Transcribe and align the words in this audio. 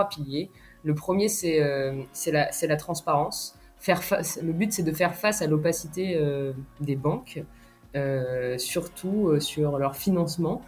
trois 0.00 0.08
piliers. 0.08 0.50
Le 0.82 0.94
premier, 0.94 1.28
c'est 1.28 1.60
la, 2.32 2.50
la 2.62 2.76
transparence. 2.76 3.58
Le 3.86 4.52
but, 4.52 4.72
c'est 4.72 4.82
de 4.82 4.92
faire 4.92 5.14
face 5.14 5.42
à 5.42 5.46
l'opacité 5.46 6.20
des 6.80 6.96
banques, 6.96 7.42
surtout 8.58 9.38
sur 9.40 9.78
leur 9.78 9.96
financement. 9.96 10.62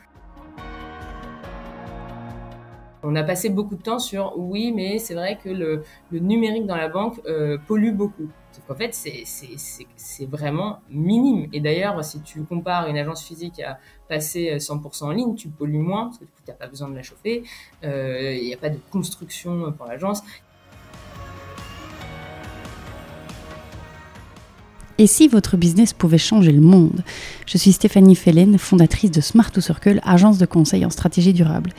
On 3.04 3.16
a 3.16 3.24
passé 3.24 3.48
beaucoup 3.48 3.74
de 3.74 3.82
temps 3.82 3.98
sur 3.98 4.34
oui, 4.36 4.72
mais 4.72 4.98
c'est 4.98 5.14
vrai 5.14 5.36
que 5.42 5.48
le, 5.48 5.82
numérique 6.12 6.66
dans 6.66 6.76
la 6.76 6.88
banque 6.88 7.20
euh, 7.26 7.58
pollue 7.66 7.92
beaucoup. 7.92 8.28
En 8.68 8.74
fait, 8.74 8.94
c'est 8.94 10.26
vraiment 10.26 10.80
minime. 10.90 11.48
Et 11.52 11.60
d'ailleurs, 11.60 12.04
si 12.04 12.20
tu 12.20 12.42
compares 12.42 12.88
une 12.88 12.96
agence 12.96 13.22
physique 13.22 13.60
à 13.60 13.78
passer 14.08 14.56
100% 14.56 15.04
en 15.04 15.10
ligne, 15.10 15.34
tu 15.34 15.48
pollues 15.48 15.78
moins 15.78 16.06
parce 16.06 16.18
que 16.18 16.24
du 16.24 16.30
coup, 16.30 16.40
tu 16.44 16.50
n'as 16.50 16.56
pas 16.56 16.68
besoin 16.68 16.88
de 16.88 16.94
la 16.94 17.02
chauffer. 17.02 17.42
Euh, 17.84 18.34
il 18.34 18.46
n'y 18.46 18.54
a 18.54 18.58
pas 18.58 18.70
de 18.70 18.78
construction 18.90 19.72
pour 19.72 19.86
l'agence. 19.86 20.22
Et 24.98 25.06
si 25.06 25.26
votre 25.26 25.56
business 25.56 25.92
pouvait 25.92 26.18
changer 26.18 26.52
le 26.52 26.60
monde? 26.60 27.02
Je 27.46 27.58
suis 27.58 27.72
Stéphanie 27.72 28.14
Fellen, 28.14 28.56
fondatrice 28.58 29.10
de 29.10 29.20
Smart 29.20 29.50
to 29.50 29.60
Circle, 29.60 30.00
agence 30.04 30.38
de 30.38 30.46
conseil 30.46 30.84
en 30.84 30.90
stratégie 30.90 31.32
durable. 31.32 31.72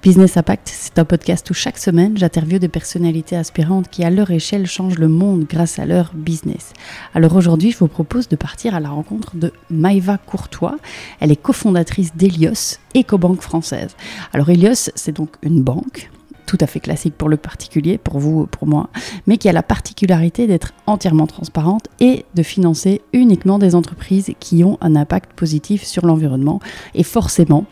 Business 0.00 0.36
Impact, 0.36 0.70
c'est 0.72 0.96
un 1.00 1.04
podcast 1.04 1.50
où 1.50 1.54
chaque 1.54 1.76
semaine, 1.76 2.16
j'interviewe 2.16 2.60
des 2.60 2.68
personnalités 2.68 3.34
aspirantes 3.34 3.88
qui, 3.88 4.04
à 4.04 4.10
leur 4.10 4.30
échelle, 4.30 4.64
changent 4.64 4.98
le 4.98 5.08
monde 5.08 5.44
grâce 5.50 5.80
à 5.80 5.86
leur 5.86 6.12
business. 6.14 6.72
Alors 7.14 7.34
aujourd'hui, 7.34 7.72
je 7.72 7.78
vous 7.78 7.88
propose 7.88 8.28
de 8.28 8.36
partir 8.36 8.76
à 8.76 8.80
la 8.80 8.90
rencontre 8.90 9.34
de 9.34 9.52
Maïva 9.70 10.16
Courtois. 10.16 10.76
Elle 11.18 11.32
est 11.32 11.36
cofondatrice 11.36 12.14
d'Elios, 12.14 12.78
éco-banque 12.94 13.40
française. 13.40 13.96
Alors 14.32 14.48
Elios, 14.50 14.90
c'est 14.94 15.16
donc 15.16 15.30
une 15.42 15.62
banque 15.62 16.10
tout 16.46 16.58
à 16.60 16.68
fait 16.68 16.80
classique 16.80 17.14
pour 17.18 17.28
le 17.28 17.36
particulier, 17.36 17.98
pour 17.98 18.20
vous, 18.20 18.46
pour 18.46 18.68
moi, 18.68 18.90
mais 19.26 19.36
qui 19.36 19.48
a 19.48 19.52
la 19.52 19.64
particularité 19.64 20.46
d'être 20.46 20.72
entièrement 20.86 21.26
transparente 21.26 21.88
et 21.98 22.24
de 22.34 22.42
financer 22.44 23.02
uniquement 23.12 23.58
des 23.58 23.74
entreprises 23.74 24.32
qui 24.38 24.62
ont 24.62 24.78
un 24.80 24.94
impact 24.94 25.32
positif 25.32 25.84
sur 25.84 26.06
l'environnement. 26.06 26.60
Et 26.94 27.02
forcément, 27.02 27.66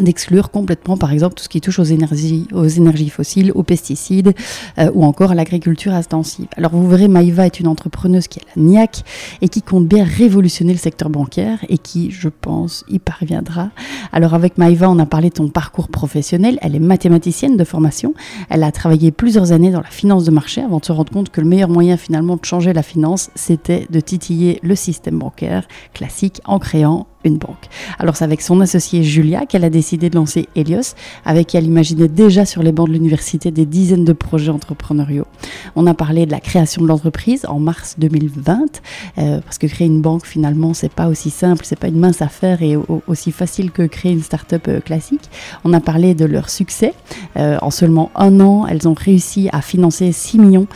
d'exclure 0.00 0.50
complètement, 0.50 0.96
par 0.96 1.12
exemple, 1.12 1.34
tout 1.34 1.44
ce 1.44 1.48
qui 1.48 1.60
touche 1.60 1.78
aux 1.78 1.84
énergies, 1.84 2.48
aux 2.52 2.66
énergies 2.66 3.10
fossiles, 3.10 3.52
aux 3.54 3.62
pesticides 3.62 4.34
euh, 4.78 4.90
ou 4.94 5.04
encore 5.04 5.32
à 5.32 5.34
l'agriculture 5.34 5.92
intensive. 5.92 6.46
Alors 6.56 6.72
vous 6.72 6.88
verrez, 6.88 7.08
Maïva 7.08 7.46
est 7.46 7.60
une 7.60 7.68
entrepreneuse 7.68 8.28
qui 8.28 8.40
a 8.40 8.42
la 8.56 8.62
niaque 8.62 9.02
et 9.40 9.48
qui 9.48 9.62
compte 9.62 9.86
bien 9.86 10.04
révolutionner 10.04 10.72
le 10.72 10.78
secteur 10.78 11.10
bancaire 11.10 11.64
et 11.68 11.78
qui, 11.78 12.10
je 12.10 12.28
pense, 12.28 12.84
y 12.88 12.98
parviendra. 12.98 13.70
Alors 14.12 14.34
avec 14.34 14.58
Maïva, 14.58 14.90
on 14.90 14.98
a 14.98 15.06
parlé 15.06 15.28
de 15.28 15.34
ton 15.34 15.48
parcours 15.48 15.88
professionnel. 15.88 16.58
Elle 16.62 16.74
est 16.74 16.80
mathématicienne 16.80 17.56
de 17.56 17.64
formation. 17.64 18.14
Elle 18.50 18.64
a 18.64 18.72
travaillé 18.72 19.12
plusieurs 19.12 19.52
années 19.52 19.70
dans 19.70 19.80
la 19.80 19.90
finance 19.90 20.24
de 20.24 20.30
marché 20.30 20.60
avant 20.60 20.78
de 20.78 20.84
se 20.84 20.92
rendre 20.92 21.12
compte 21.12 21.30
que 21.30 21.40
le 21.40 21.46
meilleur 21.46 21.68
moyen 21.68 21.96
finalement 21.96 22.36
de 22.36 22.44
changer 22.44 22.72
la 22.72 22.82
finance, 22.82 23.30
c'était 23.34 23.86
de 23.90 24.00
titiller 24.00 24.58
le 24.62 24.74
système 24.74 25.18
bancaire 25.18 25.68
classique 25.92 26.40
en 26.44 26.58
créant 26.58 27.06
une 27.24 27.38
banque. 27.38 27.68
Alors 27.98 28.16
c'est 28.16 28.24
avec 28.24 28.42
son 28.42 28.60
associée 28.60 29.02
Julia 29.02 29.46
qu'elle 29.46 29.64
a 29.64 29.70
décidé 29.70 30.10
de 30.10 30.14
lancer 30.14 30.48
Helios, 30.54 30.94
avec 31.24 31.48
qui 31.48 31.56
elle 31.56 31.66
imaginait 31.66 32.08
déjà 32.08 32.44
sur 32.44 32.62
les 32.62 32.72
bancs 32.72 32.88
de 32.88 32.92
l'université 32.92 33.50
des 33.50 33.66
dizaines 33.66 34.04
de 34.04 34.12
projets 34.12 34.50
entrepreneuriaux. 34.50 35.26
On 35.74 35.86
a 35.86 35.94
parlé 35.94 36.26
de 36.26 36.30
la 36.30 36.40
création 36.40 36.82
de 36.82 36.88
l'entreprise 36.88 37.46
en 37.48 37.58
mars 37.58 37.96
2020, 37.98 38.82
euh, 39.18 39.40
parce 39.40 39.58
que 39.58 39.66
créer 39.66 39.86
une 39.86 40.02
banque 40.02 40.26
finalement 40.26 40.74
c'est 40.74 40.92
pas 40.92 41.08
aussi 41.08 41.30
simple, 41.30 41.64
c'est 41.64 41.78
pas 41.78 41.88
une 41.88 41.98
mince 41.98 42.22
affaire 42.22 42.62
et 42.62 42.76
aussi 43.06 43.32
facile 43.32 43.70
que 43.70 43.82
créer 43.82 44.12
une 44.12 44.22
start-up 44.22 44.66
euh, 44.68 44.80
classique. 44.80 45.30
On 45.64 45.72
a 45.72 45.80
parlé 45.80 46.14
de 46.14 46.24
leur 46.24 46.50
succès. 46.50 46.92
Euh, 47.36 47.58
en 47.62 47.70
seulement 47.70 48.10
un 48.14 48.40
an, 48.40 48.66
elles 48.66 48.86
ont 48.86 48.94
réussi 48.94 49.48
à 49.52 49.60
financer 49.60 50.12
6 50.12 50.38
millions 50.38 50.66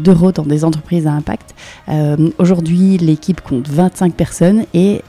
d'euros 0.00 0.32
dans 0.32 0.44
des 0.44 0.64
entreprises 0.64 1.06
à 1.06 1.12
impact. 1.12 1.54
Aujourd'hui, 2.38 2.98
l'équipe 2.98 3.40
compte 3.40 3.68
25 3.68 4.14
personnes 4.14 4.64
et 4.74 5.02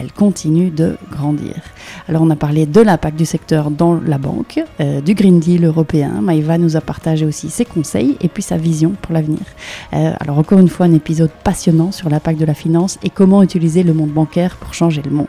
elle 0.00 0.12
continue 0.12 0.70
de 0.70 0.96
grandir. 1.10 1.54
Alors 2.08 2.22
on 2.22 2.30
a 2.30 2.36
parlé 2.36 2.66
de 2.66 2.80
l'impact 2.80 3.18
du 3.18 3.26
secteur 3.26 3.70
dans 3.70 4.00
la 4.00 4.18
banque, 4.18 4.60
euh, 4.80 5.00
du 5.00 5.14
Green 5.14 5.38
Deal 5.40 5.64
européen. 5.64 6.20
Maïva 6.22 6.56
nous 6.58 6.76
a 6.76 6.80
partagé 6.80 7.26
aussi 7.26 7.50
ses 7.50 7.64
conseils 7.64 8.16
et 8.20 8.28
puis 8.28 8.42
sa 8.42 8.56
vision 8.56 8.94
pour 9.02 9.12
l'avenir. 9.12 9.40
Euh, 9.92 10.12
alors 10.18 10.38
encore 10.38 10.58
une 10.58 10.68
fois 10.68 10.86
un 10.86 10.94
épisode 10.94 11.30
passionnant 11.44 11.92
sur 11.92 12.08
l'impact 12.08 12.40
de 12.40 12.46
la 12.46 12.54
finance 12.54 12.98
et 13.02 13.10
comment 13.10 13.42
utiliser 13.42 13.82
le 13.82 13.92
monde 13.92 14.10
bancaire 14.10 14.56
pour 14.56 14.72
changer 14.72 15.02
le 15.02 15.10
monde. 15.10 15.26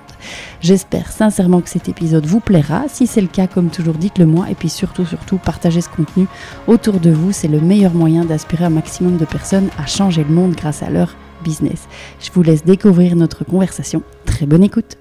J'espère 0.61 1.11
sincèrement 1.11 1.61
que 1.61 1.69
cet 1.69 1.89
épisode 1.89 2.25
vous 2.25 2.39
plaira. 2.39 2.83
Si 2.87 3.07
c'est 3.07 3.21
le 3.21 3.27
cas, 3.27 3.47
comme 3.47 3.69
toujours, 3.69 3.95
dites-le 3.95 4.25
moi 4.25 4.45
et 4.49 4.55
puis 4.55 4.69
surtout, 4.69 5.05
surtout, 5.05 5.37
partagez 5.37 5.81
ce 5.81 5.89
contenu 5.89 6.27
autour 6.67 6.99
de 6.99 7.11
vous. 7.11 7.31
C'est 7.31 7.47
le 7.47 7.59
meilleur 7.59 7.93
moyen 7.93 8.23
d'aspirer 8.23 8.65
un 8.65 8.69
maximum 8.69 9.17
de 9.17 9.25
personnes 9.25 9.69
à 9.77 9.85
changer 9.85 10.23
le 10.23 10.33
monde 10.33 10.53
grâce 10.53 10.83
à 10.83 10.89
leur 10.89 11.15
business. 11.41 11.87
Je 12.19 12.29
vous 12.31 12.43
laisse 12.43 12.63
découvrir 12.63 13.15
notre 13.15 13.43
conversation. 13.43 14.03
Très 14.41 14.47
bonne 14.47 14.63
écoute. 14.63 14.97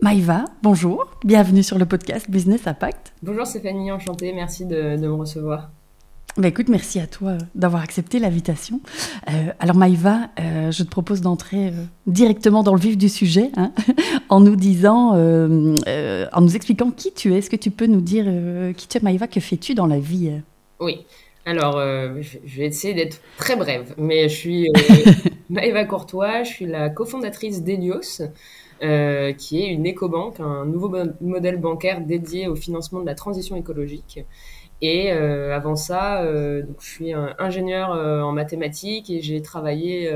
Maïva, 0.00 0.44
bonjour, 0.62 1.06
bienvenue 1.24 1.64
sur 1.64 1.76
le 1.76 1.86
podcast 1.86 2.30
Business 2.30 2.68
Impact. 2.68 3.14
Bonjour 3.20 3.44
Stéphanie, 3.48 3.90
enchantée, 3.90 4.32
merci 4.32 4.64
de, 4.64 4.96
me 4.96 5.12
recevoir. 5.12 5.72
Bah 6.36 6.46
écoute, 6.46 6.68
merci 6.68 7.00
à 7.00 7.08
toi 7.08 7.36
d'avoir 7.56 7.82
accepté 7.82 8.20
l'invitation. 8.20 8.80
Euh, 9.28 9.52
alors 9.58 9.74
Maïva, 9.74 10.28
euh, 10.38 10.70
je 10.70 10.84
te 10.84 10.88
propose 10.88 11.20
d'entrer 11.20 11.66
euh, 11.66 11.72
directement 12.06 12.62
dans 12.62 12.74
le 12.74 12.80
vif 12.80 12.96
du 12.96 13.08
sujet 13.08 13.50
hein, 13.56 13.72
en 14.28 14.38
nous 14.38 14.54
disant, 14.54 15.14
en 15.16 16.40
nous 16.40 16.54
expliquant 16.54 16.92
qui 16.92 17.12
tu 17.12 17.34
es. 17.34 17.38
Est-ce 17.38 17.50
que 17.50 17.56
tu 17.56 17.72
peux 17.72 17.86
nous 17.86 18.02
dire 18.02 18.26
qui 18.76 18.86
tu 18.86 18.98
es 18.98 19.00
Maïva, 19.00 19.26
que 19.26 19.40
fais-tu 19.40 19.74
dans 19.74 19.88
la 19.88 19.98
vie? 19.98 20.30
Oui, 20.78 21.04
alors, 21.48 21.78
euh, 21.78 22.20
je 22.44 22.58
vais 22.58 22.66
essayer 22.66 22.92
d'être 22.92 23.22
très 23.38 23.56
brève, 23.56 23.94
mais 23.96 24.28
je 24.28 24.36
suis 24.36 24.68
euh, 24.68 25.12
Maëva 25.48 25.86
Courtois, 25.86 26.42
je 26.42 26.50
suis 26.50 26.66
la 26.66 26.90
cofondatrice 26.90 27.62
d'Elios, 27.62 28.20
euh, 28.82 29.32
qui 29.32 29.62
est 29.62 29.68
une 29.68 29.86
éco-banque, 29.86 30.40
un 30.40 30.66
nouveau 30.66 30.94
modèle 31.22 31.56
bancaire 31.56 32.02
dédié 32.02 32.48
au 32.48 32.54
financement 32.54 33.00
de 33.00 33.06
la 33.06 33.14
transition 33.14 33.56
écologique. 33.56 34.20
Et 34.82 35.10
avant 35.10 35.74
ça, 35.74 36.22
donc, 36.22 36.76
je 36.80 36.86
suis 36.86 37.12
un 37.14 37.34
ingénieur 37.38 37.90
en 37.90 38.30
mathématiques 38.30 39.10
et 39.10 39.20
j'ai 39.22 39.42
travaillé 39.42 40.08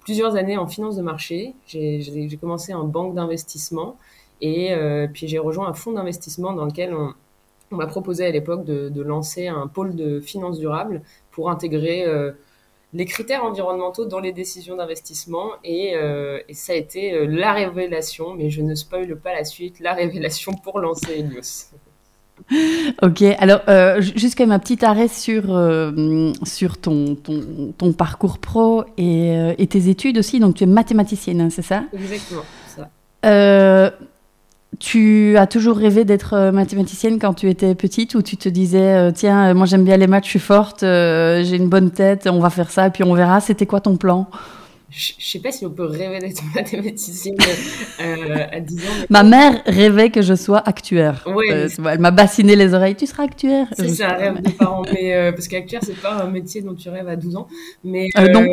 plusieurs 0.00 0.34
années 0.36 0.56
en 0.56 0.66
finance 0.66 0.96
de 0.96 1.02
marché. 1.02 1.54
J'ai 1.66 2.38
commencé 2.40 2.72
en 2.74 2.84
banque 2.84 3.14
d'investissement 3.14 3.98
et 4.40 4.74
puis 5.12 5.28
j'ai 5.28 5.38
rejoint 5.38 5.68
un 5.68 5.74
fonds 5.74 5.92
d'investissement 5.92 6.52
dans 6.52 6.64
lequel 6.64 6.94
on, 6.94 7.14
on 7.72 7.76
m'a 7.76 7.86
proposé 7.86 8.26
à 8.26 8.30
l'époque 8.30 8.64
de, 8.64 9.02
lancer 9.02 9.48
un 9.48 9.66
pôle 9.66 9.94
de 9.94 10.20
finances 10.20 10.58
durables 10.58 11.02
pour 11.30 11.50
intégrer 11.50 12.04
euh, 12.06 12.32
les 12.92 13.04
critères 13.04 13.44
environnementaux 13.44 14.04
dans 14.04 14.20
les 14.20 14.32
décisions 14.32 14.76
d'investissement 14.76 15.50
et, 15.64 15.96
euh, 15.96 16.38
ça 16.52 16.74
a 16.74 16.76
été 16.76 17.14
euh, 17.14 17.26
la 17.26 17.52
révélation, 17.52 18.34
mais 18.34 18.50
je 18.50 18.62
ne 18.62 18.74
spoile 18.74 19.16
pas 19.16 19.32
la 19.32 19.44
suite, 19.44 19.80
la 19.80 19.94
révélation 19.94 20.52
pour 20.52 20.78
lancer 20.78 21.18
Helios. 21.18 21.70
Ok, 23.02 23.22
alors 23.38 23.60
juste 24.00 24.36
quand 24.36 24.44
même 24.44 24.52
un 24.52 24.58
petit 24.58 24.84
arrêt 24.84 25.06
sur, 25.06 25.44
sur 26.44 26.78
ton, 26.78 27.14
ton, 27.14 27.92
parcours 27.92 28.38
pro 28.38 28.84
et, 28.96 29.66
tes 29.70 29.88
études 29.88 30.18
aussi. 30.18 30.40
Donc 30.40 30.56
tu 30.56 30.64
es 30.64 30.66
mathématicienne, 30.66 31.40
hein, 31.42 31.50
c'est 31.50 31.62
ça? 31.62 31.84
Exactement, 31.92 32.42
ça. 32.66 33.92
Tu 34.82 35.36
as 35.38 35.46
toujours 35.46 35.76
rêvé 35.76 36.04
d'être 36.04 36.34
euh, 36.34 36.50
mathématicienne 36.50 37.20
quand 37.20 37.34
tu 37.34 37.48
étais 37.48 37.76
petite 37.76 38.16
ou 38.16 38.22
tu 38.22 38.36
te 38.36 38.48
disais 38.48 38.96
euh, 38.96 39.10
tiens 39.14 39.50
euh, 39.50 39.54
moi 39.54 39.64
j'aime 39.64 39.84
bien 39.84 39.96
les 39.96 40.08
maths 40.08 40.24
je 40.24 40.30
suis 40.30 40.38
forte 40.40 40.80
j'ai 40.80 41.54
une 41.54 41.68
bonne 41.68 41.92
tête 41.92 42.26
on 42.26 42.40
va 42.40 42.50
faire 42.50 42.68
ça 42.68 42.88
et 42.88 42.90
puis 42.90 43.04
on 43.04 43.14
verra 43.14 43.40
c'était 43.40 43.64
quoi 43.64 43.80
ton 43.80 43.96
plan? 43.96 44.28
Je, 44.90 45.12
sais 45.20 45.38
pas 45.38 45.52
si 45.52 45.64
on 45.64 45.70
peut 45.70 45.84
rêver 45.84 46.18
d'être 46.18 46.42
mathématicienne 46.54 47.36
à 47.98 48.60
10 48.60 48.76
ans. 48.76 49.06
Ma 49.08 49.22
mère 49.22 49.62
rêvait 49.64 50.10
que 50.10 50.20
je 50.20 50.34
sois 50.34 50.58
actuaire. 50.58 51.24
elle 51.48 51.98
m'a 51.98 52.10
bassiné 52.10 52.56
les 52.56 52.74
oreilles. 52.74 52.94
Tu 52.94 53.06
seras 53.06 53.22
actuaire? 53.22 53.68
C'est 53.74 54.02
un 54.02 54.12
rêve 54.12 54.42
de 54.42 54.50
parents, 54.50 54.82
mais, 54.92 55.32
parce 55.32 55.48
qu'actuaire 55.48 55.80
c'est 55.82 55.98
pas 55.98 56.22
un 56.22 56.28
métier 56.28 56.60
dont 56.60 56.74
tu 56.74 56.90
rêves 56.90 57.08
à 57.08 57.16
12 57.16 57.36
ans. 57.36 57.46
Mais 57.84 58.08
non, 58.34 58.44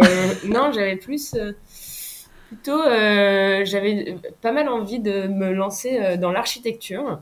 non 0.48 0.72
j'avais 0.74 0.96
plus 0.96 1.36
Plutôt, 2.50 2.82
euh, 2.82 3.64
j'avais 3.64 4.18
pas 4.42 4.52
mal 4.52 4.70
envie 4.70 4.98
de 4.98 5.28
me 5.28 5.54
lancer 5.54 6.00
euh, 6.00 6.18
dans 6.18 6.32
l'architecture. 6.32 7.22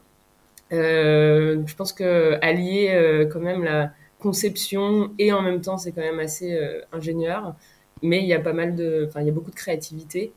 Euh, 0.71 1.61
je 1.65 1.75
pense 1.75 1.91
que 1.91 2.37
allier 2.41 3.27
quand 3.31 3.41
même 3.41 3.65
la 3.65 3.91
conception 4.19 5.11
et 5.19 5.33
en 5.33 5.41
même 5.41 5.59
temps 5.61 5.77
c'est 5.77 5.91
quand 5.91 6.01
même 6.01 6.19
assez 6.19 6.57
ingénieur 6.93 7.55
mais 8.01 8.21
il 8.21 8.27
y 8.27 8.33
a 8.33 8.39
pas 8.39 8.53
mal 8.53 8.75
de 8.75 9.05
enfin 9.07 9.21
il 9.21 9.27
y 9.27 9.29
a 9.29 9.33
beaucoup 9.33 9.51
de 9.51 9.55
créativité. 9.55 10.33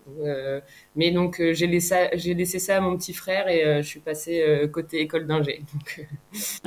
Mais 0.97 1.11
donc 1.11 1.43
j'ai 1.53 1.67
laissé 1.67 2.09
j'ai 2.15 2.35
laissé 2.35 2.59
ça 2.59 2.77
à 2.77 2.81
mon 2.81 2.97
petit 2.97 3.13
frère 3.13 3.49
et 3.49 3.83
je 3.83 3.87
suis 3.87 4.01
passée 4.01 4.45
côté 4.73 5.01
école 5.01 5.27
d'ingé. 5.27 5.63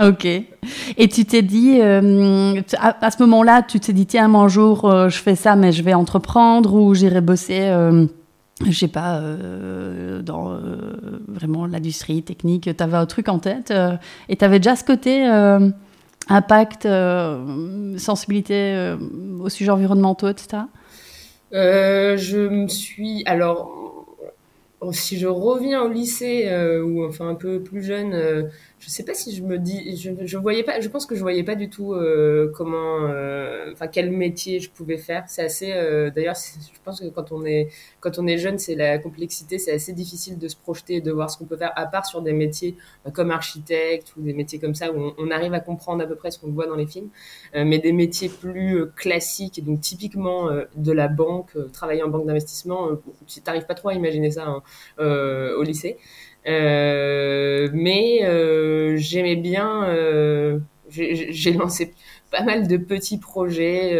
Ok. 0.01 0.25
Et 0.25 1.07
tu 1.07 1.25
t'es 1.25 1.42
dit 1.42 1.81
à, 1.81 3.12
ce 3.12 3.24
moment-là 3.24 3.63
tu 3.63 3.80
t'es 3.80 3.94
dit 3.94 4.06
tiens 4.06 4.34
un 4.34 4.48
jour 4.48 5.10
je 5.10 5.18
fais 5.18 5.36
ça 5.36 5.56
mais 5.56 5.72
je 5.72 5.84
vais 5.84 5.94
entreprendre 5.94 6.74
ou 6.74 6.94
j'irai 6.94 7.22
bosser 7.22 7.72
je 8.66 8.72
sais 8.72 8.88
pas, 8.88 9.22
dans 10.22 10.57
vraiment 11.28 11.66
l'industrie 11.66 12.24
technique, 12.24 12.69
tu 12.75 12.84
avais 12.84 12.98
un 12.98 13.06
truc 13.06 13.30
en 13.30 13.39
tête 13.39 13.74
et 14.30 14.36
tu 14.36 14.46
avais 14.46 14.60
déjà 14.60 14.75
ce 14.75 14.84
côté 14.84 15.25
impact, 16.30 16.88
sensibilité 17.98 18.96
au 19.39 19.50
sujet 19.50 19.72
environnementaux, 19.72 20.30
etc. 20.30 20.63
je 21.54 22.48
me 22.48 22.68
suis. 22.68 23.24
Alors, 23.26 23.72
si 24.92 25.18
je 25.18 25.28
reviens 25.28 25.82
au 25.84 25.88
lycée, 25.90 26.50
ou 26.84 27.06
enfin 27.06 27.30
un 27.30 27.36
peu 27.36 27.62
plus 27.62 27.84
jeune, 27.84 28.50
je 28.84 28.90
sais 28.90 29.04
pas 29.04 29.14
si 29.14 29.34
je 29.34 29.44
me 29.44 29.60
dis, 29.60 29.96
je, 29.96 30.38
voyais 30.38 30.64
pas, 30.64 30.82
je 30.82 30.90
pense 30.90 31.06
que 31.06 31.16
je 31.16 31.22
voyais 31.22 31.44
pas 31.44 31.56
du 31.56 31.70
tout 31.70 31.94
euh, 31.94 32.52
comment, 32.54 33.08
euh, 33.08 33.72
enfin 33.72 33.88
quel 33.88 34.12
métier 34.12 34.60
je 34.60 34.70
pouvais 34.70 34.98
faire. 34.98 35.24
C'est 35.28 35.42
assez, 35.42 35.72
euh, 35.72 36.12
d'ailleurs, 36.12 36.36
je 36.36 36.80
pense 36.84 37.00
que 37.00 37.08
quand 37.08 37.32
on 37.32 37.46
est, 37.46 37.70
quand 38.02 38.20
on 38.20 38.28
est 38.28 38.38
jeune, 38.38 38.60
c'est 38.60 38.76
la 38.76 38.98
complexité, 38.98 39.58
c'est 39.58 39.72
assez 39.72 39.94
difficile 39.94 40.38
de 40.38 40.50
se 40.50 40.58
projeter, 40.58 41.00
de 41.00 41.12
voir 41.14 41.30
ce 41.32 41.38
qu'on 41.38 41.46
peut 41.46 41.56
faire, 41.56 41.72
à 41.78 41.86
part 41.86 42.06
sur 42.06 42.22
des 42.22 42.34
métiers 42.34 42.76
comme 43.14 43.32
architecte 43.32 44.14
ou 44.18 44.22
des 44.22 44.34
métiers 44.34 44.60
comme 44.60 44.76
ça 44.76 44.92
où 44.92 44.98
on, 44.98 45.16
on, 45.18 45.32
arrive 45.32 45.54
à 45.54 45.62
comprendre 45.62 46.04
à 46.04 46.08
peu 46.08 46.16
près 46.16 46.32
ce 46.32 46.38
qu'on 46.38 46.52
voit 46.52 46.68
dans 46.68 46.76
les 46.76 46.88
films. 46.88 47.10
mais 47.54 47.80
des 47.80 47.94
métiers 47.94 48.28
plus 48.28 48.92
classiques, 48.98 49.64
donc 49.64 49.80
typiquement 49.80 50.50
de 50.76 50.92
la 50.92 51.08
banque, 51.08 51.56
travailler 51.72 52.04
en 52.04 52.10
banque 52.10 52.26
d'investissement, 52.26 52.90
tu 53.28 53.40
n'arrives 53.48 53.66
pas 53.66 53.76
trop 53.76 53.90
à 53.90 53.94
imaginer 53.94 54.32
ça 54.32 54.46
hein, 54.46 54.62
au 55.58 55.64
lycée. 55.64 55.98
Euh, 56.48 57.69
mais 57.74 58.24
euh, 58.24 58.98
j'aimais 58.98 59.36
bien, 59.36 59.86
euh, 59.86 60.60
j'ai 60.90 61.54
lancé 61.54 61.94
pas 62.31 62.44
mal 62.44 62.68
de 62.68 62.78
petits 62.78 63.18
projets, 63.18 64.00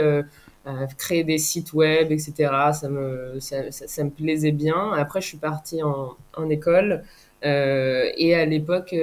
créer 0.98 1.24
des 1.24 1.38
sites 1.38 1.74
web, 1.74 2.12
etc. 2.12 2.51
Ça 2.74 2.90
me, 2.90 3.40
ça, 3.40 3.72
ça, 3.72 4.04
me 4.04 4.10
plaisait 4.10 4.51
bien. 4.51 4.92
Après, 4.94 5.22
je 5.22 5.28
suis 5.28 5.38
partie 5.38 5.84
en, 5.84 6.16
en 6.36 6.50
école 6.50 7.04
et 7.44 8.36
à 8.36 8.46
l'époque, 8.46 8.96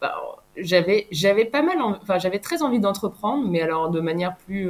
bah, 0.00 0.14
j'avais 0.56 1.06
j'avais 1.10 1.46
pas 1.46 1.62
mal, 1.62 1.78
enfin 1.80 2.18
j'avais 2.18 2.38
très 2.38 2.62
envie 2.62 2.80
d'entreprendre, 2.80 3.48
mais 3.48 3.62
alors 3.62 3.90
de 3.90 4.00
manière 4.00 4.36
plus 4.36 4.68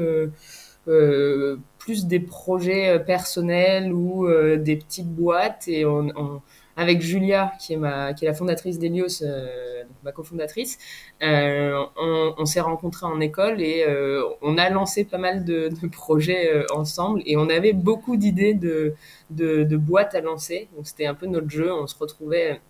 plus 1.79 2.07
des 2.07 2.21
projets 2.21 3.01
personnels 3.05 3.93
ou 3.93 4.27
des 4.57 4.77
petites 4.77 5.13
boîtes 5.15 5.69
et 5.69 5.85
on, 5.85 6.09
on 6.17 6.43
avec 6.77 7.03
Julia, 7.03 7.53
qui 7.61 7.75
est, 7.75 7.79
la 7.79 8.35
fondatrice 8.35 8.79
d'Elios, 8.79 9.23
euh, 9.23 9.83
ma 10.05 10.13
cofondatrice, 10.13 10.79
euh, 11.23 11.85
on, 11.97 12.45
s'est 12.47 12.61
rencontrés 12.61 13.07
en 13.07 13.21
école 13.21 13.61
et 13.61 13.85
euh, 13.87 14.23
on 14.41 14.57
a 14.59 14.71
lancé 14.71 15.05
pas 15.05 15.19
mal 15.19 15.45
de, 15.45 15.71
projets 15.91 16.65
ensemble 16.75 17.23
et 17.27 17.37
on 17.37 17.49
avait 17.49 17.73
beaucoup 17.73 18.17
d'idées 18.17 18.55
de, 18.55 19.77
boîtes 19.77 20.15
à 20.15 20.21
lancer. 20.21 20.69
Donc 20.77 20.87
c'était 20.87 21.07
un 21.07 21.15
peu 21.15 21.27
notre 21.27 21.51
jeu. 21.51 21.73
On 21.73 21.87
se 21.87 21.97
retrouvait, 21.99 22.61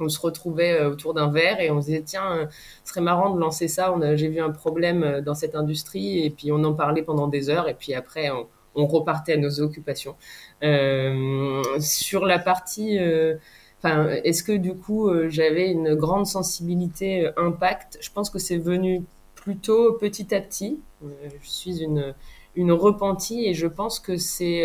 on 0.00 0.08
se 0.08 0.20
retrouvait 0.20 0.84
autour 0.84 1.14
d'un 1.14 1.30
verre 1.30 1.60
et 1.60 1.70
on 1.70 1.80
se 1.80 1.86
disait 1.86 2.02
tiens, 2.02 2.48
ce 2.84 2.90
serait 2.90 3.00
marrant 3.02 3.30
de 3.30 3.40
lancer 3.40 3.68
ça. 3.68 3.94
J'ai 4.16 4.28
vu 4.28 4.40
un 4.40 4.50
problème 4.50 5.20
dans 5.20 5.34
cette 5.34 5.54
industrie 5.54 6.24
et 6.24 6.30
puis 6.30 6.50
on 6.50 6.64
en 6.64 6.74
parlait 6.74 7.02
pendant 7.02 7.28
des 7.28 7.50
heures 7.50 7.68
et 7.68 7.74
puis 7.74 7.94
après 7.94 8.30
on 8.74 8.86
repartait 8.86 9.34
à 9.34 9.36
nos 9.36 9.60
occupations. 9.60 10.16
Euh, 10.62 11.62
sur 11.80 12.24
la 12.24 12.38
partie, 12.38 12.98
euh, 12.98 13.36
enfin, 13.82 14.08
est-ce 14.24 14.42
que 14.42 14.52
du 14.52 14.74
coup 14.74 15.08
euh, 15.08 15.28
j'avais 15.28 15.70
une 15.70 15.94
grande 15.94 16.26
sensibilité 16.26 17.28
impact? 17.36 17.98
Je 18.00 18.10
pense 18.10 18.30
que 18.30 18.38
c'est 18.38 18.58
venu 18.58 19.02
plutôt 19.34 19.92
petit 19.94 20.34
à 20.34 20.40
petit. 20.40 20.80
je 21.02 21.48
suis 21.48 21.82
une 21.82 22.14
une 22.56 22.72
repentie 22.72 23.46
et 23.46 23.54
je 23.54 23.66
pense 23.66 23.98
que 24.00 24.16
c'est 24.16 24.64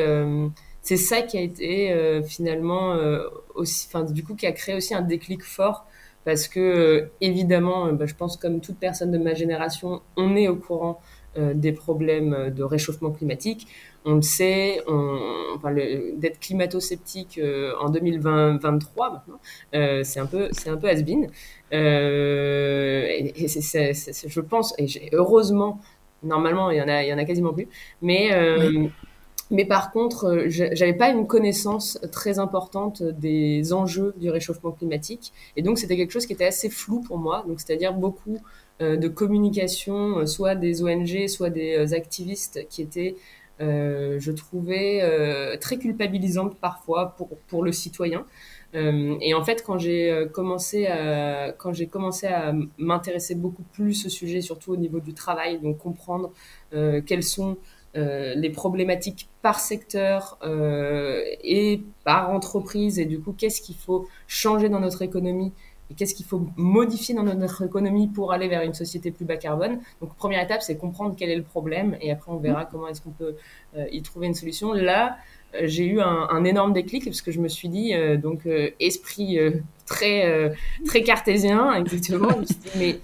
c'est 0.81 0.97
ça 0.97 1.21
qui 1.21 1.38
a 1.38 1.41
été 1.41 2.21
finalement 2.25 2.95
aussi, 3.56 3.88
enfin 3.88 4.03
du 4.03 4.24
coup 4.24 4.36
qui 4.36 4.45
a 4.45 4.51
créé 4.51 4.75
aussi 4.75 4.94
un 4.94 5.01
déclic 5.01 5.44
fort 5.44 5.86
parce 6.24 6.47
que 6.47 7.09
évidemment, 7.19 7.91
bah, 7.94 8.06
je 8.06 8.15
pense 8.15 8.38
comme 8.38 8.62
toute 8.62 8.77
personne 8.77 9.12
de 9.12 9.18
ma 9.18 9.33
génération, 9.33 10.01
on 10.18 10.36
est 10.36 10.47
au 10.47 10.56
courant 10.56 11.01
des 11.36 11.71
problèmes 11.74 12.51
de 12.56 12.63
réchauffement 12.63 13.12
climatique 13.12 13.68
on 14.06 14.16
le 14.16 14.22
sait, 14.22 14.81
enfin, 14.88 15.74
d'être 15.74 16.40
climato-sceptique 16.40 17.38
euh, 17.38 17.74
en 17.80 17.90
2023 17.90 19.12
maintenant, 19.12 19.40
euh, 19.75 20.04
c'est 20.04 20.19
un 20.19 20.25
peu, 20.25 20.48
c'est 20.51 20.69
un 20.69 20.78
peu 20.78 20.88
has-been. 20.88 21.28
Euh, 21.74 23.06
et, 23.10 23.48
je 23.48 24.40
pense, 24.42 24.74
et 24.78 25.10
heureusement, 25.13 25.80
normalement, 26.24 26.72
il 26.72 26.78
y 26.78 26.81
en 26.81 26.88
a, 26.88 27.04
il 27.04 27.10
y 27.10 27.13
en 27.13 27.18
a 27.18 27.25
quasiment 27.25 27.54
plus, 27.54 27.68
mais 28.01 28.31
Mais 29.51 29.66
par 29.66 29.92
contre, 29.92 30.44
j'avais 30.48 30.94
pas 30.94 31.10
une 31.10 31.25
connaissance 31.25 32.00
très 32.12 32.38
importante 32.38 33.01
des 33.01 33.74
enjeux 33.74 34.13
du 34.18 34.30
réchauffement 34.30 34.69
climatique, 34.69 35.34
et 35.56 35.63
donc 35.63 35.80
c'était 35.80 35.98
quelque 35.98 36.12
chose 36.12 36.28
qui 36.28 36.34
était 36.34 36.46
assez 36.46 36.69
flou 36.69 37.01
pour 37.01 37.18
moi. 37.18 37.44
Donc 37.48 37.60
c'est-à-dire 37.60 37.94
beaucoup 37.94 38.38
de 38.80 39.07
communication, 39.07 40.24
soit 40.28 40.54
des 40.54 40.84
ONG, 40.84 41.28
soit 41.28 41.50
des 41.50 41.96
activistes 41.96 42.68
qui 42.69 42.84
étaient 42.84 43.16
je 43.60 44.32
trouvais 44.32 45.02
euh, 45.02 45.58
très 45.58 45.78
culpabilisante 45.78 46.58
parfois 46.60 47.16
pour, 47.18 47.30
pour 47.48 47.64
le 47.64 47.72
citoyen. 47.72 48.26
Euh, 48.76 49.18
et 49.22 49.34
en 49.34 49.44
fait, 49.44 49.64
quand 49.66 49.78
j'ai 49.78 50.28
commencé 50.32 50.88
à, 50.88 51.52
quand 51.58 51.74
j'ai 51.74 51.88
commencé 51.88 52.28
à 52.28 52.54
m'intéresser 52.78 53.36
beaucoup 53.36 53.64
plus 53.64 54.06
au 54.06 54.10
sujet, 54.10 54.42
surtout 54.42 54.74
au 54.74 54.78
niveau 54.78 55.00
du 55.00 55.14
travail, 55.14 55.60
donc 55.60 55.78
comprendre 55.80 56.32
quelles 57.06 57.24
sont 57.24 57.58
les 57.96 58.52
problématiques 58.52 59.28
par 59.42 59.60
secteur 59.60 60.38
et 61.44 61.82
par 62.04 62.30
entreprise, 62.30 63.00
et 63.00 63.06
du 63.06 63.20
coup, 63.20 63.34
qu'est-ce 63.34 63.62
qu'il 63.62 63.76
faut 63.76 64.08
changer 64.28 64.70
dans 64.70 64.80
notre 64.80 65.02
économie 65.02 65.52
et 65.89 65.95
qu'est-ce 65.95 66.13
qu'il 66.13 66.25
faut 66.25 66.47
modifier 66.56 67.15
dans 67.15 67.24
notre 67.24 67.65
économie 67.65 68.07
pour 68.07 68.31
aller 68.31 68.47
vers 68.47 68.62
une 68.62 68.74
société 68.74 69.12
plus 69.12 69.25
bas 69.25 69.38
carbone? 69.38 69.80
Donc, 70.01 70.15
première 70.15 70.44
étape, 70.44 70.62
c'est 70.62 70.77
comprendre 70.77 71.15
quel 71.18 71.30
est 71.30 71.36
le 71.36 71.44
problème 71.44 71.97
et 72.01 72.12
après, 72.12 72.31
on 72.31 72.38
verra 72.38 72.65
comment 72.65 72.88
est-ce 72.88 73.01
qu'on 73.01 73.12
peut 73.12 73.36
euh, 73.75 73.86
y 73.91 74.01
trouver 74.01 74.27
une 74.27 74.36
solution. 74.36 74.74
Là, 74.74 75.18
euh, 75.56 75.62
j'ai 75.63 75.86
eu 75.86 76.00
un, 76.00 76.27
un, 76.30 76.44
énorme 76.44 76.74
déclic 76.74 77.06
parce 77.06 77.21
que 77.21 77.31
je 77.31 77.39
me 77.39 77.47
suis 77.47 77.69
dit, 77.69 77.95
euh, 77.95 78.18
donc, 78.18 78.47
esprit 78.80 79.39
très, 79.86 80.53
très 80.86 81.01
cartésien, 81.01 81.74
exactement. 81.74 82.30
je 82.31 82.39
me 82.39 82.45
suis 82.45 82.56
dit, 82.56 82.69
mais 82.77 83.00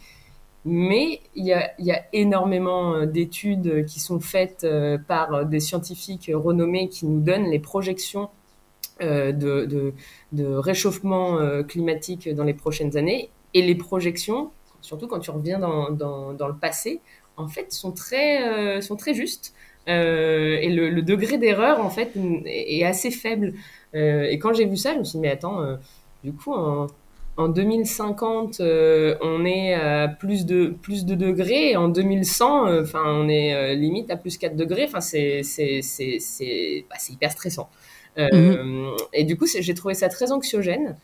mais 0.67 1.21
il 1.35 1.45
y 1.45 1.53
a, 1.53 1.73
y 1.77 1.91
a, 1.91 2.01
énormément 2.11 3.05
d'études 3.05 3.85
qui 3.85 3.99
sont 3.99 4.19
faites 4.19 4.65
par 5.07 5.45
des 5.45 5.59
scientifiques 5.59 6.31
renommés 6.33 6.89
qui 6.89 7.05
nous 7.05 7.19
donnent 7.19 7.51
les 7.51 7.59
projections 7.59 8.29
de, 9.01 9.93
de, 10.31 10.45
réchauffement 10.55 11.37
euh, 11.39 11.63
climatique 11.63 12.29
dans 12.33 12.43
les 12.43 12.53
prochaines 12.53 12.97
années. 12.97 13.29
Et 13.53 13.61
les 13.61 13.75
projections, 13.75 14.51
surtout 14.81 15.07
quand 15.07 15.19
tu 15.19 15.31
reviens 15.31 15.59
dans, 15.59 15.87
le 15.89 16.59
passé, 16.59 17.01
en 17.37 17.47
fait, 17.47 17.71
sont 17.71 17.91
très, 17.91 18.47
euh, 18.47 18.81
sont 18.81 18.95
très 18.95 19.13
justes. 19.13 19.53
et 19.87 20.69
le, 20.69 21.01
degré 21.01 21.37
d'erreur, 21.37 21.79
en 21.79 21.89
fait, 21.89 22.11
est 22.45 22.83
assez 22.83 23.11
faible. 23.11 23.53
et 23.93 24.39
quand 24.39 24.53
j'ai 24.53 24.65
vu 24.65 24.77
ça, 24.77 24.93
je 24.93 24.99
me 24.99 25.03
suis 25.03 25.17
dit, 25.17 25.21
mais 25.21 25.31
attends, 25.31 25.61
du 26.23 26.33
coup, 26.33 26.53
en, 26.53 26.87
en 27.37 27.47
2050, 27.47 28.59
on 28.59 29.45
est 29.45 29.73
à 29.73 30.07
plus 30.07 30.45
de, 30.45 30.73
plus 30.81 31.05
de 31.05 31.15
degrés. 31.15 31.75
En 31.75 31.87
2100, 31.87 32.81
enfin, 32.81 33.03
on 33.05 33.29
est 33.29 33.75
limite 33.75 34.09
à 34.11 34.17
plus 34.17 34.37
4 34.37 34.55
degrés. 34.55 34.89
Bah, 34.91 35.01
c'est 35.01 35.41
hyper 37.09 37.31
stressant. 37.31 37.69
Euh, 38.17 38.95
et 39.13 39.23
du 39.23 39.37
coup, 39.37 39.45
j'ai 39.45 39.73
trouvé 39.73 39.93
ça 39.93 40.09
très 40.09 40.31
anxiogène. 40.31 40.97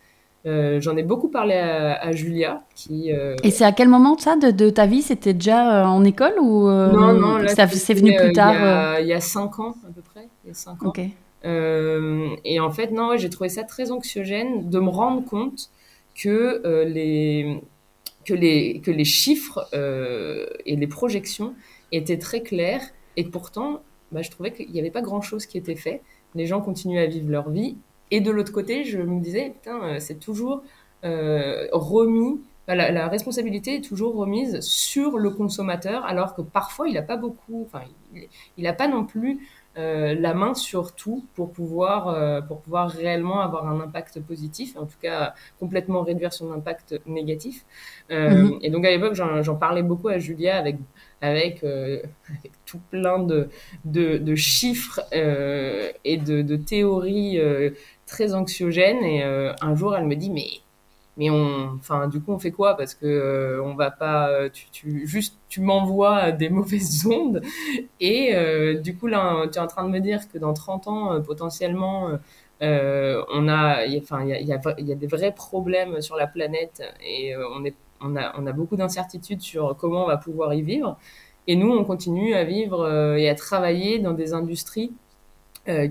Euh, 0.48 0.82
j'en 0.82 0.98
ai 0.98 1.04
beaucoup 1.04 1.30
parlé 1.30 1.56
à, 1.56 2.12
Julia. 2.12 2.64
Qui, 2.76 3.14
euh, 3.14 3.36
Et 3.44 3.52
c'est 3.52 3.66
à 3.66 3.72
quel 3.72 3.90
moment 3.90 4.18
ça 4.18 4.36
de, 4.36 4.70
ta 4.70 4.86
vie? 4.86 5.02
C'était 5.02 5.34
déjà 5.34 5.88
en 5.88 6.04
école 6.04 6.40
ou 6.40 6.68
Non, 6.70 7.14
non, 7.14 7.48
ça 7.48 7.68
c'est 7.68 7.94
venu 7.94 8.16
plus 8.16 8.34
tard. 8.34 9.00
Il 9.00 9.08
y, 9.08 9.14
a, 9.14 9.22
cinq 9.22 9.60
ans 9.60 9.76
à 9.88 9.92
peu 9.92 10.02
près. 10.02 10.28
Il 10.44 10.50
y 10.50 10.52
a 10.52 10.54
cinq 10.54 10.84
ans. 10.84 10.94
et 11.44 12.60
en 12.60 12.72
fait, 12.72 12.92
non, 12.92 13.18
j'ai 13.18 13.30
trouvé 13.30 13.50
ça 13.50 13.64
très 13.64 13.92
anxiogène 13.92 14.70
de 14.70 14.80
me 14.80 14.90
rendre 14.90 15.24
compte 15.26 15.70
que 16.16 16.84
les 16.86 17.62
que 18.26 18.36
les 18.36 18.82
que 18.82 18.92
les 18.92 19.06
chiffres 19.06 19.68
et 19.74 20.76
les 20.76 20.88
projections 20.88 21.54
étaient 21.92 22.20
très 22.20 22.42
clairs 22.42 22.82
et 23.18 23.26
pourtant, 23.26 23.82
bah, 24.12 24.22
je 24.22 24.32
trouvais 24.32 24.52
qu'il 24.52 24.72
n'y 24.72 24.80
avait 24.80 24.92
pas 24.92 25.02
grand 25.02 25.22
chose 25.22 25.46
qui 25.46 25.58
était 25.58 25.76
fait 25.76 26.02
les 26.36 26.46
gens 26.46 26.62
continuent 26.62 27.00
à 27.00 27.06
vivre 27.06 27.30
leur 27.30 27.50
vie. 27.50 27.78
Et 28.12 28.20
de 28.20 28.32
l'autre 28.32 28.52
côté, 28.52 28.84
je 28.84 29.00
me 29.00 29.22
disais, 29.22 29.52
putain, 29.52 29.82
euh, 29.84 30.00
c'est 30.00 30.20
toujours 30.20 30.64
euh, 31.06 31.68
remis, 31.72 32.42
la, 32.68 33.08
responsabilité 33.08 33.76
est 33.76 33.82
toujours 33.82 34.16
remise 34.16 34.60
sur 34.62 35.18
le 35.18 35.30
consommateur, 35.30 36.06
alors 36.06 36.36
que 36.36 36.42
parfois 36.42 36.88
il 36.88 36.94
n'a 36.94 37.02
pas 37.02 37.18
beaucoup, 37.18 37.66
enfin, 37.66 37.84
il 38.14 38.64
n'a 38.64 38.72
pas 38.72 38.88
non 38.88 39.04
plus 39.04 39.46
euh, 39.78 40.16
la 40.18 40.34
main 40.34 40.54
sur 40.54 40.94
tout 40.96 41.26
pour 41.36 41.52
pouvoir, 41.52 42.46
pour 42.48 42.62
pouvoir 42.62 42.90
réellement 42.90 43.42
avoir 43.42 43.68
un 43.68 43.82
impact 43.82 44.22
positif, 44.22 44.78
en 44.78 44.86
tout 44.86 44.98
cas 45.02 45.34
complètement 45.60 46.04
réduire 46.04 46.32
son 46.32 46.54
impact 46.54 47.02
négatif. 47.06 47.66
Mm-hmm. 48.10 48.60
Et 48.62 48.70
donc 48.70 48.86
à 48.86 48.92
l'époque, 48.92 49.16
j'en 49.16 49.56
parlais 49.56 49.84
beaucoup 49.84 50.08
à 50.08 50.18
Julia 50.18 50.58
avec 50.58 50.78
avec, 51.22 51.64
euh, 51.64 52.02
avec 52.30 52.52
tout 52.66 52.82
plein 52.90 53.20
de, 53.20 53.50
de, 53.86 54.36
chiffres 54.36 55.02
euh, 55.14 55.92
et 56.04 56.18
de, 56.18 56.42
de 56.42 56.56
théories 56.56 57.40
euh, 57.40 57.72
très 58.06 58.34
anxiogène. 58.34 59.04
Et 59.04 59.24
un 59.24 59.76
jour, 59.76 59.96
elle 59.96 60.06
me 60.06 60.16
dit, 60.16 60.30
mais 60.30 60.48
mais 61.18 61.30
on 61.30 61.74
enfin 61.76 62.08
du 62.08 62.22
coup 62.22 62.32
on 62.32 62.40
fait 62.40 62.52
quoi? 62.52 62.78
Parce 62.78 62.96
que 62.96 63.60
on 63.62 63.76
va 63.76 63.92
pas 63.92 64.50
tu, 64.50 64.70
tu 64.72 65.06
juste 65.06 65.38
tu 65.50 65.60
m'envoies 65.60 66.32
des 66.32 66.50
mauvaises 66.58 67.06
ondes 67.06 67.42
et 68.00 68.34
du 68.82 68.96
coup 68.98 69.08
là 69.08 69.46
tu 69.52 69.58
es 69.58 69.62
en 69.62 69.68
train 69.68 69.84
de 69.84 69.90
me 69.90 70.00
dire 70.00 70.30
que 70.32 70.38
dans 70.38 70.54
30 70.54 70.88
ans 70.88 71.22
potentiellement 71.22 72.12
on 72.62 73.48
a 73.50 73.86
enfin 73.98 74.24
il 74.24 74.30
y 74.30 74.34
a, 74.34 74.40
y, 74.40 74.84
y 74.86 74.92
a, 74.94 74.96
des 74.96 75.08
vrais 75.08 75.34
problèmes 75.34 76.02
sur 76.02 76.16
la 76.16 76.28
planète 76.28 76.82
et 77.06 77.36
on 77.36 77.66
est 77.66 77.76
on 78.04 78.16
a 78.16 78.34
on 78.40 78.46
a 78.48 78.52
beaucoup 78.52 78.76
d'incertitudes 78.76 79.42
sur 79.42 79.76
comment 79.78 80.04
on 80.04 80.08
va 80.08 80.18
pouvoir 80.18 80.54
y 80.54 80.62
vivre 80.62 80.98
et 81.48 81.56
nous 81.56 81.72
on 81.72 81.84
continue 81.84 82.34
à 82.34 82.44
vivre 82.44 83.16
et 83.18 83.30
à 83.30 83.36
travailler 83.36 84.00
dans 84.00 84.14
des 84.14 84.34
industries 84.34 84.92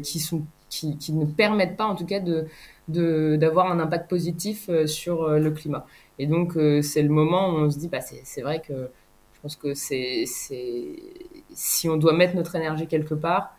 qui 0.03 0.21
sont 0.21 0.43
qui, 0.69 0.97
qui 0.97 1.13
ne 1.13 1.27
permettent 1.27 1.77
pas 1.77 1.87
en 1.87 1.97
tout 1.97 2.07
cas 2.07 2.21
de 2.21 2.47
d'avoir 2.89 3.71
un 3.71 3.79
impact 3.81 4.09
positif 4.11 4.69
euh, 4.69 4.87
sur 4.87 5.23
euh, 5.23 5.39
le 5.39 5.51
climat. 5.51 5.87
Et 6.19 6.27
donc, 6.27 6.57
euh, 6.57 6.83
c'est 6.83 7.03
le 7.03 7.09
moment 7.09 7.51
où 7.51 7.59
on 7.59 7.71
se 7.71 7.79
dit, 7.79 7.89
bah, 7.89 8.01
c'est 8.01 8.43
vrai 8.43 8.61
que 8.61 8.91
je 9.33 9.41
pense 9.41 9.57
que 9.57 9.75
c'est 9.75 10.25
si 10.27 11.89
on 11.89 11.97
doit 11.97 12.13
mettre 12.13 12.37
notre 12.37 12.57
énergie 12.57 12.87
quelque 12.87 13.15
part, 13.15 13.55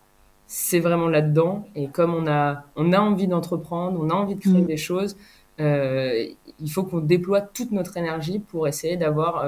c'est 0.47 0.79
vraiment 0.79 1.07
là-dedans. 1.07 1.65
Et 1.75 1.87
comme 1.87 2.13
on 2.13 2.27
a, 2.27 2.65
on 2.75 2.91
a 2.93 2.99
envie 2.99 3.27
d'entreprendre, 3.27 3.99
on 4.01 4.09
a 4.09 4.13
envie 4.13 4.35
de 4.35 4.41
créer 4.41 4.61
mmh. 4.61 4.65
des 4.65 4.77
choses, 4.77 5.17
il 5.59 6.71
faut 6.71 6.83
qu'on 6.83 6.99
déploie 6.99 7.41
toute 7.41 7.71
notre 7.71 7.97
énergie 7.97 8.39
pour 8.39 8.67
essayer 8.67 8.97
d'avoir 8.97 9.45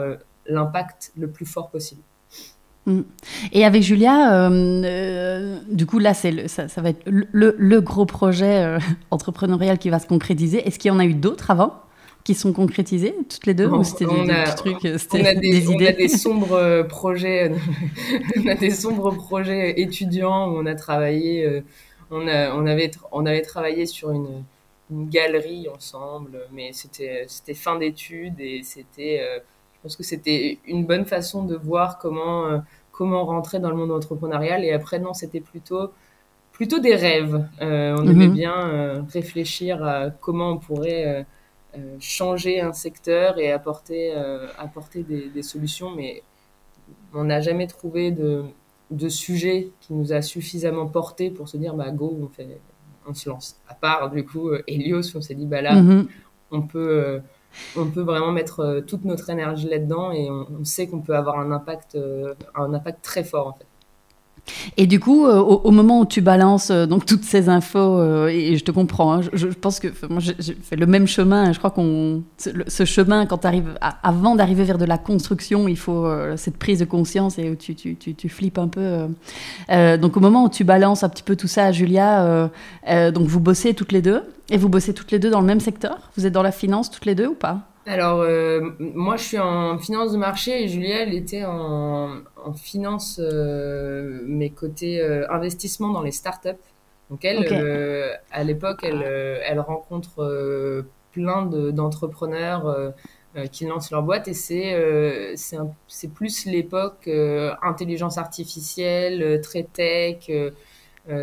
l'impact 0.47 1.11
le 1.17 1.29
plus 1.29 1.45
fort 1.45 1.69
possible. 1.69 2.01
Mm. 2.85 3.01
Et 3.53 3.65
avec 3.65 3.81
Julia, 3.81 4.47
euh, 4.47 4.83
euh, 4.83 5.59
du 5.69 5.85
coup, 5.85 5.99
là, 5.99 6.13
c'est 6.13 6.47
ça, 6.47 6.67
ça, 6.67 6.81
va 6.81 6.89
être 6.89 7.03
le, 7.05 7.55
le 7.57 7.81
gros 7.81 8.05
projet 8.05 8.63
euh, 8.63 8.79
entrepreneurial 9.11 9.77
qui 9.77 9.89
va 9.89 9.99
se 9.99 10.07
concrétiser. 10.07 10.67
Est-ce 10.67 10.79
qu'il 10.79 10.89
y 10.89 10.91
en 10.91 10.99
a 10.99 11.05
eu 11.05 11.13
d'autres 11.13 11.51
avant 11.51 11.79
qui 12.23 12.35
sont 12.35 12.53
concrétisés, 12.53 13.13
toutes 13.29 13.45
les 13.45 13.53
deux 13.53 13.67
Ou 13.67 13.83
c'était 13.83 14.05
des, 14.05 14.11
petits 14.11 14.55
trucs 14.55 14.75
on 14.75 15.25
a 15.25 15.33
des, 15.33 15.67
on 15.67 15.85
a 15.85 15.91
des 15.91 16.07
sombres 16.07 16.83
projets, 16.87 17.51
on 18.37 18.47
a 18.47 18.55
des 18.55 18.69
sombres 18.69 19.13
projets 19.13 19.81
étudiants 19.81 20.49
où 20.49 20.57
on 20.57 20.65
a 20.65 20.73
travaillé, 20.73 21.61
on, 22.11 22.25
a, 22.29 22.55
on, 22.55 22.65
avait, 22.65 22.91
on 23.11 23.25
avait 23.25 23.41
travaillé 23.41 23.85
sur 23.85 24.11
une, 24.11 24.45
une 24.91 25.09
galerie 25.09 25.67
ensemble, 25.69 26.47
mais 26.51 26.71
c'était 26.73 27.53
fin 27.53 27.77
d'études 27.77 28.39
et 28.39 28.61
c'était 28.63 29.41
je 29.83 29.89
pense 29.89 29.97
que 29.97 30.03
c'était 30.03 30.59
une 30.65 30.85
bonne 30.85 31.03
façon 31.03 31.43
de 31.43 31.57
voir 31.57 31.97
comment, 31.97 32.45
euh, 32.45 32.59
comment 32.93 33.25
rentrer 33.25 33.59
dans 33.59 33.69
le 33.69 33.75
monde 33.75 33.91
entrepreneurial. 33.91 34.63
Et 34.63 34.71
après, 34.71 34.97
non, 34.97 35.13
c'était 35.13 35.41
plutôt, 35.41 35.91
plutôt 36.53 36.79
des 36.79 36.95
rêves. 36.95 37.45
Euh, 37.61 37.93
on 37.99 38.07
aimait 38.07 38.29
mhm. 38.29 38.33
bien 38.33 38.69
euh, 38.69 39.01
réfléchir 39.11 39.83
à 39.83 40.09
comment 40.09 40.51
on 40.51 40.57
pourrait 40.57 41.25
changer 41.99 42.61
un 42.61 42.71
secteur 42.71 43.39
et 43.39 43.51
apporter, 43.51 44.13
apporter 44.57 45.03
des, 45.03 45.27
des, 45.29 45.41
solutions, 45.41 45.89
mais 45.89 46.21
on 47.13 47.25
n'a 47.25 47.41
jamais 47.41 47.65
trouvé 47.65 48.11
de, 48.11 48.43
de 48.91 49.09
sujet 49.09 49.69
qui 49.81 49.93
nous 49.93 50.13
a 50.13 50.21
suffisamment 50.21 50.85
porté 50.85 51.31
pour 51.31 51.49
se 51.49 51.57
dire, 51.57 51.73
bah, 51.73 51.89
go, 51.89 52.15
on, 52.21 52.27
fait, 52.27 52.47
on 53.07 53.13
se 53.13 53.29
lance. 53.29 53.57
À 53.67 53.73
part, 53.73 54.09
du 54.11 54.25
coup, 54.25 54.51
Helios, 54.67 55.15
on 55.15 55.21
s'est 55.21 55.35
dit, 55.35 55.45
bah 55.45 55.61
là, 55.61 55.75
mhm. 55.75 56.07
on 56.51 56.61
peut 56.61 57.21
on 57.75 57.89
peut 57.89 58.01
vraiment 58.01 58.31
mettre 58.31 58.59
euh, 58.61 58.81
toute 58.81 59.05
notre 59.05 59.29
énergie 59.29 59.69
là-dedans 59.69 60.11
et 60.11 60.29
on, 60.29 60.63
sait 60.63 60.87
qu'on 60.87 61.01
peut 61.01 61.15
avoir 61.15 61.39
un 61.39 61.51
impact, 61.51 61.95
euh, 61.95 62.33
un 62.55 62.73
impact 62.73 63.03
très 63.03 63.23
fort 63.23 63.47
en 63.47 63.53
fait. 63.53 63.65
Et 64.77 64.87
du 64.87 64.99
coup, 64.99 65.25
euh, 65.25 65.39
au, 65.39 65.71
moment 65.71 66.01
où 66.01 66.05
tu 66.05 66.21
balances 66.21 66.71
donc 66.71 67.05
toutes 67.05 67.23
ces 67.23 67.49
infos, 67.49 68.27
et 68.27 68.57
je 68.57 68.63
te 68.63 68.71
comprends, 68.71 69.13
hein, 69.13 69.21
je, 69.33 69.47
pense 69.47 69.79
que 69.79 69.87
moi 70.09 70.19
j'ai 70.19 70.53
fait 70.53 70.75
le 70.75 70.85
même 70.85 71.07
chemin. 71.07 71.51
Je 71.53 71.57
crois 71.57 71.71
qu'on 71.71 72.23
ce, 72.37 72.85
chemin, 72.85 73.25
quand 73.25 73.45
arrives 73.45 73.77
avant 73.81 74.35
d'arriver 74.35 74.63
vers 74.63 74.77
de 74.77 74.85
la 74.85 74.97
construction, 74.97 75.67
il 75.67 75.77
faut 75.77 76.07
cette 76.35 76.57
prise 76.57 76.79
de 76.79 76.85
conscience 76.85 77.39
et 77.39 77.55
tu, 77.55 77.75
tu, 77.75 77.95
tu, 77.95 78.15
tu 78.15 78.29
flippes 78.29 78.57
un 78.57 78.67
peu. 78.67 79.07
donc 79.97 80.17
au 80.17 80.19
moment 80.19 80.45
où 80.45 80.49
tu 80.49 80.63
balances 80.63 81.03
un 81.03 81.09
petit 81.09 81.23
peu 81.23 81.35
tout 81.35 81.47
ça 81.47 81.65
à 81.65 81.71
Julia, 81.71 82.49
donc 82.87 83.27
vous 83.27 83.39
bossez 83.39 83.73
toutes 83.73 83.91
les 83.91 84.01
deux. 84.01 84.21
Et 84.49 84.57
vous 84.57 84.69
bossez 84.69 84.93
toutes 84.93 85.11
les 85.11 85.19
deux 85.19 85.29
dans 85.29 85.39
le 85.39 85.47
même 85.47 85.61
secteur? 85.61 86.11
Vous 86.17 86.25
êtes 86.25 86.33
dans 86.33 86.43
la 86.43 86.51
finance 86.51 86.91
toutes 86.91 87.05
les 87.05 87.15
deux 87.15 87.27
ou 87.27 87.33
pas? 87.33 87.72
Alors, 87.85 88.21
euh, 88.21 88.61
moi, 88.79 89.17
je 89.17 89.23
suis 89.23 89.39
en 89.39 89.77
finance 89.77 90.11
de 90.13 90.17
marché 90.17 90.63
et 90.63 90.67
Julia, 90.67 91.01
elle 91.01 91.13
était 91.13 91.43
en, 91.43 92.21
en 92.43 92.53
finance, 92.53 93.19
euh, 93.21 94.21
mais 94.25 94.49
côté 94.49 95.01
euh, 95.01 95.29
investissement 95.29 95.89
dans 95.89 96.01
les 96.01 96.11
startups. 96.11 96.49
Donc, 97.09 97.25
elle, 97.25 97.45
à 98.31 98.43
l'époque, 98.43 98.79
elle, 98.83 99.03
elle 99.03 99.59
rencontre 99.59 100.85
plein 101.11 101.45
d'entrepreneurs 101.45 102.93
qui 103.51 103.65
lancent 103.65 103.91
leur 103.91 104.01
boîte. 104.01 104.27
Et 104.27 104.33
c'est 104.33 105.35
c'est 105.35 106.07
plus 106.07 106.45
l'époque 106.45 107.07
intelligence 107.61 108.17
artificielle, 108.17 109.41
très 109.41 109.63
tech, 109.63 110.31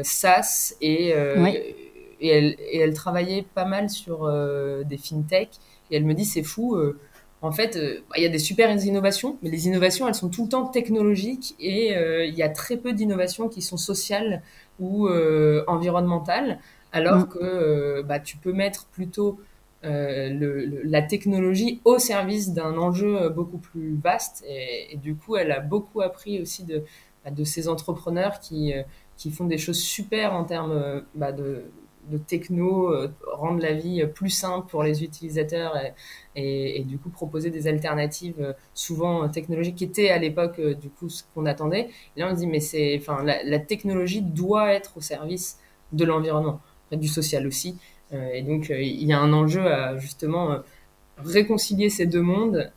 SaaS. 0.02 0.74
Et 0.80 1.12
et 2.20 2.28
elle, 2.28 2.56
et 2.58 2.78
elle 2.78 2.94
travaillait 2.94 3.44
pas 3.54 3.64
mal 3.64 3.90
sur 3.90 4.24
euh, 4.24 4.84
des 4.84 4.98
fintech. 4.98 5.50
Et 5.90 5.96
elle 5.96 6.04
me 6.04 6.14
dit, 6.14 6.24
c'est 6.24 6.42
fou. 6.42 6.76
Euh, 6.76 6.98
en 7.42 7.52
fait, 7.52 7.76
euh, 7.76 8.00
bah, 8.08 8.16
il 8.18 8.22
y 8.22 8.26
a 8.26 8.30
des 8.30 8.38
super 8.38 8.70
innovations, 8.70 9.38
mais 9.42 9.50
les 9.50 9.66
innovations, 9.66 10.06
elles 10.06 10.14
sont 10.14 10.28
tout 10.28 10.44
le 10.44 10.48
temps 10.48 10.66
technologiques 10.66 11.54
et 11.58 11.94
il 12.26 12.34
y 12.34 12.42
a 12.42 12.48
très 12.48 12.76
peu 12.76 12.92
d'innovations 12.92 13.48
qui 13.48 13.62
sont 13.62 13.76
sociales 13.76 14.42
ou 14.78 15.08
environnementales, 15.66 16.58
alors 16.92 17.20
mm. 17.20 17.28
que 17.28 18.02
bah, 18.02 18.20
tu 18.20 18.36
peux 18.36 18.52
mettre 18.52 18.86
plutôt 18.86 19.38
le, 19.82 20.82
la 20.84 21.02
technologie 21.02 21.80
au 21.84 21.98
service 21.98 22.52
d'un 22.52 22.76
enjeu 22.76 23.28
beaucoup 23.30 23.58
plus 23.58 23.98
vaste. 24.02 24.44
Et, 24.46 24.96
du 24.98 25.14
coup, 25.14 25.36
elle 25.36 25.52
a 25.52 25.60
beaucoup 25.60 26.02
appris 26.02 26.40
aussi 26.40 26.64
de, 26.64 26.84
bah, 27.24 27.30
de 27.30 27.44
ces 27.44 27.68
entrepreneurs 27.68 28.38
qui, 28.40 28.74
qui 29.16 29.30
font 29.30 29.46
des 29.46 29.58
choses 29.58 29.80
super 29.80 30.34
en 30.34 30.44
termes 30.44 31.02
bah, 31.14 31.32
de, 31.32 31.64
de 32.08 32.18
techno, 32.18 32.92
euh, 32.92 33.12
rendre 33.26 33.60
la 33.60 33.72
vie 33.72 34.04
plus 34.14 34.30
simple 34.30 34.68
pour 34.68 34.82
les 34.82 35.04
utilisateurs 35.04 35.76
et, 36.34 36.84
du 36.86 36.98
coup 36.98 37.10
proposer 37.10 37.50
des 37.50 37.66
alternatives 37.68 38.40
euh, 38.40 38.52
souvent 38.74 39.28
technologiques 39.28 39.76
qui 39.76 39.84
étaient 39.84 40.10
à 40.10 40.18
l'époque 40.18 40.58
euh, 40.58 40.74
du 40.74 40.88
coup 40.88 41.08
ce 41.08 41.22
qu'on 41.34 41.46
attendait. 41.46 41.88
Là 42.16 42.28
on 42.30 42.34
se 42.34 42.40
dit 42.40 42.46
mais 42.46 42.60
c'est, 42.60 42.96
enfin 42.98 43.22
la, 43.24 43.58
technologie 43.58 44.22
doit 44.22 44.72
être 44.72 44.96
au 44.96 45.00
service 45.00 45.58
de 45.92 46.04
l'environnement, 46.04 46.60
du 46.92 47.08
social 47.08 47.46
aussi. 47.46 47.76
et 48.12 48.42
donc 48.42 48.70
il 48.70 49.04
y 49.04 49.12
a 49.12 49.20
un 49.20 49.32
enjeu 49.32 49.66
à 49.66 49.96
justement 49.98 50.58
réconcilier 51.18 51.90
ces 51.90 52.06
deux 52.06 52.22
mondes 52.22 52.72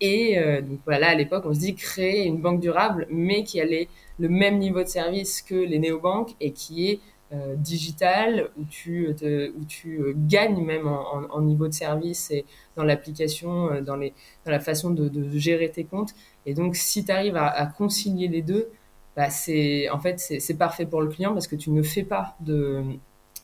et 0.00 0.36
donc 0.62 0.80
voilà 0.84 1.10
à 1.10 1.14
l'époque 1.14 1.44
on 1.46 1.54
se 1.54 1.60
dit 1.60 1.74
créer 1.74 2.26
une 2.26 2.38
banque 2.38 2.60
durable 2.60 3.06
mais 3.10 3.44
qui 3.44 3.60
allait 3.60 3.88
le 4.18 4.28
même 4.28 4.58
niveau 4.58 4.82
de 4.82 4.88
service 4.88 5.42
que 5.42 5.54
les 5.54 5.78
néobanques 5.78 6.34
et 6.40 6.52
qui 6.52 6.90
est 6.90 7.00
euh, 7.32 7.54
digital 7.54 8.50
où 8.58 8.64
tu, 8.64 9.08
où 9.08 9.64
tu 9.64 10.00
euh, 10.00 10.14
gagnes 10.16 10.64
même 10.64 10.88
en, 10.88 11.40
niveau 11.40 11.68
de 11.68 11.72
service 11.72 12.32
et 12.32 12.44
dans 12.74 12.82
l'application, 12.82 13.70
euh, 13.70 13.80
dans, 13.82 13.94
les, 13.94 14.14
dans 14.44 14.50
la 14.50 14.58
façon 14.58 14.90
de, 14.90 15.38
gérer 15.38 15.70
tes 15.70 15.84
comptes. 15.84 16.12
Et 16.44 16.54
donc, 16.54 16.74
si 16.74 17.04
tu 17.04 17.12
arrives 17.12 17.36
à, 17.36 17.66
concilier 17.66 18.26
les 18.26 18.42
deux, 18.42 18.68
bah, 19.14 19.30
c'est 19.30 19.88
en 19.90 20.00
fait 20.00 20.18
c'est 20.18 20.58
parfait 20.58 20.86
pour 20.86 21.02
le 21.02 21.08
client 21.08 21.32
parce 21.32 21.46
que 21.46 21.54
tu 21.54 21.70
ne 21.70 21.82
fais 21.82 22.02
pas 22.02 22.36
de 22.40 22.82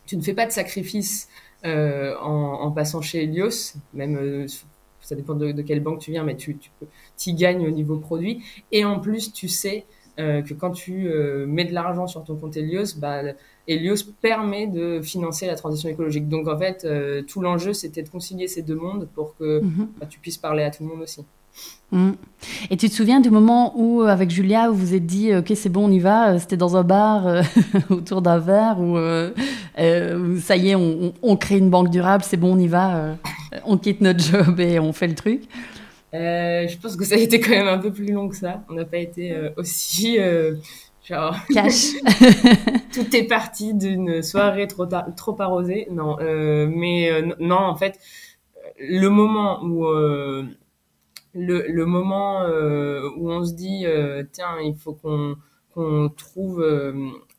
tu 0.05 0.17
ne 0.17 0.23
fais 0.23 0.35
pas 0.35 0.47
de 0.47 0.53
sacrifice 0.53 1.29
en, 1.65 2.73
passant 2.75 3.03
chez 3.03 3.23
Helios, 3.23 3.75
même 3.95 4.47
ça 5.01 5.15
dépend 5.15 5.35
de, 5.35 5.63
quelle 5.63 5.81
banque 5.81 6.01
tu 6.01 6.11
viens, 6.11 6.25
mais 6.25 6.37
tu, 6.37 6.59
tu 6.59 7.31
y 7.31 7.35
gagnes 7.35 7.67
au 7.67 7.71
niveau 7.71 7.99
produit. 7.99 8.43
Et 8.73 8.85
en 8.85 8.99
plus, 8.99 9.33
tu 9.33 9.49
sais 9.49 9.87
que 10.17 10.55
quand 10.55 10.71
tu 10.71 11.09
mets 11.47 11.65
de 11.65 11.75
l'argent 11.75 12.07
sur 12.07 12.25
ton 12.25 12.37
compte 12.37 12.57
Helios, 12.57 12.97
bah, 12.97 13.23
Helios 13.69 14.05
permet 14.21 14.67
de 14.67 15.01
financer 15.03 15.47
la 15.47 15.57
transition 15.57 15.89
écologique. 15.89 16.29
Donc 16.29 16.49
en 16.49 16.59
fait, 16.59 16.85
euh, 16.85 17.23
tout 17.23 17.41
l'enjeu, 17.41 17.73
c'était 17.73 18.03
de 18.03 18.09
concilier 18.09 18.49
ces 18.49 18.63
deux 18.63 18.77
mondes 18.77 19.09
pour 19.15 19.37
que 19.37 19.61
mhm. 19.61 19.89
bah, 19.99 20.07
tu 20.09 20.19
puisses 20.19 20.39
parler 20.39 20.63
à 20.63 20.71
tout 20.71 20.85
le 20.85 20.91
monde 20.91 21.03
aussi. 21.03 21.25
Mhm. 21.91 22.17
Et 22.71 22.77
tu 22.77 22.89
te 22.89 22.95
souviens 22.95 23.21
du 23.21 23.31
moment 23.31 23.73
où, 23.77 24.03
euh, 24.03 24.07
avec 24.07 24.31
Julia, 24.31 24.69
vous 24.69 24.77
vous 24.77 24.95
êtes 24.95 25.07
dit, 25.07 25.35
ok, 25.35 25.53
c'est 25.55 25.69
bon, 25.69 25.87
on 25.87 25.91
y 25.91 25.99
va 25.99 26.33
euh, 26.33 26.39
C'était 26.39 26.57
dans 26.57 26.77
un 26.77 26.85
bar 26.85 27.43
autour 27.91 28.23
d'un 28.23 28.39
verre 28.39 28.79
où, 28.79 28.97
ça 30.39 30.57
y 30.57 30.71
est, 30.71 30.75
on, 30.77 31.37
crée 31.37 31.59
une 31.59 31.71
banque 31.71 31.91
durable, 31.91 32.23
c'est 32.25 32.37
bon, 32.37 32.55
on 32.55 32.59
y 32.59 32.69
va, 32.69 33.17
on 33.65 33.79
quitte 33.79 34.01
notre 34.01 34.21
job 34.21 34.61
et 34.61 34.79
on 34.79 34.93
fait 34.93 35.09
le 35.09 35.15
truc 35.15 35.43
Je 36.13 36.79
pense 36.79 36.97
que 36.97 37.05
ça 37.05 37.17
a 37.17 37.19
été 37.19 37.41
quand 37.41 37.51
même 37.51 37.69
un 37.69 37.79
peu 37.79 37.93
plus 37.93 38.13
long 38.13 38.29
que 38.29 38.37
ça. 38.37 38.65
On 38.69 38.75
n'a 38.75 38.85
pas 38.85 38.99
été 38.99 39.35
aussi 39.57 40.19
Genre, 41.07 41.37
Cash. 41.55 41.93
tout 42.93 43.17
est 43.17 43.29
parti 43.29 43.75
d'une 43.75 44.23
soirée 44.23 44.67
trop, 44.67 44.87
trop 45.17 45.41
arrosée. 45.41 45.87
Non, 45.91 46.19
euh, 46.21 46.69
mais 46.69 47.11
euh, 47.11 47.33
non, 47.39 47.59
en 47.59 47.77
fait, 47.77 47.99
le 48.79 49.09
moment 49.09 49.63
où 49.63 49.87
euh, 49.87 50.45
le, 51.33 51.67
le, 51.69 51.87
moment 51.87 52.43
euh, 52.43 53.09
où 53.17 53.31
on 53.31 53.45
se 53.45 53.55
dit 53.55 53.85
tiens, 54.33 54.59
il 54.61 54.75
faut 54.75 54.95
qu'on 54.95 55.37
qu'on 55.73 56.09
trouve. 56.09 56.65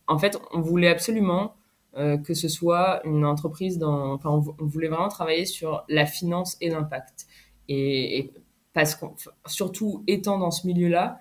en 0.08 0.18
fait, 0.18 0.40
on 0.54 0.62
voulait 0.62 0.90
absolument 0.90 1.56
que 1.96 2.36
ce 2.36 2.48
soit 2.48 3.02
une 3.06 3.26
entreprise 3.26 3.80
dans. 3.80 4.14
Enfin, 4.14 4.30
on, 4.30 4.66
voulait 4.66 4.88
vraiment 4.88 5.10
travailler 5.10 5.46
sur 5.46 5.84
la 5.90 6.06
finance 6.06 6.56
et 6.62 6.70
l'impact. 6.70 7.26
Et, 7.68 8.32
parce 8.78 8.94
qu'on, 8.94 9.16
surtout 9.48 10.04
étant 10.06 10.38
dans 10.38 10.52
ce 10.52 10.68
milieu-là, 10.68 11.20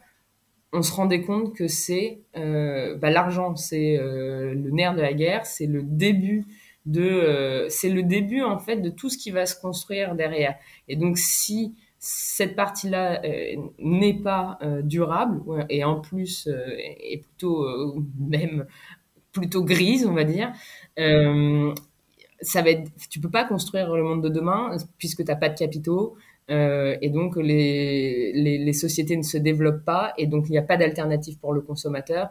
on 0.74 0.82
se 0.82 0.92
rendait 0.92 1.22
compte 1.22 1.54
que 1.54 1.68
c'est 1.68 2.20
bah, 2.34 3.08
l'argent, 3.08 3.56
c'est 3.56 3.96
le 3.98 4.70
nerf 4.72 4.94
de 4.94 5.00
la 5.00 5.14
guerre, 5.14 5.46
c'est 5.46 5.64
le 5.64 5.82
début 5.82 6.44
de, 6.84 7.66
c'est 7.70 7.88
le 7.88 8.02
début 8.02 8.42
en 8.42 8.58
fait 8.58 8.76
de 8.76 8.90
tout 8.90 9.08
ce 9.08 9.16
qui 9.16 9.30
va 9.30 9.46
se 9.46 9.58
construire 9.58 10.14
derrière. 10.16 10.56
Et 10.86 10.96
donc 10.96 11.16
si 11.16 11.74
cette 11.98 12.54
partie-là 12.54 13.22
euh, 13.24 13.56
n'est 13.78 14.14
pas 14.14 14.58
euh, 14.62 14.82
durable 14.82 15.40
et 15.68 15.82
en 15.82 16.00
plus 16.00 16.46
euh, 16.46 16.76
est 16.78 17.22
plutôt 17.22 17.96
même 18.18 18.66
plutôt 19.32 19.64
grise, 19.64 20.06
on 20.06 20.12
va 20.12 20.24
dire. 20.24 20.52
ça 22.40 22.62
va 22.62 22.70
être, 22.70 22.90
tu 23.10 23.20
peux 23.20 23.30
pas 23.30 23.44
construire 23.44 23.94
le 23.94 24.02
monde 24.02 24.22
de 24.22 24.28
demain 24.28 24.76
puisque 24.98 25.24
tu 25.24 25.30
n'as 25.30 25.36
pas 25.36 25.48
de 25.48 25.58
capitaux 25.58 26.16
et 26.48 27.10
donc 27.10 27.36
les, 27.36 28.32
les, 28.32 28.58
les, 28.58 28.72
sociétés 28.72 29.16
ne 29.16 29.22
se 29.22 29.36
développent 29.36 29.84
pas 29.84 30.14
et 30.16 30.26
donc 30.26 30.46
il 30.48 30.52
n'y 30.52 30.58
a 30.58 30.62
pas 30.62 30.76
d'alternative 30.76 31.38
pour 31.38 31.52
le 31.52 31.60
consommateur 31.60 32.30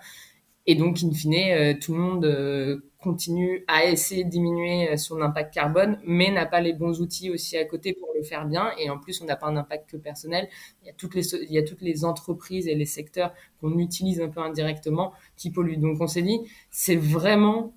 et 0.68 0.76
donc, 0.76 1.04
in 1.04 1.12
fine, 1.12 1.34
euh, 1.52 1.74
tout 1.80 1.94
le 1.94 2.00
monde 2.00 2.26
euh, 2.26 2.80
continue 2.98 3.64
à 3.68 3.86
essayer 3.86 4.24
de 4.24 4.30
diminuer 4.30 4.90
euh, 4.90 4.98
son 4.98 5.22
impact 5.22 5.54
carbone, 5.54 6.00
mais 6.06 6.32
n'a 6.32 6.48
pas 6.48 6.60
les 6.60 6.74
bons 6.74 7.02
outils 7.02 7.30
aussi 7.30 7.56
à 7.56 7.66
côté 7.66 7.94
pour 7.94 8.10
le 8.18 8.24
faire 8.24 8.48
bien. 8.48 8.72
Et 8.80 8.90
en 8.90 8.98
plus, 8.98 9.22
on 9.22 9.26
n'a 9.26 9.36
pas 9.36 9.46
un 9.48 9.58
impact 9.58 9.92
que 9.92 9.98
personnel. 9.98 10.50
Il 10.82 10.88
y 10.88 10.90
a 10.90 10.94
toutes 10.94 11.14
les, 11.14 11.36
il 11.36 11.52
y 11.52 11.60
a 11.60 11.64
toutes 11.64 11.82
les 11.82 12.04
entreprises 12.04 12.68
et 12.68 12.74
les 12.74 12.86
secteurs 12.86 13.32
qu'on 13.62 13.78
utilise 13.78 14.22
un 14.22 14.30
peu 14.30 14.40
indirectement 14.40 15.14
qui 15.38 15.52
polluent. 15.52 15.78
Donc, 15.78 16.02
on 16.02 16.08
s'est 16.08 16.24
dit, 16.24 16.40
c'est 16.72 16.96
vraiment, 16.96 17.76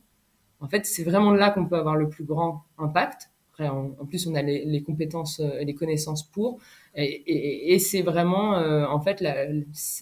en 0.60 0.68
fait, 0.68 0.86
c'est 0.86 1.04
vraiment 1.04 1.32
là 1.32 1.50
qu'on 1.50 1.66
peut 1.66 1.76
avoir 1.76 1.96
le 1.96 2.08
plus 2.08 2.24
grand 2.24 2.64
impact. 2.78 3.30
En, 3.60 4.06
plus, 4.06 4.26
on 4.26 4.34
a 4.34 4.42
les, 4.42 4.64
les 4.64 4.82
compétences 4.82 5.40
et 5.40 5.64
les 5.64 5.74
connaissances 5.74 6.22
pour. 6.22 6.58
Et, 6.94 7.78
c'est 7.78 8.02
vraiment, 8.02 8.52
en 8.52 9.00
fait, 9.00 9.24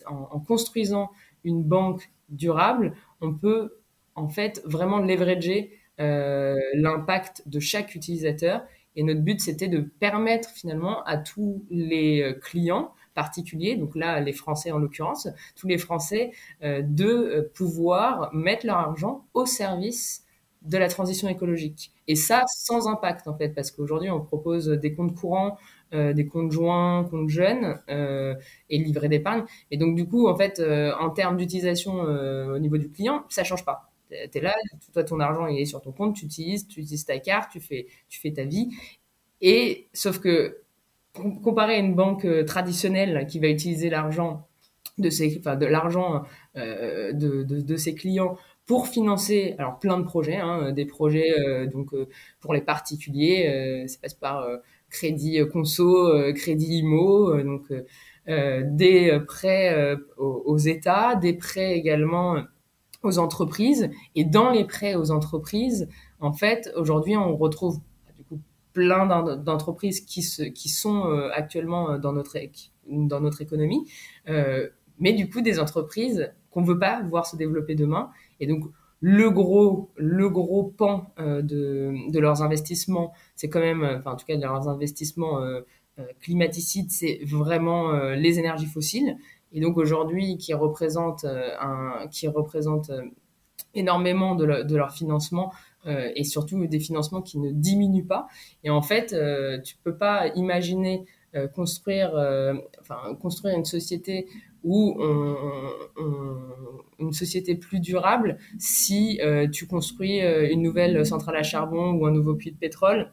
en, 0.07 0.41
construisant 0.41 1.11
une 1.45 1.63
banque 1.63 2.11
durable, 2.29 2.95
on 3.21 3.33
peut 3.33 3.79
en 4.15 4.29
fait 4.29 4.61
vraiment 4.65 4.99
leverager 4.99 5.71
euh, 5.99 6.57
l'impact 6.75 7.43
de 7.47 7.59
chaque 7.59 7.95
utilisateur. 7.95 8.63
Et 8.97 9.03
notre 9.03 9.23
but, 9.23 9.41
c'était 9.41 9.69
de 9.69 9.81
permettre 9.81 10.51
finalement 10.51 11.03
à 11.05 11.17
tous 11.17 11.65
les 11.71 12.23
euh, 12.23 12.33
clients 12.35 12.93
particuliers, 13.15 13.77
donc 13.77 13.97
là 13.97 14.21
les 14.21 14.35
Français 14.35 14.73
en 14.73 14.79
l'occurrence, 14.79 15.27
tous 15.55 15.67
les 15.69 15.79
Français, 15.79 16.33
euh, 16.63 16.83
de 16.83 17.51
pouvoir 17.55 18.29
mettre 18.35 18.67
leur 18.67 18.77
argent 18.77 19.25
au 19.33 19.47
service 19.47 20.26
de 20.67 20.79
la 20.79 20.89
transition 20.89 21.29
écologique. 21.29 21.93
Et 22.09 22.17
ça, 22.17 22.45
sans 22.49 22.89
impact, 22.89 23.29
en 23.29 23.37
fait, 23.37 23.51
parce 23.51 23.71
qu'aujourd'hui, 23.71 24.11
on 24.11 24.21
propose 24.21 24.69
des 24.69 24.95
comptes 24.95 25.15
courants, 25.15 25.59
euh, 25.95 26.13
des 26.13 26.27
comptes 26.27 26.51
joints, 26.51 27.05
comptes 27.05 27.29
jeunes 27.29 27.79
euh, 27.89 28.35
et 28.71 28.79
livrets 28.79 29.09
d'épargne. 29.09 29.45
Et 29.71 29.77
donc, 29.77 29.95
du 29.95 30.07
coup, 30.07 30.27
en 30.27 30.37
fait, 30.37 30.59
euh, 30.59 30.93
en 30.99 31.11
termes 31.11 31.37
d'utilisation 31.37 31.95
au 31.95 32.59
niveau 32.59 32.77
du 32.77 32.91
client, 32.91 33.25
ça 33.29 33.45
change 33.45 33.65
pas. 33.65 33.91
Tu 34.11 34.39
es 34.39 34.41
là, 34.41 34.55
toi, 34.93 35.05
ton 35.05 35.21
argent, 35.21 35.47
il 35.47 35.61
est 35.61 35.65
sur 35.65 35.81
ton 35.81 35.93
compte, 35.93 36.17
tu 36.17 36.25
utilises, 36.25 36.67
tu 36.67 36.81
utilises 36.81 37.05
ta 37.05 37.19
carte, 37.19 37.53
tu 37.53 37.61
fais, 37.61 37.87
tu 38.09 38.21
fais 38.21 38.33
ta 38.33 38.45
vie. 38.45 38.71
Et 39.41 39.87
sauf 39.93 40.19
que, 40.19 40.59
comparé 41.13 41.75
à 41.75 41.79
une 41.79 41.95
banque 41.95 42.27
traditionnelle 42.47 43.27
qui 43.29 43.39
va 43.39 43.49
utiliser 43.49 43.89
l'argent 43.89 44.47
de 44.99 45.09
ses, 45.11 45.39
enfin, 45.39 45.57
de 45.57 45.67
l'argent 45.67 46.25
de, 46.55 47.13
de, 47.43 47.77
ses 47.77 47.95
clients 47.95 48.37
pour 48.67 48.89
financer 48.89 49.55
alors 49.59 49.79
plein 49.79 49.99
de 49.99 50.05
projets, 50.05 50.37
hein, 50.37 50.73
des 50.73 50.87
projets 50.87 51.33
euh, 51.39 51.67
donc 51.67 51.95
euh, 51.95 52.09
pour 52.41 52.53
les 52.53 52.61
particuliers, 52.61 53.47
euh, 53.49 53.87
ça 53.87 53.99
passe 54.03 54.15
par 54.15 54.47
crédit 54.91 55.41
conso, 55.53 56.13
crédit 56.35 56.79
IMO, 56.79 57.43
donc 57.43 57.73
des 58.27 59.21
prêts 59.27 59.97
aux, 60.17 60.59
États, 60.59 61.17
des 61.17 61.33
prêts 61.33 61.77
également 61.77 62.37
aux 63.03 63.19
entreprises. 63.19 63.91
Et 64.15 64.25
dans 64.25 64.51
les 64.51 64.65
prêts 64.65 64.95
aux 64.95 65.11
entreprises, 65.11 65.89
en 66.21 66.33
fait, 66.33 66.73
aujourd'hui, 66.77 67.17
on 67.17 67.37
retrouve 67.37 67.81
du 68.17 68.23
coup 68.23 68.41
plein 68.73 69.07
d'entreprises 69.37 70.01
qui, 70.03 70.23
sont 70.23 71.03
actuellement 71.35 71.99
dans 71.99 72.13
notre, 72.13 72.39
dans 72.87 73.21
notre 73.21 73.43
économie, 73.43 73.91
mais 74.99 75.13
du 75.13 75.29
coup 75.29 75.41
des 75.41 75.59
entreprises 75.59 76.33
qu'on 76.53 76.63
veut 76.63 76.79
pas 76.79 77.03
voir 77.03 77.27
se 77.27 77.37
développer 77.37 77.75
demain 77.75 78.11
et 78.41 78.47
donc, 78.47 78.65
le 79.01 79.31
gros, 79.31 79.91
le 79.97 80.29
gros 80.31 80.65
pan 80.65 81.13
euh, 81.19 81.43
de, 81.43 82.11
de, 82.11 82.19
leurs 82.19 82.43
investissements, 82.43 83.13
c'est 83.35 83.49
quand 83.49 83.61
même, 83.61 83.85
enfin, 83.85 84.13
en 84.13 84.17
tout 84.17 84.27
cas, 84.27 84.37
de 84.37 84.43
leurs 84.43 84.69
investissements 84.69 85.41
euh, 85.41 85.61
euh 85.99 86.05
climaticides, 86.21 86.91
c'est 86.91 87.21
vraiment 87.25 87.93
euh, 87.93 88.15
les 88.15 88.39
énergies 88.39 88.67
fossiles. 88.67 89.17
Et 89.53 89.61
donc, 89.61 89.77
aujourd'hui, 89.77 90.39
qui 90.39 90.55
représentent, 90.55 91.25
un, 91.25 92.09
qui 92.11 92.27
représentent 92.27 92.91
énormément 93.75 94.35
de, 94.35 94.65
de, 94.65 94.77
leur 94.77 94.93
financement 94.93 95.53
et 95.87 96.25
surtout 96.25 96.67
des 96.67 96.81
financements 96.81 97.23
qui 97.23 97.39
ne 97.39 97.53
diminuent 97.53 98.07
pas. 98.07 98.27
Et 98.65 98.71
en 98.71 98.83
fait, 98.83 99.15
tu 99.63 99.77
peux 99.85 99.97
pas 99.97 100.27
imaginer 100.35 101.05
construire, 101.55 102.11
enfin, 102.81 103.15
construire 103.23 103.57
une 103.57 103.65
société 103.65 104.27
ou 104.67 105.01
une 106.99 107.13
société 107.13 107.55
plus 107.55 107.81
durable 107.81 108.39
si 108.59 109.21
euh, 109.23 109.49
tu 109.49 109.67
construis 109.67 110.23
euh, 110.23 110.51
une 110.51 110.63
nouvelle 110.63 111.05
centrale 111.05 111.37
à 111.37 111.43
charbon 111.43 111.93
ou 111.93 112.07
un 112.07 112.11
nouveau 112.11 112.35
puits 112.35 112.53
de 112.53 112.57
pétrole 112.57 113.13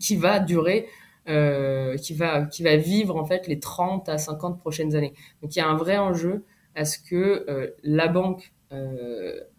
qui 0.00 0.16
va 0.16 0.38
durer, 0.38 0.86
euh, 1.28 1.96
qui, 1.96 2.14
va, 2.14 2.46
qui 2.46 2.62
va 2.62 2.76
vivre 2.76 3.16
en 3.16 3.24
fait 3.24 3.46
les 3.48 3.58
30 3.58 4.08
à 4.08 4.18
50 4.18 4.58
prochaines 4.58 4.94
années. 4.94 5.14
Donc 5.42 5.56
il 5.56 5.58
y 5.58 5.62
a 5.62 5.68
un 5.68 5.76
vrai 5.76 5.98
enjeu 5.98 6.44
à 6.74 6.84
ce 6.84 6.98
que 6.98 7.74
la 7.82 8.08
banque 8.08 8.52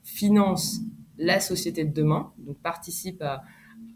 finance 0.04 0.80
la 1.18 1.42
société 1.42 1.84
de 1.84 1.94
demain, 1.94 2.32
donc 2.38 2.58
participe 2.60 3.22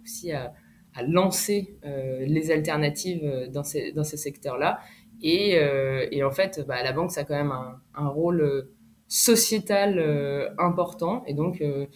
aussi 0.03 0.33
à, 0.33 0.53
à 0.93 1.03
lancer 1.03 1.77
les 1.83 2.51
alternatives 2.51 3.49
dans 3.53 3.63
ces, 3.63 3.93
dans 3.93 4.03
ces 4.03 4.17
secteurs-là 4.17 4.81
et, 5.23 5.57
euh, 5.57 6.05
et 6.11 6.23
en 6.23 6.31
fait, 6.31 6.63
bah, 6.67 6.83
la 6.83 6.91
banque, 6.91 7.11
ça 7.11 7.21
a 7.21 7.23
quand 7.23 7.35
même 7.35 7.53
un, 7.95 8.07
rôle 8.09 8.41
euh, 8.41 8.73
sociétal 9.07 9.97
euh, 9.97 10.49
important. 10.59 11.23
Et 11.25 11.33
donc, 11.33 11.63
en 11.63 11.87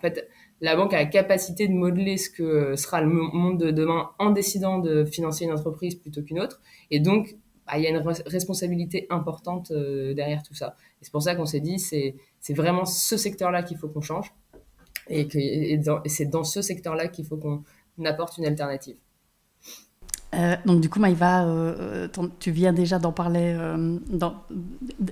fait, 0.00 0.28
la 0.60 0.76
banque 0.76 0.94
a 0.94 0.98
la 0.98 1.06
capacité 1.06 1.66
de 1.66 1.72
modeler 1.72 2.16
ce 2.16 2.30
que 2.30 2.76
sera 2.76 3.00
le 3.00 3.08
monde 3.08 3.58
de 3.58 3.72
demain 3.72 4.10
en 4.20 4.30
décidant 4.30 4.78
de 4.78 5.04
financer 5.04 5.44
une 5.44 5.52
entreprise 5.52 5.96
plutôt 5.96 6.22
qu'une 6.22 6.38
autre. 6.38 6.60
Et 6.92 7.00
donc, 7.00 7.34
bah, 7.66 7.78
il 7.78 7.82
y 7.82 7.88
a 7.88 7.90
une 7.90 8.04
responsabilité 8.26 9.08
importante 9.10 9.72
derrière 9.72 10.44
tout 10.44 10.54
ça. 10.54 10.76
Et 11.00 11.04
c'est 11.04 11.10
pour 11.10 11.22
ça 11.22 11.34
qu'on 11.34 11.46
s'est 11.46 11.60
dit, 11.60 11.80
c'est, 11.80 12.14
vraiment 12.50 12.84
ce 12.84 13.16
secteur-là 13.16 13.64
qu'il 13.64 13.78
faut 13.78 13.88
qu'on 13.88 14.00
change. 14.00 14.32
Et 15.08 15.26
c'est 16.06 16.26
dans 16.26 16.44
ce 16.44 16.62
secteur-là 16.62 17.08
qu'il 17.08 17.26
faut 17.26 17.36
qu'on 17.36 17.64
apporte 18.04 18.38
une 18.38 18.46
alternative. 18.46 18.96
Euh, 20.34 20.56
donc 20.64 20.80
du 20.80 20.88
coup, 20.88 20.98
Maïva, 20.98 21.44
euh, 21.44 22.08
tu 22.40 22.50
viens 22.50 22.72
déjà 22.72 22.98
d'en 22.98 23.12
parler, 23.12 23.54
euh, 23.56 23.98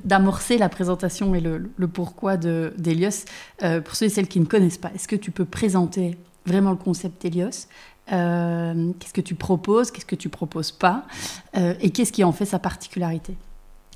d'amorcer 0.04 0.58
la 0.58 0.68
présentation 0.68 1.34
et 1.34 1.40
le, 1.40 1.70
pourquoi 1.92 2.36
d'Elios. 2.36 3.24
pour 3.84 3.94
ceux 3.94 4.06
et 4.06 4.08
celles 4.08 4.28
qui 4.28 4.40
ne 4.40 4.46
connaissent 4.46 4.78
pas, 4.78 4.90
est-ce 4.94 5.08
que 5.08 5.16
tu 5.16 5.30
peux 5.30 5.44
présenter 5.44 6.16
vraiment 6.46 6.70
le 6.70 6.76
concept 6.76 7.24
Elios 7.24 7.68
Qu'est-ce 8.06 9.12
que 9.12 9.20
tu 9.20 9.34
proposes 9.34 9.90
Qu'est-ce 9.90 10.06
que 10.06 10.16
tu 10.16 10.28
proposes 10.28 10.72
pas 10.72 11.06
Et 11.80 11.90
qu'est-ce 11.90 12.12
qui 12.12 12.24
en 12.24 12.32
fait 12.32 12.46
sa 12.46 12.58
particularité? 12.58 13.34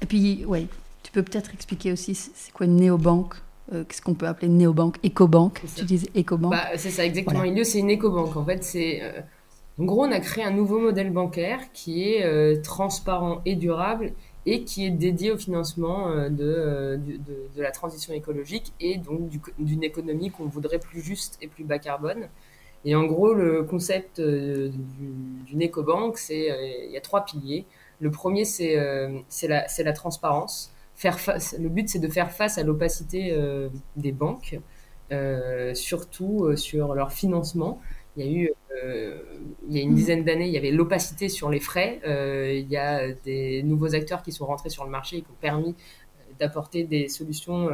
Et 0.01 0.07
puis, 0.07 0.45
ouais, 0.47 0.67
tu 1.03 1.11
peux 1.11 1.23
peut-être 1.23 1.53
expliquer 1.53 1.93
aussi 1.93 2.15
c'est 2.15 2.53
quoi 2.53 2.67
une 2.67 2.77
néobanque 2.77 3.35
Qu'est-ce 3.71 4.01
qu'on 4.01 4.15
peut 4.15 4.27
appeler 4.27 4.47
une 4.47 4.57
néobanque 4.57 4.97
Ecobank 5.05 5.61
Tu 5.77 5.85
dis 5.85 6.09
Ecobank 6.17 6.53
bah, 6.53 6.69
C'est 6.77 6.91
ça, 6.91 7.05
exactement. 7.05 7.45
Elios, 7.45 7.65
c'est 7.65 7.81
une 7.81 7.91
écobanque. 7.91 8.35
En 8.37 8.45
fait, 8.45 8.65
c'est 8.65 9.03
en 9.79 9.85
gros, 9.85 10.05
on 10.05 10.11
a 10.11 10.19
créé 10.19 10.43
un 10.43 10.51
nouveau 10.51 10.81
modèle 10.81 11.13
bancaire 11.13 11.61
qui 11.73 12.11
est 12.11 12.25
euh, 12.25 12.61
transparent 12.63 13.43
et 13.45 13.55
durable 13.55 14.13
et 14.45 14.65
qui 14.65 14.85
est 14.85 14.91
dédié 14.91 15.31
au 15.31 15.39
financement 15.39 16.09
euh, 16.09 16.29
euh, 16.41 16.97
de, 16.97 17.63
la 17.63 17.71
transition 17.71 18.13
écologique 18.13 18.73
et 18.81 18.97
donc 18.97 19.31
d'une 19.59 19.85
économie 19.85 20.31
qu'on 20.31 20.47
voudrait 20.47 20.81
plus 20.81 21.01
juste 21.01 21.39
et 21.43 21.47
plus 21.47 21.63
bas 21.63 21.79
carbone. 21.79 22.29
Et 22.85 22.97
en 22.97 23.05
gros, 23.05 23.35
le 23.35 23.63
concept 23.63 24.21
d'une 24.21 25.63
écobanque, 25.63 26.19
c'est 26.19 26.49
il 26.87 26.93
y 26.93 26.97
a 26.97 27.01
trois 27.01 27.25
piliers. 27.25 27.65
Le 28.01 28.11
premier, 28.11 28.45
c'est 28.45 28.77
la, 29.49 29.93
transparence. 29.93 30.73
Le 31.05 31.69
but, 31.69 31.89
c'est 31.89 31.99
de 31.99 32.09
faire 32.09 32.31
face 32.31 32.57
à 32.57 32.63
l'opacité 32.63 33.37
des 33.97 34.13
banques, 34.13 34.61
surtout 35.75 36.57
sur 36.57 36.95
leur 36.95 37.13
financement. 37.13 37.81
Il 38.19 38.27
y 38.27 38.29
a 38.29 38.33
eu, 38.33 38.53
euh, 38.83 39.23
il 39.69 39.77
y 39.77 39.79
a 39.79 39.83
une 39.83 39.95
dizaine 39.95 40.25
d'années, 40.25 40.49
il 40.49 40.53
y 40.53 40.59
avait 40.59 40.73
l'opacité 40.73 41.29
sur 41.29 41.51
les 41.51 41.61
frais. 41.61 42.01
Euh, 42.05 42.53
il 42.53 42.69
y 42.69 42.77
a 42.77 43.13
des 43.13 43.63
nouveaux 43.63 43.95
acteurs 43.95 44.23
qui 44.23 44.33
sont 44.33 44.45
rentrés 44.45 44.71
sur 44.71 44.85
le 44.85 44.91
marché 44.91 45.19
et 45.19 45.23
qui 45.23 45.31
ont 45.31 45.41
permis 45.41 45.71
euh, 45.71 46.33
d'apporter 46.41 46.83
des 46.83 47.09
solutions 47.09 47.69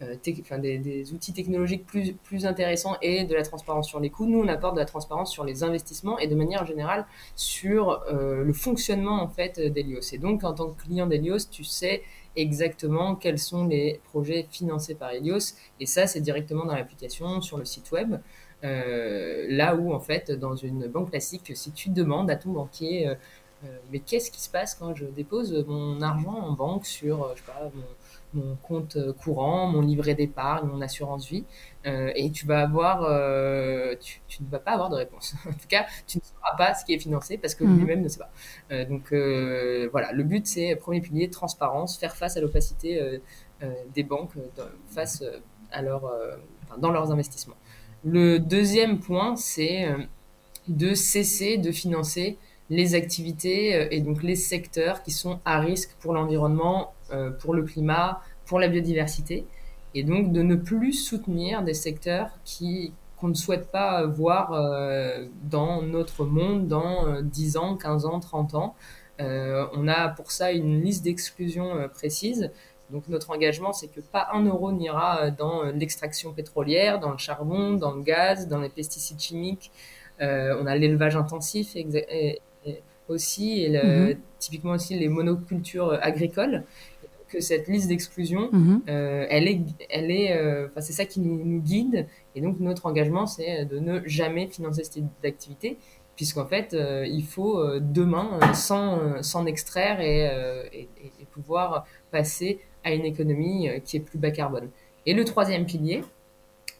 des, 0.00 1.12
outils 1.14 1.32
technologiques 1.32 1.86
plus, 1.86 2.12
plus 2.12 2.46
intéressants 2.46 2.96
et 3.00 3.24
de 3.24 3.34
la 3.34 3.42
transparence 3.42 3.88
sur 3.88 4.00
les 4.00 4.10
coûts. 4.10 4.26
Nous, 4.26 4.40
on 4.40 4.48
apporte 4.48 4.74
de 4.74 4.80
la 4.80 4.86
transparence 4.86 5.32
sur 5.32 5.44
les 5.44 5.62
investissements 5.62 6.18
et 6.18 6.26
de 6.26 6.34
manière 6.34 6.66
générale 6.66 7.06
sur 7.36 8.04
le 8.10 8.52
fonctionnement 8.52 9.22
en 9.22 9.28
fait 9.28 9.58
d'Elios. 9.58 10.12
Et 10.12 10.18
donc, 10.18 10.44
en 10.44 10.52
tant 10.52 10.68
que 10.70 10.82
client 10.82 11.06
d'Elios, 11.06 11.48
tu 11.50 11.64
sais 11.64 12.02
exactement 12.34 13.14
quels 13.14 13.38
sont 13.38 13.66
les 13.66 14.00
projets 14.04 14.46
financés 14.50 14.96
par 14.96 15.12
Helios. 15.12 15.54
Et 15.80 15.86
ça, 15.86 16.06
c'est 16.06 16.20
directement 16.20 16.66
dans 16.66 16.74
l'application, 16.74 17.40
sur 17.40 17.56
le 17.56 17.64
site 17.64 17.90
web. 17.90 18.16
Euh, 18.64 19.46
là 19.48 19.76
où, 19.76 19.92
en 19.92 20.00
fait, 20.00 20.30
dans 20.32 20.56
une 20.56 20.86
banque 20.88 21.10
classique, 21.10 21.52
si 21.54 21.72
tu 21.72 21.90
demandes 21.90 22.30
à 22.30 22.36
ton 22.36 22.50
banquier, 22.50 23.08
euh, 23.08 23.14
euh, 23.64 23.68
mais 23.90 24.00
qu'est-ce 24.00 24.30
qui 24.30 24.40
se 24.40 24.50
passe 24.50 24.74
quand 24.74 24.94
je 24.94 25.06
dépose 25.06 25.64
mon 25.66 26.00
argent 26.02 26.34
en 26.34 26.52
banque 26.52 26.86
sur, 26.86 27.30
je 27.34 27.40
sais 27.40 27.46
pas, 27.46 27.70
mon, 27.74 27.82
mon 28.36 28.56
compte 28.56 28.98
courant, 29.18 29.66
mon 29.66 29.80
livret 29.80 30.14
d'épargne, 30.14 30.68
mon 30.68 30.80
assurance 30.80 31.28
vie, 31.28 31.44
euh, 31.86 32.12
et 32.14 32.30
tu 32.30 32.46
vas 32.46 32.62
avoir, 32.62 33.04
euh, 33.04 33.94
tu, 34.00 34.42
ne 34.42 34.48
vas 34.48 34.58
pas 34.58 34.72
avoir 34.72 34.90
de 34.90 34.96
réponse. 34.96 35.34
en 35.48 35.52
tout 35.52 35.68
cas, 35.68 35.86
tu 36.06 36.18
ne 36.18 36.22
sauras 36.22 36.56
pas 36.56 36.74
ce 36.74 36.84
qui 36.84 36.94
est 36.94 36.98
financé 36.98 37.38
parce 37.38 37.54
que 37.54 37.64
mhm. 37.64 37.78
lui-même 37.78 38.02
ne 38.02 38.08
sait 38.08 38.18
pas. 38.18 38.30
Euh, 38.72 38.84
donc 38.84 39.12
voilà, 39.90 40.12
le 40.12 40.22
but 40.22 40.46
c'est 40.46 40.76
premier 40.76 41.00
pilier 41.00 41.30
transparence, 41.30 41.98
faire 41.98 42.16
face 42.16 42.36
à 42.36 42.40
l'opacité 42.40 43.20
des 43.94 44.02
banques 44.02 44.32
face 44.88 45.24
à 45.72 45.82
leur, 45.82 46.12
dans 46.78 46.90
leurs 46.90 47.10
investissements. 47.10 47.56
Le 48.06 48.38
deuxième 48.38 49.00
point, 49.00 49.36
c'est 49.36 49.88
de 50.68 50.94
cesser 50.94 51.58
de 51.58 51.72
financer 51.72 52.38
les 52.70 52.94
activités 52.94 53.94
et 53.94 54.00
donc 54.00 54.22
les 54.22 54.36
secteurs 54.36 55.02
qui 55.02 55.10
sont 55.10 55.40
à 55.44 55.58
risque 55.58 55.90
pour 56.00 56.14
l'environnement, 56.14 56.94
pour 57.40 57.52
le 57.52 57.64
climat, 57.64 58.22
pour 58.44 58.60
la 58.60 58.68
biodiversité 58.68 59.44
et 59.96 60.04
donc 60.04 60.30
de 60.30 60.42
ne 60.42 60.54
plus 60.54 60.92
soutenir 60.92 61.62
des 61.62 61.74
secteurs 61.74 62.30
qui 62.44 62.92
qu'on 63.16 63.28
ne 63.28 63.34
souhaite 63.34 63.70
pas 63.70 64.04
voir 64.04 64.52
euh, 64.52 65.24
dans 65.44 65.80
notre 65.80 66.26
monde 66.26 66.68
dans 66.68 67.22
10 67.22 67.56
euh, 67.56 67.60
ans, 67.60 67.76
15 67.76 68.04
ans, 68.04 68.20
30 68.20 68.54
ans. 68.54 68.74
Euh, 69.20 69.66
on 69.72 69.88
a 69.88 70.08
pour 70.10 70.30
ça 70.30 70.52
une 70.52 70.82
liste 70.82 71.02
d'exclusion 71.02 71.88
précise. 71.94 72.50
Donc 72.90 73.08
notre 73.08 73.30
engagement, 73.30 73.72
c'est 73.72 73.88
que 73.88 74.00
pas 74.00 74.28
un 74.32 74.44
euro 74.44 74.72
n'ira 74.72 75.30
dans 75.30 75.64
l'extraction 75.64 76.32
pétrolière, 76.32 77.00
dans 77.00 77.10
le 77.10 77.18
charbon, 77.18 77.74
dans 77.74 77.92
le 77.92 78.02
gaz, 78.02 78.48
dans 78.48 78.60
les 78.60 78.68
pesticides 78.68 79.20
chimiques. 79.20 79.72
on 80.20 80.66
a 80.66 80.76
l'élevage 80.76 81.16
intensif 81.16 81.76
aussi, 83.08 83.62
et 83.62 83.70
mm-hmm. 83.70 84.16
typiquement 84.38 84.72
aussi 84.72 84.98
les 84.98 85.08
monocultures 85.08 85.98
agricoles 86.00 86.64
que 87.28 87.40
cette 87.40 87.68
liste 87.68 87.88
d'exclusion, 87.88 88.48
mhm. 88.52 88.82
euh, 88.88 89.26
elle 89.28 89.48
est, 89.48 89.60
elle 89.90 90.10
est, 90.10 90.36
euh, 90.36 90.68
c'est 90.78 90.92
ça 90.92 91.04
qui 91.04 91.20
nous, 91.20 91.60
guide. 91.60 92.06
Et 92.34 92.40
donc 92.40 92.60
notre 92.60 92.86
engagement, 92.86 93.26
c'est 93.26 93.64
de 93.64 93.78
ne 93.78 94.00
jamais 94.06 94.46
financer 94.46 94.84
cette 94.84 95.02
activité, 95.24 95.78
puisqu'en 96.14 96.46
fait, 96.46 96.74
euh, 96.74 97.06
il 97.06 97.24
faut 97.24 97.62
demain 97.80 98.40
s'en 98.54 99.46
extraire 99.46 100.00
et, 100.00 100.24
et, 100.72 100.88
pouvoir 101.32 101.86
passer 102.10 102.60
à 102.86 102.94
une 102.94 103.04
économie 103.04 103.68
qui 103.84 103.98
est 103.98 104.00
plus 104.00 104.18
bas 104.18 104.30
carbone. 104.30 104.70
Et 105.04 105.12
le 105.12 105.24
troisième 105.24 105.66
pilier, 105.66 106.02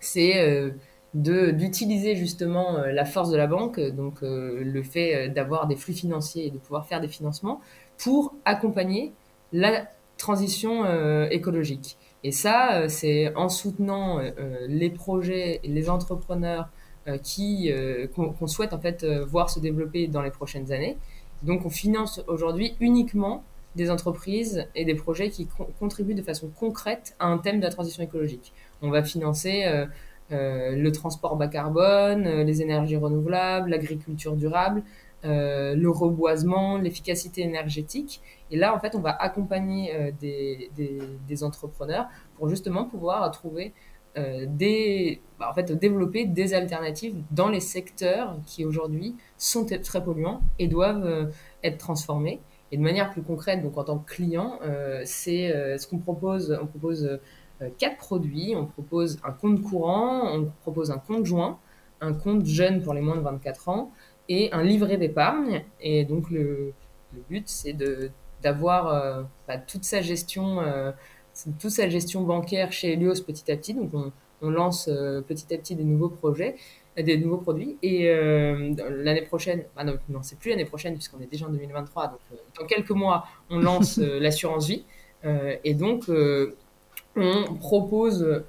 c'est 0.01 0.73
d'utiliser 1.14 2.16
justement 2.16 2.79
la 2.79 3.05
force 3.05 3.31
de 3.31 3.37
la 3.37 3.47
banque, 3.47 3.79
donc 3.81 4.19
le 4.23 4.83
fait 4.83 5.29
d'avoir 5.29 5.66
des 5.66 5.77
flux 5.77 5.92
financiers 5.92 6.47
et 6.47 6.51
de 6.51 6.59
pouvoir 6.59 6.87
faire 6.87 7.01
des 7.01 7.09
financements 7.09 7.61
pour 7.99 8.35
accompagner 8.45 9.12
la 9.53 9.88
transition 10.19 10.85
euh, 10.85 11.29
écologique. 11.31 11.97
Et 12.25 12.33
ça, 12.33 12.75
euh, 12.75 12.88
c'est 12.88 13.35
en 13.37 13.49
soutenant 13.49 14.19
euh, 14.19 14.31
les 14.69 14.90
projets 14.90 15.61
et 15.62 15.69
les 15.69 15.88
entrepreneurs 15.90 16.69
qu'on 18.16 18.47
souhaite 18.49 18.73
en 18.73 18.81
fait 18.81 19.05
voir 19.05 19.49
se 19.49 19.61
développer 19.61 20.09
dans 20.09 20.23
les 20.23 20.33
prochaines 20.33 20.73
années. 20.73 20.99
Donc, 21.45 21.64
on 21.64 21.71
finance 21.71 22.21
aujourd'hui 22.27 22.75
uniquement 22.81 23.45
des 23.77 23.91
entreprises 23.91 24.67
et 24.75 24.85
des 24.85 24.95
projets 24.95 25.31
qui 25.31 25.49
contribuent 25.79 26.15
de 26.15 26.23
façon 26.23 26.49
concrète 26.49 27.15
à 27.19 27.27
un 27.27 27.39
thème 27.39 27.59
de 27.59 27.65
la 27.65 27.71
transition 27.71 28.03
écologique. 28.03 28.53
On 28.83 28.91
va 28.91 29.03
financer 29.03 29.65
le 30.31 30.91
transport 30.91 31.37
bas 31.37 31.47
carbone, 31.49 32.43
les 32.43 32.62
énergies 32.62 32.97
renouvelables, 32.97 33.71
l'agriculture 33.71 34.35
durable, 34.35 34.83
euh, 35.27 35.75
le 35.75 35.91
reboisement, 35.91 36.77
l'efficacité 36.77 37.41
énergétique. 37.41 38.21
Et 38.51 38.57
là, 38.57 38.75
en 38.75 38.79
fait, 38.79 38.95
on 38.95 39.01
va 39.01 39.11
accompagner 39.11 39.93
euh, 39.95 40.12
des, 40.21 41.43
entrepreneurs 41.43 42.07
pour 42.37 42.49
justement 42.49 42.85
pouvoir 42.85 43.29
trouver 43.33 43.73
euh, 44.19 44.47
des, 44.49 45.21
bah, 45.41 45.49
en 45.51 45.55
fait, 45.55 45.73
développer 45.73 46.27
des 46.27 46.55
alternatives 46.55 47.17
dans 47.33 47.49
les 47.49 47.61
secteurs 47.61 48.37
qui 48.47 48.65
aujourd'hui 48.65 49.17
sont 49.37 49.65
très 49.65 50.05
polluants 50.05 50.43
et 50.59 50.69
doivent 50.69 51.31
être 51.65 51.79
transformés. 51.79 52.41
Et 52.72 52.76
de 52.76 52.83
manière 52.83 53.11
plus 53.11 53.22
concrète, 53.22 53.62
donc 53.62 53.79
en 53.79 53.85
tant 53.85 53.98
que 53.98 54.11
client, 54.12 54.59
c'est 55.05 55.79
ce 55.79 55.87
qu'on 55.87 55.98
propose. 55.98 56.59
On 56.61 56.66
propose 56.66 57.20
quatre 57.79 57.96
produits. 57.96 58.55
On 58.57 58.66
propose 58.66 59.18
un 59.24 59.33
compte 59.33 59.62
courant, 59.62 60.35
on 60.35 60.50
propose 60.62 60.90
un 60.90 60.98
compte 60.98 61.24
joint, 61.24 61.59
un 62.00 62.12
compte 62.12 62.44
jeune 62.44 62.83
pour 62.83 62.94
les 62.94 63.00
moins 63.00 63.16
de 63.16 63.20
24 63.20 63.68
ans, 63.68 63.92
et 64.29 64.52
un 64.52 64.62
livret 64.62 64.96
d'épargne. 64.96 65.64
Et 65.81 66.05
donc, 66.05 66.31
le, 66.31 66.72
but, 67.31 67.48
c'est 67.48 67.76
d'avoir 68.42 68.88
euh, 68.88 69.22
bah, 69.48 69.59
toute 69.59 69.85
sa 69.85 70.02
gestion, 70.02 70.61
euh, 70.61 70.92
toute 71.59 71.70
sa 71.70 71.88
gestion 71.88 72.22
bancaire 72.22 72.72
chez 72.72 72.92
Helios 72.92 73.22
petit 73.26 73.50
à 73.50 73.57
petit. 73.57 73.74
Donc, 73.74 73.90
on, 73.94 74.50
lance 74.50 74.88
euh, 74.88 75.22
petit 75.22 75.52
à 75.55 75.59
petit 75.59 75.74
des 75.74 75.85
nouveaux 75.85 76.11
projets, 76.11 76.57
des 77.02 77.18
nouveaux 77.18 77.38
produits. 77.38 77.76
Et 77.82 78.09
l'année 78.09 79.22
prochaine, 79.22 79.64
bah 79.74 79.85
non, 79.85 79.98
non 80.09 80.20
c'est 80.22 80.38
plus 80.38 80.50
l'année 80.50 80.64
prochaine 80.64 80.94
puisqu'on 80.94 81.20
est 81.20 81.30
déjà 81.30 81.46
en 81.46 81.50
2023. 81.50 82.09
Donc, 82.09 82.20
dans 82.59 82.66
quelques 82.66 82.90
mois, 82.90 83.26
on 83.50 83.59
lance 83.59 83.98
l'assurance 83.98 84.68
vie. 84.68 84.85
et 85.64 85.74
donc, 85.74 86.11
on 87.16 87.54
propose 87.61 88.44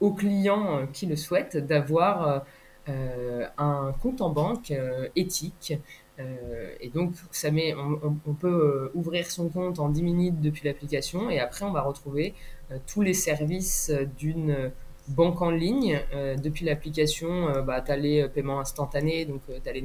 aux 0.00 0.12
clients 0.12 0.86
qui 0.92 1.06
le 1.06 1.16
souhaitent 1.16 1.56
d'avoir 1.56 2.44
euh, 2.90 3.46
un 3.56 3.94
compte 4.02 4.20
en 4.20 4.28
banque 4.28 4.70
euh, 4.70 5.08
éthique. 5.16 5.72
Euh, 6.18 6.74
et 6.80 6.90
donc, 6.90 7.14
ça 7.30 7.50
met, 7.50 7.74
on, 7.74 8.34
peut 8.34 8.90
ouvrir 8.94 9.30
son 9.30 9.48
compte 9.48 9.78
en 9.78 9.88
10 9.88 10.02
minutes 10.02 10.40
depuis 10.40 10.66
l'application 10.66 11.30
et 11.30 11.40
après, 11.40 11.64
on 11.64 11.72
va 11.72 11.80
retrouver 11.80 12.34
tous 12.86 13.00
les 13.00 13.14
services 13.14 13.90
d'une 14.18 14.70
banque 15.08 15.42
en 15.42 15.50
ligne. 15.50 16.00
depuis 16.42 16.64
l'application, 16.64 17.62
bah, 17.62 17.82
tu 17.82 17.92
as 17.92 17.96
les 17.96 18.28
paiements 18.28 18.60
instantanés, 18.60 19.24
donc 19.26 19.42
tu 19.46 19.68
as 19.68 19.72
les 19.72 19.84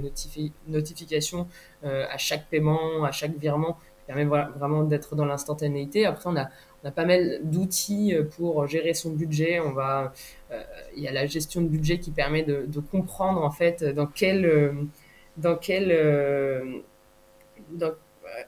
notifications 0.67 1.47
à 1.84 2.17
chaque 2.17 2.47
paiement, 2.49 3.03
à 3.03 3.12
chaque 3.12 3.36
virement, 3.38 3.73
qui 3.73 4.05
permet 4.08 4.25
vraiment 4.25 4.84
d'être 4.84 5.15
dans 5.15 5.25
l'instantanéité. 5.25 6.05
Après, 6.05 6.29
on 6.29 6.38
a 6.38 6.49
on 6.84 6.88
a 6.88 6.91
pas 6.91 7.05
mal 7.05 7.39
d'outils 7.43 8.15
euh, 8.15 8.23
pour 8.23 8.65
gérer 8.67 8.93
son 8.93 9.12
budget. 9.12 9.60
On 9.60 9.71
va, 9.71 10.13
euh, 10.51 10.63
il 10.95 11.03
y 11.03 11.08
a 11.08 11.12
la 11.12 11.25
gestion 11.25 11.62
de 11.62 11.67
budget 11.67 11.99
qui 11.99 12.12
permet 12.12 12.43
de, 12.43 12.79
comprendre 12.91 13.43
en 13.43 13.51
fait 13.51 13.84
dans 13.84 14.08
quel, 14.08 14.45
euh, 14.45 14.71
dans 15.38 15.55
quel, 15.55 15.91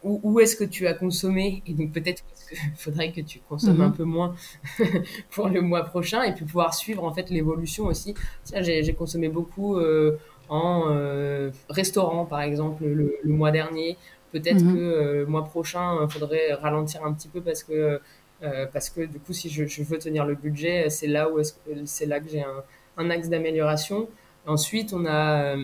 où, 0.04 0.39
est-ce 0.39 0.56
que 0.56 0.63
tu 0.63 0.88
as 0.88 0.94
consommé? 0.94 1.62
Et 1.67 1.74
donc 1.74 1.91
peut-être 1.91 2.24
qu'il 2.50 2.58
faudrait 2.76 3.12
que 3.12 3.22
tu 3.22 3.39
consommes 3.48 3.78
mhm. 3.78 3.82
un 3.82 3.91
peu 3.91 4.04
moins 4.04 4.36
pour 5.32 5.50
le 5.50 5.62
mois 5.62 5.84
prochain 5.84 6.24
et 6.24 6.34
puis 6.34 6.46
pouvoir 6.46 6.74
suivre 6.74 7.04
en 7.04 7.13
fait 7.13 7.30
l'évolution 7.30 7.86
aussi. 7.86 8.13
J'ai 8.54 8.94
consommé 8.94 9.30
beaucoup 9.30 9.80
en 10.50 10.84
restaurant 11.70 12.26
par 12.26 12.41
exemple 12.41 12.84
le, 12.86 13.20
mois 13.26 13.52
dernier. 13.52 13.98
Peut-être 14.32 14.63
mhm. 14.63 14.76
que 14.76 14.80
le 15.20 15.26
mois 15.26 15.44
prochain, 15.44 15.98
il 16.02 16.10
faudrait 16.10 16.54
ralentir 16.54 17.04
un 17.04 17.13
petit 17.13 17.28
peu 17.28 17.41
parce 17.41 17.63
que 17.63 18.00
euh, 18.44 18.65
parce 18.72 18.89
que 18.89 19.02
du 19.02 19.20
coup, 19.20 19.34
si 19.34 19.50
je, 19.50 19.84
veux 19.84 20.00
tenir 20.00 20.26
le 20.26 20.36
budget, 20.36 20.89
c'est 20.89 21.08
là 21.08 21.30
où 21.30 21.39
c'est 21.86 22.06
là 22.08 22.20
que 22.20 22.30
j'ai 22.30 22.41
un, 22.41 22.63
un, 22.98 23.10
axe 23.12 23.30
d'amélioration. 23.30 24.10
Ensuite, 24.48 24.94
on 24.94 25.06
a, 25.06 25.56
euh, 25.56 25.63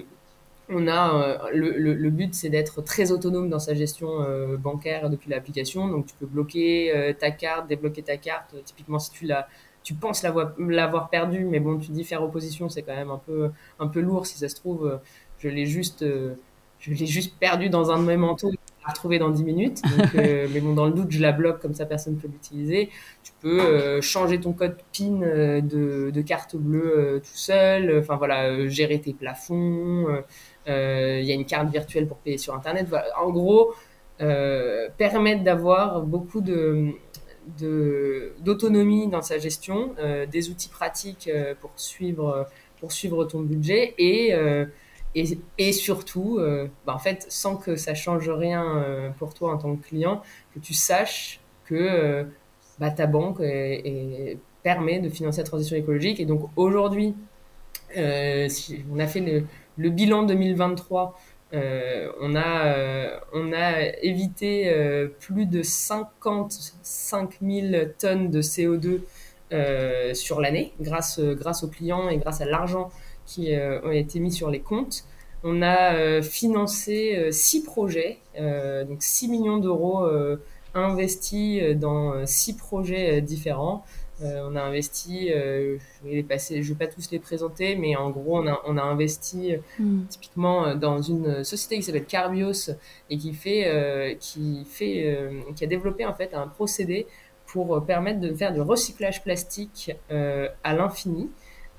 on 0.69 0.87
a 0.87 1.13
euh, 1.15 1.49
le, 1.53 1.93
le, 1.93 2.09
but, 2.09 2.33
c'est 2.33 2.49
d'être 2.49 2.81
très 2.81 3.11
autonome 3.11 3.49
dans 3.49 3.59
sa 3.59 3.73
gestion 3.73 4.09
bancaire 4.57 5.09
depuis 5.09 5.29
l'application. 5.29 5.87
Donc, 5.87 6.05
tu 6.07 6.15
peux 6.15 6.25
bloquer 6.25 7.15
ta 7.19 7.31
carte, 7.31 7.67
débloquer 7.67 8.03
ta 8.03 8.17
carte. 8.17 8.55
Typiquement, 8.65 8.99
si 8.99 9.11
tu 9.11 9.25
l'as 9.25 9.47
tu 9.83 9.93
penses 9.93 10.21
l'avoir 10.23 11.09
perdu, 11.09 11.45
mais 11.45 11.61
bon, 11.61 11.77
tu 11.77 11.91
dis 11.91 12.03
faire 12.03 12.21
opposition, 12.21 12.67
c'est 12.67 12.81
quand 12.81 12.95
même 12.95 13.09
un 13.09 13.21
peu, 13.25 13.51
un 13.79 13.87
peu 13.87 14.01
lourd. 14.01 14.27
Si 14.27 14.37
ça 14.37 14.49
se 14.49 14.55
trouve, 14.55 14.99
je 15.39 15.47
l'ai 15.47 15.65
juste, 15.65 16.05
je 16.79 16.93
l'ai 16.93 17.05
juste 17.05 17.37
perdu 17.39 17.69
dans 17.69 17.89
un 17.89 17.99
de 17.99 18.05
mes 18.05 18.17
manteaux 18.17 18.51
retrouver 18.89 19.19
dans 19.19 19.29
10 19.29 19.43
minutes. 19.43 19.81
Euh, 20.15 20.47
mais 20.51 20.61
bon, 20.61 20.73
dans 20.73 20.85
le 20.85 20.93
doute, 20.93 21.11
je 21.11 21.21
la 21.21 21.31
bloque, 21.31 21.61
comme 21.61 21.73
ça 21.73 21.85
personne 21.85 22.15
ne 22.15 22.19
peut 22.19 22.27
l'utiliser. 22.27 22.89
Tu 23.23 23.33
peux 23.39 23.59
euh, 23.59 24.01
changer 24.01 24.39
ton 24.39 24.53
code 24.53 24.77
PIN 24.91 25.21
euh, 25.21 25.61
de, 25.61 26.21
carte 26.21 26.55
bleue 26.55 27.21
tout 27.21 27.37
seul. 27.37 27.99
Enfin 27.99 28.15
voilà, 28.15 28.67
gérer 28.67 28.99
tes 28.99 29.13
plafonds. 29.13 30.07
Il 30.65 30.71
y 31.23 31.31
a 31.31 31.35
une 31.35 31.45
carte 31.45 31.69
virtuelle 31.69 32.07
pour 32.07 32.17
payer 32.17 32.37
sur 32.37 32.55
Internet. 32.55 32.87
En 33.19 33.29
gros, 33.31 33.73
permettre 34.17 35.43
d'avoir 35.43 36.01
beaucoup 36.01 36.41
de 36.41 36.93
d'autonomie 38.43 39.07
dans 39.07 39.21
sa 39.21 39.37
gestion, 39.37 39.93
des 40.31 40.49
outils 40.49 40.69
pratiques 40.69 41.29
pour 41.61 41.71
suivre 41.75 42.47
pour 42.79 42.91
suivre 42.91 43.25
ton 43.25 43.41
budget 43.41 43.93
et 43.97 44.33
et, 45.15 45.71
surtout, 45.71 46.39
bah 46.85 46.93
en 46.93 46.99
fait, 46.99 47.25
sans 47.29 47.55
que 47.55 47.75
ça 47.75 47.95
change 47.95 48.29
rien 48.29 49.13
pour 49.17 49.33
toi 49.33 49.53
en 49.53 49.57
tant 49.57 49.75
que 49.75 49.87
client, 49.87 50.21
que 50.53 50.59
tu 50.59 50.73
saches 50.75 51.39
que 51.65 52.27
bah, 52.77 52.91
ta 52.91 53.07
banque 53.07 53.41
permet 54.67 54.99
de 54.99 55.09
financer 55.09 55.39
la 55.39 55.43
transition 55.45 55.75
écologique. 55.75 56.19
Et 56.19 56.25
donc 56.25 56.49
aujourd'hui, 56.55 57.15
euh, 57.95 58.49
on 58.91 58.99
a 58.99 59.07
fait 59.07 59.45
le, 59.77 59.89
bilan 59.89 60.23
2023. 60.23 61.17
Euh, 61.53 62.11
on, 62.19 62.35
a, 62.35 62.65
euh, 62.67 63.91
évité 64.01 64.69
euh, 64.69 65.07
plus 65.19 65.45
de 65.45 65.63
55 65.63 67.37
000 67.41 67.85
tonnes 67.97 68.29
de 68.29 68.41
CO2 68.41 68.99
euh, 69.53 70.13
sur 70.13 70.41
l'année 70.41 70.73
grâce, 70.81 71.21
grâce 71.21 71.63
aux 71.63 71.69
clients 71.69 72.09
et 72.09 72.17
grâce 72.17 72.41
à 72.41 72.45
l'argent 72.45 72.89
qui 73.27 73.53
ont 73.83 73.91
été 73.91 74.19
mis 74.19 74.31
sur 74.31 74.49
les 74.49 74.61
comptes. 74.61 75.03
On 75.43 75.61
a 75.61 76.21
financé 76.23 77.31
six 77.31 77.63
projets, 77.63 78.17
donc 78.35 78.97
6 79.03 79.27
millions 79.27 79.57
d'euros 79.57 80.07
investis 80.73 81.61
dans 81.75 82.25
six 82.25 82.57
projets 82.57 83.21
différents. 83.21 83.83
Euh, 84.23 84.49
on 84.49 84.55
a 84.55 84.61
investi, 84.63 85.31
euh, 85.31 85.77
je 86.03 86.09
vais 86.09 86.23
passer, 86.23 86.63
je 86.63 86.73
vais 86.73 86.85
pas 86.85 86.91
tous 86.91 87.11
les 87.11 87.19
présenter, 87.19 87.75
mais 87.75 87.95
en 87.95 88.09
gros, 88.09 88.39
on 88.39 88.47
a, 88.47 88.59
on 88.65 88.77
a 88.77 88.81
investi 88.81 89.53
mm. 89.77 90.05
typiquement 90.09 90.75
dans 90.75 91.01
une 91.01 91.43
société 91.43 91.75
qui 91.75 91.83
s'appelle 91.83 92.05
Carbios 92.05 92.71
et 93.11 93.17
qui 93.17 93.33
fait, 93.33 94.17
qui 94.19 94.65
fait, 94.65 95.19
qui 95.55 95.63
a 95.63 95.67
développé 95.67 96.05
en 96.05 96.15
fait 96.15 96.33
un 96.33 96.47
procédé 96.47 97.05
pour 97.45 97.85
permettre 97.85 98.19
de 98.19 98.33
faire 98.33 98.53
du 98.53 98.61
recyclage 98.61 99.23
plastique 99.23 99.91
à 100.09 100.73
l'infini. 100.73 101.29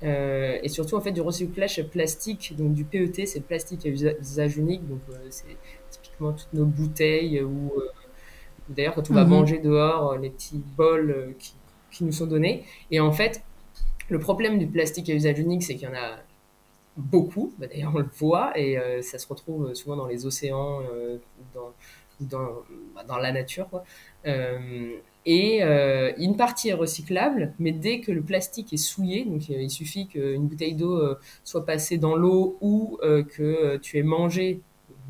Euh, 0.01 0.57
et 0.63 0.69
surtout 0.69 0.95
en 0.95 1.01
fait 1.01 1.11
du 1.11 1.21
recyclage 1.21 1.83
plastique, 1.89 2.55
donc 2.57 2.73
du 2.73 2.85
PET, 2.85 3.25
c'est 3.25 3.39
le 3.39 3.45
plastique 3.45 3.85
à 3.85 3.89
usage 3.89 4.57
unique, 4.57 4.87
donc 4.87 5.01
c'est 5.29 5.57
typiquement 5.89 6.31
toutes 6.31 6.53
nos 6.53 6.65
bouteilles 6.65 7.41
ou 7.41 7.73
d'ailleurs 8.69 8.95
quand 8.95 9.11
on 9.11 9.13
va 9.13 9.25
mm-hmm. 9.25 9.27
manger 9.27 9.59
dehors, 9.59 10.17
les 10.17 10.29
petits 10.29 10.63
bols 10.77 11.35
qui 11.37 11.53
qui 11.91 12.03
nous 12.03 12.11
sont 12.11 12.27
donnés. 12.27 12.65
Et 12.91 12.99
en 12.99 13.11
fait, 13.11 13.43
le 14.09 14.19
problème 14.19 14.57
du 14.57 14.67
plastique 14.67 15.09
à 15.09 15.13
usage 15.13 15.39
unique, 15.39 15.63
c'est 15.63 15.75
qu'il 15.75 15.87
y 15.87 15.91
en 15.91 15.95
a 15.95 16.17
beaucoup. 16.97 17.53
Bah, 17.57 17.67
d'ailleurs, 17.67 17.93
on 17.95 17.99
le 17.99 18.09
voit 18.17 18.57
et 18.57 18.77
euh, 18.77 19.01
ça 19.01 19.17
se 19.17 19.27
retrouve 19.27 19.73
souvent 19.73 19.95
dans 19.95 20.07
les 20.07 20.25
océans, 20.25 20.81
euh, 20.91 21.17
dans, 21.53 21.73
dans, 22.19 22.63
bah, 22.95 23.03
dans, 23.07 23.17
la 23.17 23.31
nature. 23.31 23.69
Quoi. 23.69 23.83
Euh, 24.25 24.97
et 25.25 25.61
une 25.61 26.35
partie 26.37 26.69
est 26.69 26.73
recyclable, 26.73 27.53
mais 27.59 27.71
dès 27.71 27.99
que 27.99 28.11
le 28.11 28.21
plastique 28.21 28.73
est 28.73 28.77
souillé, 28.77 29.25
donc 29.25 29.47
il 29.49 29.69
suffit 29.69 30.07
qu'une 30.07 30.47
bouteille 30.47 30.75
d'eau 30.75 31.01
soit 31.43 31.65
passée 31.65 31.97
dans 31.97 32.15
l'eau 32.15 32.57
ou 32.61 32.97
que 33.01 33.77
tu 33.77 33.97
aies 33.97 34.03
mangé 34.03 34.61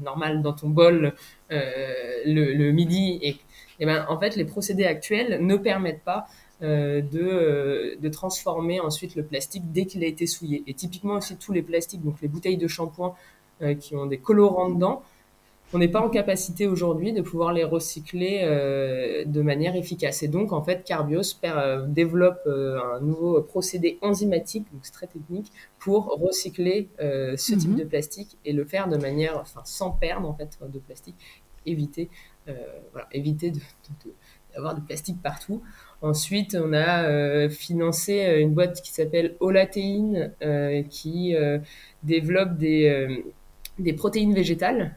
normal 0.02 0.42
dans 0.42 0.54
ton 0.54 0.70
bol 0.70 1.14
le, 1.50 2.72
midi, 2.72 3.20
et, 3.22 3.86
ben, 3.86 4.06
en 4.10 4.20
fait, 4.20 4.36
les 4.36 4.46
procédés 4.46 4.86
actuels 4.86 5.46
ne 5.46 5.56
permettent 5.56 6.04
pas 6.04 6.28
euh, 6.62 7.02
de, 7.02 7.22
euh, 7.22 8.10
transformer 8.12 8.82
ensuite 8.82 9.16
le 9.16 9.24
plastique 9.24 9.72
dès 9.72 9.86
qu'il 9.86 10.04
a 10.04 10.08
été 10.08 10.28
souillé. 10.28 10.62
Et 10.68 10.74
typiquement 10.74 11.14
aussi 11.14 11.38
tous 11.38 11.54
les 11.54 11.62
plastiques, 11.62 12.04
donc 12.04 12.16
les 12.22 12.28
bouteilles 12.28 12.58
de 12.58 12.68
shampoing 12.68 13.16
euh, 13.62 13.76
qui 13.76 13.96
ont 13.96 14.06
des 14.06 14.18
colorants 14.18 14.70
dedans, 14.70 15.02
on 15.74 15.78
n'est 15.78 15.88
pas 15.88 16.02
en 16.02 16.10
capacité 16.10 16.68
aujourd'hui 16.68 17.14
de 17.14 17.22
pouvoir 17.22 17.54
les 17.54 17.64
recycler 17.64 18.44
de 19.26 19.42
manière 19.42 19.76
efficace. 19.76 20.24
Et 20.24 20.28
donc, 20.28 20.52
en 20.52 20.64
fait, 20.64 20.84
Carbios 20.84 21.36
développe 21.88 22.42
un 22.48 23.00
nouveau 23.02 23.42
procédé 23.42 24.00
enzymatique, 24.02 24.66
donc 24.72 24.82
c'est 24.84 24.94
très 24.94 25.08
technique, 25.08 25.52
pour 25.78 26.08
recycler 26.20 26.90
ce 27.00 27.54
type 27.54 27.72
mhm. 27.72 27.78
de 27.78 27.84
plastique 27.84 28.38
et 28.46 28.54
le 28.54 28.66
faire 28.66 28.90
de 28.90 28.98
manière, 28.98 29.38
enfin, 29.38 29.62
sans 29.64 29.92
perdre 29.92 30.28
en 30.28 30.34
fait 30.34 30.58
de 30.68 30.80
plastique, 30.80 31.16
éviter, 31.66 32.10
voilà, 32.92 33.08
éviter 33.12 33.52
d'avoir 34.56 34.74
de, 34.76 34.82
de, 34.82 34.86
plastique 34.86 35.22
partout. 35.22 35.62
Ensuite, 36.02 36.56
on 36.60 36.72
a 36.72 37.04
euh, 37.04 37.50
financé 37.50 38.26
euh, 38.26 38.40
une 38.40 38.54
boîte 38.54 38.82
qui 38.82 38.94
s'appelle 38.94 39.36
Olatein, 39.42 40.32
euh, 40.42 40.82
qui 40.84 41.36
développe 42.04 42.58
des, 42.58 43.26
des 43.80 43.94
protéines 43.94 44.34
végétales. 44.34 44.96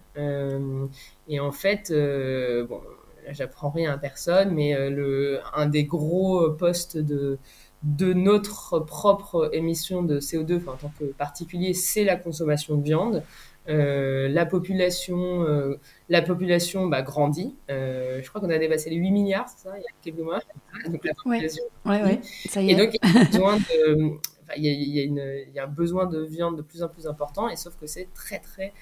et 1.28 1.40
en 1.40 1.52
fait, 1.52 1.90
bon, 1.90 2.80
là, 3.26 3.32
j'apprends 3.32 3.70
rien 3.70 3.92
à 3.92 3.98
personne, 3.98 4.52
mais 4.52 4.90
le, 4.90 5.40
un 5.54 5.66
des 5.66 5.84
gros 5.84 6.50
postes 6.50 6.98
de, 6.98 7.38
de 7.82 8.12
notre 8.12 8.78
propre 8.78 9.50
émission 9.52 10.02
de 10.02 10.20
CO2, 10.20 10.68
en 10.68 10.76
tant 10.76 10.92
que 10.98 11.04
particulier, 11.04 11.74
c'est 11.74 12.04
la 12.04 12.16
consommation 12.16 12.76
de 12.76 12.82
viande. 12.82 13.22
Euh, 13.68 14.28
la 14.28 14.44
population, 14.44 15.44
euh, 15.44 15.78
la 16.08 16.20
population 16.20 16.86
bah, 16.86 17.02
grandit. 17.02 17.54
Euh, 17.70 18.20
je 18.22 18.28
crois 18.28 18.40
qu'on 18.40 18.50
a 18.50 18.58
dépassé 18.58 18.90
les 18.90 18.96
8 18.96 19.10
milliards, 19.12 19.48
c'est 19.48 19.68
ça, 19.68 19.78
il 19.78 19.82
y 19.82 19.84
a 19.84 19.90
quelques 20.02 20.24
mois. 20.24 20.40
Donc 20.88 21.04
la 21.04 21.14
population 21.14 21.62
ouais. 21.86 22.02
Ouais, 22.02 22.20
ça 22.48 22.60
y 22.60 22.70
est. 22.70 22.72
Et 22.72 22.76
donc, 22.76 22.96
il 23.00 23.14
y 23.14 23.18
a 23.18 23.24
besoin 23.24 23.56
de, 23.58 24.10
il 24.56 24.64
y 24.64 24.68
a, 25.00 25.04
y 25.04 25.52
y 25.54 25.60
un 25.60 25.66
besoin 25.66 26.06
de 26.06 26.20
viande 26.20 26.56
de 26.56 26.62
plus 26.62 26.82
en 26.82 26.88
plus 26.88 27.06
important, 27.06 27.48
et 27.48 27.56
sauf 27.56 27.76
que 27.76 27.86
c'est 27.86 28.08
très, 28.14 28.38
très, 28.40 28.72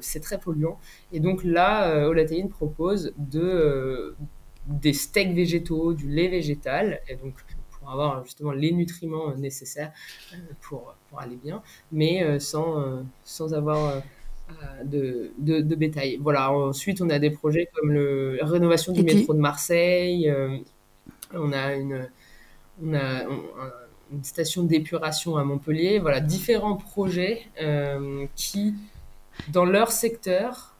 c'est 0.00 0.20
très 0.20 0.38
polluant. 0.38 0.78
Et 1.12 1.20
donc 1.20 1.44
là, 1.44 2.06
Olatein 2.08 2.48
propose 2.48 3.12
de, 3.18 4.14
des 4.66 4.92
steaks 4.92 5.34
végétaux, 5.34 5.94
du 5.94 6.08
lait 6.08 6.28
végétal, 6.28 7.00
et 7.08 7.16
donc 7.16 7.34
pour 7.78 7.90
avoir 7.90 8.24
justement 8.24 8.52
les 8.52 8.72
nutriments 8.72 9.34
nécessaires 9.36 9.92
pour 10.60 10.94
pour 11.08 11.20
aller 11.20 11.36
bien, 11.36 11.62
mais 11.92 12.22
euh, 12.22 12.38
sans, 12.38 12.80
euh, 12.80 13.02
sans 13.24 13.52
avoir 13.52 14.02
euh, 14.50 14.84
de, 14.84 15.32
de, 15.38 15.74
bétail. 15.74 16.18
Voilà. 16.20 16.52
Ensuite, 16.52 17.00
on 17.02 17.10
a 17.10 17.18
des 17.18 17.30
projets 17.30 17.68
comme 17.74 17.92
le, 17.92 18.36
la 18.36 18.46
rénovation 18.46 18.92
du 18.92 19.02
métro 19.02 19.34
de 19.34 19.38
Marseille. 19.40 20.32
on 21.32 21.52
a 21.52 21.74
une, 21.74 22.08
on 22.82 22.94
a 22.94 23.24
une 24.12 24.24
station 24.24 24.62
d'épuration 24.62 25.36
à 25.36 25.44
Montpellier. 25.44 25.98
Voilà, 25.98 26.20
différents 26.20 26.76
projets 26.76 27.46
qui, 28.36 28.74
dans 29.48 29.64
leur 29.64 29.92
secteur, 29.92 30.74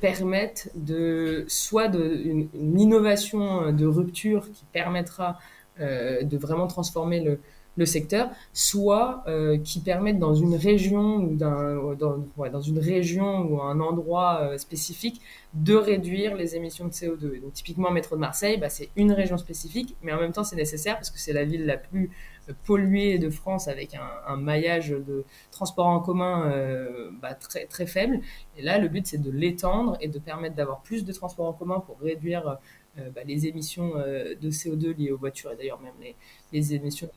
permettent 0.00 0.70
de 0.74 1.44
soit 1.48 1.86
une, 1.94 2.48
innovation 2.78 3.72
de 3.72 3.86
rupture 3.86 4.50
qui 4.52 4.64
permettra 4.72 5.38
de 5.80 6.36
vraiment 6.36 6.66
transformer 6.66 7.20
le, 7.20 7.38
secteur, 7.84 8.30
soit 8.54 9.22
euh, 9.26 9.58
qui 9.58 9.80
permettent 9.80 10.18
dans 10.18 10.34
une 10.34 10.54
région 10.54 11.16
ou 11.16 11.36
dans, 11.36 11.94
dans, 11.94 12.60
une 12.60 12.78
région 12.78 13.42
ou 13.42 13.60
un 13.60 13.80
endroit 13.80 14.40
euh, 14.40 14.56
spécifique 14.56 15.20
de 15.52 15.74
réduire 15.74 16.34
les 16.36 16.56
émissions 16.56 16.86
de 16.86 16.92
CO2. 16.92 17.34
Et 17.34 17.40
donc 17.40 17.52
typiquement 17.52 17.90
métro 17.90 18.16
de 18.16 18.20
Marseille, 18.20 18.56
bah, 18.56 18.70
c'est 18.70 18.88
une 18.96 19.12
région 19.12 19.36
spécifique, 19.36 19.94
mais 20.02 20.12
en 20.12 20.20
même 20.20 20.32
temps 20.32 20.44
c'est 20.44 20.56
nécessaire 20.56 20.94
parce 20.94 21.10
que 21.10 21.18
c'est 21.18 21.34
la 21.34 21.44
ville 21.44 21.66
la 21.66 21.76
plus 21.76 22.04
euh, 22.04 22.35
polluée 22.64 23.18
de 23.18 23.30
France 23.30 23.68
avec 23.68 23.94
un, 23.94 24.08
un 24.26 24.36
maillage 24.36 24.90
de 24.90 25.24
transport 25.50 25.86
en 25.86 26.00
commun 26.00 26.50
euh, 26.50 27.10
bah, 27.20 27.34
très, 27.34 27.66
très 27.66 27.86
faible. 27.86 28.20
Et 28.56 28.62
là, 28.62 28.78
le 28.78 28.88
but 28.88 29.06
c'est 29.06 29.20
de 29.20 29.30
l'étendre 29.30 29.96
et 30.00 30.08
de 30.08 30.18
permettre 30.18 30.54
d'avoir 30.54 30.82
plus 30.82 31.04
de 31.04 31.12
transport 31.12 31.46
en 31.46 31.52
commun 31.52 31.80
pour 31.80 31.98
réduire 32.00 32.58
euh, 32.98 33.10
bah, 33.14 33.22
les 33.24 33.46
émissions 33.46 33.94
de 33.94 34.50
CO2 34.50 34.96
liées 34.96 35.10
aux 35.10 35.18
voitures 35.18 35.52
et 35.52 35.56
d'ailleurs 35.56 35.80
même 35.80 35.94
les, 36.00 36.14
les 36.52 36.74
émissions 36.74 37.10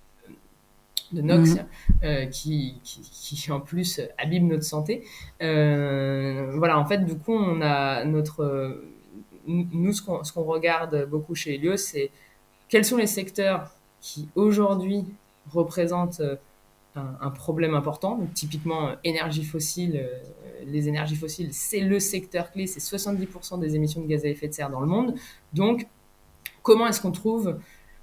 de 1.11 1.21
NOx 1.21 1.55
mhm. 1.55 1.65
euh, 2.03 2.25
qui, 2.27 2.79
qui, 2.83 3.01
qui, 3.01 3.51
en 3.51 3.59
plus 3.59 4.01
abîme 4.17 4.47
notre 4.47 4.63
santé. 4.63 5.03
Euh, 5.41 6.51
voilà, 6.55 6.79
en 6.79 6.85
fait, 6.85 6.99
du 7.05 7.17
coup, 7.17 7.33
on 7.33 7.61
a 7.61 8.05
notre. 8.05 8.83
Nous, 9.47 9.93
ce 9.93 10.01
qu'on, 10.01 10.23
ce 10.23 10.31
qu'on 10.31 10.43
regarde 10.43 11.07
beaucoup 11.09 11.33
chez 11.33 11.55
Helios, 11.55 11.77
c'est 11.77 12.11
quels 12.67 12.85
sont 12.85 12.97
les 12.97 13.07
secteurs 13.07 13.71
qui 14.01 14.29
aujourd'hui 14.35 15.05
représentent 15.51 16.21
euh, 16.21 16.35
un, 16.95 17.29
problème 17.29 17.75
important. 17.75 18.17
Donc, 18.17 18.33
typiquement, 18.33 18.91
énergie 19.03 19.43
fossile, 19.43 20.09
les 20.65 20.87
énergies 20.87 21.15
fossiles, 21.15 21.53
c'est 21.53 21.79
le 21.79 21.99
secteur 21.99 22.51
clé, 22.51 22.67
c'est 22.67 22.79
70% 22.79 23.59
des 23.59 23.75
émissions 23.75 24.01
de 24.01 24.07
gaz 24.07 24.25
à 24.25 24.27
effet 24.27 24.47
de 24.47 24.53
serre 24.53 24.69
dans 24.69 24.81
le 24.81 24.87
monde. 24.87 25.15
Donc, 25.53 25.87
comment 26.61 26.87
est-ce 26.87 27.01
qu'on 27.01 27.11
trouve 27.11 27.57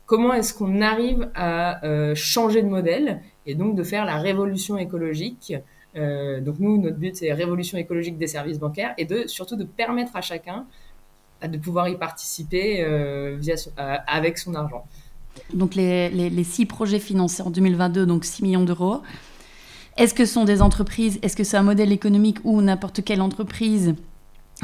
comment 0.06 0.32
est-ce 0.32 0.54
qu'on 0.54 0.80
arrive 0.80 1.30
à 1.34 1.84
euh, 1.84 2.14
changer 2.14 2.62
de 2.62 2.68
modèle 2.68 3.20
et 3.44 3.54
donc 3.54 3.76
de 3.76 3.82
faire 3.82 4.04
la 4.04 4.16
révolution 4.16 4.78
écologique. 4.78 5.54
Euh, 5.96 6.40
donc 6.40 6.58
nous, 6.58 6.80
notre 6.80 6.96
but, 6.96 7.16
c'est 7.16 7.32
révolution 7.32 7.76
écologique 7.76 8.16
des 8.16 8.26
services 8.26 8.58
bancaires 8.58 8.94
et 8.98 9.04
de 9.04 9.26
surtout 9.26 9.56
de 9.56 9.64
permettre 9.64 10.16
à 10.16 10.20
chacun 10.20 10.66
bah, 11.40 11.48
de 11.48 11.58
pouvoir 11.58 11.88
y 11.88 11.96
participer 11.96 12.82
euh, 12.82 13.36
via 13.38 13.56
avec 13.76 14.38
son 14.38 14.54
argent. 14.54 14.86
Donc 15.54 15.74
les, 15.74 16.08
les, 16.10 16.44
six 16.44 16.66
projets 16.66 16.98
financés 16.98 17.42
en 17.42 17.50
2022, 17.50 18.06
donc 18.06 18.24
6 18.24 18.42
millions 18.42 18.64
d'euros. 18.64 19.02
Est-ce 19.96 20.12
que 20.12 20.24
ce 20.24 20.34
sont 20.34 20.44
des 20.44 20.60
entreprises 20.60 21.18
Est-ce 21.22 21.36
que 21.36 21.44
c'est 21.44 21.56
un 21.56 21.62
modèle 21.62 21.92
économique 21.92 22.38
où 22.44 22.60
n'importe 22.60 23.02
quelle 23.04 23.22
entreprise 23.22 23.94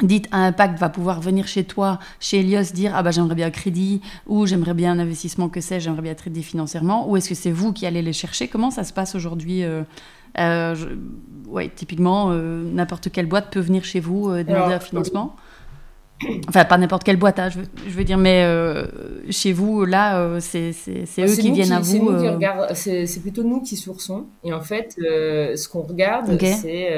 dites 0.03 0.27
à 0.33 0.39
impact 0.39 0.79
va 0.79 0.89
pouvoir 0.89 1.21
venir 1.21 1.47
chez 1.47 1.65
toi, 1.65 1.99
chez 2.19 2.41
Elios, 2.41 2.73
dire 2.73 2.93
ah 2.95 3.03
bah 3.03 3.11
j'aimerais 3.11 3.35
bien 3.35 3.49
un 3.49 3.51
crédit 3.51 4.01
ou 4.27 4.47
j'aimerais 4.47 4.73
bien 4.73 4.93
un 4.93 4.99
investissement 4.99 5.51
que 5.51 5.61
c'est, 5.61 5.81
j'aimerais 5.81 6.01
bien 6.01 6.13
être 6.13 6.27
aidé 6.27 6.41
financièrement 6.41 7.09
ou 7.11 7.17
est-ce 7.17 7.29
que 7.29 7.35
c'est 7.35 7.51
vous 7.51 7.73
qui 7.73 7.85
allez 7.87 8.01
les 8.01 8.15
chercher? 8.15 8.49
Comment 8.49 8.71
ça 8.71 8.85
se 8.85 8.93
passe 8.93 9.15
aujourd'hui 9.15 9.65
euh, 9.65 9.83
euh, 10.39 10.75
ouais, 11.47 11.71
typiquement 11.75 12.33
n'importe 12.33 13.13
quelle 13.13 13.27
boîte 13.27 13.53
peut 13.53 13.61
venir 13.61 13.85
chez 13.85 14.01
vous 14.01 14.31
demander 14.31 14.75
un 14.75 14.81
financement? 14.81 15.37
Enfin, 16.49 16.65
pas 16.65 16.79
n'importe 16.79 17.05
quelle 17.05 17.17
boîte, 17.17 17.39
hein, 17.39 17.49
je, 17.49 17.59
veux, 17.59 17.65
je, 17.87 17.91
veux, 17.91 18.05
dire, 18.05 18.19
mais 18.19 18.47
chez 19.31 19.53
vous, 19.53 19.85
là, 19.85 20.41
c'est 20.41 20.71
eux 21.19 21.37
qui 21.37 21.51
viennent 21.51 21.73
à 21.73 21.81
vous. 21.81 22.11
C'est 22.75 23.21
plutôt 23.21 23.43
nous 23.43 23.61
qui 23.61 23.77
sourçons. 23.77 24.27
Et 24.45 24.53
en 24.53 24.61
fait, 24.61 24.95
ce 24.99 25.69
qu'on 25.69 25.83
regarde, 25.83 26.39
c'est 26.41 26.91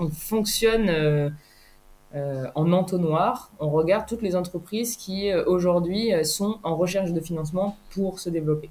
on 0.00 0.08
fonctionne 0.08 0.88
euh, 0.88 1.30
euh, 2.14 2.46
en 2.54 2.72
entonnoir. 2.72 3.52
On 3.58 3.70
regarde 3.70 4.06
toutes 4.06 4.22
les 4.22 4.36
entreprises 4.36 4.96
qui 4.96 5.30
euh, 5.30 5.44
aujourd'hui 5.46 6.12
sont 6.24 6.58
en 6.62 6.76
recherche 6.76 7.12
de 7.12 7.20
financement 7.20 7.76
pour 7.90 8.18
se 8.18 8.30
développer. 8.30 8.70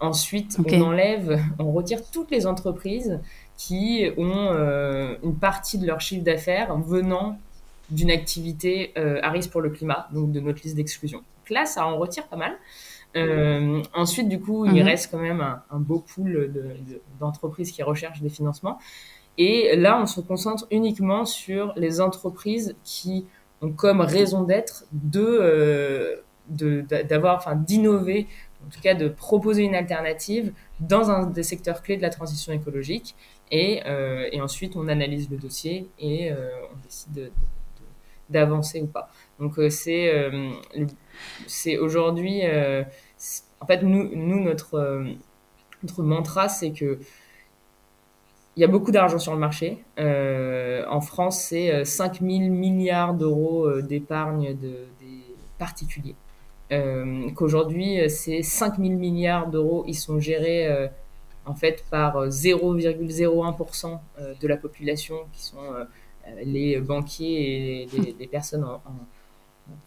ensuite, 0.00 0.58
on 0.64 0.80
enlève, 0.80 1.40
on 1.58 1.72
retire 1.72 2.00
toutes 2.10 2.30
les 2.30 2.46
entreprises 2.46 3.20
qui 3.56 4.10
ont 4.16 4.50
une 5.22 5.36
partie 5.36 5.78
de 5.78 5.86
leur 5.86 6.00
chiffre 6.00 6.24
d'affaires 6.24 6.76
venant 6.76 7.38
d'une 7.90 8.10
activité 8.10 8.92
à 8.96 9.30
risque 9.30 9.50
pour 9.50 9.60
le 9.60 9.70
climat, 9.70 10.08
donc 10.12 10.32
de 10.32 10.40
notre 10.40 10.62
liste 10.62 10.76
d'exclusion. 10.76 11.18
Donc 11.18 11.50
là, 11.50 11.64
ça 11.64 11.86
en 11.86 11.96
retire 11.96 12.26
pas 12.26 12.36
mal. 12.36 12.56
ensuite, 13.94 14.28
du 14.28 14.40
coup, 14.40 14.66
il 14.66 14.72
mhm. 14.72 14.82
reste 14.82 15.10
quand 15.10 15.18
même 15.18 15.40
un, 15.40 15.78
beau 15.78 16.00
pool 16.00 16.52
d'entreprises 17.20 17.70
qui 17.70 17.82
recherchent 17.82 18.22
des 18.22 18.30
financements. 18.30 18.78
Et 19.38 19.76
là, 19.76 20.00
on 20.00 20.06
se 20.06 20.20
concentre 20.20 20.66
uniquement 20.70 21.24
sur 21.24 21.72
les 21.76 22.00
entreprises 22.00 22.76
qui 22.84 23.26
ont 23.62 23.70
comme 23.72 24.00
raison 24.00 24.42
d'être 24.42 24.84
de 24.92 25.20
euh, 25.20 26.16
d'avoir, 27.08 27.36
enfin, 27.36 27.56
d'innover, 27.56 28.26
en 28.66 28.70
tout 28.70 28.80
cas 28.80 28.94
de 28.94 29.08
proposer 29.08 29.62
une 29.62 29.74
alternative 29.74 30.52
dans 30.80 31.10
un 31.10 31.26
des 31.26 31.42
secteurs 31.42 31.82
clés 31.82 31.96
de 31.96 32.02
la 32.02 32.10
transition 32.10 32.52
écologique. 32.52 33.14
Et, 33.50 33.82
euh, 33.86 34.28
ensuite, 34.40 34.76
on 34.76 34.88
analyse 34.88 35.30
le 35.30 35.36
dossier 35.36 35.88
et 35.98 36.32
euh, 36.32 36.48
on 36.72 36.76
décide 36.84 37.32
d'avancer 38.30 38.80
ou 38.80 38.86
pas. 38.86 39.10
Donc, 39.38 39.54
c'est 39.68 40.30
c'est 41.46 41.78
aujourd'hui, 41.78 42.42
en 43.60 43.66
fait, 43.66 43.82
nous, 43.82 44.40
notre, 44.42 45.04
mantra, 45.98 46.48
c'est 46.48 46.72
que 46.72 46.98
il 48.56 48.60
y 48.60 48.64
a 48.64 48.68
beaucoup 48.68 48.92
d'argent 48.92 49.18
sur 49.18 49.32
le 49.32 49.38
marché. 49.38 49.84
Euh, 49.98 50.84
en 50.88 51.00
France, 51.00 51.40
c'est 51.40 51.84
5 51.84 52.22
euh, 52.22 52.26
000 52.26 52.50
milliards 52.50 53.14
d'euros 53.14 53.66
euh, 53.66 53.82
d'épargne 53.82 54.54
de, 54.56 54.86
des 55.00 55.24
particuliers. 55.58 56.14
Qu'aujourd'hui, 57.34 58.08
ces 58.10 58.42
5 58.42 58.78
000 58.78 58.90
milliards 58.90 59.48
d'euros, 59.48 59.84
ils 59.86 59.94
sont 59.94 60.20
gérés 60.20 60.68
en 61.46 61.54
fait 61.54 61.84
par 61.90 62.28
0,01% 62.28 63.98
de 64.40 64.48
la 64.48 64.56
population, 64.56 65.16
qui 65.32 65.44
sont 65.44 65.58
les 66.42 66.80
banquiers 66.80 67.82
et 67.82 67.88
les, 68.18 68.26
personnes 68.26 68.64
en 68.64 68.80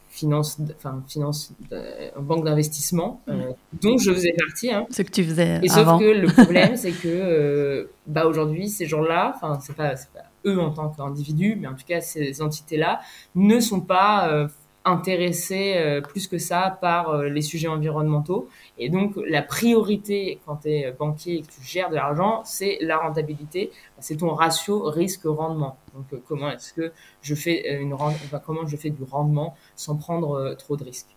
finance, 0.10 0.58
enfin 0.76 1.04
finance, 1.08 1.54
euh, 1.72 2.10
en 2.16 2.22
banque 2.22 2.46
d'investissement, 2.46 3.22
euh, 3.30 3.52
dont 3.82 3.98
je 3.98 4.12
faisais 4.12 4.34
partie. 4.34 4.72
Hein. 4.72 4.88
Ce 4.90 5.02
que 5.04 5.12
tu 5.12 5.24
faisais. 5.24 5.60
Et 5.62 5.70
sauf 5.70 6.00
que 6.00 6.06
le 6.06 6.28
problème, 6.28 6.76
c'est 6.76 6.92
que 6.92 7.08
euh, 7.08 7.92
bah 8.08 8.26
aujourd'hui, 8.26 8.70
ces 8.70 8.88
gens-là, 8.88 9.34
enfin 9.36 9.60
c'est 9.62 9.76
pas, 9.76 9.92
pas 9.92 10.24
eux 10.46 10.60
en 10.60 10.72
tant 10.72 10.90
qu'individus, 10.90 11.56
mais 11.60 11.68
en 11.68 11.76
tout 11.76 11.86
cas 11.88 12.02
ces 12.02 12.42
entités-là 12.42 13.02
ne 13.36 13.60
sont 13.60 13.82
pas 13.82 14.48
intéressé 14.88 15.74
euh, 15.76 16.02
plus 16.02 16.28
que 16.28 16.38
ça 16.38 16.78
par 16.82 17.10
euh, 17.10 17.30
les 17.30 17.42
sujets 17.42 17.68
environnementaux. 17.68 18.48
Et 18.78 18.90
donc, 18.90 19.16
la 19.28 19.42
priorité 19.42 20.40
quand 20.46 20.58
tu 20.58 20.70
es 20.70 20.92
banquier 20.98 21.36
et 21.36 21.42
que 21.42 21.48
tu 21.48 21.64
gères 21.64 21.90
de 21.90 21.96
l'argent, 21.96 22.42
c'est 22.46 22.78
la 22.82 22.98
rentabilité. 22.98 23.72
C'est 24.00 24.18
ton 24.18 24.34
ratio 24.34 24.84
risque-rendement. 24.84 25.78
Donc, 25.94 26.06
euh, 26.14 26.24
comment 26.28 26.50
est-ce 26.50 26.74
que 26.74 26.92
je 27.22 27.36
fais 27.36 27.80
une 27.80 27.94
enfin, 27.94 28.42
comment 28.46 28.66
je 28.66 28.78
fais 28.78 28.90
du 28.90 29.04
rendement 29.04 29.56
sans 29.76 29.96
prendre 29.96 30.56
trop 30.56 30.78
de 30.78 30.84
risques? 30.84 31.16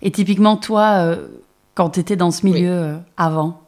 Et 0.00 0.10
typiquement, 0.10 0.56
toi, 0.56 1.18
quand 1.74 1.90
tu 1.90 2.00
étais 2.00 2.16
dans 2.16 2.30
ce 2.30 2.46
milieu 2.46 2.96
avant, 3.18 3.60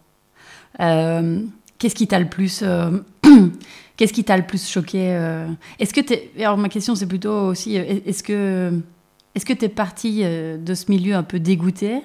qu'est-ce 0.78 1.94
qui 1.94 2.08
t'a 2.08 2.18
le 2.18 2.30
plus 2.30 2.64
Qu'est-ce 3.98 4.12
qui 4.12 4.22
t'a 4.22 4.36
le 4.36 4.44
plus 4.44 4.66
choqué 4.66 5.12
euh 5.12 5.48
Est-ce 5.80 5.92
que. 5.92 6.00
Alors 6.40 6.56
ma 6.56 6.68
question 6.68 6.94
c'est 6.94 7.08
plutôt 7.08 7.48
aussi, 7.48 7.76
euh, 7.76 7.98
est-ce 8.06 8.22
que 8.22 8.72
est-ce 9.34 9.44
que 9.44 9.52
t'es 9.52 9.68
parti 9.68 10.20
euh, 10.22 10.56
de 10.56 10.72
ce 10.74 10.88
milieu 10.88 11.16
un 11.16 11.24
peu 11.24 11.40
dégoûté, 11.40 12.00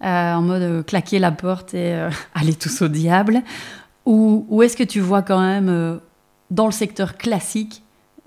en 0.00 0.40
mode 0.40 0.86
claquer 0.86 1.18
la 1.18 1.30
porte 1.30 1.74
et 1.74 2.08
aller 2.34 2.54
tous 2.54 2.80
au 2.80 2.88
diable, 2.88 3.42
ou, 4.06 4.62
est-ce 4.62 4.76
que 4.76 4.84
tu 4.84 5.00
vois 5.00 5.20
quand 5.20 5.40
même 5.40 6.00
dans 6.50 6.64
le 6.64 6.72
secteur 6.72 7.18
classique 7.18 7.82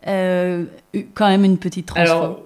quand 0.05 1.27
même 1.27 1.43
une 1.43 1.57
petite 1.57 1.87
transformation 1.87 2.23
Alors, 2.23 2.43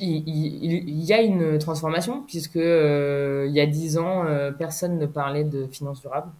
il, 0.00 1.04
y 1.04 1.12
a 1.12 1.20
une 1.20 1.58
transformation 1.58 2.22
puisque 2.26 2.54
il 2.54 3.52
y 3.52 3.60
a 3.60 3.66
dix 3.66 3.98
ans, 3.98 4.24
personne 4.58 4.98
ne 4.98 5.04
parlait 5.04 5.44
de 5.44 5.66
finances 5.66 6.00
durables 6.00 6.32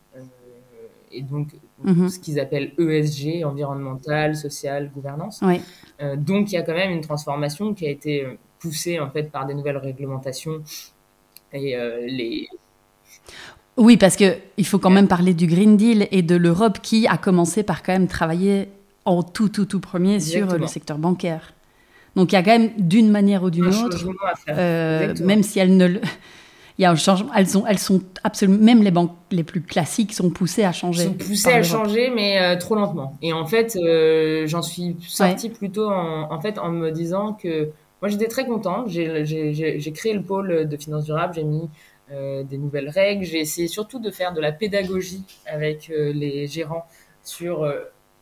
et 1.10 1.22
donc 1.22 1.48
mhm. 1.82 2.08
ce 2.08 2.18
qu'ils 2.18 2.38
appellent 2.38 2.72
ESG, 2.78 3.44
environnemental, 3.44 4.36
social, 4.36 4.90
gouvernance. 4.94 5.40
Euh, 6.00 6.16
donc 6.16 6.52
il 6.52 6.54
y 6.54 6.58
a 6.58 6.62
quand 6.62 6.74
même 6.74 6.92
une 6.92 7.00
transformation 7.00 7.74
qui 7.74 7.86
a 7.86 7.90
été 7.90 8.24
euh, 8.24 8.38
poussée 8.58 9.00
en 9.00 9.10
fait 9.10 9.24
par 9.24 9.46
des 9.46 9.54
nouvelles 9.54 9.76
réglementations 9.76 10.62
et 11.52 11.76
euh, 11.76 12.00
les. 12.06 12.48
Oui, 13.76 13.96
parce 13.96 14.16
que 14.16 14.36
il 14.56 14.66
faut 14.66 14.78
quand 14.78 14.90
même 14.90 15.08
parler 15.08 15.34
du 15.34 15.46
Green 15.46 15.76
Deal 15.76 16.06
et 16.10 16.22
de 16.22 16.36
l'Europe 16.36 16.78
qui 16.82 17.06
a 17.06 17.16
commencé 17.16 17.62
par 17.62 17.82
quand 17.82 17.92
même 17.92 18.08
travailler 18.08 18.68
en 19.04 19.22
tout 19.22 19.48
tout 19.48 19.64
tout 19.64 19.80
premier 19.80 20.20
sur 20.20 20.58
le 20.58 20.66
secteur 20.66 20.98
bancaire. 20.98 21.54
Donc 22.16 22.32
il 22.32 22.34
y 22.34 22.38
a 22.38 22.42
quand 22.42 22.58
même 22.58 22.72
d'une 22.76 23.10
manière 23.10 23.42
ou 23.42 23.50
d'une 23.50 23.68
autre, 23.68 24.04
même 25.22 25.42
si 25.42 25.58
elle 25.58 25.76
ne 25.76 25.86
le 25.86 26.00
il 26.78 26.82
y 26.82 26.84
a 26.84 26.90
un 26.90 26.96
changement. 26.96 27.30
Elles, 27.34 27.48
sont, 27.48 27.64
elles 27.66 27.78
sont 27.78 28.00
absolument, 28.24 28.62
même 28.62 28.82
les 28.82 28.90
banques 28.90 29.16
les 29.30 29.44
plus 29.44 29.62
classiques 29.62 30.12
sont 30.12 30.30
poussées 30.30 30.64
à 30.64 30.72
changer. 30.72 31.04
Sont 31.04 31.14
poussées 31.14 31.52
à 31.52 31.62
changer, 31.62 32.10
mais 32.14 32.40
euh, 32.40 32.56
trop 32.56 32.74
lentement. 32.74 33.16
Et 33.22 33.32
en 33.32 33.46
fait, 33.46 33.76
euh, 33.76 34.46
j'en 34.46 34.62
suis 34.62 34.96
sortie 35.00 35.50
plutôt 35.50 35.90
en, 35.90 36.32
en, 36.32 36.40
fait 36.40 36.58
en 36.58 36.70
me 36.70 36.90
disant 36.90 37.34
que 37.34 37.70
moi 38.00 38.08
j'étais 38.08 38.28
très 38.28 38.46
contente. 38.46 38.88
J'ai 38.88 39.92
créé 39.94 40.14
le 40.14 40.22
pôle 40.22 40.68
de 40.68 40.76
finances 40.76 41.04
durables, 41.04 41.34
j'ai 41.34 41.44
mis 41.44 41.68
euh, 42.12 42.42
des 42.42 42.58
nouvelles 42.58 42.88
règles, 42.88 43.24
j'ai 43.24 43.40
essayé 43.40 43.68
surtout 43.68 43.98
de 43.98 44.10
faire 44.10 44.32
de 44.32 44.40
la 44.40 44.52
pédagogie 44.52 45.24
avec 45.46 45.88
les 45.88 46.46
gérants 46.46 46.86
sur 47.22 47.70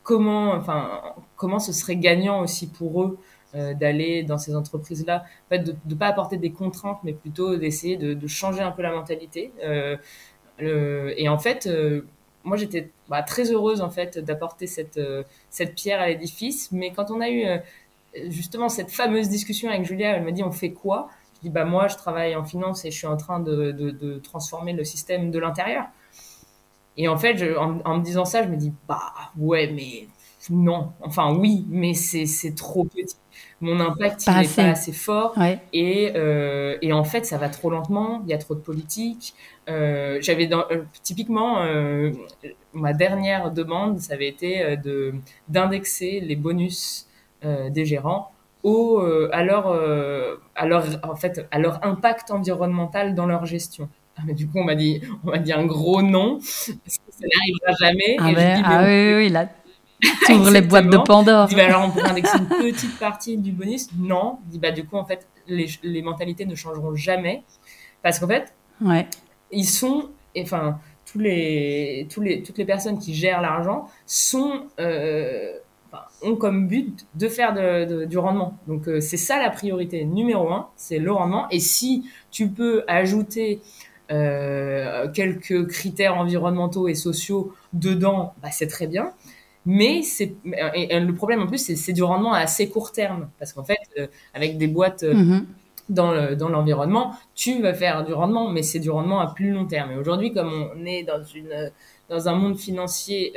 comment, 0.02 0.52
enfin, 0.52 1.00
comment 1.37 1.58
ce 1.58 1.72
serait 1.72 1.96
gagnant 1.96 2.40
aussi 2.40 2.66
pour 2.66 3.02
eux 3.02 3.18
euh, 3.54 3.72
d'aller 3.72 4.24
dans 4.24 4.37
ces 4.37 4.54
entreprises-là, 4.54 5.24
de 5.50 5.74
ne 5.87 5.94
pas 5.94 6.08
apporter 6.08 6.37
des 6.37 6.50
contraintes, 6.50 6.98
mais 7.02 7.14
plutôt 7.14 7.56
d'essayer 7.56 7.96
de, 7.96 8.26
changer 8.26 8.61
un 8.61 8.72
peu 8.72 8.82
la 8.82 8.92
mentalité. 8.92 9.52
Euh, 9.64 9.96
et 11.16 11.30
en 11.30 11.38
fait, 11.38 11.66
euh, 11.66 12.02
moi, 12.44 12.58
j'étais 12.58 12.90
bah, 13.08 13.22
très 13.22 13.50
heureuse 13.50 13.80
en 13.80 13.88
fait 13.88 14.18
d'apporter 14.18 14.66
cette, 14.66 15.00
pierre 15.74 15.98
à 15.98 16.08
l'édifice. 16.08 16.70
Mais 16.72 16.92
quand 16.92 17.11
on 17.11 17.22
a 17.22 17.30
eu 17.30 17.46
justement 18.26 18.68
cette 18.68 18.90
fameuse 18.90 19.30
discussion 19.30 19.70
avec 19.70 19.87
Julia, 19.87 20.16
elle 20.16 20.24
m'a 20.24 20.32
dit 20.32 20.42
on 20.42 20.52
fait 20.52 20.72
quoi? 20.72 21.08
Je 21.37 21.48
dis 21.48 21.50
bah 21.50 21.64
moi, 21.64 21.88
je 21.88 21.96
travaille 21.96 22.37
en 22.37 22.44
finance 22.44 22.84
et 22.84 22.90
je 22.90 22.98
suis 22.98 23.06
en 23.06 23.16
train 23.16 23.40
de, 23.40 24.20
transformer 24.22 24.74
le 24.74 24.84
système 24.84 25.30
de 25.30 25.38
l'intérieur. 25.38 25.87
Et 26.98 27.08
en 27.08 27.16
fait, 27.16 27.56
en, 27.56 27.81
en, 27.87 27.96
me 27.96 28.02
disant 28.04 28.27
ça, 28.27 28.42
je 28.42 28.48
me 28.48 28.56
dis 28.56 28.75
bah 28.87 29.14
ouais, 29.38 29.73
mais 29.73 30.06
non. 30.50 30.92
Enfin 31.00 31.35
oui, 31.35 31.64
mais 31.68 31.94
c'est 31.94 32.54
trop 32.54 32.85
petit 32.85 33.16
mon 33.61 33.81
impact 33.81 34.27
n'est 34.29 34.46
pas 34.48 34.71
assez 34.71 34.92
fort. 34.92 35.35
Et, 35.73 36.13
euh, 36.15 36.77
et 36.83 36.92
en 36.92 37.04
fait 37.04 37.27
ça 37.27 37.38
va 37.38 37.48
trop 37.48 37.71
lentement. 37.71 38.23
Il 38.25 38.31
y 38.31 38.35
a 38.35 38.38
trop 38.38 38.54
de 38.54 38.61
politique. 38.61 39.35
Euh, 39.69 40.19
j'avais 40.21 40.48
euh, 40.52 40.85
typiquement 41.02 41.65
ma 42.73 42.92
dernière 42.92 43.50
demande 43.50 43.98
ça 43.98 44.15
avait 44.15 44.29
été 44.29 44.77
de 44.77 45.15
d'indexer 45.48 46.21
les 46.21 46.37
bonus 46.37 47.06
des 47.42 47.85
gérants 47.85 48.31
au 48.63 49.00
à 49.33 49.42
leur 49.42 49.69
à 50.54 50.67
leur 50.67 50.85
en 51.02 51.17
fait 51.17 51.46
à 51.50 51.59
leur 51.59 51.85
impact 51.85 52.31
environnemental 52.31 53.15
dans 53.15 53.27
leur 53.27 53.44
gestion. 53.46 53.88
Ah, 54.19 54.23
mais 54.27 54.35
du 54.35 54.48
coup, 54.48 54.59
on 54.59 54.65
m'a 54.65 54.75
dit, 54.75 55.00
on 55.25 55.31
m'a 55.31 55.38
dit 55.38 55.52
un 55.52 55.65
gros 55.65 56.02
non, 56.02 56.38
parce 56.38 56.69
que 56.69 57.13
ça 57.13 57.25
n'arrivera 57.25 57.73
jamais. 57.79 58.17
Ah, 58.19 58.31
et 58.33 58.63
ah 58.65 58.85
oui, 58.85 59.15
oui, 59.15 59.29
là, 59.29 59.48
T'ouvres 60.27 60.51
les 60.51 60.63
boîtes 60.63 60.88
de 60.88 60.99
Pandore. 60.99 61.49
Dit, 61.49 61.55
bah, 61.55 61.67
alors 61.67 61.85
on 61.87 61.90
pourrait 61.90 62.11
indexer 62.11 62.38
une 62.38 62.49
petite 62.49 62.99
partie 62.99 63.37
du 63.37 63.53
bonus. 63.53 63.88
Non. 63.99 64.38
Dit, 64.46 64.59
bah, 64.59 64.71
du 64.71 64.85
coup, 64.85 64.96
en 64.96 65.05
fait, 65.05 65.27
les, 65.46 65.69
les 65.83 66.03
mentalités 66.03 66.46
ne 66.46 66.55
changeront 66.55 66.94
jamais. 66.94 67.42
Parce 68.03 68.19
qu'en 68.19 68.29
fait, 68.29 68.55
ouais. 68.81 69.07
ils 69.51 69.67
sont, 69.67 70.11
enfin, 70.38 70.79
tous 71.11 71.19
les, 71.19 72.07
tous 72.11 72.21
les, 72.21 72.42
toutes 72.42 72.59
les 72.59 72.65
personnes 72.65 72.99
qui 72.99 73.15
gèrent 73.15 73.40
l'argent 73.40 73.88
sont 74.07 74.67
ont 76.23 76.37
comme 76.37 76.69
but 76.69 77.07
de 77.15 77.29
faire 77.29 77.55
de, 77.55 78.05
du 78.05 78.19
rendement. 78.19 78.59
Donc 78.67 78.88
c'est 79.01 79.17
ça 79.17 79.38
la 79.38 79.51
priorité 79.51 80.05
numéro 80.05 80.51
un, 80.51 80.69
c'est 80.77 80.99
le 80.99 81.13
rendement. 81.13 81.49
Et 81.51 81.61
si 81.61 82.09
tu 82.31 82.49
peux 82.49 82.85
ajouter 82.87 83.61
euh, 84.11 85.07
quelques 85.13 85.67
critères 85.67 86.17
environnementaux 86.17 86.88
et 86.88 86.94
sociaux 86.94 87.53
dedans, 87.75 88.33
bah, 88.42 88.49
c'est 88.51 88.67
très 88.67 88.87
bien. 88.87 89.13
Mais 89.71 90.00
c'est 90.02 90.35
le 90.44 91.12
problème 91.12 91.42
en 91.42 91.46
plus, 91.46 91.75
c'est 91.77 91.92
du 91.92 92.02
rendement 92.02 92.33
à 92.33 92.38
assez 92.38 92.71
court 92.71 92.90
terme 92.90 93.29
parce 93.38 93.52
qu'en 93.52 93.64
fait, 93.64 93.77
euh, 93.98 94.06
avec 94.33 94.56
des 94.56 94.66
boîtes 94.66 95.02
euh, 95.02 95.12
mhm. 95.12 95.46
dans 95.90 96.35
dans 96.35 96.48
l'environnement, 96.48 97.14
tu 97.35 97.60
vas 97.60 97.75
faire 97.75 98.02
du 98.02 98.14
rendement, 98.14 98.48
mais 98.50 98.62
c'est 98.62 98.79
du 98.79 98.88
rendement 98.88 99.21
à 99.21 99.35
plus 99.35 99.50
long 99.50 99.66
terme. 99.66 99.92
Et 99.92 99.96
aujourd'hui, 99.96 100.33
comme 100.33 100.71
on 100.75 100.87
est 100.87 101.02
dans 101.02 101.23
une 101.23 101.71
dans 102.08 102.31
un 102.31 102.35
monde 102.35 102.58
financier 102.58 103.35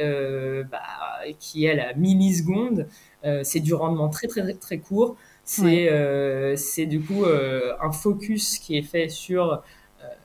bah, 0.71 0.79
qui 1.37 1.65
est 1.65 1.71
à 1.71 1.75
la 1.75 1.93
milliseconde, 1.95 2.87
c'est 3.43 3.59
du 3.59 3.73
rendement 3.73 4.07
très 4.07 4.27
très 4.27 4.41
très, 4.41 4.53
très 4.53 4.77
court. 4.77 5.17
C'est 5.43 5.89
c'est 6.55 6.85
du 6.85 7.01
coup 7.01 7.25
un 7.25 7.91
focus 7.91 8.57
qui 8.57 8.77
est 8.77 8.83
fait 8.83 9.09
sur 9.09 9.61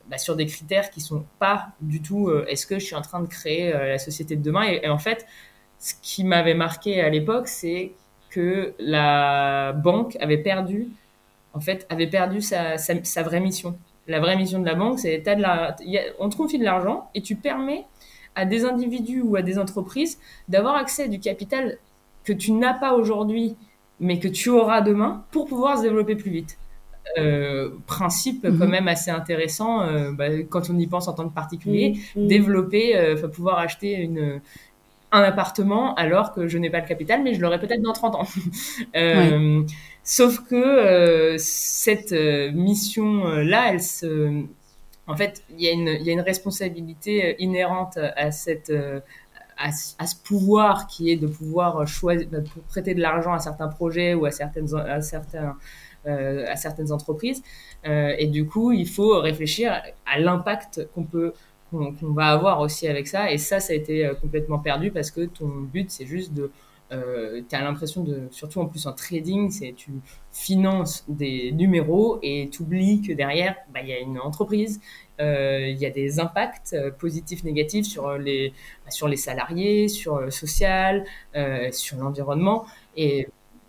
bah, 0.09 0.19
sur 0.19 0.37
des 0.37 0.47
critères 0.47 0.91
qui 0.91 1.01
sont 1.01 1.25
pas 1.41 1.69
du 1.81 2.01
tout 2.01 2.29
euh, 2.29 2.47
est-ce 2.49 2.65
que 2.65 2.79
je 2.79 2.85
suis 2.85 2.95
en 2.95 3.03
train 3.03 3.21
de 3.21 3.27
créer 3.27 3.75
euh, 3.75 3.89
la 3.89 3.99
société 3.99 4.37
de 4.37 4.43
demain? 4.43 4.63
Et, 4.63 4.89
en 4.89 4.99
fait 4.99 5.27
ce 5.79 5.95
qui 6.03 6.25
m'avait 6.25 6.55
marqué 6.55 7.01
à 7.01 7.09
l'époque 7.09 7.49
c'est 7.49 7.93
que 8.31 8.75
la 8.79 9.73
banque 9.73 10.17
avait 10.21 10.39
perdu 10.39 10.89
en 11.55 11.61
fait 11.61 11.87
avait 11.89 12.07
perdu 12.07 12.41
sa, 12.43 12.77
sa, 12.77 13.23
vraie 13.23 13.41
mission. 13.41 13.79
La 14.09 14.21
vraie 14.21 14.37
mission 14.37 14.61
de 14.61 14.67
la 14.67 14.75
banque 14.75 14.99
c'est 14.99 15.19
de 15.19 15.43
la 15.43 15.77
on 16.19 16.29
te 16.29 16.37
confie 16.37 16.59
de 16.59 16.65
l'argent 16.65 17.11
et 17.15 17.23
tu 17.23 17.37
permets 17.37 17.85
à 18.35 18.45
des 18.45 18.65
individus 18.65 19.23
ou 19.23 19.37
à 19.37 19.43
des 19.43 19.59
entreprises 19.59 20.19
d'avoir 20.49 20.77
accès 20.77 21.05
à 21.05 21.09
du 21.09 21.19
capital 21.19 21.79
que 22.25 22.33
tu 22.33 22.53
n'as 22.53 22.75
pas 22.75 22.95
aujourd'hui 22.95 23.57
mais 24.01 24.19
que 24.19 24.29
tu 24.29 24.51
auras 24.51 24.83
demain 24.83 25.25
pour 25.31 25.47
pouvoir 25.47 25.79
se 25.79 25.83
développer 25.83 26.17
plus 26.17 26.31
vite. 26.31 26.59
Euh, 27.19 27.71
principe 27.87 28.43
quand 28.43 28.67
mhm. 28.67 28.69
même 28.69 28.89
assez 28.89 29.11
intéressant 29.11 29.81
euh, 29.81 30.11
bah, 30.13 30.43
quand 30.51 30.69
on 30.71 30.79
y 30.79 30.87
pense 30.87 31.07
en 31.09 31.15
tant 31.15 31.29
que 31.29 31.33
particulier, 31.35 31.99
développer, 32.17 32.97
euh, 32.97 33.29
pouvoir 33.29 33.59
acheter 33.59 33.95
une, 33.95 34.41
un 35.17 35.23
appartement 35.23 35.95
alors 35.95 36.33
que 36.33 36.47
je 36.49 36.59
n'ai 36.59 36.71
pas 36.71 36.81
le 36.81 36.87
capital, 36.87 37.23
mais 37.23 37.35
je 37.35 37.41
l'aurai 37.41 37.59
peut-être 37.59 37.83
dans 37.83 37.93
30 37.93 38.15
ans. 38.15 38.27
Sauf 40.03 40.41
que 40.49 41.37
cette 41.39 42.13
mission-là, 42.13 43.73
elle 43.73 43.83
se... 43.83 44.45
En 45.09 45.17
fait, 45.17 45.43
il 45.51 45.61
y, 45.61 45.69
a 45.69 45.73
une, 45.73 46.05
y 46.05 46.11
a 46.11 46.13
une 46.13 46.21
responsabilité 46.21 47.37
inhérente 47.43 47.99
à 47.99 48.31
cette... 48.31 48.73
À, 49.59 49.69
à, 49.99 50.07
ce 50.07 50.17
pouvoir 50.23 50.87
qui 50.87 51.11
est 51.11 51.17
de 51.17 51.27
pouvoir 51.27 51.89
choisir, 51.89 52.29
prêter 52.69 52.95
de 52.95 53.01
l'argent 53.01 53.33
à 53.33 53.39
certains 53.39 53.69
projets 53.69 54.13
ou 54.13 54.27
à 54.27 54.31
certaines, 54.31 54.69
à 54.75 55.01
certains, 55.01 55.57
euh, 56.07 56.45
à 56.49 56.55
certaines 56.55 56.93
entreprises. 56.93 57.43
Euh, 57.85 58.15
et 58.17 58.29
du 58.29 58.47
coup, 58.47 58.71
il 58.71 58.89
faut 58.89 59.19
réfléchir 59.19 59.83
à 60.07 60.21
l'impact 60.21 60.89
qu'on 60.95 61.03
peut 61.03 61.33
qu'on 61.77 62.13
va 62.13 62.27
avoir 62.27 62.61
aussi 62.61 62.89
avec 62.89 63.07
ça. 63.07 63.31
Et 63.31 63.39
ça, 63.39 63.61
ça 63.61 63.73
a 63.73 63.77
été 63.77 64.07
euh, 64.07 64.15
complètement 64.15 64.59
perdu 64.59 64.91
parce 64.91 65.11
que 65.11 65.27
ton 65.27 65.49
but, 65.49 65.91
c'est 65.91 66.07
juste 66.07 66.33
de... 66.33 66.51
Euh, 66.93 67.43
tu 67.49 67.57
as 67.57 67.63
l'impression 67.63 68.05
de, 68.05 68.29
surtout 68.31 68.61
en 68.61 68.67
plus 68.67 68.87
en 68.87 68.93
trading, 68.93 69.51
c'est 69.51 69.75
tu 69.77 69.91
finances 70.33 71.05
des 71.09 71.51
numéros 71.51 72.21
et 72.23 72.49
tu 72.53 72.63
oublies 72.63 73.03
que 73.03 73.13
derrière, 73.13 73.57
bah, 73.75 73.81
il 73.83 73.89
y 73.89 73.93
a 73.93 73.99
une 73.99 74.21
entreprise, 74.21 74.81
il 75.19 75.77
y 75.79 75.87
a 75.87 75.91
des 75.91 76.21
impacts 76.21 76.77
positifs, 76.99 77.43
négatifs 77.43 77.87
sur 77.87 78.17
les, 78.19 78.53
bah, 78.85 78.93
sur 78.93 79.09
les 79.09 79.17
salariés, 79.17 79.89
sur 79.89 80.21
le 80.21 80.31
social, 80.31 81.05
sur 81.73 81.97
l'environnement. 81.97 82.67
Et 82.97 83.27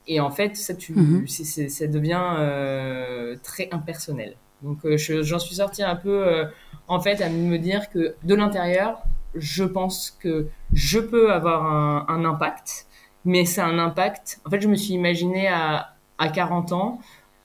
et 0.07 0.19
en 0.19 0.31
fait, 0.31 0.55
ça, 0.55 0.73
tu, 0.73 0.93
mhm. 0.93 1.27
ça 1.27 1.87
devient 1.87 2.35
euh, 2.39 3.35
très 3.43 3.69
impersonnel. 3.71 4.35
Donc, 4.61 4.85
euh, 4.85 4.97
j'en 4.97 5.39
suis 5.39 5.55
sortie 5.55 5.83
un 5.83 5.95
peu, 5.95 6.27
euh, 6.27 6.45
en 6.87 6.99
fait, 6.99 7.21
à 7.21 7.29
me 7.29 7.57
dire 7.57 7.89
que 7.89 8.15
de 8.23 8.35
l'intérieur, 8.35 9.01
je 9.35 9.63
pense 9.63 10.17
que 10.19 10.47
je 10.73 10.99
peux 10.99 11.31
avoir 11.31 11.65
un, 12.09 12.25
impact, 12.25 12.87
mais 13.25 13.45
c'est 13.45 13.61
un 13.61 13.77
impact. 13.77 14.39
En 14.45 14.49
fait, 14.49 14.61
je 14.61 14.67
me 14.67 14.75
suis 14.75 14.93
imaginée 14.93 15.47
à, 15.47 15.93
à 16.17 16.29
40 16.29 16.71
ans 16.71 16.99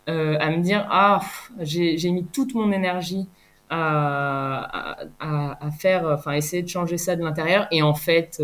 euh, 0.09 0.37
à 0.41 0.51
me 0.51 0.63
dire 0.63 0.87
Ah, 0.91 1.21
j'ai 1.61 2.11
mis 2.11 2.25
toute 2.25 2.55
mon 2.55 2.73
énergie 2.73 3.29
à, 3.69 4.97
à, 5.21 5.71
faire, 5.73 6.07
enfin, 6.07 6.33
essayer 6.33 6.63
de 6.63 6.69
changer 6.69 6.99
ça 6.99 7.17
de 7.17 7.23
l'intérieur. 7.23 7.67
Et 7.71 7.83
en 7.83 7.95
fait, 7.95 8.43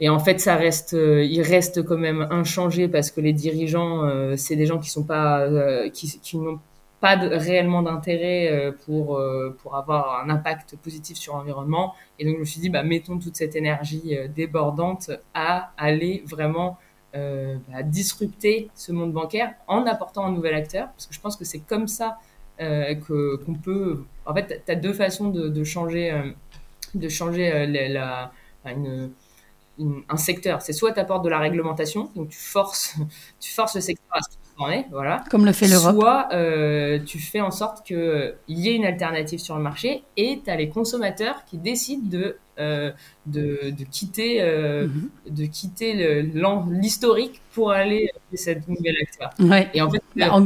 et 0.00 0.08
en 0.10 0.18
fait, 0.18 0.38
ça 0.40 0.56
reste, 0.56 0.92
il 0.92 1.40
reste 1.42 1.82
quand 1.82 1.98
même 1.98 2.26
inchangé 2.30 2.88
parce 2.88 3.10
que 3.10 3.20
les 3.20 3.32
dirigeants, 3.32 4.02
c'est 4.36 4.56
des 4.56 4.66
gens 4.66 4.78
qui 4.78 4.90
sont 4.90 5.04
pas, 5.04 5.46
qui, 5.90 6.20
qui 6.20 6.38
n'ont 6.38 6.58
pas 7.00 7.16
réellement 7.16 7.82
d'intérêt 7.82 8.72
pour 8.84 9.20
pour 9.58 9.76
avoir 9.76 10.24
un 10.24 10.30
impact 10.30 10.76
positif 10.76 11.16
sur 11.18 11.36
l'environnement. 11.36 11.94
Et 12.18 12.24
donc, 12.24 12.34
je 12.36 12.40
me 12.40 12.44
suis 12.44 12.60
dit, 12.60 12.70
bah, 12.70 12.82
mettons 12.82 13.18
toute 13.18 13.36
cette 13.36 13.56
énergie 13.56 14.16
débordante 14.34 15.10
à 15.34 15.72
aller 15.76 16.22
vraiment 16.26 16.78
bah, 17.12 17.82
disrupter 17.84 18.70
ce 18.74 18.92
monde 18.92 19.12
bancaire 19.12 19.54
en 19.68 19.86
apportant 19.86 20.24
un 20.26 20.32
nouvel 20.32 20.54
acteur, 20.54 20.88
parce 20.92 21.06
que 21.06 21.14
je 21.14 21.20
pense 21.20 21.36
que 21.36 21.44
c'est 21.44 21.60
comme 21.60 21.88
ça 21.88 22.18
que 22.58 23.36
qu'on 23.44 23.54
peut. 23.54 24.04
En 24.24 24.34
fait, 24.34 24.62
tu 24.64 24.72
as 24.72 24.76
deux 24.76 24.92
façons 24.94 25.28
de, 25.28 25.48
de 25.48 25.64
changer, 25.64 26.12
de 26.94 27.08
changer 27.08 27.66
la, 27.66 28.32
un 30.08 30.16
secteur. 30.16 30.62
C'est 30.62 30.72
soit 30.72 30.92
tu 30.92 31.00
apportes 31.00 31.24
de 31.24 31.28
la 31.28 31.38
réglementation, 31.38 32.10
donc 32.14 32.30
tu 32.30 32.38
forces, 32.38 32.94
tu 33.40 33.52
forces 33.52 33.74
le 33.74 33.80
secteur 33.80 34.16
à 34.16 34.20
se 34.22 34.36
voilà. 34.90 35.24
Comme 35.30 35.44
le 35.44 35.52
fait 35.52 35.68
l'Europe. 35.68 35.94
Soit 35.94 36.28
euh, 36.32 36.98
tu 37.04 37.18
fais 37.18 37.40
en 37.40 37.50
sorte 37.50 37.86
qu'il 37.86 38.34
y 38.48 38.68
ait 38.68 38.74
une 38.74 38.84
alternative 38.84 39.38
sur 39.38 39.56
le 39.56 39.62
marché 39.62 40.02
et 40.16 40.40
tu 40.44 40.50
as 40.50 40.56
les 40.56 40.68
consommateurs 40.68 41.44
qui 41.46 41.58
décident 41.58 42.08
de, 42.08 42.36
euh, 42.58 42.90
de, 43.26 43.70
de, 43.70 43.84
quitter, 43.84 44.42
euh, 44.42 44.86
mhm. 44.86 45.08
de 45.30 45.44
quitter 45.46 46.22
l'historique 46.70 47.42
pour 47.52 47.70
aller 47.70 48.10
chez 48.30 48.36
cette 48.36 48.68
nouvelle 48.68 48.96
acteur. 49.02 49.30
Ouais. 49.38 49.68
Et 49.74 49.82
en 49.82 49.90
fait, 49.90 50.02
bah, 50.16 50.42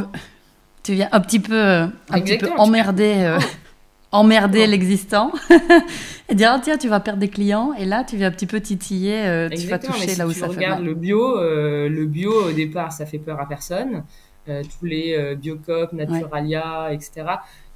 tu 0.83 0.95
viens 0.95 1.09
un 1.13 1.21
petit 1.21 1.41
peu, 1.41 1.61
un 1.61 1.91
petit 2.09 2.39
peu 2.39 2.51
emmerder. 2.57 3.37
Oh 3.39 3.45
emmerder 4.13 4.67
l'existant. 4.67 5.33
Et 6.29 6.35
dire 6.35 6.53
ah, 6.55 6.61
tiens 6.63 6.77
tu 6.77 6.89
vas 6.89 7.01
perdre 7.01 7.21
des 7.21 7.29
clients. 7.29 7.73
Et 7.75 7.85
là 7.85 8.05
tu 8.05 8.17
vas 8.17 8.27
un 8.27 8.31
petit 8.31 8.47
peu 8.47 8.61
titiller 8.61 9.27
euh, 9.27 9.49
tu 9.49 9.67
vas 9.67 9.79
toucher 9.79 10.15
là 10.17 10.27
où 10.27 10.33
ça 10.33 10.49
fait 10.49 10.67
mal. 10.67 10.85
le 10.85 10.95
bio 10.95 11.39
euh, 11.39 11.89
le 11.89 12.07
bio 12.07 12.49
au 12.49 12.53
départ 12.53 12.93
ça 12.93 13.07
fait 13.07 13.19
peur 13.19 13.41
à 13.41 13.49
personne. 13.49 14.05
Euh, 14.49 14.63
tous 14.63 14.87
les 14.87 15.37
Biocop 15.37 15.93
Naturalia 15.93 16.93
etc 16.93 17.25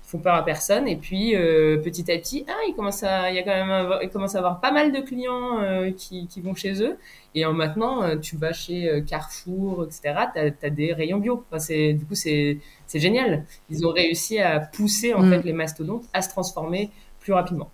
font 0.07 0.19
peur 0.19 0.35
à 0.35 0.45
personne 0.45 0.87
et 0.87 0.97
puis 0.97 1.33
petit 1.33 2.11
à 2.13 2.19
petit 2.19 2.45
ah 2.47 2.53
il 2.69 2.75
commence 2.75 3.03
à 3.03 3.31
il 3.31 3.37
y 3.37 3.39
a 3.39 3.43
quand 3.43 3.51
même 3.51 3.99
il 4.03 4.11
commence 4.11 4.35
à 4.35 4.39
avoir 4.39 4.61
pas 4.61 4.71
mal 4.71 4.93
de 4.93 5.01
clients 5.01 5.61
qui, 5.97 6.27
qui, 6.27 6.41
vont 6.41 6.55
chez 6.55 6.83
eux 6.83 6.99
et 7.35 7.45
maintenant 7.47 8.19
tu 8.19 8.37
vas 8.37 8.53
chez 8.53 9.03
Carrefour 9.09 9.87
etc 9.87 10.27
tu 10.35 10.67
as, 10.67 10.71
des 10.71 10.93
rayons 10.93 11.19
bio 11.19 11.45
enfin, 11.49 11.59
c'est 11.59 11.95
du 11.95 12.05
coup 12.05 12.15
c'est 12.15 12.59
c'est 12.87 13.01
génial. 13.01 13.45
Ils 13.71 13.87
ont 13.87 13.91
réussi 13.91 14.39
à 14.39 14.61
pousser 14.61 15.15
en 15.15 15.23
mm. 15.23 15.31
fait 15.31 15.43
les 15.43 15.53
mastodontes 15.53 16.05
à 16.13 16.23
se 16.23 16.29
transformer 16.29 16.91
plus 17.21 17.33
rapidement. 17.33 17.71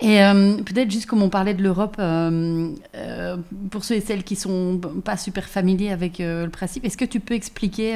Et 0.00 0.20
euh, 0.24 0.56
peut-être 0.56 0.90
juste 0.90 1.06
comme 1.06 1.22
on 1.22 1.28
parlait 1.28 1.54
de 1.54 1.62
l'Europe, 1.62 1.94
euh, 2.00 2.72
euh, 2.96 3.36
pour 3.70 3.84
ceux 3.84 3.94
et 3.94 4.00
celles 4.00 4.24
qui 4.24 4.34
sont 4.34 4.80
pas 5.04 5.16
super 5.16 5.48
familiers 5.48 5.92
avec 5.92 6.18
le 6.18 6.48
principe, 6.48 6.84
est-ce 6.84 6.96
que 6.96 7.04
tu 7.04 7.20
peux 7.20 7.34
expliquer 7.34 7.94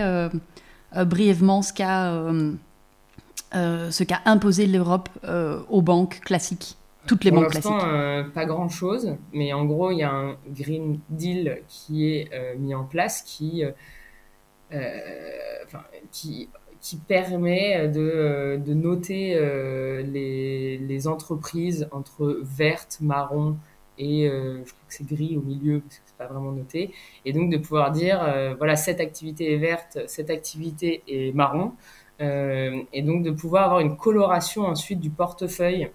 brièvement 0.94 1.62
ce 1.62 1.72
qu'a 1.72 2.12
ce 3.52 4.02
qu'a 4.04 4.20
imposé 4.24 4.66
l'Europe 4.66 5.08
aux 5.68 5.82
banques 5.82 6.20
classiques, 6.20 6.76
toutes 7.06 7.24
les 7.24 7.30
banques 7.30 7.50
classiques. 7.50 8.32
Pas 8.34 8.44
grand-chose, 8.44 9.16
mais 9.32 9.52
en 9.52 9.64
gros, 9.64 9.90
il 9.90 9.98
y 9.98 10.02
a 10.02 10.10
un 10.10 10.36
Green 10.48 10.98
Deal 11.10 11.62
qui 11.68 12.08
est 12.08 12.30
mis 12.58 12.74
en 12.74 12.84
place 12.84 13.22
qui 13.22 13.64
euh, 14.72 14.98
qui, 16.10 16.48
qui 16.80 16.96
permet 16.96 17.88
de, 17.88 18.60
de 18.64 18.74
noter 18.74 19.36
euh, 19.36 20.02
les, 20.02 20.76
les, 20.78 21.06
entreprises 21.08 21.88
entre 21.92 22.40
verte, 22.42 22.98
marron 23.00 23.56
et 23.96 24.28
euh, 24.28 24.58
je 24.64 24.72
crois 24.72 24.84
que 24.88 24.94
c'est 24.94 25.06
gris 25.06 25.36
au 25.36 25.42
milieu 25.42 25.80
parce 25.80 25.98
que 25.98 26.05
c'est 26.18 26.26
pas 26.26 26.32
vraiment 26.32 26.52
noté 26.52 26.92
et 27.24 27.32
donc 27.32 27.50
de 27.50 27.56
pouvoir 27.56 27.90
dire 27.92 28.18
voilà 28.58 28.76
cette 28.76 29.00
activité 29.00 29.52
est 29.52 29.58
verte 29.58 29.98
cette 30.06 30.30
activité 30.30 31.02
est 31.08 31.34
marron 31.34 31.72
et 32.20 33.02
donc 33.02 33.22
de 33.22 33.30
pouvoir 33.30 33.64
avoir 33.64 33.80
une 33.80 33.96
coloration 33.96 34.62
ensuite 34.62 35.00
du 35.00 35.10
portefeuille 35.10 35.90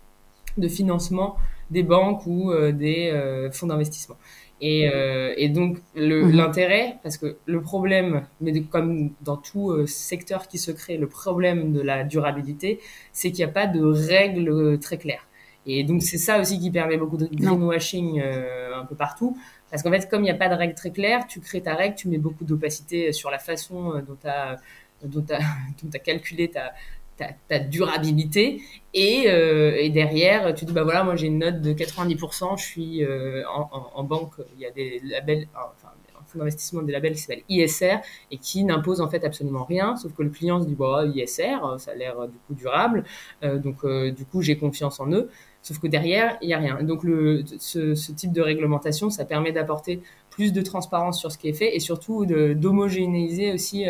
de 0.58 0.68
financement 0.68 1.38
des 1.72 1.84
banques 1.84 2.26
ou 2.28 2.54
des 2.72 3.50
fonds 3.52 3.68
d'investissement 3.68 4.18
Et, 4.62 4.88
euh, 4.94 5.34
et 5.38 5.50
donc 5.50 5.80
mhm. 5.96 6.32
l'intérêt, 6.32 6.98
parce 7.02 7.18
que 7.18 7.38
le 7.46 7.62
problème, 7.62 8.24
mais 8.42 8.62
comme 8.62 9.10
dans 9.22 9.38
tout 9.38 9.72
euh, 9.72 9.88
secteur 9.88 10.48
qui 10.48 10.60
se 10.60 10.72
crée, 10.72 10.98
le 10.98 11.08
problème 11.08 11.74
de 11.74 11.82
la 11.82 12.04
durabilité, 12.04 12.80
c'est 13.12 13.32
qu'il 13.32 13.44
n'y 13.44 13.50
a 13.50 13.54
pas 13.54 13.66
de 13.66 13.82
règles 13.84 14.78
très 14.80 14.98
claires. 14.98 15.28
Et 15.66 15.84
donc 15.84 16.04
c'est 16.04 16.20
ça 16.20 16.40
aussi 16.40 16.60
qui 16.60 16.70
permet 16.72 16.98
beaucoup 16.98 17.18
de 17.18 17.28
greenwashing 17.32 18.20
euh, 18.20 18.80
un 18.80 18.86
peu 18.86 18.96
partout. 18.96 19.36
Parce 19.72 19.84
qu'en 19.84 19.92
fait, 19.92 20.10
comme 20.10 20.22
il 20.22 20.26
n'y 20.26 20.32
a 20.32 20.36
pas 20.36 20.50
de 20.50 20.54
règles 20.54 20.76
très 20.76 20.92
claires, 20.92 21.26
tu 21.28 21.40
crées 21.40 21.62
ta 21.62 21.76
règle, 21.76 21.96
tu 21.96 22.10
mets 22.10 22.18
beaucoup 22.18 22.44
d'opacité 22.44 23.14
sur 23.14 23.32
la 23.32 23.40
façon 23.40 23.94
dont 24.06 24.18
tu 24.22 24.28
as, 24.28 24.58
as, 25.04 26.00
calculé 26.00 26.52
ta, 26.52 26.74
durabilité. 27.70 28.62
Et, 28.94 29.26
euh, 29.28 29.90
derrière, 29.90 30.54
tu 30.54 30.66
dis, 30.66 30.74
bah 30.74 30.84
voilà, 30.84 31.04
moi 31.04 31.16
j'ai 31.16 31.28
une 31.28 31.40
note 31.40 31.62
de 31.62 31.74
90%, 31.74 32.58
je 32.58 32.64
suis 32.64 33.06
euh, 33.06 33.44
en, 33.48 34.04
banque, 34.04 34.34
il 34.56 34.62
y 34.62 34.66
a 34.66 34.72
des 34.72 35.00
labels, 35.04 35.48
enfin, 35.54 35.90
un 36.20 36.24
fonds 36.26 36.40
d'investissement 36.40 36.82
des 36.82 36.92
labels 36.92 37.14
qui 37.14 37.20
s'appelle 37.20 37.44
ISR 37.48 37.98
et 38.32 38.38
qui 38.38 38.64
n'impose 38.64 39.02
en 39.02 39.10
fait 39.10 39.24
absolument 39.24 39.64
rien, 39.64 39.96
sauf 39.96 40.14
que 40.14 40.24
le 40.24 40.30
client 40.30 40.62
se 40.62 40.68
dit, 40.68 40.76
bah 40.76 41.06
ISR, 41.06 41.58
ça 41.78 41.92
a 41.92 41.96
l'air 41.96 42.28
du 42.28 42.38
coup 42.48 42.56
durable, 42.56 43.04
euh, 43.44 43.58
donc 43.60 43.86
du 43.86 44.26
coup 44.26 44.42
j'ai 44.42 44.58
confiance 44.58 45.00
en 45.00 45.12
eux. 45.12 45.30
Sauf 45.62 45.80
que 45.80 45.88
derrière, 45.88 46.38
il 46.42 46.48
n'y 46.48 46.54
a 46.54 46.58
rien. 46.58 46.82
Donc, 46.84 47.04
le, 47.04 47.44
ce, 47.60 48.12
type 48.12 48.32
de 48.32 48.42
réglementation, 48.42 49.10
ça 49.10 49.26
permet 49.26 49.52
d'apporter 49.52 50.02
plus 50.30 50.54
de 50.54 50.62
transparence 50.62 51.20
sur 51.20 51.32
ce 51.32 51.38
qui 51.38 51.50
est 51.50 51.54
fait 51.54 51.76
et 51.76 51.80
surtout 51.80 52.26
d'homogénéiser 52.26 53.54
aussi 53.54 53.86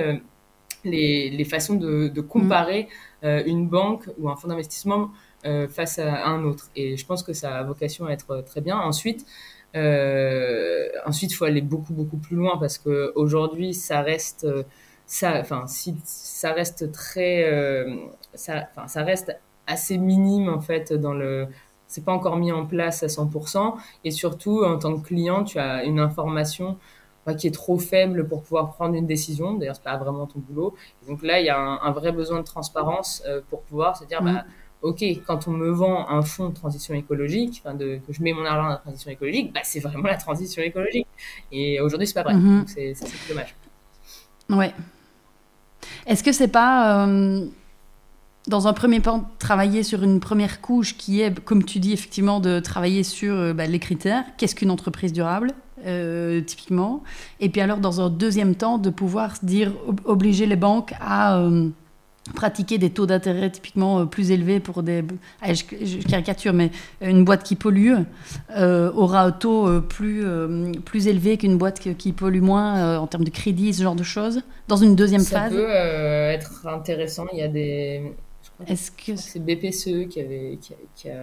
les, 0.83 1.29
les, 1.29 1.45
façons 1.45 1.75
de, 1.75 2.21
comparer 2.21 2.87
euh, 3.23 3.43
une 3.45 3.67
banque 3.67 4.09
ou 4.17 4.29
un 4.29 4.35
fonds 4.35 4.47
d'investissement 4.47 5.11
euh, 5.45 5.67
face 5.67 5.99
à, 5.99 6.25
un 6.27 6.43
autre. 6.43 6.69
Et 6.75 6.97
je 6.97 7.05
pense 7.05 7.23
que 7.23 7.33
ça 7.33 7.57
a 7.57 7.63
vocation 7.63 8.05
à 8.05 8.11
être 8.11 8.43
très 8.45 8.61
bien. 8.61 8.77
Ensuite, 8.77 9.25
euh, 9.75 10.89
ensuite, 11.05 11.33
faut 11.33 11.45
aller 11.45 11.61
beaucoup 11.61 11.93
beaucoup 11.93 12.17
plus 12.17 12.35
loin 12.35 12.57
parce 12.57 12.77
que 12.77 13.11
aujourd'hui, 13.15 13.73
ça 13.73 14.01
reste, 14.01 14.47
ça, 15.05 15.39
enfin, 15.39 15.65
si 15.67 15.95
ça 16.03 16.51
reste 16.53 16.91
très, 16.91 17.85
ça, 18.33 18.69
ça 18.87 19.03
reste 19.03 19.35
assez 19.67 19.97
minime 19.97 20.49
en 20.49 20.59
fait 20.59 20.93
dans 20.93 21.13
le 21.13 21.47
c'est 21.91 22.05
pas 22.05 22.13
encore 22.13 22.37
mis 22.37 22.53
en 22.53 22.65
place 22.65 23.03
à 23.03 23.07
100%. 23.07 23.75
Et 24.05 24.11
surtout, 24.11 24.63
en 24.63 24.79
tant 24.79 24.97
que 24.97 25.05
client, 25.05 25.43
tu 25.43 25.59
as 25.59 25.83
une 25.83 25.99
information 25.99 26.77
qui 27.37 27.47
est 27.47 27.51
trop 27.51 27.77
faible 27.77 28.27
pour 28.27 28.43
pouvoir 28.43 28.71
prendre 28.71 28.95
une 28.95 29.05
décision. 29.05 29.53
D'ailleurs, 29.53 29.75
c'est 29.75 29.83
pas 29.83 29.97
vraiment 29.97 30.25
ton 30.25 30.39
boulot. 30.39 30.73
donc 31.07 31.21
là, 31.21 31.39
il 31.39 31.45
y 31.45 31.49
a 31.49 31.59
un, 31.59 31.91
vrai 31.91 32.11
besoin 32.11 32.39
de 32.39 32.45
transparence 32.45 33.21
euh, 33.27 33.41
pour 33.49 33.61
pouvoir 33.63 33.97
se 33.97 34.05
dire, 34.05 34.23
bah, 34.23 34.31
mm. 34.31 34.43
ok, 34.83 35.03
quand 35.27 35.47
on 35.47 35.51
me 35.51 35.69
vend 35.69 36.09
un 36.09 36.21
fonds 36.21 36.49
de 36.49 36.55
transition 36.55 36.95
écologique, 36.95 37.61
de, 37.77 37.99
que 38.07 38.13
je 38.13 38.23
mets 38.23 38.33
mon 38.33 38.45
argent 38.45 38.63
dans 38.63 38.69
la 38.69 38.77
transition 38.77 39.11
écologique, 39.11 39.53
bah, 39.53 39.59
c'est 39.63 39.81
vraiment 39.81 40.07
la 40.07 40.17
transition 40.17 40.63
écologique. 40.63 41.07
Et 41.51 41.79
aujourd'hui, 41.81 42.07
c'est 42.07 42.15
pas 42.15 42.23
vrai. 42.23 42.33
Mm-hmm. 42.35 42.59
Donc 42.59 42.69
c'est 42.69 42.93
dommage. 43.29 43.55
Ouais. 44.49 44.73
Est-ce 46.07 46.23
que 46.23 46.31
c'est 46.31 46.47
pas 46.47 47.05
euh, 47.05 47.45
dans 48.51 48.67
un 48.67 48.73
premier 48.73 48.99
temps, 48.99 49.23
travailler 49.39 49.81
sur 49.81 50.03
une 50.03 50.19
première 50.19 50.59
couche 50.59 50.97
qui 50.97 51.21
est, 51.21 51.39
comme 51.39 51.63
tu 51.63 51.79
dis, 51.79 51.93
effectivement, 51.93 52.41
de 52.41 52.59
travailler 52.59 53.03
sur 53.03 53.33
euh, 53.33 53.53
bah, 53.53 53.65
les 53.65 53.79
critères. 53.79 54.25
Qu'est-ce 54.37 54.55
qu'une 54.55 54.69
entreprise 54.69 55.13
durable, 55.13 55.53
euh, 55.85 56.41
typiquement? 56.41 57.01
Et 57.39 57.47
puis 57.47 57.61
alors, 57.61 57.77
dans 57.77 58.01
un 58.01 58.09
deuxième 58.09 58.55
temps, 58.55 58.77
de 58.77 58.89
pouvoir 58.89 59.35
dire, 59.41 59.71
obliger 60.03 60.45
les 60.45 60.57
banques 60.57 60.93
à 60.99 61.37
euh, 61.37 61.69
pratiquer 62.35 62.77
des 62.77 62.89
taux 62.89 63.05
d'intérêt 63.05 63.49
typiquement 63.49 64.05
plus 64.05 64.31
élevés 64.31 64.59
pour 64.59 64.83
des... 64.83 65.01
je, 65.41 66.05
caricature, 66.05 66.51
mais 66.51 66.71
une 66.99 67.23
boîte 67.23 67.43
qui 67.43 67.55
pollue 67.55 67.93
aura 68.53 69.21
un 69.21 69.31
taux 69.31 69.81
plus, 69.81 70.23
plus 70.85 71.07
élevé 71.07 71.37
qu'une 71.37 71.57
boîte 71.57 71.79
qui 71.79 72.11
pollue 72.11 72.41
moins 72.41 72.99
en 72.99 73.07
termes 73.07 73.23
de 73.23 73.31
crédit, 73.31 73.73
ce 73.73 73.81
genre 73.81 73.95
de 73.95 74.03
choses, 74.03 74.43
dans 74.67 74.77
une 74.77 74.95
deuxième 74.95 75.23
phase. 75.23 75.51
Ça 75.51 75.57
peut 75.57 75.71
être 75.71 76.67
intéressant. 76.67 77.25
Il 77.33 77.39
y 77.39 77.43
a 77.43 77.47
des 77.47 78.13
est-ce 78.67 78.91
que 78.91 79.15
c'est 79.15 79.39
BPCE 79.39 80.07
qui 80.09 80.19
avait 80.19 80.57
qui 80.61 81.09
a, 81.09 81.17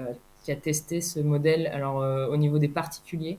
qui 0.45 0.53
a, 0.53 0.57
testé 0.57 1.01
ce 1.01 1.21
modèle 1.21 1.67
alors 1.69 2.01
euh, 2.01 2.27
au 2.29 2.37
niveau 2.37 2.59
des 2.59 2.69
particuliers 2.69 3.39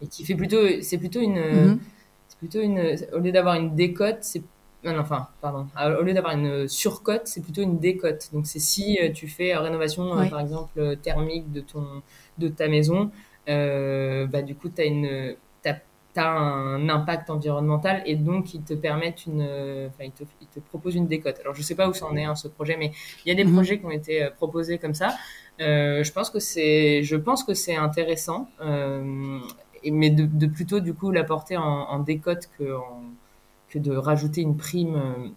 et 0.00 0.06
qui 0.06 0.24
fait 0.24 0.34
plutôt 0.34 0.80
c'est 0.80 0.98
plutôt 0.98 1.20
une 1.20 1.40
mhm. 1.40 1.80
c'est 2.28 2.38
plutôt 2.38 2.60
une 2.60 2.96
au 3.12 3.18
lieu 3.18 3.32
d'avoir 3.32 3.56
une 3.56 3.74
décote 3.74 4.18
c'est 4.22 4.42
enfin, 4.86 5.26
pardon. 5.40 5.66
Au 5.98 6.02
lieu 6.02 6.12
d'avoir 6.12 6.34
une 6.34 6.68
surcote, 6.68 7.22
c'est 7.24 7.40
plutôt 7.40 7.62
une 7.62 7.80
décote. 7.80 8.28
Donc, 8.32 8.46
c'est 8.46 8.60
si 8.60 8.98
euh, 9.02 9.10
tu 9.10 9.26
fais 9.26 9.56
rénovation, 9.56 10.16
euh, 10.16 10.26
par 10.26 10.38
exemple, 10.38 10.96
thermique 11.02 11.50
de, 11.50 11.60
ton, 11.60 12.02
de 12.38 12.46
ta 12.46 12.68
maison, 12.68 13.10
bah, 13.48 14.42
du 14.42 14.54
coup, 14.54 14.68
tu 14.68 14.80
as 14.80 14.84
une, 14.84 15.34
un 16.24 16.88
impact 16.88 17.30
environnemental 17.30 18.02
et 18.06 18.16
donc 18.16 18.54
ils 18.54 18.62
te 18.62 18.74
permettent 18.74 19.26
une, 19.26 19.42
enfin, 19.42 20.04
ils 20.04 20.12
te, 20.12 20.24
ils 20.40 20.46
te 20.48 20.60
proposent 20.60 20.94
une 20.94 21.06
décote. 21.06 21.38
Alors 21.40 21.54
je 21.54 21.62
sais 21.62 21.74
pas 21.74 21.88
où 21.88 21.92
ça 21.92 22.06
en 22.06 22.16
est 22.16 22.24
hein, 22.24 22.34
ce 22.34 22.48
projet, 22.48 22.76
mais 22.78 22.92
il 23.24 23.28
y 23.28 23.32
a 23.32 23.34
des 23.34 23.44
mhm. 23.44 23.54
projets 23.54 23.78
qui 23.78 23.86
ont 23.86 23.90
été 23.90 24.22
euh, 24.22 24.30
proposés 24.30 24.78
comme 24.78 24.94
ça. 24.94 25.14
Euh, 25.60 26.04
je 26.04 26.12
pense 26.12 26.30
que 26.30 26.38
c'est, 26.38 27.02
je 27.02 27.16
pense 27.16 27.42
que 27.44 27.54
c'est 27.54 27.76
intéressant, 27.76 28.48
euh, 28.60 29.40
mais 29.84 30.10
de, 30.10 30.26
de, 30.26 30.46
plutôt 30.46 30.80
du 30.80 30.92
coup 30.92 31.10
l'apporter 31.10 31.56
en, 31.56 31.62
en, 31.62 31.98
décote 32.00 32.48
que, 32.58 32.74
en, 32.74 33.02
que 33.68 33.78
de 33.78 33.96
rajouter 33.96 34.42
une 34.42 34.56
prime, 34.56 34.96
euh, 34.96 35.28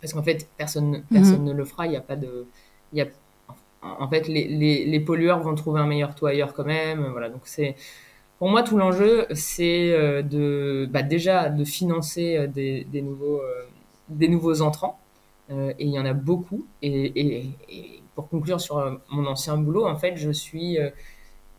parce 0.00 0.12
qu'en 0.12 0.22
fait 0.22 0.48
personne, 0.56 0.90
mhm. 0.90 1.02
personne 1.10 1.44
ne 1.44 1.52
le 1.52 1.64
fera. 1.64 1.86
Il 1.86 1.90
n'y 1.90 1.96
a 1.96 2.02
pas 2.02 2.16
de, 2.16 2.46
il 2.92 2.98
y 2.98 3.02
a, 3.02 3.06
en 3.82 4.08
fait 4.08 4.28
les, 4.28 4.48
les, 4.48 4.84
les 4.84 5.00
pollueurs 5.00 5.40
vont 5.40 5.54
trouver 5.54 5.80
un 5.80 5.86
meilleur 5.86 6.14
toit 6.14 6.30
ailleurs 6.30 6.52
quand 6.52 6.66
même. 6.66 7.06
Voilà, 7.10 7.30
donc 7.30 7.42
c'est 7.44 7.74
pour 8.38 8.48
moi, 8.48 8.62
tout 8.62 8.76
l'enjeu, 8.78 9.26
c'est 9.32 9.92
euh, 9.92 10.22
de 10.22 10.88
bah, 10.90 11.02
déjà 11.02 11.48
de 11.48 11.64
financer 11.64 12.36
euh, 12.36 12.46
des, 12.46 12.84
des 12.84 13.02
nouveaux, 13.02 13.40
euh, 13.42 13.66
des 14.08 14.28
nouveaux 14.28 14.62
entrants. 14.62 14.98
et 15.50 15.74
il 15.84 15.90
y 15.90 15.98
en 15.98 16.06
a 16.06 16.12
beaucoup. 16.14 16.66
Et, 16.82 17.20
et, 17.20 18.02
pour 18.14 18.28
conclure 18.28 18.60
sur 18.60 19.00
mon 19.10 19.26
ancien 19.26 19.56
boulot, 19.56 19.86
en 19.86 19.96
fait, 19.96 20.16
je 20.16 20.30
suis. 20.30 20.78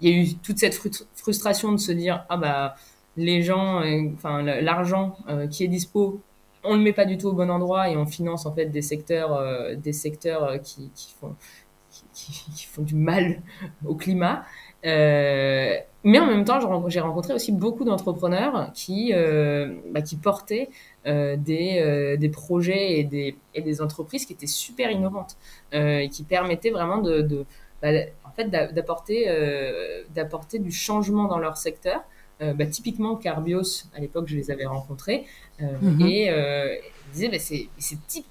il 0.02 0.10
y 0.10 0.14
a 0.14 0.24
eu 0.24 0.36
toute 0.36 0.60
cette 0.60 0.76
frustration 1.16 1.72
de 1.72 1.78
se 1.78 1.92
dire 1.94 2.26
ah 2.30 2.38
bah 2.38 2.76
les 3.18 3.42
gens, 3.42 3.82
enfin 4.14 4.42
l'argent 4.42 5.18
qui 5.52 5.64
est 5.64 5.70
dispo, 5.70 6.22
on 6.64 6.76
le 6.76 6.82
met 6.82 6.94
pas 6.94 7.06
du 7.06 7.18
tout 7.18 7.28
au 7.28 7.34
bon 7.34 7.50
endroit 7.50 7.90
et 7.90 7.96
on 7.98 8.06
finance 8.06 8.46
en 8.46 8.54
fait 8.54 8.66
des 8.66 8.82
secteurs, 8.82 9.32
des 9.78 9.94
secteurs 9.94 10.62
qui, 10.62 10.92
qui 10.94 11.14
font 11.20 11.36
qui, 12.14 12.32
qui, 12.56 12.66
font 12.66 12.82
du 12.82 12.96
mal 12.96 13.42
au 13.86 13.96
climat. 13.96 14.44
Euh, 14.86 15.78
mais 16.06 16.20
en 16.20 16.28
même 16.28 16.46
temps, 16.46 16.60
j'ai 16.88 17.02
rencontré 17.02 17.34
aussi 17.34 17.52
beaucoup 17.52 17.84
d'entrepreneurs 17.84 18.72
qui, 18.74 19.12
euh, 19.14 19.76
bah, 19.92 20.02
qui 20.02 20.16
portaient 20.16 20.70
euh, 21.06 21.36
des, 21.36 21.80
euh, 21.82 22.16
des 22.16 22.30
projets 22.30 23.00
et 23.00 23.04
des, 23.04 23.36
et 23.54 23.62
des 23.62 23.82
entreprises 23.82 24.26
qui 24.26 24.32
étaient 24.32 24.48
super 24.48 24.92
innovantes 24.92 25.36
euh, 25.74 25.98
et 25.98 26.10
qui 26.10 26.24
permettaient 26.24 26.70
vraiment 26.70 27.00
de, 27.00 27.22
de 27.22 27.46
bah, 27.82 27.90
en 28.24 28.32
fait, 28.32 28.50
d'apporter 28.50 29.26
d'apporter 30.16 30.60
du 30.60 30.72
changement 30.72 31.28
dans 31.28 31.40
leur 31.40 31.58
secteur. 31.58 32.02
Bah, 32.40 32.66
typiquement, 32.66 33.18
Carbios, 33.18 33.84
à 33.94 34.00
l'époque, 34.00 34.28
je 34.28 34.38
les 34.38 34.50
avais 34.50 34.66
rencontrés 34.66 35.26
mm-hmm. 35.60 36.08
et 36.08 36.28
ils 36.30 37.12
disaient, 37.12 37.28
bah, 37.28 37.38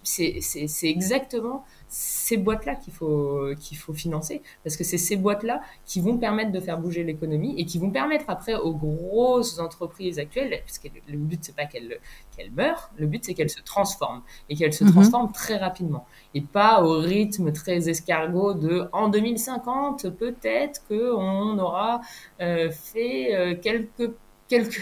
c'est 0.03 0.89
exactement 0.89 1.67
ces 1.89 2.36
boîtes-là 2.36 2.74
qu'il 2.74 2.93
faut, 2.93 3.49
qu'il 3.59 3.78
faut 3.78 3.95
financer, 3.95 4.43
parce 4.64 4.76
que 4.76 4.84
c'est 4.84 4.99
ces 4.99 5.16
boîtes-là 5.16 5.61
qui 5.86 6.01
vont 6.01 6.18
permettre 6.18 6.53
de 6.53 6.61
faire 6.61 6.78
bouger 6.78 7.05
l'économie 7.05 7.55
et 7.59 7.64
qui 7.64 7.78
vont 7.78 7.91
permettre 7.91 8.26
après 8.28 8.55
aux 8.55 8.74
grosses 8.74 9.59
entreprises 9.59 10.18
actuelles, 10.18 10.61
parce 10.64 10.78
que 10.78 10.89
le 11.09 11.16
but 11.16 11.41
c'est 11.43 11.57
pas 11.57 11.66
qu'elles 11.66 11.99
qu'elles 12.36 12.53
meurent, 12.53 12.91
le 12.97 13.07
but 13.07 13.24
c'est 13.24 13.34
qu'elles 13.34 13.51
se 13.51 13.61
transforment 13.62 14.22
et 14.49 14.57
qu'elles 14.57 14.72
se 14.72 14.84
mhm. 14.84 14.93
transforment 14.93 15.32
très 15.32 15.57
rapidement 15.57 16.07
et 16.34 16.41
pas 16.41 16.82
au 16.82 16.99
rythme 16.99 17.53
très 17.53 17.89
escargot 17.89 18.55
de 18.55 18.89
en 18.93 19.09
2050 19.09 20.11
peut-être 20.11 20.82
que 20.89 21.12
on 21.14 21.59
aura 21.59 22.01
euh, 22.41 22.70
fait 22.70 23.34
euh, 23.34 23.55
quelques 23.61 24.12
quelques 24.49 24.80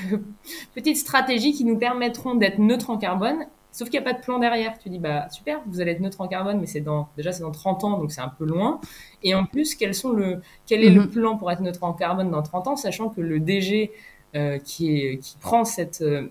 petites 0.74 0.96
stratégies 0.96 1.52
qui 1.52 1.64
nous 1.64 1.78
permettront 1.78 2.34
d'être 2.34 2.58
neutres 2.58 2.90
en 2.90 2.98
carbone 2.98 3.46
Sauf 3.76 3.90
qu'il 3.90 4.00
n'y 4.00 4.06
a 4.06 4.10
pas 4.10 4.18
de 4.18 4.24
plan 4.24 4.38
derrière. 4.38 4.78
Tu 4.78 4.88
dis, 4.88 4.98
bah 4.98 5.28
super, 5.28 5.60
vous 5.66 5.82
allez 5.82 5.90
être 5.90 6.00
neutre 6.00 6.22
en 6.22 6.28
carbone, 6.28 6.58
mais 6.58 6.64
c'est 6.66 6.80
dans, 6.80 7.10
déjà 7.18 7.30
c'est 7.30 7.42
dans 7.42 7.50
30 7.50 7.84
ans, 7.84 7.98
donc 7.98 8.10
c'est 8.10 8.22
un 8.22 8.30
peu 8.30 8.46
loin. 8.46 8.80
Et 9.22 9.34
en 9.34 9.44
plus, 9.44 9.74
quels 9.74 9.94
sont 9.94 10.14
le, 10.14 10.40
quel 10.64 10.82
est 10.82 10.88
le 10.88 11.02
mhm. 11.02 11.10
plan 11.10 11.36
pour 11.36 11.52
être 11.52 11.60
neutre 11.60 11.84
en 11.84 11.92
carbone 11.92 12.30
dans 12.30 12.40
30 12.40 12.68
ans, 12.68 12.76
sachant 12.76 13.10
que 13.10 13.20
le 13.20 13.38
DG 13.38 13.92
euh, 14.34 14.58
qui, 14.58 14.96
est, 14.96 15.18
qui 15.18 15.36
prend 15.42 15.66
cette, 15.66 16.00
euh, 16.00 16.28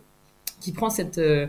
qui 0.59 0.71
prend 0.71 0.89
cette, 0.89 1.19
euh, 1.19 1.45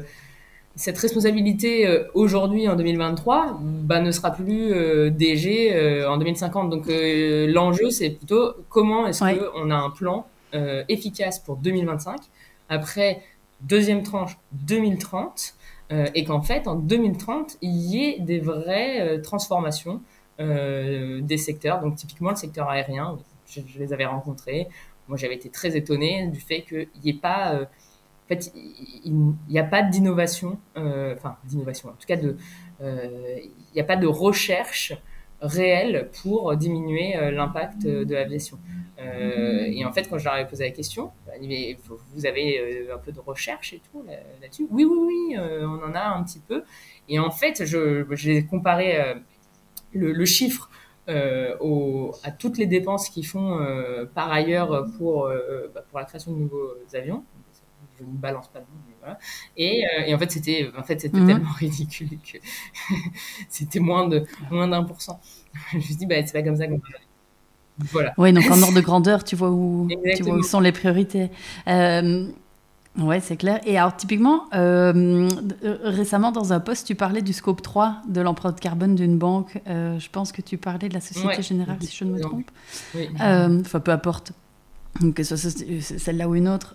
cette 0.74 0.98
responsabilité 0.98 1.88
aujourd'hui 2.12 2.68
en 2.68 2.76
2023 2.76 3.58
bah, 3.62 4.00
ne 4.00 4.10
sera 4.10 4.32
plus 4.32 5.10
DG 5.12 6.04
en 6.06 6.18
2050. 6.18 6.68
Donc 6.68 6.84
l'enjeu, 6.88 7.88
c'est 7.88 8.10
plutôt 8.10 8.52
comment 8.68 9.06
est-ce 9.06 9.20
qu'on 9.20 9.70
a 9.70 9.74
un 9.74 9.88
plan 9.88 10.26
efficace 10.52 11.38
pour 11.38 11.56
2025. 11.56 12.20
Après, 12.68 13.22
deuxième 13.62 14.02
tranche, 14.02 14.36
2030. 14.52 15.54
Euh, 15.92 16.06
et 16.14 16.24
qu'en 16.24 16.42
fait, 16.42 16.66
en 16.66 16.74
2030, 16.74 17.58
il 17.62 17.70
y 17.70 18.04
ait 18.04 18.18
des 18.18 18.40
vraies 18.40 19.00
euh, 19.00 19.22
transformations 19.22 20.02
euh, 20.40 21.20
des 21.20 21.36
secteurs. 21.36 21.80
Donc, 21.80 21.96
typiquement, 21.96 22.30
le 22.30 22.36
secteur 22.36 22.68
aérien, 22.68 23.18
je, 23.46 23.60
les 23.78 23.92
avais 23.92 24.06
rencontrés. 24.06 24.68
moi, 25.08 25.16
j'avais 25.16 25.36
été 25.36 25.48
très 25.48 25.76
étonnée 25.76 26.26
du 26.28 26.40
fait 26.40 26.62
qu'il 26.62 26.88
n'y 27.04 27.10
ait 27.10 27.14
pas, 27.20 27.54
en 27.54 28.28
fait, 28.28 28.52
il 29.04 29.34
n'y 29.48 29.58
a 29.58 29.64
pas 29.64 29.82
d'innovation, 29.82 30.58
enfin, 30.74 31.36
d'innovation, 31.44 31.90
en 31.90 31.92
tout 31.92 32.06
cas, 32.06 32.16
il 32.16 33.50
n'y 33.74 33.80
a 33.80 33.84
pas 33.84 33.96
de 33.96 34.08
recherche 34.08 34.92
réelle 35.40 36.10
pour 36.22 36.56
diminuer 36.56 37.14
l'impact 37.30 37.82
de 37.82 38.14
l'aviation. 38.14 38.58
Euh, 38.98 39.66
et 39.66 39.84
en 39.84 39.92
fait, 39.92 40.08
quand 40.08 40.18
je 40.18 40.24
leur 40.24 40.36
ai 40.36 40.48
posé 40.48 40.64
la 40.64 40.70
question, 40.70 41.10
mais 41.42 41.76
vous 42.14 42.26
avez 42.26 42.88
un 42.90 42.98
peu 42.98 43.12
de 43.12 43.20
recherche 43.20 43.74
et 43.74 43.82
tout 43.90 44.02
là-dessus? 44.40 44.66
Oui, 44.70 44.84
oui, 44.84 44.98
oui, 44.98 45.36
on 45.38 45.84
en 45.84 45.94
a 45.94 46.04
un 46.04 46.22
petit 46.22 46.40
peu. 46.40 46.64
Et 47.08 47.18
en 47.18 47.30
fait, 47.30 47.64
j'ai 47.64 48.46
comparé 48.46 49.14
le, 49.92 50.24
chiffre 50.24 50.70
euh, 51.08 52.10
à 52.24 52.30
toutes 52.30 52.58
les 52.58 52.66
dépenses 52.66 53.08
qu'ils 53.08 53.26
font 53.26 53.60
euh, 53.60 54.06
par 54.06 54.32
ailleurs 54.32 54.86
pour, 54.98 55.26
euh, 55.26 55.70
bah, 55.74 55.82
pour 55.88 55.98
la 55.98 56.04
création 56.04 56.32
de 56.32 56.38
nouveaux 56.38 56.72
avions. 56.94 57.24
Je 57.98 58.04
ne 58.04 58.10
balance 58.10 58.48
pas 58.48 58.58
le 58.60 58.64
nom, 58.66 58.80
voilà. 59.06 59.18
Et, 59.56 59.84
et 60.06 60.14
en 60.14 60.18
fait, 60.18 60.30
c'était 60.30 60.70
en 60.76 60.82
fait, 60.82 61.00
c'était 61.00 61.18
mhm. 61.18 61.26
tellement 61.26 61.52
ridicule 61.58 62.10
que 62.10 62.38
c'était 63.48 63.80
moins 63.80 64.08
de 64.08 64.24
moins 64.50 64.68
d'un 64.68 64.84
pour 64.84 65.00
cent. 65.00 65.20
Je 65.72 65.76
me 65.76 65.82
suis 65.82 65.96
dit, 65.96 66.06
bah, 66.06 66.16
c'est 66.24 66.32
pas 66.32 66.42
comme 66.42 66.56
ça 66.56 66.66
qu'on 66.66 66.80
voilà. 67.92 68.14
Oui, 68.16 68.32
donc 68.32 68.50
en 68.50 68.62
ordre 68.62 68.74
de 68.74 68.80
grandeur, 68.80 69.22
tu 69.22 69.36
vois 69.36 69.50
où, 69.50 69.86
tu 70.16 70.22
vois 70.22 70.36
où 70.36 70.42
sont 70.42 70.60
les 70.60 70.72
priorités. 70.72 71.30
Euh, 71.68 72.26
Ouais, 72.98 73.20
c'est 73.20 73.36
clair. 73.36 73.60
Et 73.66 73.76
alors, 73.76 73.94
typiquement, 73.94 74.44
euh, 74.54 75.28
euh, 75.64 75.78
récemment, 75.82 76.32
dans 76.32 76.52
un 76.52 76.60
post, 76.60 76.86
tu 76.86 76.94
parlais 76.94 77.20
du 77.20 77.32
scope 77.32 77.60
3 77.60 78.02
de 78.08 78.20
l'empreinte 78.20 78.58
carbone 78.58 78.94
d'une 78.94 79.18
banque. 79.18 79.60
Euh, 79.66 79.98
je 79.98 80.08
pense 80.08 80.32
que 80.32 80.40
tu 80.40 80.56
parlais 80.56 80.88
de 80.88 80.94
la 80.94 81.00
Société 81.00 81.42
Générale, 81.42 81.76
si 81.82 81.94
je 81.94 82.04
ne 82.04 82.12
me 82.12 82.20
trompe. 82.20 82.50
Oui. 82.94 83.08
Enfin, 83.20 83.80
peu 83.80 83.90
importe, 83.90 84.32
que 85.14 85.22
ce 85.22 85.36
soit 85.36 85.64
celle-là 85.80 86.28
ou 86.28 86.34
une 86.34 86.48
autre. 86.48 86.74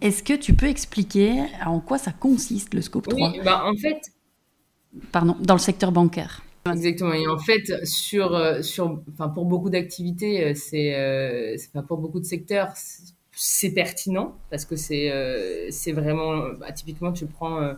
Est-ce 0.00 0.22
que 0.22 0.34
tu 0.34 0.54
peux 0.54 0.66
expliquer 0.66 1.44
en 1.64 1.80
quoi 1.80 1.98
ça 1.98 2.12
consiste, 2.12 2.74
le 2.74 2.82
scope 2.82 3.08
3 3.08 3.30
Oui, 3.30 3.40
bah, 3.44 3.64
en 3.66 3.74
fait... 3.76 4.00
Pardon, 5.12 5.36
dans 5.40 5.54
le 5.54 5.60
secteur 5.60 5.92
bancaire. 5.92 6.42
Exactement. 6.72 7.12
Et 7.12 7.28
en 7.28 7.38
fait, 7.38 7.84
sur, 7.84 8.64
sur, 8.64 9.02
enfin, 9.12 9.28
pour 9.28 9.44
beaucoup 9.44 9.68
d'activités, 9.68 10.54
c'est, 10.54 11.56
pour 11.86 11.98
beaucoup 11.98 12.20
de 12.20 12.24
secteurs, 12.24 12.72
c'est 13.36 13.70
pertinent 13.70 14.34
parce 14.50 14.64
que 14.64 14.76
c'est 14.76 15.10
euh, 15.12 15.66
c'est 15.70 15.92
vraiment 15.92 16.38
bah, 16.58 16.72
typiquement 16.72 17.12
tu 17.12 17.26
prends 17.26 17.60
euh, 17.60 17.74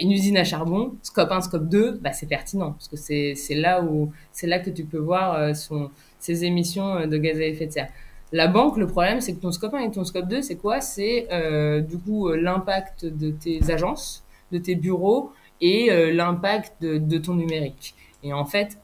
une 0.00 0.10
usine 0.10 0.36
à 0.36 0.42
charbon 0.42 0.96
scope 1.02 1.30
1 1.30 1.42
scope 1.42 1.68
2 1.68 2.00
bah, 2.02 2.12
c'est 2.12 2.26
pertinent 2.26 2.72
parce 2.72 2.88
que 2.88 2.96
c'est 2.96 3.34
là 3.54 3.82
où 3.82 4.12
c'est 4.32 4.48
là 4.48 4.58
que 4.58 4.68
tu 4.68 4.84
peux 4.84 4.98
voir 4.98 5.34
euh, 5.34 5.54
son 5.54 5.90
ses 6.18 6.44
émissions 6.44 7.06
de 7.06 7.16
gaz 7.18 7.38
à 7.38 7.44
effet 7.44 7.66
de 7.66 7.72
serre 7.72 7.88
la 8.32 8.46
banque 8.46 8.76
le 8.76 8.86
problème 8.86 9.20
c'est 9.20 9.34
que 9.34 9.40
ton 9.40 9.52
scope 9.52 9.74
1 9.74 9.78
et 9.80 9.90
ton 9.90 10.04
scope 10.04 10.28
2 10.28 10.42
c'est 10.42 10.56
quoi? 10.56 10.80
C'est 10.80 11.28
du 11.88 11.98
coup 11.98 12.28
l'impact 12.28 13.04
de 13.04 13.30
tes 13.30 13.70
agences 13.70 14.24
de 14.52 14.58
tes 14.58 14.74
bureaux 14.74 15.32
et 15.60 15.90
l'impact 16.12 16.82
de, 16.82 17.18
ton 17.18 17.34
numérique 17.34 17.94
et 18.22 18.32
en 18.32 18.44
fait 18.44 18.78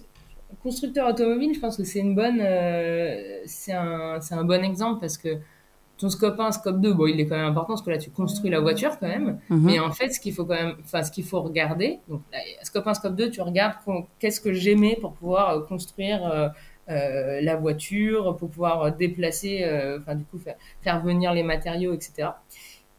constructeur 0.64 1.08
automobile, 1.08 1.54
je 1.54 1.60
pense 1.60 1.78
que 1.78 1.84
c'est 1.84 2.00
une 2.00 2.16
bonne, 2.16 2.40
euh, 2.42 3.42
c'est 3.46 3.74
un, 3.74 4.20
un, 4.30 4.44
bon 4.44 4.64
exemple 4.64 5.00
parce 5.00 5.18
que 5.18 5.38
ton 5.98 6.10
scope 6.10 6.40
1, 6.40 6.52
scope 6.52 6.82
2, 6.82 6.94
bon, 6.94 7.08
il 7.08 7.20
est 7.20 7.28
quand 7.28 7.38
même 7.38 7.46
important 7.46 7.74
parce 7.74 7.82
que 7.82 7.92
là, 7.92 7.98
tu 7.98 8.10
construis 8.10 8.50
la 8.50 8.60
voiture 8.60 8.98
quand 9.00 9.08
même. 9.08 9.40
Mhm. 9.50 9.62
Mais 9.64 9.80
en 9.80 9.92
fait, 9.92 10.10
ce 10.10 10.20
qu'il 10.20 10.34
faut 10.34 10.46
quand 10.46 10.56
même, 10.56 10.76
enfin, 10.84 11.04
ce 11.04 11.12
qu'il 11.12 11.24
faut 11.24 11.42
regarder, 11.42 12.00
donc, 12.08 12.22
scope 12.64 12.88
1, 12.88 12.94
scope 12.96 13.16
2, 13.16 13.30
tu 13.30 13.42
regardes 13.42 13.76
qu'est-ce 14.20 14.42
que 14.42 14.54
j'aimais 14.54 14.98
pour 15.00 15.14
pouvoir 15.14 15.50
euh, 15.50 15.62
construire 15.62 16.26
euh, 16.90 17.42
la 17.42 17.56
voiture, 17.56 18.36
pour 18.38 18.50
pouvoir 18.50 18.96
déplacer, 18.96 19.64
enfin, 20.00 20.16
du 20.16 20.26
coup, 20.26 20.38
faire, 20.40 20.56
faire 20.82 21.02
venir 21.02 21.34
les 21.34 21.44
matériaux, 21.44 21.94
etc. 21.94 22.30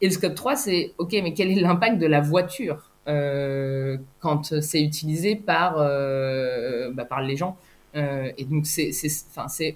Et 0.00 0.06
le 0.06 0.12
scope 0.12 0.34
3, 0.34 0.56
c'est, 0.56 0.92
OK, 0.98 1.12
mais 1.12 1.34
quel 1.34 1.50
est 1.50 1.60
l'impact 1.60 1.98
de 1.98 2.06
la 2.06 2.20
voiture? 2.20 2.91
euh, 2.91 2.91
quand 3.06 4.60
c'est 4.60 4.82
utilisé 4.82 5.36
par, 5.36 5.76
euh, 5.78 6.90
bah, 6.92 7.04
par 7.04 7.20
les 7.22 7.36
gens. 7.36 7.56
Euh, 7.94 8.30
et 8.38 8.44
donc, 8.44 8.66
c'est 8.66 8.90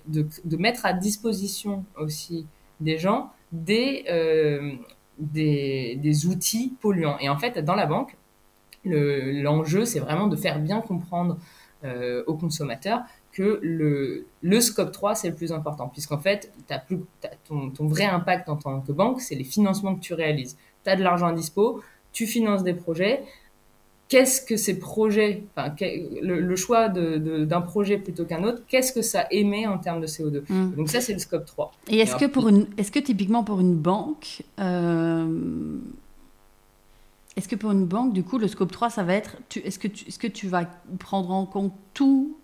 de, 0.07 0.27
de 0.45 0.57
mettre 0.57 0.87
à 0.87 0.93
disposition 0.93 1.85
aussi 1.99 2.47
des 2.81 2.99
gens 2.99 3.31
des, 3.53 4.05
des, 5.19 5.97
des, 5.97 6.27
outils 6.27 6.75
polluants. 6.81 7.19
Et 7.21 7.29
en 7.29 7.39
fait, 7.39 7.59
dans 7.59 7.75
la 7.75 7.87
banque, 7.87 8.17
l'enjeu, 8.85 9.85
c'est 9.85 10.01
vraiment 10.01 10.27
de 10.27 10.37
faire 10.37 10.59
bien 10.59 10.81
comprendre 10.81 11.39
aux 12.27 12.35
consommateurs 12.35 13.03
que 13.37 13.61
le, 13.63 14.27
le 14.41 14.61
scope 14.63 14.93
3, 14.93 15.15
c'est 15.15 15.29
le 15.29 15.35
plus 15.35 15.53
important, 15.53 15.89
puisqu'en 15.89 16.17
fait, 16.17 16.51
as 16.71 16.79
plus, 16.79 17.01
ton, 17.45 17.69
ton, 17.69 17.87
vrai 17.87 18.05
impact 18.05 18.49
en 18.49 18.57
tant 18.57 18.81
que 18.81 18.93
banque, 18.93 19.21
c'est 19.21 19.35
les 19.35 19.45
financements 19.45 19.95
que 19.95 20.01
tu 20.01 20.15
réalises. 20.15 20.57
Tu 20.85 20.91
as 20.91 20.97
de 20.97 21.03
l'argent 21.03 21.27
à 21.27 21.35
dispo, 21.35 21.83
tu 22.17 22.27
finances 22.27 22.65
des 22.65 22.73
projets. 22.73 23.23
Qu'est-ce 24.09 24.41
que 24.41 24.57
ces 24.57 24.79
projets, 24.79 25.43
enfin, 25.55 25.75
le, 26.23 26.57
choix 26.57 26.89
d'un 26.89 27.61
projet 27.61 27.99
plutôt 27.99 28.25
qu'un 28.25 28.43
autre, 28.43 28.63
qu'est-ce 28.69 28.93
que 28.93 29.03
ça 29.03 29.27
émet 29.31 29.67
en 29.67 29.77
termes 29.77 30.01
de 30.01 30.07
CO2 30.07 30.43
mm. 30.49 30.77
Donc 30.77 30.89
ça, 30.89 31.03
c'est 31.03 31.13
le 31.13 31.19
scope 31.19 31.45
3. 31.45 31.73
Et 31.89 31.99
est-ce 31.99 32.17
que, 32.17 32.25
pour 32.25 32.49
une, 32.49 32.69
est-ce 32.79 32.91
que 32.91 33.01
typiquement 33.01 33.45
pour 33.45 33.61
une 33.61 33.77
banque, 33.77 34.45
euh, 34.61 35.79
est-ce 37.37 37.49
que 37.49 37.57
pour 37.57 37.73
une 37.73 37.85
banque, 37.85 38.15
du 38.15 38.23
coup, 38.23 38.39
le 38.39 38.49
scope 38.49 38.73
3, 38.73 38.89
ça 38.89 39.03
va 39.03 39.13
être, 39.13 39.37
est-ce 39.63 39.79
que, 39.79 39.89
tu, 39.89 40.09
est-ce 40.09 40.19
que 40.19 40.29
tu 40.29 40.49
vas 40.49 40.65
prendre 40.99 41.31
en 41.33 41.45
compte 41.45 41.75
tout, 41.93 42.39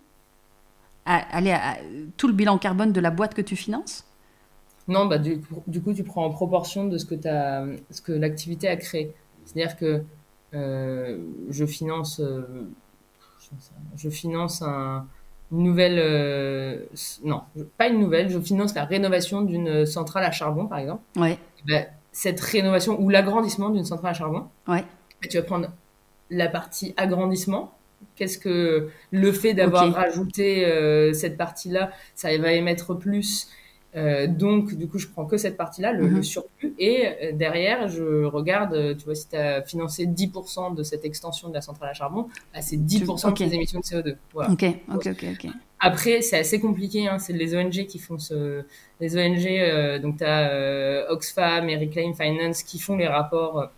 aller 1.05 1.51
à, 1.51 1.77
tout 2.17 2.27
le 2.27 2.33
bilan 2.33 2.59
carbone 2.59 2.91
de 2.91 3.01
la 3.01 3.09
boîte 3.09 3.33
que 3.33 3.41
tu 3.41 3.55
finances? 3.55 4.05
Non, 4.87 5.07
bah, 5.07 5.17
du, 5.17 5.41
du, 5.65 5.81
coup, 5.81 5.93
tu 5.93 6.03
prends 6.03 6.25
en 6.25 6.29
proportion 6.29 6.85
de 6.85 6.99
ce 6.99 7.05
que, 7.05 7.15
ce 7.89 8.01
que 8.01 8.11
l'activité 8.11 8.67
a 8.67 8.75
créé. 8.75 9.15
C'est-à-dire 9.45 9.77
que 9.77 10.03
euh, 10.53 11.17
je 11.49 11.65
finance, 11.65 12.19
euh, 12.19 12.43
je 13.95 14.09
finance 14.09 14.61
un, 14.61 15.07
une 15.51 15.63
nouvelle, 15.63 15.99
euh, 15.99 16.85
non, 17.23 17.41
pas 17.77 17.87
une 17.87 17.99
nouvelle, 17.99 18.29
je 18.29 18.39
finance 18.39 18.75
la 18.75 18.85
rénovation 18.85 19.41
d'une 19.41 19.85
centrale 19.85 20.23
à 20.23 20.31
charbon, 20.31 20.67
par 20.67 20.79
exemple. 20.79 21.01
Ouais. 21.15 21.37
Ben, 21.65 21.85
cette 22.11 22.39
rénovation 22.39 23.01
ou 23.01 23.09
l'agrandissement 23.09 23.69
d'une 23.69 23.85
centrale 23.85 24.11
à 24.11 24.13
charbon. 24.13 24.47
Ouais. 24.67 24.85
Ben, 25.21 25.29
tu 25.29 25.37
vas 25.37 25.43
prendre 25.43 25.69
la 26.29 26.47
partie 26.47 26.93
agrandissement. 26.97 27.75
Qu'est-ce 28.15 28.37
que 28.37 28.89
le 29.11 29.31
fait 29.31 29.53
d'avoir 29.53 29.91
rajouté 29.91 31.13
cette 31.13 31.37
partie-là, 31.37 31.91
ça 32.15 32.37
va 32.37 32.51
émettre 32.51 32.97
plus 32.97 33.47
euh, 33.95 34.27
donc, 34.27 34.73
du 34.73 34.87
coup, 34.87 34.97
je 34.97 35.07
prends 35.07 35.25
que 35.25 35.37
cette 35.37 35.57
partie-là, 35.57 35.91
le, 35.93 36.07
mhm. 36.07 36.23
surplus, 36.23 36.73
et 36.79 37.07
euh, 37.07 37.31
derrière, 37.33 37.87
je 37.87 38.23
regarde, 38.23 38.73
euh, 38.73 38.95
tu 38.95 39.05
vois, 39.05 39.15
si 39.15 39.29
tu 39.29 39.35
as 39.35 39.61
financé 39.61 40.05
10% 40.05 40.75
de 40.75 40.83
cette 40.83 41.05
extension 41.05 41.49
de 41.49 41.53
la 41.53 41.61
centrale 41.61 41.89
à 41.89 41.93
charbon, 41.93 42.27
bah, 42.53 42.61
c'est 42.61 42.77
10% 42.77 43.29
de 43.29 43.37
tes 43.37 43.53
émissions 43.53 43.79
de 43.79 43.85
CO2. 43.85 44.15
Voilà. 44.33 44.51
Ok, 44.51 44.65
ok, 44.93 45.07
ok. 45.07 45.25
ok. 45.33 45.51
Après, 45.79 46.21
c'est 46.21 46.39
assez 46.39 46.59
compliqué, 46.59 47.07
hein, 47.07 47.19
c'est 47.19 47.33
les 47.33 47.55
ONG 47.55 47.85
qui 47.85 47.99
font 47.99 48.17
ce. 48.17 48.63
Les 49.01 49.17
ONG, 49.17 50.01
donc 50.01 50.17
tu 50.17 50.23
as 50.23 51.11
Oxfam 51.11 51.67
et 51.67 51.75
Reclaim 51.75 52.13
Finance 52.13 52.63
qui 52.63 52.79
font 52.79 52.95
les 52.95 53.07
rapports 53.07 53.69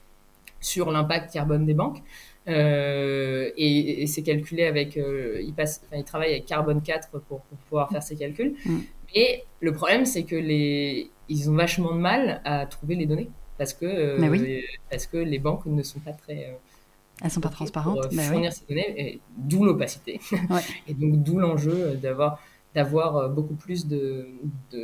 sur 0.61 0.91
l'impact 0.91 1.33
carbone 1.33 1.65
des 1.65 1.73
banques. 1.73 2.03
et, 2.45 4.05
c'est 4.07 4.21
calculé 4.21 4.65
avec, 4.65 4.97
il 4.97 5.51
passe, 5.55 5.81
il 5.95 6.03
travaille 6.03 6.33
avec 6.33 6.45
Carbone 6.45 6.83
4 6.83 7.09
pour, 7.27 7.41
pouvoir 7.69 7.89
faire 7.89 8.03
ses 8.03 8.15
calculs. 8.15 8.53
Mm. 8.65 8.79
Et 9.13 9.43
le 9.59 9.73
problème, 9.73 10.05
c'est 10.05 10.23
que 10.23 10.35
les, 10.35 11.09
ils 11.29 11.49
ont 11.49 11.55
vachement 11.55 11.93
de 11.93 11.99
mal 11.99 12.41
à 12.45 12.65
trouver 12.65 12.95
les 12.95 13.05
données 13.05 13.29
parce 13.57 13.73
que, 13.73 14.19
parce 14.89 15.07
que 15.07 15.17
les 15.17 15.39
banques 15.39 15.65
ne 15.65 15.83
sont 15.83 15.99
pas 15.99 16.13
très 16.13 16.57
elles 17.23 17.31
sont 17.31 17.39
pas 17.39 17.49
transparentes. 17.49 18.09
Pour 18.09 18.21
fournir 18.23 18.51
ces 18.51 18.65
données, 18.67 19.19
d'où 19.37 19.63
l'opacité. 19.63 20.19
et 20.87 20.93
donc 20.93 21.23
d'où 21.23 21.39
l'enjeu 21.39 21.95
d'avoir 21.95 22.39
d'avoir 22.75 23.15
euh, 23.15 23.27
beaucoup 23.29 23.55
plus 23.55 23.87
de, 23.87 24.27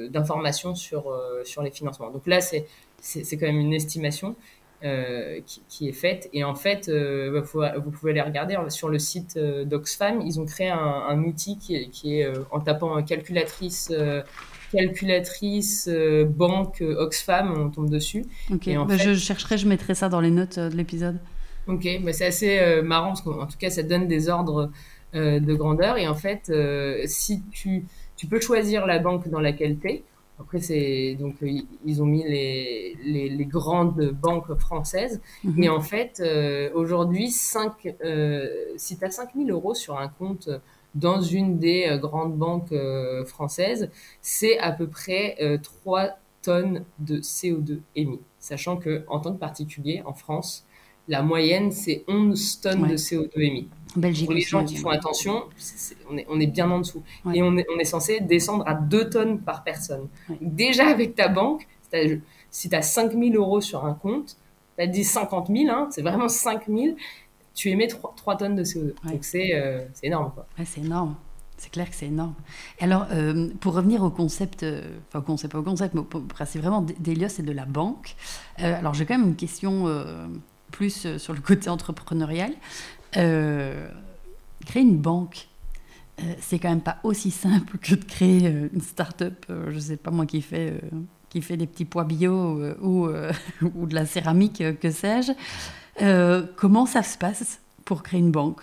d'informations 0.10 0.76
sur, 0.76 1.12
euh, 1.12 1.44
sur 1.44 1.62
les 1.62 1.72
financements. 1.72 2.10
Donc 2.10 2.26
là, 2.26 2.40
c'est, 2.40 2.66
quand 3.04 3.48
même 3.48 3.60
une 3.60 3.74
estimation 3.74 4.38
euh, 4.84 5.40
qui, 5.70 5.88
est 5.88 5.94
faite. 5.94 6.30
Et 6.34 6.44
en 6.44 6.56
fait, 6.56 6.90
bah, 6.90 7.74
vous, 7.78 7.92
pouvez 7.92 8.12
aller 8.12 8.22
regarder 8.22 8.58
sur 8.70 8.90
le 8.90 9.00
site 9.00 9.38
d'Oxfam. 9.38 10.22
Ils 10.22 10.40
ont 10.40 10.46
créé 10.46 10.70
un, 10.70 11.24
outil 11.24 11.58
qui 11.58 11.76
est, 11.76 11.90
qui 11.90 12.20
est 12.20 12.32
en 12.52 12.60
tapant 12.60 13.02
calculatrice 13.04 13.94
calculatrice 14.72 15.90
banque 16.26 16.82
Oxfam, 16.82 17.54
on 17.58 17.70
tombe 17.70 17.90
dessus. 17.90 18.26
Ok, 18.52 18.70
bah, 18.88 18.98
je 18.98 19.14
chercherai, 19.14 19.58
je 19.58 19.68
mettrai 19.68 19.96
ça 19.96 20.10
dans 20.10 20.22
les 20.22 20.32
notes 20.32 20.60
de 20.60 20.76
l'épisode. 20.76 21.20
Ok, 21.68 21.88
bah, 22.04 22.14
c'est 22.14 22.26
assez 22.26 22.82
marrant 22.82 23.10
parce 23.10 23.22
qu'en 23.22 23.46
tout 23.46 23.58
cas, 23.58 23.70
ça 23.70 23.84
donne 23.84 24.08
des 24.08 24.30
ordres 24.30 24.72
euh, 25.14 25.42
de 25.42 25.54
grandeur. 25.54 25.98
Et 25.98 26.08
en 26.08 26.16
fait, 26.16 26.50
euh, 26.50 27.02
si 27.06 27.44
tu, 27.52 27.84
tu 28.16 28.28
peux 28.28 28.40
choisir 28.40 28.86
la 28.86 28.98
banque 28.98 29.28
dans 29.28 29.42
laquelle 29.42 29.78
tu 29.78 29.90
es, 29.90 30.04
après, 30.42 30.60
c'est 30.60 31.16
donc 31.20 31.36
euh, 31.44 31.62
ils 31.86 32.02
ont 32.02 32.06
mis 32.06 32.24
les, 32.24 32.98
les, 33.04 33.30
les 33.30 33.46
grandes 33.46 34.12
banques 34.12 34.54
françaises. 34.60 35.22
Mhm. 35.44 35.54
Mais 35.58 35.70
en 35.70 35.82
fait, 35.82 36.22
aujourd'hui, 36.74 37.34
euh, 38.04 38.48
si 38.76 38.98
tu 38.98 39.06
as 39.06 39.12
5000 39.12 39.52
euros 39.52 39.74
sur 39.74 39.98
un 39.98 40.08
compte 40.08 40.50
dans 40.94 41.22
une 41.22 41.58
des 41.58 41.98
grandes 42.02 42.38
banques 42.38 42.74
françaises, 43.26 43.90
c'est 44.22 44.58
à 44.60 44.72
peu 44.74 44.88
près 44.88 45.38
3 45.64 46.18
tonnes 46.42 46.84
de 47.00 47.20
CO2 47.20 47.80
émis. 47.96 48.20
Sachant 48.40 48.78
que 48.78 49.06
en 49.08 49.20
tant 49.20 49.34
que 49.34 49.40
particulier, 49.40 50.02
en 50.06 50.14
France, 50.14 50.66
la 51.08 51.22
moyenne, 51.22 51.72
c'est 51.72 52.04
11 52.08 52.62
tonnes 52.62 52.88
de 52.88 52.96
CO2 52.96 53.32
émis. 53.36 53.70
Belgique 53.96 54.26
Pour 54.26 54.36
les 54.36 54.42
gens 54.42 54.64
qui 54.64 54.78
font 54.78 54.90
attention, 54.90 55.44
on, 56.10 56.18
est, 56.18 56.26
on, 56.30 56.40
est, 56.40 56.48
bien 56.48 56.70
en 56.72 56.80
dessous. 56.80 57.04
Et 57.34 57.42
on 57.44 57.58
est, 57.58 57.66
on 57.74 57.80
est, 57.80 57.86
censé 57.86 58.20
descendre 58.22 58.64
à 58.68 58.74
2 58.74 59.10
tonnes 59.10 59.40
par 59.40 59.64
personne. 59.64 60.08
Déjà 60.40 60.88
avec 60.88 61.16
ta 61.16 61.28
banque, 61.28 61.68
si 62.50 62.70
tu 62.70 62.76
as 62.76 62.82
5 62.82 63.12
000 63.12 63.34
euros 63.36 63.62
sur 63.62 63.86
un 63.86 63.94
compte, 63.94 64.38
tu 64.78 64.84
as 64.84 64.88
dit 64.88 65.04
50 65.04 65.48
000, 65.48 65.70
hein, 65.70 65.88
c'est 65.92 66.02
vraiment 66.02 66.30
5 66.30 66.68
000, 66.68 66.96
tu 67.54 67.70
émets 67.70 67.88
3, 67.88 68.38
tonnes 68.38 68.56
de 68.56 68.64
CO2. 68.64 68.94
Donc 69.04 69.22
euh, 69.36 69.86
c'est 69.94 70.08
énorme. 70.08 70.32
c'est 70.66 70.82
énorme. 70.82 71.16
C'est 71.58 71.70
clair 71.72 71.88
que 71.88 71.96
c'est 71.96 72.08
énorme. 72.08 72.34
alors, 72.80 73.06
euh, 73.12 73.50
pour 73.60 73.76
revenir 73.76 74.02
au 74.04 74.10
concept, 74.10 74.64
euh, 74.64 74.98
enfin, 75.10 75.20
au 75.20 75.22
concept, 75.22 75.54
pas 75.54 75.60
au 75.60 75.64
concept, 75.64 75.94
mais 75.94 76.02
c'est 76.48 76.58
vraiment 76.58 76.82
d'Elios 76.82 77.28
et 77.38 77.44
de 77.44 77.52
la 77.52 77.66
banque. 77.66 78.16
alors, 78.58 78.96
j'ai 78.96 79.06
quand 79.06 79.16
même 79.16 79.28
une 79.28 79.36
question 79.36 79.86
plus 80.72 81.06
euh, 81.06 81.18
sur 81.20 81.34
le 81.34 81.42
côté 81.42 81.70
entrepreneurial. 81.70 82.54
Euh, 83.18 83.88
créer 84.66 84.84
une 84.84 84.98
banque, 84.98 85.48
euh, 86.20 86.34
c'est 86.40 86.60
quand 86.60 86.70
même 86.70 86.82
pas 86.82 86.98
aussi 87.04 87.32
simple 87.32 87.78
que 87.78 87.96
de 87.96 88.04
créer 88.04 88.48
une 88.74 88.82
start-up, 88.82 89.46
je 89.70 89.80
sais 89.80 89.98
pas 89.98 90.12
moi, 90.12 90.26
qui 90.26 90.42
fait, 90.42 90.82
qui 91.30 91.42
fait 91.42 91.58
des 91.58 91.68
petits 91.68 91.86
pois 91.86 92.04
bio 92.04 92.62
ou, 92.82 93.08
de 93.08 93.96
la 93.96 94.06
céramique, 94.06 94.64
que 94.80 94.92
sais-je. 94.92 95.34
comment 96.56 96.86
ça 96.86 97.04
se 97.04 97.18
passe 97.18 97.60
pour 97.86 98.04
créer 98.04 98.20
une 98.20 98.32
banque? 98.32 98.62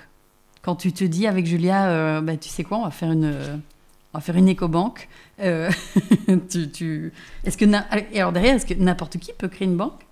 Quand 0.62 0.76
tu 0.76 0.92
te 0.92 1.04
dis 1.04 1.26
avec 1.26 1.46
Julia, 1.46 2.20
bah, 2.20 2.36
tu 2.36 2.48
sais 2.48 2.64
quoi, 2.64 2.78
on 2.78 2.84
va 2.84 2.90
faire 2.90 3.12
une 3.12 3.60
on 4.14 4.18
va 4.18 4.22
faire 4.22 4.36
une 4.36 4.48
éco-banque. 4.48 5.08
tu. 5.38 7.12
Est-ce 7.44 7.56
que 7.56 7.64
et 8.12 8.20
alors 8.20 8.32
derrière, 8.32 8.56
est-ce 8.56 8.66
que 8.66 8.74
n'importe 8.74 9.18
qui 9.18 9.32
peut 9.36 9.48
créer 9.48 9.68
une 9.68 9.76
banque? 9.76 10.06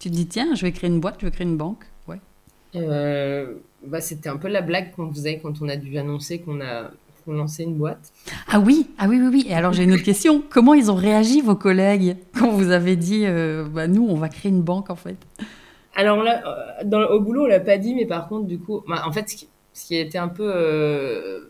Tu 0.00 0.10
te 0.10 0.14
dis, 0.14 0.26
tiens, 0.26 0.54
je 0.54 0.62
vais 0.62 0.72
créer 0.72 0.88
une 0.88 0.98
boîte, 0.98 1.16
je 1.20 1.26
vais 1.26 1.30
créer 1.30 1.46
une 1.46 1.58
banque. 1.58 1.84
Euh, 2.76 3.54
bah, 3.84 4.00
c'était 4.00 4.28
un 4.28 4.36
peu 4.36 4.48
la 4.48 4.62
blague 4.62 4.92
qu'on 4.92 5.10
faisait 5.12 5.38
quand 5.38 5.60
on 5.62 5.68
a 5.68 5.76
dû 5.76 5.96
annoncer 5.98 6.40
qu'on 6.40 6.60
a 6.60 6.90
lancé 7.26 7.62
une 7.62 7.74
boîte. 7.74 8.12
Ah 8.48 8.58
oui, 8.58 8.90
ah 8.98 9.06
oui, 9.08 9.20
oui, 9.20 9.28
oui. 9.30 9.46
Et 9.48 9.54
alors 9.54 9.72
j'ai 9.72 9.84
une 9.84 9.92
autre 9.92 10.02
question. 10.02 10.42
Comment 10.48 10.74
ils 10.74 10.90
ont 10.90 10.96
réagi, 10.96 11.40
vos 11.40 11.54
collègues, 11.54 12.16
quand 12.36 12.50
vous 12.50 12.70
avez 12.70 12.96
dit, 12.96 13.24
euh, 13.24 13.64
bah, 13.68 13.86
nous, 13.86 14.06
on 14.08 14.16
va 14.16 14.28
créer 14.28 14.50
une 14.50 14.62
banque, 14.62 14.90
en 14.90 14.96
fait? 14.96 15.16
Alors 15.94 16.22
là, 16.24 16.42
euh, 16.44 16.84
dans, 16.84 17.02
au 17.08 17.20
boulot, 17.20 17.44
on 17.44 17.46
l'a 17.46 17.60
pas 17.60 17.78
dit, 17.78 17.94
mais 17.94 18.06
par 18.06 18.28
contre, 18.28 18.46
du 18.46 18.58
coup, 18.58 18.82
bah, 18.88 19.02
en 19.06 19.12
fait, 19.12 19.28
ce 19.28 19.36
qui, 19.36 19.48
ce 19.72 19.86
qui, 19.86 19.96
a 19.96 20.00
été 20.00 20.18
un 20.18 20.28
peu, 20.28 21.48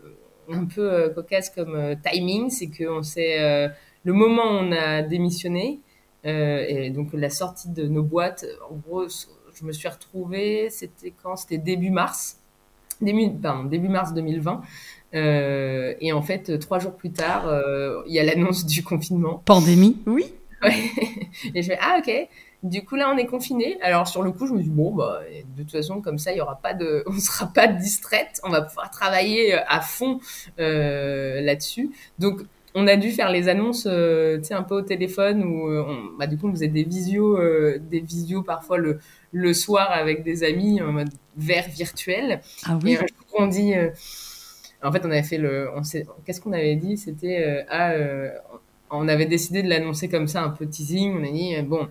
un 0.51 0.65
peu 0.65 1.09
cocasse 1.15 1.49
comme 1.49 1.95
timing, 2.03 2.51
c'est 2.51 2.69
qu'on 2.69 3.01
s'est, 3.01 3.71
le 4.03 4.13
moment 4.13 4.43
où 4.43 4.65
on 4.65 4.71
a 4.71 5.01
démissionné, 5.01 5.79
euh, 6.25 6.65
et 6.67 6.91
donc 6.91 7.09
la 7.13 7.29
sortie 7.29 7.69
de 7.69 7.87
nos 7.87 8.03
boîtes, 8.03 8.45
en 8.69 8.75
gros, 8.75 9.07
je 9.55 9.65
me 9.65 9.71
suis 9.71 9.87
retrouvée, 9.87 10.69
c'était 10.69 11.13
quand? 11.23 11.35
C'était 11.35 11.57
début 11.57 11.91
mars, 11.91 12.39
début, 13.01 13.29
pardon, 13.41 13.65
début 13.65 13.89
mars 13.89 14.13
2020. 14.13 14.61
Euh, 15.13 15.93
et 15.99 16.13
en 16.13 16.21
fait, 16.21 16.57
trois 16.59 16.79
jours 16.79 16.95
plus 16.95 17.11
tard, 17.11 17.47
euh, 17.47 18.01
il 18.07 18.13
y 18.13 18.19
a 18.19 18.23
l'annonce 18.23 18.65
du 18.65 18.83
confinement. 18.83 19.41
Pandémie, 19.45 19.97
oui. 20.05 20.33
Et 21.55 21.63
je 21.63 21.67
fais 21.67 21.79
ah 21.81 21.99
ok. 21.99 22.29
Du 22.61 22.85
coup 22.85 22.95
là, 22.95 23.11
on 23.11 23.17
est 23.17 23.25
confiné. 23.25 23.81
Alors 23.81 24.07
sur 24.07 24.21
le 24.21 24.31
coup, 24.31 24.45
je 24.45 24.53
me 24.53 24.61
dis 24.61 24.69
bon 24.69 24.93
bah 24.93 25.21
de 25.57 25.63
toute 25.63 25.71
façon 25.71 26.01
comme 26.01 26.19
ça, 26.19 26.31
il 26.31 26.37
y 26.37 26.41
aura 26.41 26.61
pas 26.61 26.75
de, 26.75 27.03
on 27.07 27.17
sera 27.17 27.47
pas 27.47 27.67
distraite. 27.67 28.39
On 28.43 28.49
va 28.49 28.61
pouvoir 28.61 28.91
travailler 28.91 29.53
à 29.53 29.81
fond 29.81 30.19
là-dessus. 30.57 31.89
Donc 32.19 32.43
on 32.73 32.87
a 32.87 32.95
dû 32.95 33.11
faire 33.11 33.29
les 33.29 33.49
annonces, 33.49 33.87
euh, 33.89 34.37
tu 34.37 34.45
sais, 34.45 34.53
un 34.53 34.63
peu 34.63 34.75
au 34.75 34.81
téléphone 34.81 35.43
où 35.43 35.69
euh, 35.69 35.83
on, 35.85 36.17
bah, 36.17 36.27
du 36.27 36.37
coup 36.37 36.47
on 36.47 36.51
faisait 36.51 36.67
des 36.67 36.83
visios, 36.83 37.37
euh, 37.37 37.79
des 37.79 37.99
visios 37.99 38.43
parfois 38.43 38.77
le, 38.77 38.99
le 39.31 39.53
soir 39.53 39.91
avec 39.91 40.23
des 40.23 40.43
amis 40.43 40.81
en 40.81 40.91
mode 40.91 41.09
vert 41.37 41.67
virtuel. 41.69 42.41
Ah 42.65 42.77
oui. 42.83 42.93
Et 42.93 42.97
un 42.97 42.99
jour 42.99 43.07
on 43.39 43.47
dit, 43.47 43.73
en 44.83 44.91
fait 44.91 45.01
on 45.05 45.11
avait 45.11 45.23
fait 45.23 45.37
le, 45.37 45.69
on 45.75 45.81
qu'est-ce 46.25 46.41
qu'on 46.41 46.53
avait 46.53 46.75
dit? 46.75 46.97
C'était 46.97 47.65
ah, 47.69 47.93
on 48.89 49.07
avait 49.07 49.25
décidé 49.25 49.63
de 49.63 49.69
l'annoncer 49.69 50.09
comme 50.09 50.27
ça, 50.27 50.43
un 50.43 50.49
peu 50.49 50.67
teasing. 50.67 51.17
On 51.17 51.23
a 51.23 51.31
dit 51.31 51.55
bon, 51.63 51.87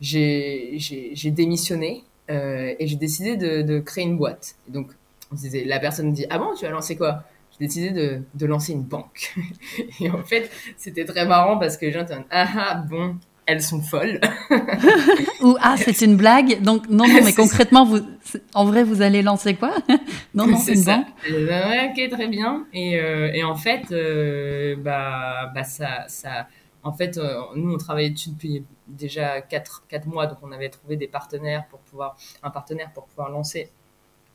j'ai 0.00 1.30
démissionné 1.30 2.04
et 2.28 2.86
j'ai 2.86 2.96
décidé 2.96 3.36
de, 3.36 3.62
de, 3.62 3.78
créer 3.80 4.04
une 4.04 4.16
boîte. 4.16 4.56
Et 4.68 4.72
donc 4.72 4.90
on 5.30 5.34
disait, 5.34 5.64
la 5.64 5.78
personne 5.78 6.12
dit 6.12 6.26
ah 6.30 6.38
bon 6.38 6.54
tu 6.54 6.64
as 6.64 6.70
lancé 6.70 6.96
quoi? 6.96 7.24
Décidé 7.60 7.90
de, 7.90 8.22
de, 8.34 8.46
lancer 8.46 8.72
une 8.72 8.84
banque. 8.84 9.34
et 10.00 10.08
en 10.10 10.22
fait, 10.22 10.48
c'était 10.76 11.04
très 11.04 11.26
marrant 11.26 11.58
parce 11.58 11.76
que 11.76 11.86
les 11.86 11.92
gens 11.92 12.02
étaient 12.02 12.14
ah 12.30 12.46
ah 12.56 12.84
bon, 12.88 13.16
elles 13.48 13.62
sont 13.62 13.80
folles. 13.80 14.20
Ou 15.42 15.56
ah 15.60 15.76
c'est 15.78 16.02
une 16.02 16.16
blague. 16.16 16.60
Donc 16.60 16.88
non 16.90 17.08
non 17.08 17.20
mais 17.24 17.32
concrètement 17.32 17.84
vous 17.86 18.00
en 18.54 18.66
vrai 18.66 18.84
vous 18.84 19.00
allez 19.00 19.22
lancer 19.22 19.54
quoi? 19.54 19.74
Non 20.34 20.46
non 20.46 20.58
c'est 20.58 20.74
une 20.74 20.84
banque? 20.84 21.06
ok 21.26 22.10
très 22.10 22.28
bien. 22.28 22.66
Et, 22.74 23.00
euh, 23.00 23.32
et 23.32 23.42
en 23.42 23.56
fait 23.56 23.90
euh, 23.90 24.76
bah 24.76 25.50
bah 25.54 25.64
ça 25.64 26.04
ça 26.08 26.46
en 26.82 26.92
fait 26.92 27.16
euh, 27.16 27.40
nous 27.56 27.72
on 27.72 27.78
travaillait 27.78 28.10
dessus 28.10 28.30
depuis 28.30 28.64
déjà 28.86 29.40
4, 29.40 29.84
4 29.88 30.06
mois 30.06 30.26
donc 30.26 30.38
on 30.42 30.52
avait 30.52 30.68
trouvé 30.68 30.96
des 30.96 31.08
partenaires 31.08 31.64
pour 31.70 31.78
pouvoir 31.80 32.18
un 32.42 32.50
partenaire 32.50 32.90
pour 32.92 33.06
pouvoir 33.06 33.30
lancer 33.30 33.70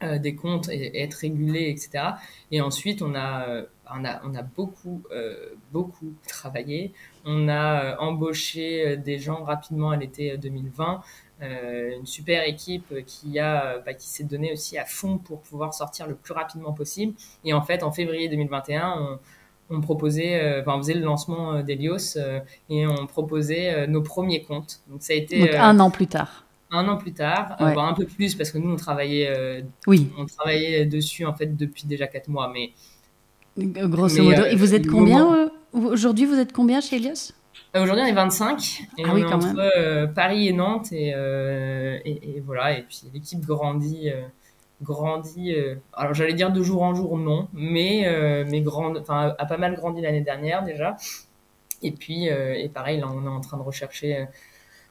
euh, 0.03 0.18
des 0.20 0.36
comptes 0.36 0.70
et, 0.70 1.01
être 1.01 1.14
régulé, 1.14 1.70
etc. 1.70 2.16
Et 2.51 2.59
ensuite, 2.59 3.01
on 3.01 3.16
a, 3.16 3.47
euh, 3.47 3.66
on 3.89 4.03
a, 4.03 4.22
on 4.26 4.36
a 4.36 4.41
beaucoup, 4.41 5.01
euh, 5.11 5.55
beaucoup 5.72 6.14
travaillé. 6.28 6.93
On 7.26 7.47
a 7.47 7.97
embauché 7.99 8.97
des 8.97 9.17
gens 9.19 9.43
rapidement 9.43 9.91
à 9.91 9.97
l'été 9.97 10.38
2020. 10.38 11.01
une 11.41 12.05
super 12.05 12.47
équipe 12.47 12.93
qui 13.05 13.39
a 13.39 13.80
bah, 13.86 13.93
qui 13.93 14.07
s'est 14.07 14.24
donnée 14.24 14.51
aussi 14.51 14.78
à 14.78 14.86
fond 14.86 15.17
pour 15.17 15.41
pouvoir 15.41 15.74
sortir 15.74 16.07
le 16.07 16.15
plus 16.15 16.34
rapidement 16.34 16.74
possible. 16.74 17.13
Et 17.45 17.53
en 17.53 17.61
fait, 17.61 17.84
en 17.84 17.91
février 17.91 18.28
2021, 18.28 19.19
on, 19.69 19.82
proposait, 19.82 20.59
enfin, 20.61 20.76
on 20.76 20.78
faisait 20.80 20.93
le 20.95 21.01
lancement 21.01 21.61
d'Elios 21.61 22.17
et 22.69 22.86
on 22.86 23.07
proposait 23.07 23.88
nos 23.88 24.01
premiers 24.01 24.43
comptes. 24.43 24.82
Donc 24.89 25.01
ça 25.01 25.13
a 25.13 25.15
été 25.15 25.39
Donc, 25.39 25.53
un 25.53 25.80
an 25.80 25.91
plus 25.91 26.07
tard 26.07 26.43
un 26.74 26.88
an 26.88 26.97
plus 26.97 27.13
tard, 27.13 27.55
euh, 27.61 27.76
un 27.78 27.93
peu 27.93 28.05
plus 28.05 28.36
parce 28.36 28.51
que 28.51 28.57
nous 28.57 28.71
on 28.71 28.76
travaillait, 28.76 29.30
euh, 29.30 29.61
oui. 29.88 30.09
on 30.17 30.26
travaillait 30.26 30.86
dessus 30.86 31.26
en 31.26 31.34
fait 31.34 31.55
depuis 31.55 31.86
déjà 31.86 32.07
quatre 32.07 32.28
mois, 32.28 32.51
mais 32.51 32.71
grosso 33.57 34.24
modo. 34.24 34.45
et 34.45 34.55
vous 34.55 34.74
êtes 34.74 34.88
combien 34.88 35.34
euh, 35.36 35.49
aujourd'hui 35.74 36.26
Vous 36.26 36.39
êtes 36.39 36.53
combien 36.53 36.82
chez 36.82 36.97
Elios? 36.97 37.34
Aujourd'hui 37.76 38.03
on 38.03 38.07
est 38.07 38.13
25 38.13 38.84
et 38.97 39.03
ah 39.03 39.09
on 39.11 39.17
est 39.17 39.26
entre 39.26 40.13
Paris 40.13 40.47
et 40.47 40.53
Nantes 40.53 40.91
et, 40.91 41.09
et, 42.05 42.39
voilà. 42.45 42.78
Et 42.78 42.84
puis 42.84 43.01
l'équipe 43.13 43.43
grandit 43.45 44.11
grandit 44.82 45.55
alors 45.93 46.13
j'allais 46.13 46.34
dire 46.34 46.51
de 46.51 46.61
jour 46.61 46.84
en 46.84 46.93
jour 46.93 47.17
non 47.17 47.47
mais 47.53 48.05
mais 48.47 48.61
grande 48.61 48.97
enfin 48.97 49.34
a 49.38 49.45
pas 49.45 49.57
mal 49.57 49.76
grandi 49.76 50.01
l'année 50.01 50.21
dernière 50.21 50.63
déjà. 50.63 50.97
Et 51.82 51.91
puis 51.91 52.26
et 52.26 52.69
pareil 52.69 52.99
là 52.99 53.07
on 53.11 53.26
est 53.26 53.30
en 53.30 53.41
train 53.41 53.57
de 53.57 53.63
rechercher 53.63 54.28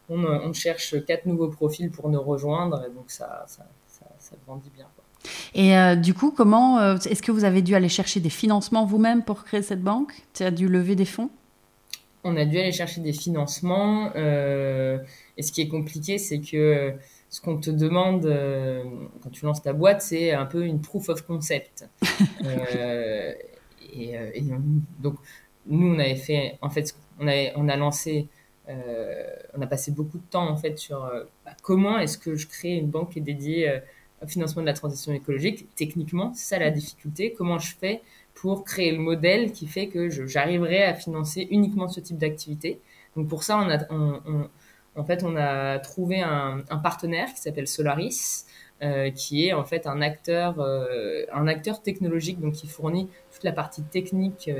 on, 0.08 0.52
cherche 0.52 1.04
quatre 1.04 1.26
nouveaux 1.26 1.48
profils 1.48 1.90
pour 1.90 2.08
nous 2.08 2.20
rejoindre, 2.20 2.84
et 2.84 2.90
donc 2.90 3.10
ça, 3.10 3.44
ça, 3.46 3.64
ça, 4.18 4.36
grandit 4.46 4.70
bien. 4.70 4.86
Et 5.54 5.76
euh, 5.76 5.96
du 5.96 6.14
coup, 6.14 6.30
comment 6.30 6.78
euh, 6.78 6.96
est-ce 6.96 7.22
que 7.22 7.32
vous 7.32 7.44
avez 7.44 7.62
dû 7.62 7.74
aller 7.74 7.88
chercher 7.88 8.20
des 8.20 8.30
financements 8.30 8.84
vous-même 8.84 9.22
pour 9.22 9.44
créer 9.44 9.62
cette 9.62 9.82
banque? 9.82 10.12
Tu 10.34 10.42
as 10.42 10.50
dû 10.50 10.68
lever 10.68 10.94
des 10.94 11.04
fonds? 11.04 11.30
On 12.24 12.36
a 12.36 12.44
dû 12.44 12.58
aller 12.58 12.72
chercher 12.72 13.00
des 13.00 13.12
financements. 13.12 14.10
Euh, 14.16 14.98
et 15.36 15.42
ce 15.42 15.52
qui 15.52 15.60
est 15.60 15.68
compliqué, 15.68 16.18
c'est 16.18 16.40
que 16.40 16.94
ce 17.28 17.40
qu'on 17.40 17.56
te 17.58 17.70
demande 17.70 18.24
quand 19.22 19.30
tu 19.30 19.44
lances 19.44 19.62
ta 19.62 19.72
boîte, 19.72 20.02
c'est 20.02 20.32
un 20.32 20.46
peu 20.46 20.64
une 20.64 20.80
proof 20.80 21.08
of 21.08 21.22
concept. 21.22 21.88
et, 23.92 24.14
donc, 25.00 25.16
nous, 25.66 25.94
on 25.94 25.98
avait 25.98 26.16
fait, 26.16 26.58
en 26.62 26.70
fait, 26.70 26.94
on, 27.18 27.26
avait, 27.26 27.52
on 27.56 27.68
a 27.68 27.76
lancé 27.76 28.28
on 28.68 29.60
a 29.60 29.66
passé 29.66 29.90
beaucoup 29.90 30.16
de 30.16 30.24
temps 30.30 30.48
en 30.48 30.56
fait 30.56 30.78
sur 30.78 31.00
bah, 31.44 31.50
comment 31.62 31.98
est-ce 31.98 32.16
que 32.16 32.36
je 32.36 32.46
crée 32.46 32.70
une 32.70 32.88
banque 32.88 33.10
qui 33.10 33.18
est 33.18 33.22
dédiée 33.22 33.82
financement 34.26 34.62
de 34.62 34.66
la 34.66 34.72
transition 34.72 35.12
écologique. 35.12 35.66
Techniquement, 35.74 36.32
c'est 36.34 36.54
ça 36.54 36.58
la 36.58 36.70
difficulté. 36.70 37.34
Comment 37.36 37.58
je 37.58 37.74
fais 37.74 38.02
pour 38.34 38.64
créer 38.64 38.92
le 38.92 38.98
modèle 38.98 39.52
qui 39.52 39.66
fait 39.66 39.88
que 39.88 40.08
j'arriverai 40.08 40.82
à 40.82 40.94
financer 40.94 41.46
uniquement 41.50 41.88
ce 41.88 42.00
type 42.00 42.18
d'activité? 42.18 42.80
Donc 43.16 43.28
pour 43.28 43.42
ça, 43.42 43.58
on 43.58 43.70
a, 43.70 43.78
en 44.96 45.04
fait, 45.04 45.22
on 45.24 45.36
a 45.36 45.78
trouvé 45.78 46.20
un, 46.20 46.62
partenaire 46.82 47.32
qui 47.34 47.40
s'appelle 47.40 47.66
Solaris, 47.66 48.44
euh, 48.82 49.10
qui 49.10 49.46
est 49.46 49.52
en 49.52 49.64
fait 49.64 49.86
un 49.86 50.00
acteur, 50.00 50.60
euh, 50.60 51.24
un 51.32 51.46
acteur 51.46 51.82
technologique, 51.82 52.40
donc 52.40 52.54
qui 52.54 52.66
fournit 52.66 53.08
toute 53.32 53.44
la 53.44 53.52
partie 53.52 53.82
technique 53.82 54.50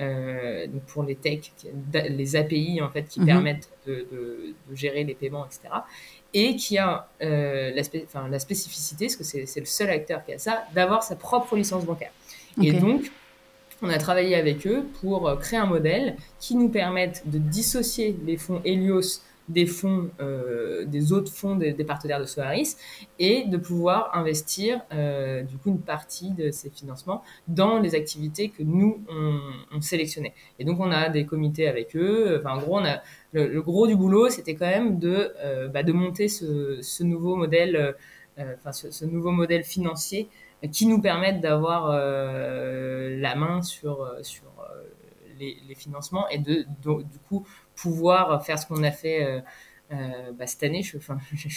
euh, 0.00 0.66
donc 0.66 0.82
pour 0.84 1.02
les 1.02 1.14
tech, 1.14 1.52
les 1.92 2.36
API 2.36 2.80
en 2.82 2.90
fait 2.90 3.04
qui 3.04 3.20
mhm. 3.20 3.26
permettent 3.26 3.70
de, 3.86 4.06
de, 4.10 4.54
gérer 4.74 5.04
les 5.04 5.14
paiements, 5.14 5.46
etc 5.46 5.68
et 6.34 6.56
qui 6.56 6.78
a 6.78 7.08
euh, 7.22 7.72
la, 7.74 8.38
spécificité, 8.38 9.06
parce 9.06 9.16
que 9.16 9.24
c'est 9.24 9.60
le 9.60 9.66
seul 9.66 9.90
acteur 9.90 10.24
qui 10.24 10.32
a 10.32 10.38
ça, 10.38 10.64
d'avoir 10.74 11.02
sa 11.02 11.16
propre 11.16 11.56
licence 11.56 11.84
bancaire. 11.84 12.12
Et 12.62 12.72
donc, 12.72 13.10
on 13.82 13.88
a 13.88 13.98
travaillé 13.98 14.34
avec 14.34 14.66
eux 14.66 14.84
pour 15.00 15.28
euh, 15.28 15.36
créer 15.36 15.58
un 15.58 15.66
modèle 15.66 16.16
qui 16.38 16.54
nous 16.54 16.68
permette 16.68 17.22
de 17.26 17.38
dissocier 17.38 18.16
les 18.24 18.36
fonds 18.36 18.60
Helios 18.64 19.22
des 19.48 19.66
fonds, 19.66 20.10
euh, 20.20 20.84
des 20.84 21.12
autres 21.12 21.32
fonds 21.32 21.56
des, 21.56 21.72
partenaires 21.84 22.20
de 22.20 22.24
Solaris 22.24 22.76
et 23.18 23.44
de 23.44 23.56
pouvoir 23.56 24.16
investir 24.16 24.80
euh, 24.92 25.42
du 25.42 25.56
coup 25.56 25.70
une 25.70 25.80
partie 25.80 26.30
de 26.30 26.50
ces 26.50 26.70
financements 26.70 27.22
dans 27.48 27.80
les 27.80 27.94
activités 27.94 28.48
que 28.50 28.62
nous 28.62 29.02
on, 29.08 29.40
on 29.72 29.80
sélectionnait. 29.80 30.34
Et 30.58 30.64
donc 30.64 30.78
on 30.80 30.90
a 30.90 31.08
des 31.08 31.26
comités 31.26 31.66
avec 31.66 31.96
eux. 31.96 32.38
Enfin 32.40 32.56
en 32.56 32.60
gros 32.60 32.78
on 32.78 32.84
a 32.84 33.02
le, 33.32 33.60
gros 33.60 33.86
du 33.86 33.96
boulot 33.96 34.28
c'était 34.28 34.54
quand 34.54 34.66
même 34.66 34.98
de 34.98 35.32
euh, 35.38 35.68
bah, 35.68 35.82
de 35.82 35.92
monter 35.92 36.28
ce, 36.28 37.02
nouveau 37.02 37.34
modèle, 37.36 37.96
enfin 38.38 38.72
ce, 38.72 39.04
nouveau 39.04 39.32
modèle 39.32 39.64
financier 39.64 40.28
qui 40.70 40.86
nous 40.86 41.00
permette 41.00 41.40
d'avoir 41.40 41.88
la 41.90 43.34
main 43.34 43.62
sur 43.62 44.08
sur 44.22 44.44
les, 45.40 45.56
les, 45.66 45.74
financements 45.74 46.28
et 46.28 46.38
de, 46.38 46.66
de, 46.82 47.02
du 47.02 47.18
coup 47.28 47.46
pouvoir 47.80 48.44
faire 48.44 48.58
ce 48.58 48.66
qu'on 48.66 48.82
a 48.82 48.90
fait 48.90 49.24
euh, 49.24 49.40
euh, 49.92 50.32
bah, 50.38 50.46
cette 50.46 50.62
année. 50.62 50.82
Je, 50.82 50.96
enfin, 50.96 51.18
je, 51.34 51.48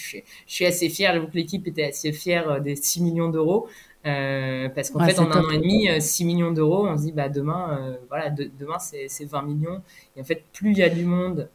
suis 0.45 0.65
assez 0.65 0.89
fière, 0.89 1.13
j'avoue 1.13 1.27
que 1.27 1.35
l'équipe 1.35 1.67
était 1.67 1.85
assez 1.85 2.11
fière 2.11 2.49
euh, 2.49 2.59
des 2.59 2.75
6 2.75 3.01
millions 3.01 3.29
d'euros. 3.29 3.67
parce 4.03 4.89
qu'en 4.89 5.05
fait, 5.05 5.19
en 5.19 5.31
un 5.31 5.43
an 5.43 5.49
et 5.49 5.57
demi, 5.57 5.89
6 6.01 6.25
millions 6.25 6.51
d'euros, 6.51 6.87
on 6.87 6.97
se 6.97 7.03
dit, 7.03 7.11
bah, 7.11 7.29
demain, 7.29 7.97
voilà, 8.09 8.29
demain 8.29 8.79
c'est 8.79 9.25
20 9.25 9.41
millions. 9.43 9.81
Et 10.15 10.21
en 10.21 10.23
fait, 10.23 10.43
plus 10.53 10.71
il 10.71 10.77
y 10.77 10.83
a 10.83 10.89
du 10.89 11.05
monde 11.05 11.49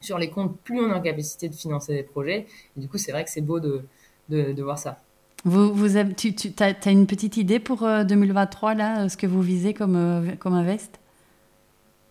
sur 0.00 0.18
les 0.18 0.30
comptes, 0.30 0.56
plus 0.60 0.78
on 0.80 0.90
est 0.90 0.94
en 0.94 1.00
capacité 1.00 1.48
de 1.48 1.54
financer 1.54 1.94
des 1.94 2.02
projets. 2.02 2.46
Et 2.76 2.80
du 2.80 2.88
coup, 2.88 2.98
c'est 2.98 3.12
vrai 3.12 3.24
que 3.24 3.30
c'est 3.30 3.40
beau 3.40 3.60
de, 3.60 3.84
de, 4.28 4.62
voir 4.62 4.78
ça. 4.78 5.00
Vous, 5.44 5.72
vous 5.72 5.96
avez, 5.96 6.14
tu, 6.14 6.34
tu 6.34 6.50
as, 6.58 6.90
une 6.90 7.06
petite 7.06 7.36
idée 7.36 7.60
pour 7.60 7.80
2023, 7.80 8.74
là, 8.74 9.08
ce 9.08 9.16
que 9.16 9.26
vous 9.26 9.42
visez 9.42 9.74
comme, 9.74 10.36
comme 10.38 10.54
Invest? 10.54 11.00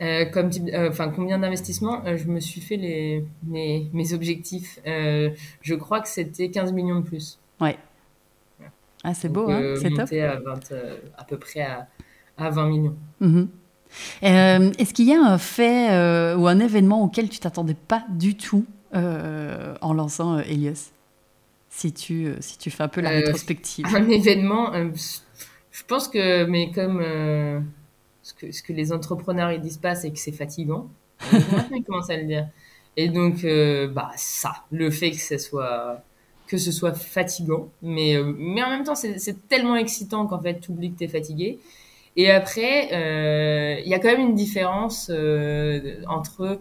Euh, 0.02 0.26
comme 0.26 0.50
euh, 0.74 0.90
enfin 0.90 1.08
combien 1.08 1.40
d'investissements 1.40 2.06
euh, 2.06 2.18
Je 2.18 2.28
me 2.28 2.42
suis 2.42 2.60
fait 2.60 2.76
les 2.76 3.26
mes, 3.48 3.90
mes 3.94 4.14
objectifs. 4.14 4.80
je 4.86 5.74
crois 5.76 6.02
que 6.02 6.10
c'était 6.10 6.50
15 6.50 6.74
millions 6.74 7.00
de 7.00 7.06
plus. 7.06 7.40
Ouais. 7.62 7.78
Ah 9.04 9.14
c'est 9.14 9.30
beau, 9.30 9.50
hein 9.50 9.76
c'est 9.82 9.92
top. 9.92 10.12
À, 10.12 11.22
à 11.22 11.24
peu 11.24 11.38
près 11.38 11.62
à, 11.62 11.88
à 12.38 12.50
20 12.50 12.68
millions. 12.68 12.96
Mhm. 13.22 13.48
Est-ce 14.22 14.94
qu'il 14.94 15.06
y 15.08 15.14
a 15.14 15.22
un 15.22 15.38
fait 15.38 15.88
ou 16.36 16.48
un 16.48 16.60
événement 16.60 17.02
auquel 17.04 17.30
tu 17.30 17.40
t'attendais 17.40 17.76
pas 17.76 18.04
du 18.10 18.36
tout 18.36 18.66
en 18.94 19.94
lançant 19.94 20.40
Elios 20.40 20.92
si 21.70 21.92
tu, 21.92 22.34
si 22.40 22.58
tu 22.58 22.72
fais 22.72 22.84
un 22.84 22.88
peu 22.88 23.02
la 23.02 23.10
rétrospective. 23.10 23.86
Un 23.94 24.08
événement, 24.08 24.72
je 24.74 25.84
pense 25.86 26.08
que, 26.08 26.46
mais 26.46 26.72
comme 26.72 27.02
ce 28.26 28.34
que, 28.34 28.52
ce 28.52 28.64
que 28.64 28.74
les 28.74 28.92
entrepreneurs 28.92 29.52
ils 29.52 29.62
disent 29.62 29.78
pas, 29.78 29.94
c'est 29.94 30.10
que 30.10 30.18
c'est 30.18 30.32
fatigant. 30.32 30.90
ils 31.72 31.84
commencent 31.86 32.10
à 32.10 32.18
le 32.18 32.24
dire. 32.24 32.48
Et 32.98 33.08
donc, 33.10 33.44
euh, 33.44 33.88
bah, 33.88 34.10
ça, 34.16 34.64
le 34.72 34.90
fait 34.90 35.12
que 35.12 35.22
ce 35.22 35.38
soit, 35.38 36.02
que 36.48 36.58
ce 36.58 36.72
soit 36.72 36.94
fatigant, 36.94 37.70
mais, 37.84 38.16
euh, 38.18 38.34
mais 38.36 38.64
en 38.64 38.70
même 38.70 38.84
temps, 38.84 38.96
c'est 38.96 39.48
tellement 39.48 39.76
excitant 39.76 40.26
qu'en 40.26 40.42
fait, 40.42 40.60
tu 40.60 40.72
oublies 40.72 40.92
que 40.92 40.98
tu 40.98 41.04
es 41.04 41.08
fatigué. 41.08 41.60
Et 42.16 42.32
après, 42.32 42.90
euh, 42.94 43.80
il 43.86 43.90
y 43.92 43.94
a 43.94 44.00
quand 44.00 44.08
même 44.08 44.30
une 44.30 44.36
différence 44.36 45.12
entre 46.08 46.60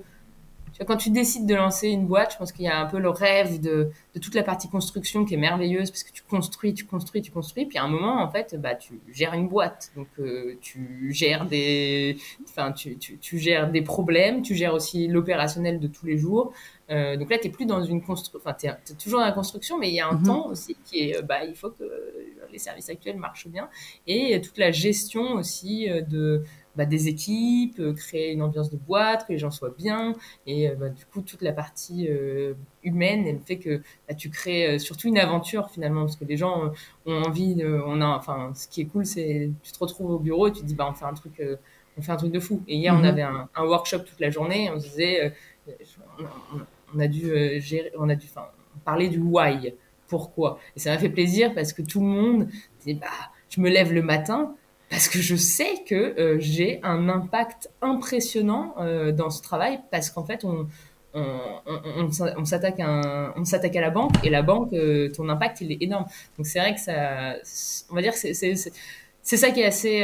quand 0.82 0.96
tu 0.96 1.10
décides 1.10 1.46
de 1.46 1.54
lancer 1.54 1.88
une 1.88 2.06
boîte, 2.06 2.32
je 2.32 2.38
pense 2.38 2.52
qu'il 2.52 2.64
y 2.64 2.68
a 2.68 2.78
un 2.78 2.86
peu 2.86 2.98
le 2.98 3.08
rêve 3.08 3.60
de, 3.60 3.90
de, 4.14 4.20
toute 4.20 4.34
la 4.34 4.42
partie 4.42 4.68
construction 4.68 5.24
qui 5.24 5.34
est 5.34 5.38
merveilleuse 5.38 5.90
parce 5.90 6.02
que 6.02 6.12
tu 6.12 6.22
construis, 6.22 6.74
tu 6.74 6.84
construis, 6.84 7.22
tu 7.22 7.30
construis. 7.30 7.66
Puis 7.66 7.78
à 7.78 7.84
un 7.84 7.88
moment, 7.88 8.22
en 8.22 8.28
fait, 8.28 8.56
bah, 8.60 8.74
tu 8.74 9.00
gères 9.12 9.34
une 9.34 9.48
boîte. 9.48 9.92
Donc, 9.94 10.08
euh, 10.18 10.56
tu 10.60 11.12
gères 11.12 11.46
des, 11.46 12.16
enfin, 12.48 12.72
tu, 12.72 12.96
tu, 12.98 13.18
tu, 13.18 13.38
gères 13.38 13.70
des 13.70 13.82
problèmes, 13.82 14.42
tu 14.42 14.54
gères 14.54 14.74
aussi 14.74 15.06
l'opérationnel 15.06 15.78
de 15.78 15.86
tous 15.86 16.06
les 16.06 16.18
jours. 16.18 16.52
Euh, 16.90 17.16
donc 17.16 17.30
là, 17.30 17.38
tu 17.38 17.46
n'es 17.46 17.52
plus 17.52 17.66
dans 17.66 17.82
une 17.82 18.02
construction, 18.02 18.40
enfin, 18.44 18.56
tu 18.58 18.66
es, 18.66 18.96
toujours 18.96 19.20
dans 19.20 19.26
la 19.26 19.32
construction, 19.32 19.78
mais 19.78 19.88
il 19.88 19.94
y 19.94 20.00
a 20.00 20.08
un 20.08 20.14
mhm. 20.14 20.24
temps 20.24 20.48
aussi 20.48 20.76
qui 20.84 21.10
est, 21.10 21.22
bah, 21.22 21.44
il 21.44 21.54
faut 21.54 21.70
que 21.70 21.84
les 22.54 22.58
services 22.58 22.88
actuels 22.88 23.16
marchent 23.16 23.48
bien. 23.48 23.68
Et 24.06 24.40
toute 24.40 24.58
la 24.58 24.70
gestion 24.70 25.34
aussi 25.34 25.90
euh, 25.90 26.00
de, 26.00 26.44
bah, 26.76 26.86
des 26.86 27.08
équipes, 27.08 27.78
euh, 27.78 27.92
créer 27.92 28.32
une 28.32 28.42
ambiance 28.42 28.70
de 28.70 28.76
boîte, 28.76 29.26
que 29.26 29.32
les 29.32 29.38
gens 29.38 29.50
soient 29.50 29.74
bien. 29.76 30.14
Et 30.46 30.68
euh, 30.68 30.74
bah, 30.74 30.88
du 30.88 31.04
coup, 31.06 31.22
toute 31.22 31.42
la 31.42 31.52
partie 31.52 32.08
euh, 32.08 32.54
humaine, 32.82 33.26
elle 33.26 33.40
fait 33.40 33.58
que 33.58 33.82
bah, 34.08 34.14
tu 34.14 34.30
crées 34.30 34.78
surtout 34.78 35.08
une 35.08 35.18
aventure 35.18 35.70
finalement, 35.70 36.02
parce 36.02 36.16
que 36.16 36.24
les 36.24 36.36
gens 36.36 36.72
ont 37.06 37.22
envie, 37.22 37.54
de, 37.54 37.80
on 37.86 38.00
a, 38.00 38.06
enfin, 38.06 38.52
ce 38.54 38.68
qui 38.68 38.80
est 38.80 38.86
cool, 38.86 39.06
c'est 39.06 39.50
tu 39.62 39.72
te 39.72 39.78
retrouves 39.78 40.10
au 40.10 40.18
bureau 40.18 40.48
et 40.48 40.52
tu 40.52 40.60
te 40.60 40.66
dis, 40.66 40.74
bah, 40.74 40.88
on 40.90 40.94
fait 40.94 41.04
un 41.04 41.14
truc, 41.14 41.42
on 41.96 42.02
fait 42.02 42.12
un 42.12 42.16
truc 42.16 42.32
de 42.32 42.40
fou. 42.40 42.62
Et 42.66 42.76
hier, 42.76 42.94
on 42.94 42.98
mhm. 42.98 43.04
avait 43.04 43.22
un, 43.22 43.48
un, 43.54 43.64
workshop 43.64 44.00
toute 44.00 44.20
la 44.20 44.30
journée, 44.30 44.70
on 44.74 44.80
se 44.80 44.88
disait, 44.88 45.32
on, 46.94 46.98
a 46.98 47.08
dû 47.08 47.60
gérer, 47.60 47.92
on 47.98 48.08
a 48.08 48.14
dû, 48.14 48.26
enfin, 48.30 48.46
parler 48.84 49.08
du 49.08 49.20
why, 49.20 49.74
pourquoi. 50.08 50.58
Et 50.76 50.80
ça 50.80 50.90
m'a 50.90 50.98
fait 50.98 51.08
plaisir 51.08 51.54
parce 51.54 51.72
que 51.72 51.82
tout 51.82 52.00
le 52.00 52.06
monde 52.06 52.48
dit, 52.84 52.94
bah, 52.94 53.06
je 53.48 53.60
me 53.60 53.70
lève 53.70 53.92
le 53.92 54.02
matin, 54.02 54.54
parce 54.90 55.08
que 55.08 55.18
je 55.18 55.36
sais 55.36 55.82
que 55.86 55.94
euh, 55.94 56.36
j'ai 56.38 56.80
un 56.82 57.08
impact 57.08 57.70
impressionnant 57.82 58.74
euh, 58.78 59.12
dans 59.12 59.30
ce 59.30 59.42
travail 59.42 59.80
parce 59.90 60.10
qu'en 60.10 60.24
fait 60.24 60.44
on 60.44 60.66
s'attaque 62.44 62.80
à 62.80 63.80
la 63.80 63.90
banque 63.90 64.12
et 64.24 64.30
la 64.30 64.42
banque 64.42 64.72
euh, 64.72 65.10
ton 65.10 65.28
impact 65.28 65.60
il 65.62 65.72
est 65.72 65.82
énorme. 65.82 66.06
Donc 66.36 66.46
c'est 66.46 66.60
vrai 66.60 66.74
que 66.74 66.80
ça 66.80 67.34
on 67.90 67.94
va 67.94 68.02
dire 68.02 68.14
c'est 68.14 68.44
ça 69.22 69.50
qui 69.50 69.60
est 69.60 69.66
assez 69.66 69.96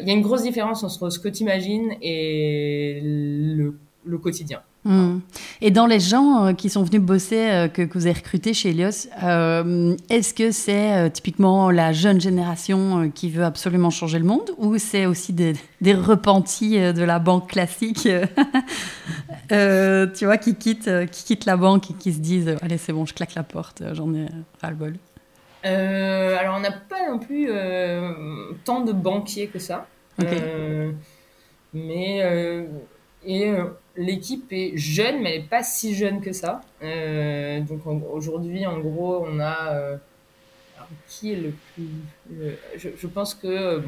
il 0.00 0.06
y 0.06 0.10
a 0.10 0.14
une 0.14 0.22
grosse 0.22 0.42
différence 0.42 0.84
entre 0.84 1.10
ce 1.10 1.18
que 1.18 1.28
tu 1.28 1.42
imagines 1.42 1.96
et 2.02 3.00
le 3.02 4.18
quotidien 4.18 4.62
Hmm. 4.84 5.18
Et 5.60 5.72
dans 5.72 5.86
les 5.86 5.98
gens 5.98 6.46
euh, 6.46 6.52
qui 6.52 6.70
sont 6.70 6.84
venus 6.84 7.00
bosser, 7.00 7.50
euh, 7.50 7.68
que, 7.68 7.82
vous 7.92 8.06
avez 8.06 8.16
recrutés 8.16 8.54
chez 8.54 8.70
Elios, 8.70 9.08
euh, 9.22 9.96
est-ce 10.08 10.32
que 10.32 10.52
c'est 10.52 11.10
typiquement 11.10 11.70
la 11.70 11.92
jeune 11.92 12.20
génération 12.20 13.10
qui 13.10 13.28
veut 13.28 13.44
absolument 13.44 13.90
changer 13.90 14.20
le 14.20 14.24
monde 14.24 14.50
ou 14.56 14.78
c'est 14.78 15.06
aussi 15.06 15.32
des, 15.32 15.54
repentis 15.82 16.78
de 16.78 17.02
la 17.02 17.18
banque 17.18 17.50
classique 17.50 18.02
tu 19.48 20.24
vois, 20.24 20.38
qui 20.38 20.54
quittent, 20.54 21.06
qui 21.10 21.24
quittent 21.24 21.46
la 21.46 21.56
banque 21.56 21.90
et 21.90 21.94
qui 21.94 22.12
se 22.12 22.20
disent 22.20 22.56
Allez, 22.62 22.78
c'est 22.78 22.92
bon, 22.92 23.04
je 23.04 23.14
claque 23.14 23.34
la 23.34 23.42
porte, 23.42 23.82
j'en 23.92 24.14
ai 24.14 24.26
ras-le-bol 24.62 24.94
Alors, 25.64 26.56
on 26.56 26.60
n'a 26.60 26.72
pas 26.72 27.10
non 27.10 27.18
plus 27.18 27.50
tant 28.64 28.80
de 28.80 28.92
banquiers 28.92 29.48
que 29.48 29.58
ça. 29.58 29.86
mais. 31.74 32.68
et 33.26 33.52
l'équipe 33.98 34.46
est 34.52 34.76
jeune, 34.76 35.20
mais 35.20 35.34
elle 35.34 35.42
n'est 35.42 35.48
pas 35.48 35.62
si 35.62 35.94
jeune 35.94 36.20
que 36.20 36.32
ça. 36.32 36.62
Euh, 36.82 37.60
donc 37.60 37.80
aujourd'hui, 37.86 38.64
en 38.64 38.78
gros, 38.78 39.26
on 39.28 39.40
a. 39.40 39.74
Euh, 39.74 39.96
qui 41.06 41.34
est 41.34 41.36
le 41.36 41.52
plus. 41.74 42.56
je, 42.78 43.06
pense 43.08 43.34
que. 43.34 43.82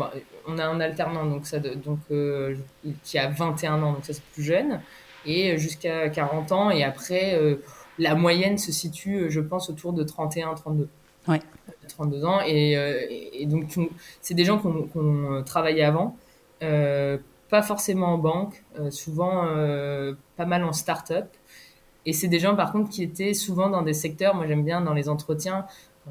on 0.46 0.58
a 0.58 0.66
un 0.66 0.80
alternant 0.80 1.24
donc 1.24 1.46
ça, 1.46 1.58
donc, 1.58 2.00
euh, 2.10 2.56
qui 3.04 3.16
a 3.16 3.28
21 3.28 3.82
ans, 3.82 3.92
donc 3.94 4.04
ça 4.04 4.12
c'est 4.12 4.22
plus 4.34 4.42
jeune. 4.42 4.80
Et 5.24 5.56
jusqu'à 5.56 6.10
40 6.10 6.52
ans. 6.52 6.70
Et 6.70 6.82
après, 6.82 7.38
la 7.98 8.14
moyenne 8.14 8.58
se 8.58 8.72
situe, 8.72 9.30
je 9.30 9.40
pense, 9.40 9.70
autour 9.70 9.92
de 9.92 10.02
31, 10.02 10.54
32. 10.54 10.88
Ouais. 11.28 11.40
32 11.88 12.24
ans. 12.24 12.40
Et, 12.46 12.72
et 13.32 13.46
donc, 13.46 13.66
c'est 14.20 14.34
des 14.34 14.44
gens 14.44 14.58
qui 14.58 14.66
ont, 14.66 15.42
travaillé 15.44 15.82
avant, 15.84 16.16
pas 17.50 17.62
forcément 17.62 18.14
en 18.14 18.18
banque, 18.18 18.64
souvent 18.90 19.44
pas 20.36 20.46
mal 20.46 20.64
en 20.64 20.72
start-up. 20.72 21.26
Et 22.06 22.12
c'est 22.12 22.28
des 22.28 22.38
gens, 22.38 22.56
par 22.56 22.72
contre, 22.72 22.88
qui 22.88 23.02
étaient 23.02 23.34
souvent 23.34 23.68
dans 23.68 23.82
des 23.82 23.92
secteurs, 23.92 24.34
moi 24.34 24.46
j'aime 24.46 24.64
bien 24.64 24.80
dans 24.80 24.94
les 24.94 25.08
entretiens, 25.08 25.66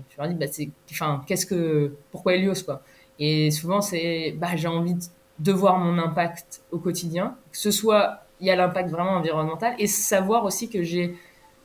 tu 0.08 0.18
leur 0.18 0.28
dis, 0.28 0.36
bah, 0.36 0.46
c'est, 0.52 0.70
enfin, 0.92 1.24
qu'est-ce 1.26 1.46
que, 1.46 1.96
pourquoi 2.12 2.36
Helios, 2.36 2.64
quoi? 2.64 2.84
Et 3.18 3.50
souvent, 3.52 3.82
c'est, 3.82 4.36
bah, 4.38 4.56
j'ai 4.56 4.68
envie 4.68 4.96
de 5.40 5.52
voir 5.52 5.78
mon 5.78 5.98
impact 5.98 6.62
au 6.72 6.78
quotidien, 6.78 7.36
que 7.52 7.58
ce 7.58 7.72
soit, 7.72 8.22
il 8.40 8.48
y 8.48 8.52
a 8.52 8.56
l'impact 8.56 8.92
vraiment 8.92 9.14
environnemental, 9.14 9.74
et 9.80 9.88
savoir 9.88 10.46
aussi 10.46 10.70
que 10.70 10.84
j'ai, 10.84 11.18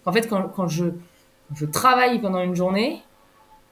en 0.07 0.12
fait, 0.12 0.27
quand, 0.29 0.49
quand 0.49 0.68
je, 0.68 0.87
je 1.55 1.66
travaille 1.66 2.20
pendant 2.20 2.41
une 2.41 2.57
journée, 2.57 3.03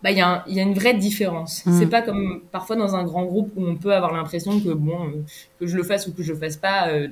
bah, 0.02 0.10
il 0.10 0.18
y, 0.18 0.20
a 0.20 0.44
y 0.48 0.58
a 0.58 0.62
une 0.62 0.74
vraie 0.74 0.94
différence. 0.94 1.64
Mmh. 1.64 1.78
C'est 1.78 1.86
pas 1.86 2.02
comme 2.02 2.42
parfois 2.50 2.76
dans 2.76 2.96
un 2.96 3.04
grand 3.04 3.24
groupe 3.24 3.52
où 3.56 3.64
on 3.64 3.76
peut 3.76 3.94
avoir 3.94 4.12
l'impression 4.12 4.60
que, 4.60 4.70
bon, 4.70 5.06
euh, 5.06 5.22
que 5.60 5.66
je 5.66 5.76
le 5.76 5.84
fasse 5.84 6.08
ou 6.08 6.12
que 6.12 6.22
je 6.22 6.32
le 6.32 6.38
fasse 6.38 6.56
pas, 6.56 6.88
euh, 6.88 7.08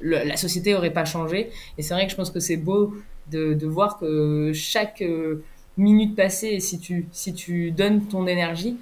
la 0.00 0.36
société 0.36 0.74
aurait 0.74 0.92
pas 0.92 1.04
changé. 1.04 1.50
Et 1.76 1.82
c'est 1.82 1.94
vrai 1.94 2.06
que 2.06 2.10
je 2.10 2.16
pense 2.16 2.30
que 2.30 2.40
c'est 2.40 2.56
beau 2.56 2.94
de, 3.30 3.52
de, 3.54 3.66
voir 3.66 3.98
que 3.98 4.52
chaque 4.54 5.02
euh, 5.02 5.44
minute 5.76 6.16
passée, 6.16 6.60
si 6.60 6.78
tu, 6.78 7.08
si 7.12 7.34
tu 7.34 7.70
donnes 7.72 8.06
ton 8.06 8.26
énergie, 8.26 8.78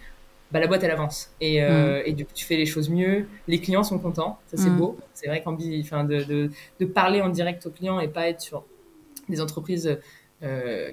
bah, 0.53 0.61
la 0.61 0.69
boîte 0.69 0.85
elle 0.85 0.91
avance. 0.93 1.33
Et, 1.41 1.61
mm. 1.61 2.03
et, 2.07 2.13
du 2.13 2.25
coup, 2.25 2.33
tu 2.35 2.45
fais 2.45 2.57
les 2.57 2.67
choses 2.67 2.91
mieux. 2.91 3.27
Les 3.49 3.59
clients 3.59 3.83
sont 3.83 3.99
contents. 3.99 4.39
Ça, 4.47 4.57
c'est 4.57 4.71
mm. 4.71 4.77
beau. 4.77 4.97
C'est 5.15 5.27
vrai 5.27 5.43
qu'en 5.43 5.57
enfin, 5.81 6.05
de, 6.05 6.23
de, 6.23 6.51
de, 6.79 6.87
parler 6.87 7.21
en 7.21 7.29
direct 7.29 7.67
aux 7.67 7.71
clients 7.71 7.99
et 7.99 8.09
pas 8.09 8.29
être 8.29 8.41
sur 8.41 8.65
des 9.29 9.41
entreprises 9.41 9.99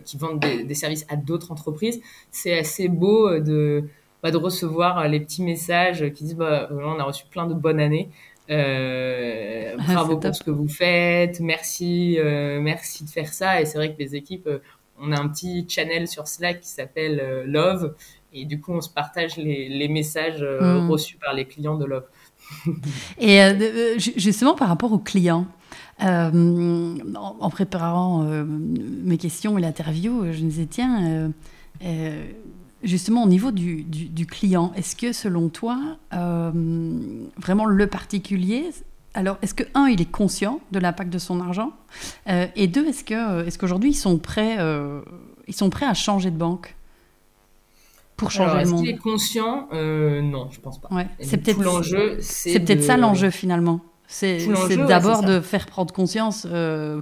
qui 0.05 0.17
vendent 0.17 0.39
des, 0.39 0.63
des 0.63 0.75
services 0.75 1.05
à 1.09 1.15
d'autres 1.15 1.51
entreprises, 1.51 2.01
c'est 2.31 2.57
assez 2.57 2.87
beau 2.87 3.39
de, 3.39 3.83
bah, 4.21 4.31
de 4.31 4.37
recevoir 4.37 5.07
les 5.07 5.19
petits 5.19 5.41
messages 5.41 6.11
qui 6.13 6.23
disent 6.25 6.35
bah, 6.35 6.69
on 6.71 6.99
a 6.99 7.03
reçu 7.03 7.25
plein 7.31 7.47
de 7.47 7.53
bonnes 7.53 7.79
années. 7.79 8.09
Euh, 8.49 9.75
ah, 9.77 9.93
bravo 9.93 10.17
pour 10.17 10.35
ce 10.35 10.43
que 10.43 10.51
vous 10.51 10.67
faites, 10.67 11.39
merci, 11.39 12.17
euh, 12.17 12.59
merci 12.59 13.03
de 13.03 13.09
faire 13.09 13.31
ça. 13.31 13.61
Et 13.61 13.65
c'est 13.65 13.77
vrai 13.77 13.93
que 13.93 13.99
les 13.99 14.15
équipes, 14.15 14.47
euh, 14.47 14.59
on 14.99 15.11
a 15.11 15.19
un 15.19 15.29
petit 15.29 15.65
channel 15.69 16.07
sur 16.07 16.27
Slack 16.27 16.61
qui 16.61 16.69
s'appelle 16.69 17.19
euh, 17.21 17.43
Love, 17.45 17.95
et 18.33 18.45
du 18.45 18.59
coup 18.59 18.73
on 18.73 18.81
se 18.81 18.89
partage 18.89 19.37
les, 19.37 19.69
les 19.69 19.87
messages 19.87 20.41
mm. 20.41 20.89
reçus 20.89 21.17
par 21.17 21.33
les 21.33 21.45
clients 21.45 21.77
de 21.77 21.85
Love. 21.85 22.05
et 23.19 23.39
justement 23.97 24.55
par 24.55 24.67
rapport 24.67 24.91
aux 24.91 24.99
clients. 24.99 25.45
En 26.01 27.49
préparant 27.49 28.23
mes 28.23 29.17
questions 29.17 29.57
et 29.57 29.61
l'interview, 29.61 30.31
je 30.31 30.43
me 30.43 30.49
disais, 30.49 30.67
tiens, 30.67 31.31
Justement, 32.81 33.23
au 33.23 33.27
niveau 33.27 33.51
du, 33.51 33.83
du, 33.83 34.25
client, 34.25 34.71
est-ce 34.73 34.95
que 34.95 35.11
selon 35.11 35.49
toi, 35.49 35.97
euh, 36.13 36.51
vraiment 37.37 37.65
le 37.65 37.87
particulier, 37.87 38.69
alors 39.13 39.37
est-ce 39.41 39.53
que, 39.53 39.65
un, 39.73 39.87
il 39.87 39.99
est 39.99 40.09
conscient 40.09 40.61
de 40.71 40.79
l'impact 40.79 41.11
de 41.11 41.17
son 41.17 41.41
argent 41.41 41.73
euh, 42.29 42.47
Et 42.55 42.67
deux, 42.67 42.87
est-ce 42.87 43.03
que, 43.03 43.45
est-ce 43.45 43.59
qu'aujourd'hui, 43.59 43.89
ils, 43.89 43.95
sont 43.95 44.17
prêts, 44.17 44.55
euh, 44.59 45.01
ils 45.49 45.53
sont 45.53 45.69
prêts 45.69 45.87
à 45.87 45.93
changer 45.93 46.31
de 46.31 46.37
banque 46.37 46.73
pour 48.15 48.31
changer 48.31 48.63
le 48.63 48.69
monde? 48.69 48.85
Est-ce 48.85 48.91
qu'il 48.91 48.95
est 48.95 48.97
conscient? 48.97 49.67
Non, 49.73 50.47
je 50.49 50.61
pense 50.61 50.79
pas. 50.79 50.87
Ouais. 50.89 51.07
C'est 51.19 51.35
peut-être 51.35 51.61
l'enjeu. 51.61 52.19
C'est 52.21 52.61
peut-être 52.61 52.83
ça 52.83 52.95
l'enjeu 52.95 53.29
finalement. 53.29 53.81
C'est 54.11 54.47
d'abord 54.87 55.23
de 55.23 55.39
faire 55.39 55.67
prendre 55.67 55.93
conscience, 55.93 56.47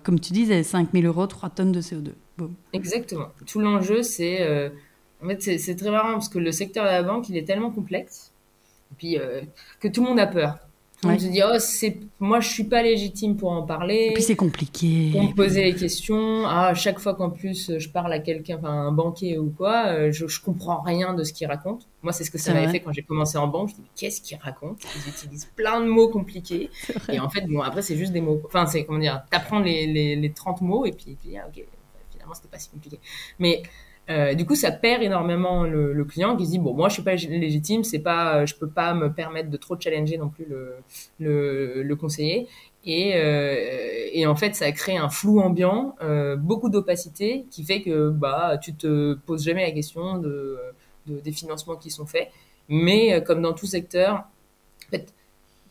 comme 0.03 0.19
tu 0.19 0.33
disais, 0.33 0.61
5000 0.63 1.05
euros, 1.05 1.25
3 1.25 1.49
tonnes 1.49 1.71
de 1.71 1.81
CO2. 1.81 2.11
Exactement. 2.73 3.29
Tout 3.45 3.59
l'enjeu, 3.59 4.03
c'est 4.03 4.71
en 5.23 5.27
fait, 5.27 5.57
c'est 5.57 5.75
très 5.75 5.89
marrant 5.89 6.13
parce 6.13 6.29
que 6.29 6.37
le 6.37 6.51
secteur 6.51 6.85
de 6.85 6.89
la 6.89 7.03
banque, 7.03 7.29
il 7.29 7.37
est 7.37 7.45
tellement 7.45 7.71
complexe, 7.71 8.31
et 8.91 8.95
puis 8.97 9.19
euh, 9.19 9.41
que 9.79 9.87
tout 9.87 10.03
le 10.03 10.09
monde 10.09 10.19
a 10.19 10.27
peur. 10.27 10.59
Le 11.03 11.09
monde 11.09 11.19
se 11.19 11.27
dit, 11.27 11.41
oh, 11.45 11.59
c'est, 11.59 11.99
moi, 12.19 12.39
je 12.39 12.49
suis 12.49 12.63
pas 12.63 12.81
légitime 12.81 13.37
pour 13.37 13.51
en 13.51 13.61
parler. 13.61 14.07
Et 14.09 14.13
puis 14.13 14.23
c'est 14.23 14.35
compliqué. 14.35 15.11
Pour 15.11 15.23
me 15.23 15.33
poser 15.33 15.63
les 15.63 15.75
questions. 15.75 16.43
Ah, 16.47 16.73
chaque 16.73 16.97
fois 16.97 17.13
qu'en 17.13 17.29
plus 17.29 17.77
je 17.77 17.89
parle 17.89 18.11
à 18.13 18.19
quelqu'un, 18.19 18.57
enfin 18.57 18.71
un 18.71 18.91
banquier 18.91 19.37
ou 19.37 19.53
quoi, 19.55 19.87
euh, 19.89 20.11
je, 20.11 20.25
je 20.25 20.41
comprends 20.41 20.81
rien 20.81 21.13
de 21.13 21.23
ce 21.23 21.33
qu'il 21.33 21.45
raconte. 21.45 21.87
Moi, 22.01 22.13
c'est 22.13 22.23
ce 22.23 22.31
que 22.31 22.39
ça 22.39 22.53
m'avait 22.53 22.71
fait 22.71 22.79
quand 22.79 22.93
j'ai 22.93 23.03
commencé 23.03 23.37
en 23.37 23.47
banque. 23.47 23.69
Je 23.69 23.75
me 23.75 23.81
dis, 23.81 23.89
qu'est-ce 23.95 24.21
qu'il 24.21 24.37
raconte? 24.37 24.79
Ils 24.95 25.09
utilisent 25.09 25.49
plein 25.55 25.81
de 25.81 25.85
mots 25.85 26.07
compliqués. 26.09 26.71
Et 27.11 27.19
en 27.19 27.29
fait, 27.29 27.41
bon, 27.41 27.61
après, 27.61 27.83
c'est 27.83 27.95
juste 27.95 28.11
des 28.11 28.21
mots. 28.21 28.41
Enfin, 28.45 28.65
c'est 28.65 28.83
comment 28.85 28.99
dire, 28.99 29.23
t'apprends 29.29 29.59
les, 29.59 29.85
les, 29.85 30.15
les 30.15 30.31
30 30.31 30.61
mots 30.61 30.85
et 30.85 30.91
puis, 30.93 31.11
et 31.11 31.15
puis 31.15 31.37
ah, 31.37 31.47
ok, 31.47 31.63
finalement, 32.11 32.33
c'était 32.33 32.47
pas 32.47 32.57
si 32.59 32.69
compliqué. 32.69 32.99
Mais 33.37 33.61
euh, 34.09 34.33
du 34.35 34.45
coup, 34.45 34.55
ça 34.55 34.71
perd 34.71 35.03
énormément 35.03 35.63
le, 35.63 35.91
le, 35.93 36.05
client 36.05 36.37
qui 36.37 36.45
se 36.45 36.51
dit 36.51 36.59
bon, 36.59 36.73
moi, 36.73 36.87
je 36.87 36.93
suis 36.93 37.03
pas 37.03 37.15
légitime, 37.15 37.83
c'est 37.83 37.99
pas, 37.99 38.45
je 38.45 38.55
peux 38.55 38.69
pas 38.69 38.93
me 38.93 39.11
permettre 39.11 39.49
de 39.49 39.57
trop 39.57 39.77
challenger 39.79 40.17
non 40.17 40.29
plus 40.29 40.45
le, 40.45 40.75
le, 41.19 41.83
le 41.83 41.95
conseiller. 41.95 42.47
Et, 42.85 43.15
euh, 43.15 44.07
et, 44.13 44.25
en 44.25 44.35
fait, 44.35 44.55
ça 44.55 44.71
crée 44.71 44.95
un 44.95 45.09
flou 45.09 45.41
ambiant, 45.41 45.95
euh, 46.01 46.37
beaucoup 46.37 46.69
d'opacité, 46.69 47.45
qui 47.51 47.65
fait 47.65 47.81
que 47.81 48.09
bah, 48.09 48.57
tu 48.61 48.73
te 48.73 49.15
poses 49.25 49.43
jamais 49.43 49.65
la 49.65 49.71
question 49.71 50.17
de, 50.19 50.57
de 51.07 51.19
des 51.19 51.33
financements 51.33 51.75
qui 51.75 51.91
sont 51.91 52.05
faits. 52.05 52.29
Mais 52.69 53.13
euh, 53.13 53.21
comme 53.21 53.41
dans 53.41 53.53
tout 53.53 53.65
secteur, 53.65 54.25
en 54.87 54.91
fait, 54.91 55.13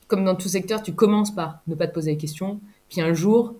comme 0.09 0.24
dans 0.24 0.34
tout 0.34 0.49
secteur, 0.49 0.82
tu 0.82 0.93
commences 0.95 1.34
par 1.34 1.61
ne 1.66 1.74
pas 1.74 1.87
te 1.87 1.95
poser 1.95 2.12
la 2.12 2.18
question, 2.18 2.61
puis 2.91 3.01
un 3.01 3.14
jour, 3.14 3.55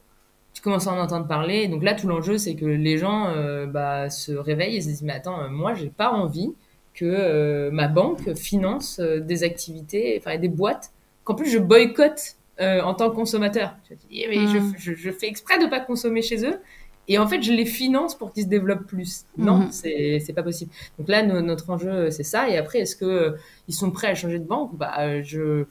tu 0.57 0.63
commences 0.63 0.87
à 0.87 0.93
en 0.95 0.99
entendre 0.99 1.27
parler. 1.27 1.69
Donc 1.69 1.83
là, 1.83 1.93
tout 1.93 2.09
l'enjeu, 2.09 2.39
c'est 2.39 2.55
que 2.55 2.65
les 2.65 2.97
gens 2.97 3.27
euh, 3.29 3.67
bah, 3.67 4.09
se 4.09 4.33
réveillent 4.33 4.77
et 4.77 4.81
se 4.81 4.87
disent 4.87 5.03
Mais 5.03 5.13
attends, 5.13 5.39
euh, 5.39 5.49
moi, 5.51 5.75
j'ai 5.75 5.91
pas 5.91 6.11
envie 6.11 6.55
que 6.95 7.05
euh, 7.05 7.71
ma 7.71 7.89
banque 7.89 8.35
finance 8.35 8.99
des 8.99 9.43
activités, 9.43 10.17
enfin 10.19 10.39
des 10.39 10.49
boîtes, 10.49 10.93
qu'en 11.25 11.35
plus 11.35 11.51
je 11.51 11.59
boycotte 11.59 12.37
en 12.59 12.95
tant 12.95 13.11
que 13.11 13.15
consommateur. 13.15 13.77
Je, 13.91 13.97
dis, 13.97 14.23
eh, 14.23 14.29
mais 14.31 14.39
mm. 14.39 14.73
je, 14.79 14.95
je, 14.95 15.11
fais 15.11 15.29
exprès 15.29 15.59
de 15.59 15.67
pas 15.67 15.79
consommer 15.79 16.23
chez 16.23 16.47
eux. 16.47 16.59
Et 17.07 17.19
en 17.19 17.27
fait, 17.27 17.43
je 17.43 17.53
les 17.53 17.67
finance 17.67 18.17
pour 18.17 18.33
qu'ils 18.33 18.45
se 18.45 18.49
développent 18.49 18.87
plus. 18.87 19.27
Non, 19.37 19.59
mm. 19.59 19.73
c'est 19.73 20.23
c'est 20.25 20.33
pas 20.33 20.43
possible. 20.43 20.71
Donc 20.99 21.09
là, 21.09 21.23
notre 21.23 21.69
enjeu, 21.69 22.11
c'est 22.11 22.23
ça. 22.23 22.49
Et 22.49 22.57
après, 22.57 22.79
est-ce 22.79 22.97
que 22.97 23.37
ils 23.69 23.75
sont 23.75 23.91
prêts 23.91 24.09
à 24.09 24.15
changer 24.15 24.39
de 24.39 24.47
banque 24.47 24.75
Bah, 24.75 25.21
je, 25.21 25.67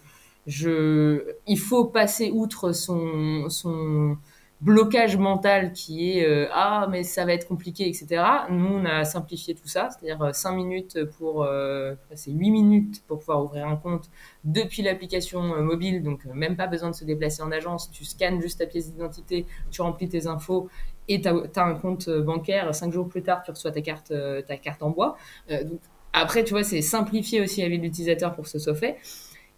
je, 0.45 1.23
il 1.47 1.57
faut 1.57 1.85
passer 1.85 2.29
outre 2.31 2.71
son, 2.71 3.49
son, 3.49 4.15
blocage 4.61 5.17
mental 5.17 5.73
qui 5.73 6.11
est 6.11 6.25
euh, 6.25 6.47
ah 6.53 6.87
mais 6.89 7.03
ça 7.03 7.25
va 7.25 7.33
être 7.33 7.47
compliqué 7.47 7.89
etc 7.89 8.23
nous 8.49 8.65
on 8.65 8.85
a 8.85 9.03
simplifié 9.03 9.53
tout 9.53 9.67
ça 9.67 9.89
c'est-à-dire 9.89 10.33
5 10.33 10.49
euh, 10.49 10.55
minutes 10.55 11.03
pour 11.17 11.43
euh, 11.43 11.93
c'est 12.13 12.31
8 12.31 12.51
minutes 12.51 13.03
pour 13.05 13.19
pouvoir 13.19 13.43
ouvrir 13.43 13.67
un 13.67 13.75
compte 13.75 14.09
depuis 14.45 14.81
l'application 14.81 15.61
mobile. 15.61 16.03
Donc 16.03 16.25
même 16.25 16.55
pas 16.55 16.67
besoin 16.67 16.91
de 16.91 16.95
se 16.95 17.03
déplacer 17.03 17.41
en 17.41 17.51
agence. 17.51 17.91
Tu 17.91 18.05
scannes 18.05 18.41
juste 18.41 18.59
ta 18.59 18.65
pièce 18.65 18.91
d'identité 18.91 19.45
tu 19.71 19.81
remplis 19.81 20.07
tes 20.07 20.27
infos 20.27 20.69
et 21.07 21.21
tu 21.21 21.27
as, 21.27 21.63
un 21.63 21.75
compte 21.75 22.09
bancaire. 22.09 22.73
5 22.73 22.93
jours 22.93 23.09
plus 23.09 23.23
tard 23.23 23.43
tu 23.43 23.51
reçois 23.51 23.71
ta 23.71 23.81
carte 23.81 24.13
ta 24.47 24.57
carte 24.57 24.81
en 24.83 24.89
bois. 24.89 25.17
Donc 25.49 25.81
après 26.13 26.43
tu 26.45 26.51
vois 26.51 26.63
c'est 26.63 26.81
simplifié 26.81 27.41
aussi 27.41 27.61
de 27.61 27.67
l'utilisateur 27.67 28.33
pour 28.33 28.45
que 28.45 28.49
ce 28.49 28.59
soit 28.59 28.75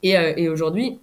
et 0.01 0.49
aujourd'hui 0.49 0.99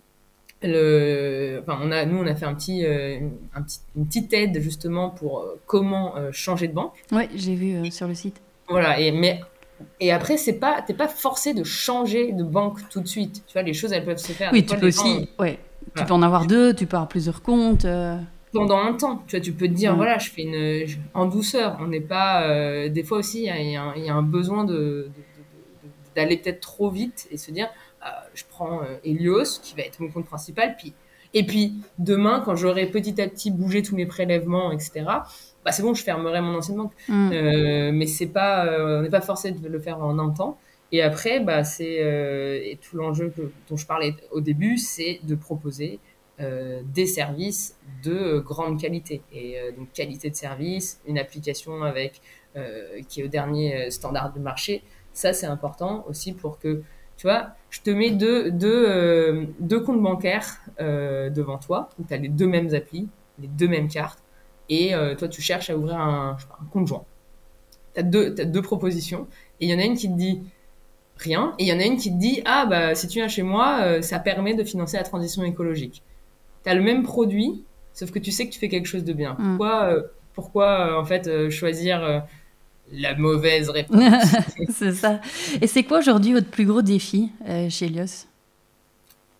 le, 0.66 1.62
enfin, 1.62 1.78
on 1.82 1.90
a, 1.90 2.04
nous, 2.04 2.18
on 2.18 2.26
a 2.26 2.34
fait 2.34 2.46
un 2.46 2.54
petit, 2.54 2.84
euh, 2.84 3.20
un 3.54 3.62
petit, 3.62 3.80
une 3.96 4.06
petite 4.06 4.32
aide 4.32 4.60
justement 4.60 5.10
pour 5.10 5.40
euh, 5.40 5.60
comment 5.66 6.16
euh, 6.16 6.30
changer 6.32 6.68
de 6.68 6.74
banque. 6.74 6.94
Oui, 7.12 7.24
j'ai 7.34 7.54
vu 7.54 7.90
sur 7.90 8.06
le 8.06 8.14
site. 8.14 8.40
Voilà, 8.68 8.98
et, 8.98 9.12
mais, 9.12 9.40
et 10.00 10.12
après, 10.12 10.36
c'est 10.36 10.54
pas, 10.54 10.82
t'es 10.82 10.94
pas 10.94 11.08
forcé 11.08 11.54
de 11.54 11.64
changer 11.64 12.32
de 12.32 12.42
banque 12.42 12.88
tout 12.88 13.00
de 13.00 13.06
suite. 13.06 13.42
Tu 13.46 13.52
vois, 13.52 13.62
les 13.62 13.74
choses, 13.74 13.92
elles 13.92 14.04
peuvent 14.04 14.16
se 14.16 14.32
faire. 14.32 14.50
Oui, 14.52 14.64
tu 14.64 14.76
peux 14.76 14.88
aussi, 14.88 15.28
ouais. 15.38 15.58
Tu 15.96 16.04
peux 16.04 16.14
en 16.14 16.22
avoir 16.22 16.46
deux, 16.46 16.74
tu 16.74 16.86
peux 16.86 16.96
avoir 16.96 17.08
plusieurs 17.08 17.42
comptes. 17.42 17.86
Pendant 18.52 18.78
un 18.78 18.94
temps, 18.94 19.22
tu 19.26 19.36
vois, 19.36 19.44
tu 19.44 19.52
peux 19.52 19.66
te 19.66 19.72
dire, 19.72 19.96
voilà, 19.96 20.18
je 20.18 20.30
fais 20.30 20.42
une, 20.42 20.86
en 21.12 21.26
douceur. 21.26 21.76
On 21.80 21.88
n'est 21.88 22.00
pas, 22.00 22.88
des 22.88 23.02
fois 23.02 23.18
aussi, 23.18 23.44
il 23.44 23.66
y, 23.66 23.72
y, 23.72 24.08
a 24.08 24.14
un 24.14 24.22
besoin 24.22 24.64
de, 24.64 25.10
d'aller 26.16 26.36
peut-être 26.36 26.60
trop 26.60 26.90
vite 26.90 27.26
et 27.30 27.36
se 27.36 27.50
dire, 27.50 27.68
je 28.34 28.44
prends 28.48 28.82
euh, 28.82 28.96
Helios, 29.04 29.60
qui 29.62 29.74
va 29.74 29.82
être 29.82 30.00
mon 30.00 30.10
compte 30.10 30.26
principal, 30.26 30.76
puis 30.76 30.92
et 31.36 31.44
puis 31.44 31.74
demain, 31.98 32.42
quand 32.44 32.54
j'aurai 32.54 32.86
petit 32.86 33.20
à 33.20 33.28
petit 33.28 33.50
bougé 33.50 33.82
tous 33.82 33.96
mes 33.96 34.06
prélèvements, 34.06 34.70
etc., 34.70 35.04
bah 35.64 35.72
c'est 35.72 35.82
bon, 35.82 35.92
je 35.92 36.04
fermerai 36.04 36.40
mon 36.40 36.56
ancienne 36.56 36.76
banque. 36.76 36.92
Mm. 37.08 37.30
Euh, 37.32 37.90
mais 37.92 38.06
c'est 38.06 38.28
pas, 38.28 38.68
on 38.78 39.02
n'est 39.02 39.10
pas 39.10 39.20
forcé 39.20 39.50
de 39.50 39.68
le 39.68 39.80
faire 39.80 40.00
en 40.00 40.18
un 40.20 40.30
temps. 40.30 40.58
Et 40.92 41.02
après, 41.02 41.40
bah 41.40 41.64
c'est 41.64 42.78
tout 42.82 42.96
l'enjeu 42.96 43.32
dont 43.68 43.76
je 43.76 43.84
parlais 43.84 44.14
au 44.30 44.40
début, 44.40 44.76
c'est 44.76 45.18
de 45.24 45.34
proposer 45.34 45.98
des 46.38 47.06
services 47.06 47.76
de 48.04 48.38
grande 48.38 48.80
qualité. 48.80 49.20
Et 49.32 49.56
donc 49.76 49.90
qualité 49.92 50.30
de 50.30 50.36
service, 50.36 51.00
une 51.04 51.18
application 51.18 51.82
avec 51.82 52.20
qui 53.08 53.22
est 53.22 53.24
au 53.24 53.28
dernier 53.28 53.90
standard 53.90 54.32
de 54.32 54.38
marché, 54.38 54.84
ça 55.12 55.32
c'est 55.32 55.46
important 55.46 56.04
aussi 56.08 56.32
pour 56.32 56.60
que 56.60 56.84
tu 57.24 57.30
vois, 57.30 57.54
je 57.70 57.80
te 57.80 57.88
mets 57.88 58.10
deux, 58.10 58.50
deux, 58.50 58.84
euh, 58.86 59.80
comptes 59.80 60.02
bancaires 60.02 60.60
euh, 60.78 61.30
devant 61.30 61.56
toi, 61.56 61.88
où 61.98 62.04
tu 62.06 62.12
as 62.12 62.18
les 62.18 62.28
deux 62.28 62.46
mêmes 62.46 62.74
applis, 62.74 63.08
les 63.38 63.48
deux 63.48 63.66
mêmes 63.66 63.88
cartes. 63.88 64.22
et 64.68 64.92
toi, 65.16 65.28
tu 65.28 65.40
cherches 65.40 65.70
à 65.70 65.76
ouvrir 65.76 65.96
un, 65.96 66.36
un 66.60 66.64
compte 66.70 66.86
joint. 66.86 67.04
Tu 67.94 68.00
as, 68.00 68.04
as, 68.04 68.44
deux 68.44 68.60
propositions, 68.60 69.26
et 69.58 69.64
il 69.64 69.70
y 69.70 69.74
en 69.74 69.78
a 69.78 69.84
une 69.84 69.96
qui 69.96 70.10
te 70.10 70.18
dit 70.18 70.42
rien, 71.16 71.54
et 71.58 71.64
il 71.64 71.68
y 71.68 71.72
en 71.72 71.80
a 71.80 71.84
une 71.84 71.96
qui 71.96 72.12
te 72.12 72.18
dit 72.18 72.42
ah 72.44 72.66
bah 72.66 72.94
si 72.94 73.08
tu 73.08 73.20
viens 73.20 73.28
chez 73.28 73.42
moi, 73.42 74.02
ça 74.02 74.18
permet 74.18 74.52
de 74.52 74.62
financer 74.62 74.98
la 74.98 75.04
transition 75.04 75.44
écologique. 75.44 76.02
Tu 76.62 76.70
as 76.70 76.74
le 76.74 76.82
même 76.82 77.04
produit, 77.04 77.64
sauf 77.94 78.10
que 78.10 78.18
tu 78.18 78.32
sais 78.32 78.46
que 78.46 78.52
tu 78.52 78.58
fais 78.58 78.68
quelque 78.68 78.88
chose 78.88 79.04
de 79.04 79.14
bien. 79.14 79.34
Mm. 79.38 79.56
Pourquoi, 79.56 79.96
pourquoi 80.34 81.00
en 81.00 81.06
fait 81.06 81.48
choisir 81.48 82.22
la 82.92 83.14
mauvaise 83.14 83.70
réponse. 83.70 84.02
c'est 84.70 84.92
ça. 84.92 85.20
Et 85.60 85.66
c'est 85.66 85.84
quoi 85.84 85.98
aujourd'hui 85.98 86.32
votre 86.32 86.48
plus 86.48 86.66
gros 86.66 86.82
défi 86.82 87.30
euh, 87.48 87.68
chez 87.70 87.86
Elios? 87.86 88.26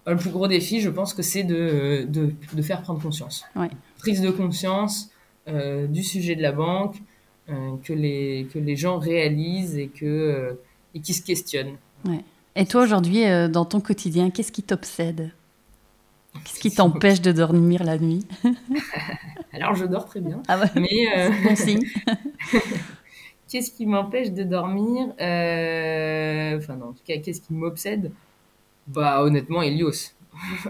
Le 0.06 0.16
plus 0.16 0.30
gros 0.30 0.48
défi, 0.48 0.80
je 0.80 0.90
pense 0.90 1.14
que 1.14 1.22
c'est 1.22 1.44
de, 1.44 2.06
de, 2.06 2.62
faire 2.62 2.82
prendre 2.82 3.00
conscience. 3.00 3.44
Prise 3.98 4.20
de 4.20 4.30
conscience 4.30 5.10
euh, 5.48 5.86
du 5.86 6.02
sujet 6.02 6.36
de 6.36 6.42
la 6.42 6.52
banque, 6.52 6.96
euh, 7.48 7.70
que, 7.82 7.94
les, 7.94 8.46
que 8.52 8.58
les 8.58 8.76
gens 8.76 8.98
réalisent 8.98 9.78
et, 9.78 9.88
que, 9.88 10.58
et 10.94 11.00
qui 11.00 11.14
se 11.14 11.22
questionnent. 11.22 11.76
Et 12.54 12.66
toi, 12.66 12.82
aujourd'hui, 12.82 13.24
dans 13.50 13.64
ton 13.64 13.80
quotidien, 13.80 14.30
qu'est-ce 14.30 14.52
qui 14.52 14.62
t'obsède? 14.62 15.32
Qu'est-ce 16.44 16.60
qui 16.60 16.70
t'empêche 16.70 17.22
de 17.22 17.32
dormir 17.32 17.82
la 17.82 17.96
nuit? 17.96 18.26
Alors, 19.54 19.74
je 19.74 19.86
dors 19.86 20.04
très 20.04 20.20
bien. 20.20 20.42
Ah. 20.48 20.60
Mais 20.74 21.32
bon 21.44 21.56
signe. 21.56 21.86
Qu'est-ce 23.48 23.70
qui 23.72 23.86
m'empêche 23.86 24.32
de 24.32 24.42
dormir 24.42 25.08
euh, 25.20 26.56
Enfin, 26.56 26.76
non, 26.76 26.86
en 26.86 26.92
tout 26.92 27.04
cas, 27.06 27.18
qu'est-ce 27.18 27.40
qui 27.40 27.52
m'obsède? 27.52 28.10
Bah, 28.86 29.22
honnêtement, 29.22 29.62
Helios. 29.62 30.12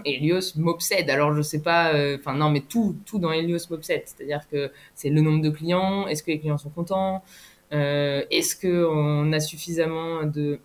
Helios 0.03 0.55
m'obsède. 0.57 1.09
Alors, 1.09 1.33
je 1.33 1.41
sais 1.41 1.61
pas. 1.61 1.93
Euh, 1.93 2.17
enfin, 2.19 2.35
non, 2.35 2.49
mais 2.49 2.61
tout, 2.61 2.97
tout 3.05 3.17
dans 3.17 3.31
Helios 3.31 3.69
m'obsède. 3.69 4.03
C'est-à-dire 4.05 4.47
que 4.49 4.71
c'est 4.93 5.09
le 5.09 5.21
nombre 5.21 5.41
de 5.41 5.49
clients. 5.49 6.07
Est-ce 6.07 6.21
que 6.21 6.31
les 6.31 6.39
clients 6.39 6.57
sont 6.57 6.69
contents 6.69 7.23
euh, 7.71 8.23
Est-ce 8.29 8.55
qu'on 8.59 9.31
a 9.31 9.39
suffisamment 9.39 10.23
de, 10.23 10.59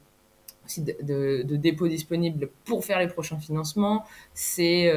de, 1.03 1.57
dépôts 1.57 1.89
disponibles 1.89 2.51
pour 2.65 2.85
faire 2.85 2.99
les 2.99 3.09
prochains 3.09 3.39
financements? 3.39 4.05
C'est 4.35 4.91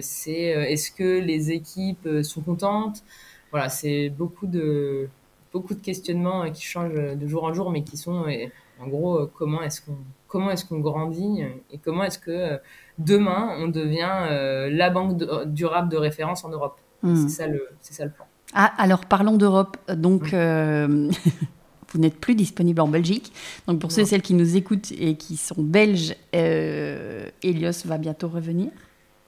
c'est 0.00 0.42
est-ce 0.42 0.90
que 0.90 1.20
les 1.20 1.52
équipes 1.52 2.08
sont 2.22 2.40
contentes? 2.40 3.04
Voilà, 3.50 3.68
c'est 3.68 4.08
beaucoup 4.08 4.46
de 4.46 5.10
beaucoup 5.52 5.74
de 5.74 5.80
questionnements 5.80 6.44
euh, 6.44 6.50
qui 6.50 6.62
changent 6.62 6.94
de 6.94 7.26
jour 7.26 7.44
en 7.44 7.52
jour, 7.52 7.70
mais 7.70 7.82
qui 7.82 7.96
sont 7.96 8.24
euh, 8.26 8.46
en 8.80 8.88
gros 8.88 9.16
euh, 9.16 9.30
comment 9.34 9.62
est-ce 9.62 9.82
qu'on 9.82 9.96
comment 10.28 10.50
est-ce 10.50 10.64
qu'on 10.64 10.80
grandit 10.80 11.42
et 11.70 11.78
comment 11.78 12.04
est-ce 12.04 12.18
que 12.18 12.58
demain 12.98 13.54
on 13.58 13.68
devient 13.68 14.70
la 14.70 14.88
banque 14.88 15.22
durable 15.46 15.90
de 15.90 15.98
référence 15.98 16.42
en 16.46 16.48
Europe. 16.48 16.78
Hmm. 17.02 17.16
C'est 17.16 17.28
ça 17.28 17.46
le 17.46 17.68
c'est 17.82 17.92
ça 17.92 18.06
le 18.06 18.12
plan. 18.12 18.24
Ah, 18.54 18.72
alors 18.78 19.04
parlons 19.04 19.36
d'Europe. 19.36 19.76
Donc 19.94 20.34
vous 21.92 21.98
n'êtes 21.98 22.18
plus 22.18 22.34
disponible 22.34 22.80
en 22.80 22.88
Belgique. 22.88 23.32
Donc 23.66 23.80
pour 23.80 23.92
ceux 23.92 24.02
et 24.02 24.06
celles 24.06 24.22
qui 24.22 24.34
nous 24.34 24.56
écoutent 24.56 24.92
et 24.92 25.16
qui 25.16 25.36
sont 25.36 25.62
belges, 25.62 26.14
euh, 26.34 27.28
Elios 27.42 27.84
va 27.84 27.98
bientôt 27.98 28.28
revenir. 28.28 28.70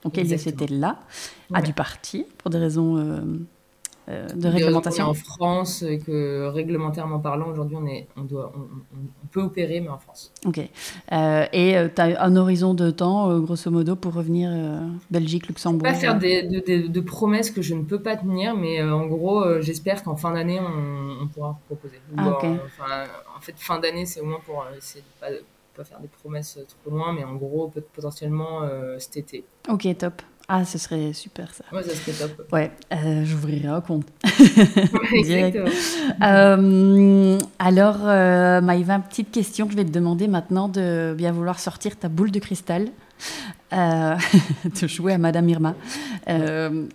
Donc 0.03 0.17
Elios 0.17 0.47
était 0.47 0.67
là, 0.67 0.99
a 1.53 1.61
dû 1.61 1.73
partir 1.73 2.25
pour 2.37 2.49
des 2.49 2.57
raisons 2.57 2.97
euh, 2.97 3.21
de 4.07 4.47
réglementation 4.47 5.05
En 5.05 5.13
France, 5.13 5.81
et 5.81 5.99
que 5.99 6.47
réglementairement 6.47 7.19
parlant, 7.19 7.49
aujourd'hui, 7.49 7.77
on, 7.79 7.87
est, 7.87 8.07
on, 8.15 8.21
doit, 8.21 8.53
on, 8.55 9.27
peut 9.31 9.41
opérer, 9.41 9.81
mais 9.81 9.89
en 9.89 9.97
France. 9.97 10.31
Ok. 10.45 10.59
Euh, 11.11 11.45
et 11.51 11.77
euh, 11.77 11.87
tu 11.93 12.01
as 12.01 12.21
un 12.21 12.35
horizon 12.35 12.73
de 12.73 12.91
temps, 12.91 13.39
grosso 13.39 13.71
modo, 13.71 13.95
pour 13.95 14.13
revenir 14.13 14.51
Belgique, 15.09 15.47
Luxembourg 15.47 15.87
Je 15.87 15.89
ne 15.89 15.95
pas 15.95 15.99
faire 15.99 16.19
des, 16.19 16.43
de, 16.43 17.01
promesses 17.01 17.51
que 17.51 17.61
je 17.61 17.73
ne 17.73 17.83
peux 17.83 18.01
pas 18.01 18.15
tenir, 18.15 18.55
mais 18.55 18.81
en 18.83 19.05
gros, 19.07 19.61
j'espère 19.61 20.03
qu'en 20.03 20.15
fin 20.15 20.33
d'année, 20.33 20.59
on, 20.59 21.27
pourra 21.27 21.59
proposer. 21.67 21.99
Ah, 22.17 22.37
en 23.35 23.41
fait, 23.41 23.55
fin 23.57 23.79
d'année, 23.79 24.05
c'est 24.05 24.21
au 24.21 24.25
moins 24.25 24.39
pour 24.45 24.65
essayer 24.77 25.03
de 25.21 25.25
ne 25.25 25.39
pas, 25.39 25.41
pas, 25.75 25.83
faire 25.83 25.99
des 25.99 26.07
promesses 26.07 26.59
trop 26.81 26.95
loin, 26.95 27.13
mais 27.13 27.23
en 27.23 27.35
gros, 27.35 27.67
peut 27.67 27.81
potentiellement 27.81 28.61
cet 28.97 29.17
été. 29.17 29.45
Ok, 29.67 29.87
top. 29.97 30.21
Ah, 30.47 30.63
ce 30.63 30.77
serait 30.77 31.11
super 31.13 31.53
ça. 31.53 31.63
Ouais, 31.71 31.81
ça 31.81 31.95
serait 31.95 32.27
top. 32.27 32.51
Ouais, 32.51 32.71
euh, 32.93 33.25
j'ouvrirai 33.25 33.67
un 33.67 33.81
compte. 33.81 34.05
Exactement. 35.13 35.65
Euh, 36.23 37.39
alors, 37.57 37.97
euh, 38.03 38.61
Maïva, 38.61 38.99
petite 38.99 39.31
question 39.31 39.65
que 39.65 39.71
je 39.71 39.77
vais 39.77 39.85
te 39.85 39.91
demander 39.91 40.27
maintenant 40.27 40.69
de 40.69 41.15
bien 41.17 41.31
vouloir 41.31 41.59
sortir 41.59 41.97
ta 41.97 42.09
boule 42.09 42.29
de 42.29 42.37
cristal, 42.37 42.89
euh, 43.73 44.15
de 44.81 44.87
jouer 44.87 45.13
à 45.13 45.17
Madame 45.17 45.49
Irma. 45.49 45.75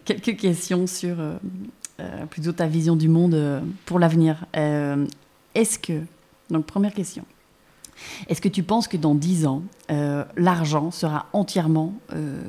quelques 0.04 0.36
questions 0.36 0.86
sur 0.86 1.16
plutôt 2.30 2.52
ta 2.52 2.66
vision 2.66 2.94
du 2.94 3.08
monde 3.08 3.62
pour 3.84 3.98
l'avenir. 3.98 4.46
Est-ce 4.54 5.78
que, 5.80 6.02
donc 6.50 6.66
première 6.66 6.94
question, 6.94 7.24
est-ce 8.28 8.40
que 8.40 8.48
tu 8.48 8.62
penses 8.62 8.88
que 8.88 8.96
dans 8.96 9.14
10 9.14 9.46
ans, 9.46 9.62
euh, 9.90 10.24
l'argent 10.36 10.90
sera 10.90 11.26
entièrement 11.32 11.94
euh, 12.14 12.40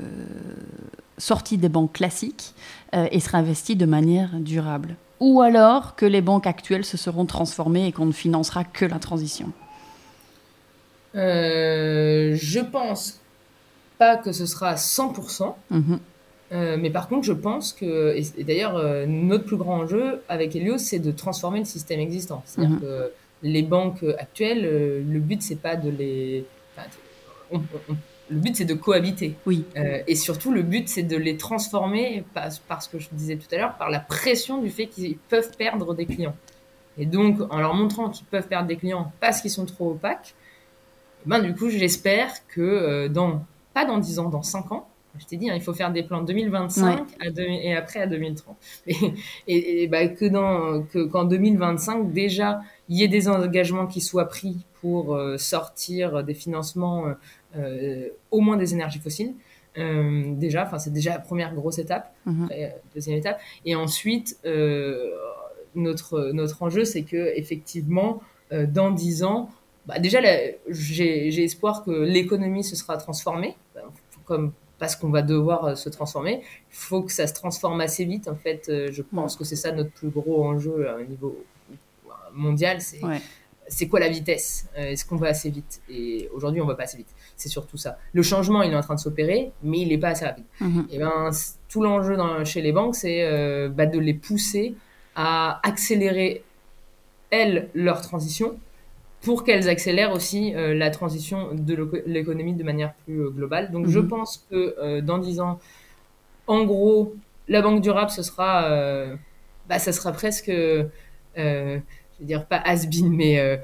sorti 1.17 1.57
des 1.57 1.69
banques 1.69 1.93
classiques 1.93 2.53
euh, 2.93 3.07
et 3.11 3.19
sera 3.19 3.39
investi 3.39 3.75
de 3.75 3.85
manière 3.85 4.29
durable? 4.33 4.95
Ou 5.19 5.41
alors 5.41 5.95
que 5.95 6.05
les 6.05 6.21
banques 6.21 6.47
actuelles 6.47 6.85
se 6.85 6.97
seront 6.97 7.25
transformées 7.25 7.87
et 7.87 7.91
qu'on 7.91 8.07
ne 8.07 8.11
financera 8.11 8.63
que 8.63 8.85
la 8.85 8.99
transition? 8.99 9.51
Je 11.13 12.59
pense 12.59 13.19
pas 13.99 14.17
que 14.17 14.31
ce 14.31 14.45
sera 14.45 14.69
à 14.69 14.75
100%. 14.75 15.53
Mhm. 15.69 15.99
mais 16.51 16.89
par 16.89 17.07
contre, 17.07 17.23
je 17.23 17.33
pense 17.33 17.71
que, 17.71 18.15
et, 18.15 18.43
d'ailleurs, 18.43 18.81
notre 19.07 19.45
plus 19.45 19.57
grand 19.57 19.81
enjeu 19.81 20.21
avec 20.27 20.55
Helios, 20.55 20.79
c'est 20.79 20.99
de 20.99 21.11
transformer 21.11 21.59
le 21.59 21.65
système 21.65 21.99
existant. 21.99 22.41
C'est-à-dire 22.45 22.75
mhm. 22.75 22.81
que 22.81 23.11
les 23.43 23.63
banques 23.63 24.03
actuelles, 24.17 24.65
euh, 24.65 25.03
le 25.07 25.19
but 25.19 25.41
c'est 25.41 25.61
pas 25.61 25.75
de 25.75 25.89
les, 25.89 26.45
le 27.51 28.39
but 28.39 28.55
c'est 28.55 28.65
de 28.65 28.73
cohabiter. 28.73 29.35
Oui. 29.45 29.65
Euh, 29.77 30.01
et 30.07 30.15
surtout 30.15 30.51
le 30.51 30.61
but 30.61 30.87
c'est 30.87 31.03
de 31.03 31.17
les 31.17 31.37
transformer 31.37 32.23
parce 32.33 32.87
que 32.87 32.99
je 32.99 33.09
disais 33.11 33.35
tout 33.35 33.53
à 33.53 33.57
l'heure 33.57 33.77
par 33.77 33.89
la 33.89 33.99
pression 33.99 34.61
du 34.61 34.69
fait 34.69 34.87
qu'ils 34.87 35.17
peuvent 35.17 35.55
perdre 35.57 35.93
des 35.93 36.05
clients. 36.05 36.35
Et 36.97 37.05
donc 37.05 37.39
en 37.49 37.59
leur 37.59 37.73
montrant 37.73 38.09
qu'ils 38.09 38.25
peuvent 38.25 38.47
perdre 38.47 38.67
des 38.67 38.77
clients 38.77 39.11
parce 39.19 39.41
qu'ils 39.41 39.51
sont 39.51 39.65
trop 39.65 39.91
opaques, 39.91 40.35
ben 41.25 41.39
du 41.39 41.53
coup 41.53 41.69
j'espère 41.69 42.47
que 42.47 42.61
euh, 42.61 43.09
dans 43.09 43.45
pas 43.73 43.85
dans 43.85 43.97
10 43.97 44.19
ans, 44.19 44.29
dans 44.29 44.43
5 44.43 44.71
ans, 44.73 44.87
je 45.19 45.25
t'ai 45.25 45.37
dit, 45.37 45.49
hein, 45.49 45.55
il 45.55 45.61
faut 45.61 45.73
faire 45.73 45.91
des 45.91 46.03
plans 46.03 46.21
2025 46.21 47.05
et 47.21 47.75
après 47.75 48.01
à 48.01 48.07
2030. 48.07 48.55
Et, 49.47 49.83
et, 49.83 49.87
bah, 49.87 50.07
que 50.07 50.25
dans 50.25 50.83
que 50.83 51.03
qu'en 51.05 51.25
2025 51.25 52.13
déjà 52.13 52.61
il 52.91 52.97
y 52.97 53.03
ait 53.03 53.07
des 53.07 53.29
engagements 53.29 53.87
qui 53.87 54.01
soient 54.01 54.27
pris 54.27 54.65
pour 54.81 55.15
euh, 55.15 55.37
sortir 55.37 56.25
des 56.25 56.33
financements 56.33 57.07
euh, 57.07 57.13
euh, 57.55 58.09
au 58.31 58.41
moins 58.41 58.57
des 58.57 58.73
énergies 58.73 58.99
fossiles. 58.99 59.33
déjà, 59.75 60.65
enfin 60.65 60.77
c'est 60.77 60.91
déjà 60.91 61.11
la 61.11 61.19
première 61.19 61.55
grosse 61.55 61.79
étape, 61.79 62.13
mhm. 62.25 62.49
deuxième 62.93 63.17
étape, 63.17 63.39
et 63.65 63.73
ensuite 63.75 64.37
notre 65.75 66.31
notre 66.33 66.61
enjeu 66.63 66.83
c'est 66.83 67.03
que 67.03 67.31
effectivement 67.37 68.21
dans 68.51 68.91
dix 68.91 69.23
ans, 69.23 69.49
bah, 69.85 69.97
déjà 69.97 70.19
j'ai 70.67 71.43
espoir 71.45 71.85
que 71.85 71.91
l'économie 71.91 72.65
se 72.65 72.75
sera 72.75 72.97
transformée, 72.97 73.55
comme 74.25 74.51
parce 74.79 74.97
qu'on 74.97 75.11
va 75.11 75.21
devoir 75.21 75.77
se 75.77 75.87
transformer. 75.87 76.41
Il 76.71 76.75
faut 76.75 77.03
que 77.03 77.13
ça 77.13 77.27
se 77.27 77.35
transforme 77.35 77.79
assez 77.79 78.03
vite. 78.03 78.27
En 78.27 78.35
fait, 78.35 78.63
je 78.67 79.01
pense 79.03 79.37
que 79.37 79.45
c'est 79.45 79.55
ça 79.55 79.71
notre 79.71 79.91
plus 79.91 80.09
gros 80.09 80.43
enjeu 80.43 80.89
à 80.89 80.95
un 80.95 81.03
niveau 81.03 81.37
mondial, 82.33 82.81
c'est 82.81 83.01
c'est 83.71 83.87
quoi 83.87 83.99
la 83.99 84.09
vitesse? 84.09 84.67
Euh, 84.77 84.91
Est-ce 84.91 85.05
qu'on 85.05 85.15
va 85.15 85.27
assez 85.27 85.49
vite? 85.49 85.81
Et 85.89 86.29
aujourd'hui, 86.33 86.61
on 86.61 86.65
va 86.65 86.75
pas 86.75 86.83
assez 86.83 86.97
vite. 86.97 87.13
C'est 87.35 87.49
surtout 87.49 87.77
ça. 87.77 87.97
Le 88.13 88.21
changement, 88.21 88.61
il 88.61 88.71
est 88.71 88.75
en 88.75 88.81
train 88.81 88.95
de 88.95 88.99
s'opérer, 88.99 89.51
mais 89.63 89.79
il 89.79 89.87
n'est 89.87 89.97
pas 89.97 90.09
assez 90.09 90.25
rapide. 90.25 90.45
Mhm. 90.59 90.87
Et 90.91 90.99
ben, 90.99 91.29
tout 91.69 91.81
l'enjeu 91.81 92.17
chez 92.43 92.61
les 92.61 92.73
banques, 92.73 92.95
c'est 92.95 93.23
euh, 93.23 93.69
bah, 93.69 93.85
de 93.85 93.97
les 93.97 94.13
pousser 94.13 94.75
à 95.15 95.65
accélérer 95.67 96.43
elles 97.29 97.69
leur 97.73 98.01
transition 98.01 98.59
pour 99.21 99.43
qu'elles 99.43 99.69
accélèrent 99.69 100.11
aussi 100.11 100.53
euh, 100.53 100.73
la 100.73 100.89
transition 100.89 101.53
de 101.53 102.03
l'économie 102.05 102.53
de 102.53 102.63
manière 102.63 102.93
plus 103.05 103.29
globale. 103.29 103.71
Donc, 103.71 103.87
je 103.87 103.99
mhm. 103.99 104.07
pense 104.07 104.45
que 104.49 104.99
dans 104.99 105.17
10 105.17 105.39
ans, 105.39 105.59
en 106.47 106.65
gros, 106.65 107.15
la 107.47 107.61
banque 107.61 107.81
durable, 107.81 108.11
ce 108.11 108.23
sera, 108.23 108.67
bah, 109.69 109.79
ça 109.79 109.93
sera 109.93 110.11
presque 110.11 110.51
je 112.21 112.25
veux 112.25 112.27
dire 112.27 112.45
pas 112.45 112.57
has-been, 112.57 113.09
mais 113.09 113.39
euh, 113.39 113.57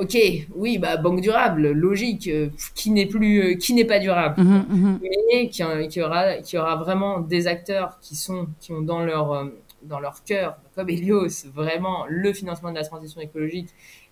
ok, 0.00 0.16
oui, 0.54 0.78
bah 0.78 0.96
banque 0.96 1.20
durable, 1.20 1.72
logique, 1.72 2.28
euh, 2.28 2.48
qui 2.76 2.90
n'est 2.92 3.06
plus, 3.06 3.42
euh, 3.42 3.54
qui 3.56 3.74
n'est 3.74 3.84
pas 3.84 3.98
durable, 3.98 4.40
mhm, 4.40 4.66
mhm. 4.68 5.00
mais 5.02 5.48
qui, 5.48 5.64
qui, 5.88 6.00
aura, 6.00 6.36
qui 6.36 6.56
aura 6.56 6.76
vraiment 6.76 7.18
des 7.18 7.48
acteurs 7.48 7.98
qui 8.00 8.14
sont, 8.14 8.46
qui 8.60 8.72
ont 8.72 8.82
dans 8.82 9.04
leur 9.04 9.50
dans 9.82 9.98
leur 9.98 10.22
cœur, 10.24 10.58
comme 10.74 10.90
Helios, 10.90 11.46
vraiment 11.54 12.04
le 12.06 12.34
financement 12.34 12.70
de 12.70 12.76
la 12.76 12.84
transition 12.84 13.20
écologique 13.22 13.70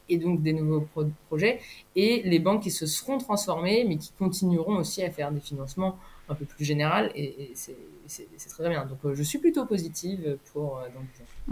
et 0.08 0.16
donc 0.16 0.42
des 0.42 0.54
nouveaux 0.54 0.88
projets, 1.28 1.60
et 1.94 2.22
les 2.24 2.38
banques 2.38 2.62
qui 2.62 2.70
se 2.70 2.86
seront 2.86 3.18
transformées, 3.18 3.84
mais 3.86 3.98
qui 3.98 4.10
continueront 4.18 4.76
aussi 4.76 5.02
à 5.02 5.10
faire 5.10 5.30
des 5.30 5.40
financements 5.40 5.98
un 6.30 6.34
peu 6.34 6.46
plus 6.46 6.64
généraux. 6.64 7.10
Et, 7.14 7.52
c'est 7.54 8.48
très 8.48 8.70
bien. 8.70 8.86
Donc 8.86 9.12
je 9.12 9.22
suis 9.22 9.38
plutôt 9.38 9.66
positive 9.66 10.38
pour 10.54 10.80
dans 10.94 11.02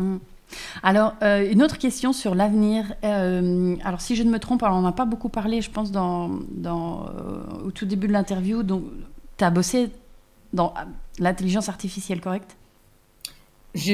10 0.07 0.21
Alors, 0.83 1.15
une 1.23 1.63
autre 1.63 1.79
question 1.79 2.13
sur 2.13 2.35
l'avenir. 2.35 2.95
alors, 3.03 4.01
si 4.01 4.17
je 4.17 4.23
ne 4.23 4.31
me 4.31 4.39
trompe, 4.39 4.63
alors 4.63 4.77
on 4.77 4.83
n'a 4.83 4.93
pas 4.93 5.05
beaucoup 5.05 5.29
parlé, 5.29 5.61
je 5.61 5.71
pense, 5.71 5.91
dans, 5.91 6.31
dans 6.51 7.11
au 7.65 7.71
tout 7.71 7.87
début 7.87 8.07
de 8.09 8.13
l'interview. 8.13 8.63
Donc, 8.63 8.85
tu 9.37 9.45
as 9.45 9.51
bossé 9.51 9.91
dans 10.53 10.73
l'intelligence 11.19 11.69
artificielle, 11.69 12.21
correct? 12.21 12.57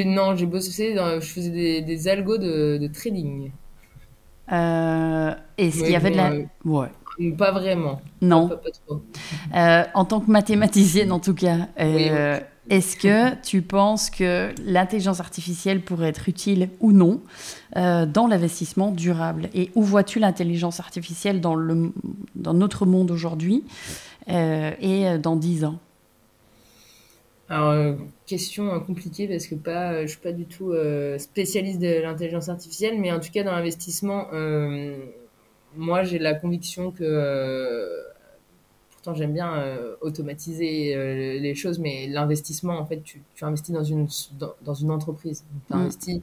Non, 0.06 0.36
j'ai 0.36 0.46
bossé, 0.46 0.94
dans, 0.94 1.20
je 1.20 1.26
faisais 1.26 1.50
des, 1.50 1.82
des 1.82 2.08
algos 2.08 2.38
de, 2.38 2.78
de 2.78 2.86
trading. 2.86 3.50
Euh, 4.52 5.34
Est-ce 5.58 5.82
qu'il 5.82 5.92
y 5.92 5.96
avait 5.96 6.10
de 6.10 6.16
la... 6.16 6.32
Euh, 6.32 6.44
ouais. 6.64 6.88
Pas 7.36 7.52
vraiment. 7.52 8.00
Non. 8.20 8.48
Pas, 8.48 8.56
pas, 8.56 8.70
trop. 8.86 9.02
Euh, 9.54 9.84
en 9.94 10.04
tant 10.04 10.20
que 10.20 10.30
mathématicienne, 10.30 11.12
en 11.12 11.20
tout 11.20 11.34
cas, 11.34 11.68
euh, 11.80 12.40
est-ce 12.70 12.96
que 12.96 13.34
tu 13.42 13.62
penses 13.62 14.10
que 14.10 14.54
l'intelligence 14.64 15.20
artificielle 15.20 15.80
pourrait 15.80 16.08
être 16.08 16.28
utile 16.28 16.68
ou 16.80 16.92
non 16.92 17.20
euh, 17.76 18.06
dans 18.06 18.26
l'investissement 18.26 18.90
durable? 18.90 19.48
Et 19.54 19.70
où 19.74 19.82
vois-tu 19.82 20.18
l'intelligence 20.18 20.80
artificielle 20.80 21.40
dans, 21.40 21.54
le, 21.54 21.92
dans 22.34 22.54
notre 22.54 22.86
monde 22.86 23.10
aujourd'hui 23.10 23.64
et 24.28 25.18
dans 25.18 25.34
10 25.34 25.64
ans? 25.64 25.80
Alors, 27.48 27.96
question 28.24 28.78
compliquée 28.80 29.26
parce 29.26 29.48
que 29.48 29.56
pas, 29.56 30.02
je 30.02 30.12
suis 30.12 30.20
pas 30.20 30.30
du 30.30 30.44
tout 30.44 30.72
spécialiste 31.18 31.80
de 31.80 32.00
l'intelligence 32.00 32.48
artificielle, 32.48 33.00
mais 33.00 33.10
en 33.10 33.18
tout 33.18 33.32
cas 33.32 33.42
dans 33.42 33.50
l'investissement, 33.50 34.28
moi, 35.76 36.02
j'ai 36.02 36.18
la 36.18 36.34
conviction 36.34 36.90
que. 36.90 38.11
Euh, 39.02 39.04
pourtant, 39.04 39.14
j'aime 39.14 39.32
bien 39.32 39.54
euh, 39.54 39.96
automatiser 40.00 40.94
euh, 40.94 41.38
les 41.40 41.54
choses, 41.54 41.78
mais 41.78 42.06
l'investissement, 42.06 42.78
en 42.78 42.86
fait, 42.86 43.02
tu, 43.02 43.20
tu, 43.34 43.44
investis 43.44 43.74
dans 43.74 43.84
une, 43.84 44.06
dans, 44.62 44.74
une 44.74 44.90
entreprise. 44.90 45.44
Tu 45.66 45.74
mm. 45.74 45.76
investis 45.76 46.20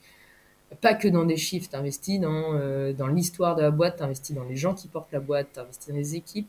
pas 0.82 0.94
que 0.94 1.08
dans 1.08 1.26
des 1.26 1.38
chiffres, 1.38 1.68
tu 1.70 1.76
investis 1.76 2.20
dans, 2.20 2.54
dans 2.94 3.08
l'histoire 3.08 3.56
de 3.56 3.64
la 3.64 3.72
boîte, 3.72 3.98
tu 3.98 4.04
investis 4.04 4.36
dans 4.36 4.44
les 4.44 4.56
gens 4.56 4.76
qui 4.76 4.88
portent 4.88 5.12
la 5.12 5.20
boîte, 5.20 5.48
tu 5.54 5.60
investis 5.60 5.90
dans 5.90 5.96
les 5.96 6.16
équipes. 6.16 6.48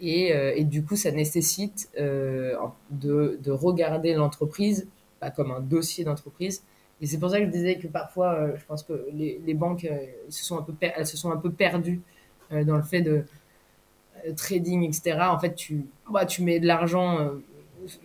Et, 0.00 0.28
et, 0.30 0.64
du 0.64 0.84
coup, 0.84 0.96
ça 0.96 1.10
nécessite 1.10 1.90
de, 1.98 2.56
de, 3.42 3.50
regarder 3.50 4.14
l'entreprise 4.14 4.86
pas 5.20 5.30
comme 5.30 5.50
un 5.50 5.60
dossier 5.60 6.04
d'entreprise. 6.04 6.62
Et 7.00 7.06
c'est 7.06 7.18
pour 7.18 7.30
ça 7.30 7.40
que 7.40 7.46
je 7.46 7.50
disais 7.50 7.76
que 7.78 7.88
parfois, 7.88 8.56
je 8.56 8.64
pense 8.64 8.84
que 8.84 9.06
les, 9.12 9.40
les 9.44 9.54
banques 9.54 9.86
se 10.28 10.44
sont 10.44 10.58
un 10.58 10.62
peu 10.62 10.72
elles 10.80 11.06
se 11.06 11.16
sont 11.18 11.30
un 11.30 11.36
peu 11.36 11.50
perdues 11.50 12.00
euh, 12.50 12.64
dans 12.64 12.76
le 12.76 12.82
fait 12.82 13.02
de 13.02 13.10
euh, 13.10 13.22
trading, 14.36 14.84
etc. 14.84 15.18
En 15.30 15.38
fait, 15.38 15.54
tu, 15.54 15.86
bah, 16.10 16.26
tu 16.26 16.42
mets 16.42 16.60
de 16.60 16.66
l'argent 16.66 17.18
euh, 17.18 17.42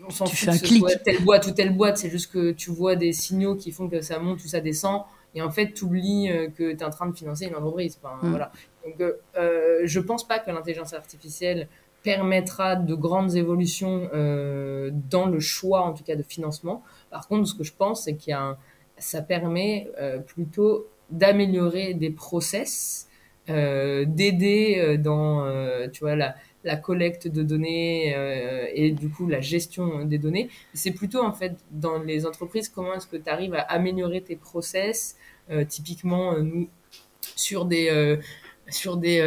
on 0.07 0.09
s'en 0.09 0.25
fout 0.25 0.49
que 0.49 0.67
ce 0.67 0.75
soit 0.75 0.95
telle 0.97 1.23
boîte 1.23 1.47
ou 1.47 1.51
telle 1.51 1.75
boîte, 1.75 1.97
c'est 1.97 2.09
juste 2.09 2.31
que 2.31 2.51
tu 2.51 2.69
vois 2.69 2.95
des 2.95 3.11
signaux 3.11 3.55
qui 3.55 3.71
font 3.71 3.89
que 3.89 4.01
ça 4.01 4.19
monte 4.19 4.43
ou 4.43 4.47
ça 4.47 4.61
descend, 4.61 5.01
et 5.35 5.41
en 5.41 5.49
fait, 5.49 5.73
tu 5.73 5.85
oublies 5.85 6.29
que 6.55 6.71
tu 6.71 6.77
es 6.77 6.83
en 6.83 6.89
train 6.89 7.07
de 7.07 7.15
financer 7.15 7.45
une 7.47 7.55
entreprise. 7.55 7.99
Mm. 8.01 8.29
voilà. 8.29 8.51
Donc, 8.85 9.01
euh, 9.01 9.81
je 9.83 9.99
pense 9.99 10.27
pas 10.27 10.39
que 10.39 10.51
l'intelligence 10.51 10.93
artificielle 10.93 11.67
permettra 12.03 12.75
de 12.75 12.93
grandes 12.93 13.35
évolutions 13.35 14.09
euh, 14.13 14.91
dans 15.09 15.25
le 15.25 15.39
choix, 15.39 15.81
en 15.81 15.93
tout 15.93 16.03
cas, 16.03 16.15
de 16.15 16.23
financement. 16.23 16.83
Par 17.09 17.27
contre, 17.27 17.47
ce 17.47 17.55
que 17.55 17.63
je 17.63 17.73
pense, 17.73 18.03
c'est 18.03 18.15
qu'il 18.15 18.31
y 18.31 18.33
a 18.33 18.41
un, 18.41 18.57
ça 18.97 19.21
permet 19.21 19.89
euh, 19.99 20.19
plutôt 20.19 20.87
d'améliorer 21.09 21.93
des 21.93 22.11
process 22.11 23.07
euh, 23.07 23.12
d'aider 23.47 24.75
euh, 24.77 24.97
dans 24.97 25.43
euh, 25.43 25.87
tu 25.89 26.01
vois 26.01 26.15
la, 26.15 26.35
collecte 26.81 27.27
de 27.27 27.43
données 27.43 28.15
et 28.73 28.91
du 28.91 29.09
coup 29.09 29.27
la 29.27 29.41
gestion 29.41 30.05
des 30.05 30.17
données. 30.17 30.49
C'est 30.73 30.91
plutôt 30.91 31.21
en 31.21 31.33
fait 31.33 31.57
dans 31.71 31.99
les 31.99 32.25
entreprises 32.25 32.69
comment 32.69 32.93
est-ce 32.93 33.05
que 33.05 33.17
tu 33.17 33.29
arrives 33.29 33.53
à 33.53 33.63
améliorer 33.63 34.21
tes 34.21 34.37
process. 34.37 35.17
typiquement 35.67 36.39
nous 36.39 36.69
sur 37.35 37.65
des 37.65 38.17
sur 38.69 38.95
des 38.95 39.19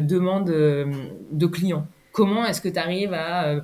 demandes 0.00 0.48
de 0.48 1.46
clients. 1.46 1.86
Comment 2.10 2.46
est-ce 2.46 2.62
que 2.62 2.70
tu 2.70 2.78
arrives 2.78 3.12
à, 3.12 3.60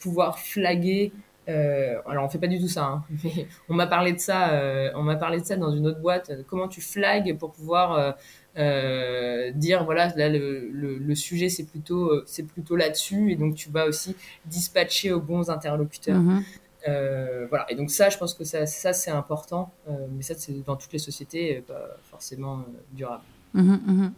pouvoir 0.00 0.38
flaguer 0.38 1.12
alors 1.46 2.24
on 2.24 2.28
fait 2.30 2.38
pas 2.38 2.48
du 2.48 2.58
tout 2.58 2.68
ça, 2.68 2.86
hein, 2.86 3.04
on 3.68 3.74
m'a 3.74 3.86
parlé 3.86 4.14
de 4.14 4.18
ça, 4.18 4.90
on 4.94 5.02
m'a 5.02 5.16
parlé 5.16 5.40
de 5.40 5.44
ça 5.44 5.56
dans 5.56 5.72
une 5.72 5.86
autre 5.86 6.00
boîte. 6.00 6.32
Comment 6.48 6.68
tu 6.68 6.80
flagues 6.80 7.36
pour 7.36 7.52
pouvoir 7.52 8.16
euh, 8.58 9.50
dire 9.52 9.84
voilà 9.84 10.14
là 10.16 10.30
le, 10.30 10.70
le, 10.72 11.14
sujet 11.14 11.50
c'est 11.50 11.64
plutôt 11.64 12.10
euh, 12.10 12.24
c'est 12.26 12.44
plutôt 12.44 12.76
là-dessus. 12.76 13.32
Et 13.32 13.36
donc 13.36 13.54
tu 13.54 13.70
vas 13.70 13.86
aussi 13.86 14.16
dispatcher 14.46 15.12
aux 15.12 15.20
bons 15.20 15.50
interlocuteurs. 15.50 16.18
Mhm. 16.18 16.42
euh, 16.88 17.46
voilà. 17.48 17.70
Et 17.70 17.74
donc 17.74 17.90
ça 17.90 18.08
je 18.08 18.16
pense 18.16 18.34
que 18.34 18.44
ça, 18.44 18.66
ça 18.66 18.92
c'est 18.92 19.10
important. 19.10 19.72
Mais 20.16 20.22
ça 20.22 20.34
c'est 20.36 20.64
dans 20.64 20.76
toutes 20.76 20.92
les 20.92 20.98
sociétés 20.98 21.62
pas 21.66 21.96
forcément 22.10 22.64
durable. 22.92 23.22
Mhm, 23.52 24.12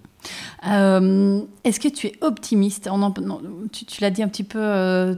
mhm. 0.65 1.47
Est-ce 1.65 1.81
que 1.81 1.89
tu 1.89 2.07
es 2.09 2.13
optimiste? 2.21 2.89
On 2.91 3.13
Tu, 3.73 3.85
tu 3.85 4.01
l'as 4.01 4.11
dit 4.11 4.23
un 4.23 4.29
petit 4.29 4.45
peu 4.45 5.17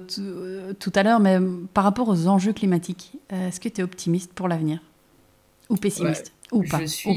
tout 0.78 0.92
à 0.94 1.02
l'heure, 1.02 1.20
mais 1.20 1.38
par 1.74 1.84
rapport 1.84 2.08
aux 2.08 2.26
enjeux 2.26 2.52
climatiques, 2.52 3.12
est-ce 3.28 3.60
que 3.60 3.68
tu 3.68 3.82
es 3.82 3.84
optimiste 3.84 4.32
pour 4.32 4.48
l'avenir? 4.48 4.80
Ou 5.68 5.76
pessimiste? 5.76 6.32
Ou 6.52 6.64
pas? 6.64 6.80
Je 6.80 6.86
suis, 6.86 7.16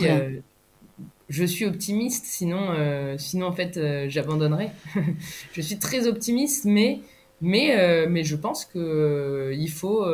je 1.33 1.45
suis 1.45 1.65
optimiste, 1.65 2.25
sinon, 2.27 2.67
euh, 2.77 3.15
sinon 3.17 3.47
en 3.47 3.53
fait, 3.53 3.77
euh, 3.77 4.05
j'abandonnerais. 4.07 4.69
je 5.53 5.61
suis 5.61 5.79
très 5.79 6.05
optimiste, 6.05 6.65
mais, 6.65 6.99
mais, 7.41 7.75
euh, 7.75 8.05
mais 8.07 8.23
je 8.23 8.35
pense 8.35 8.65
que 8.65 9.51
il 9.57 9.71
faut 9.71 10.05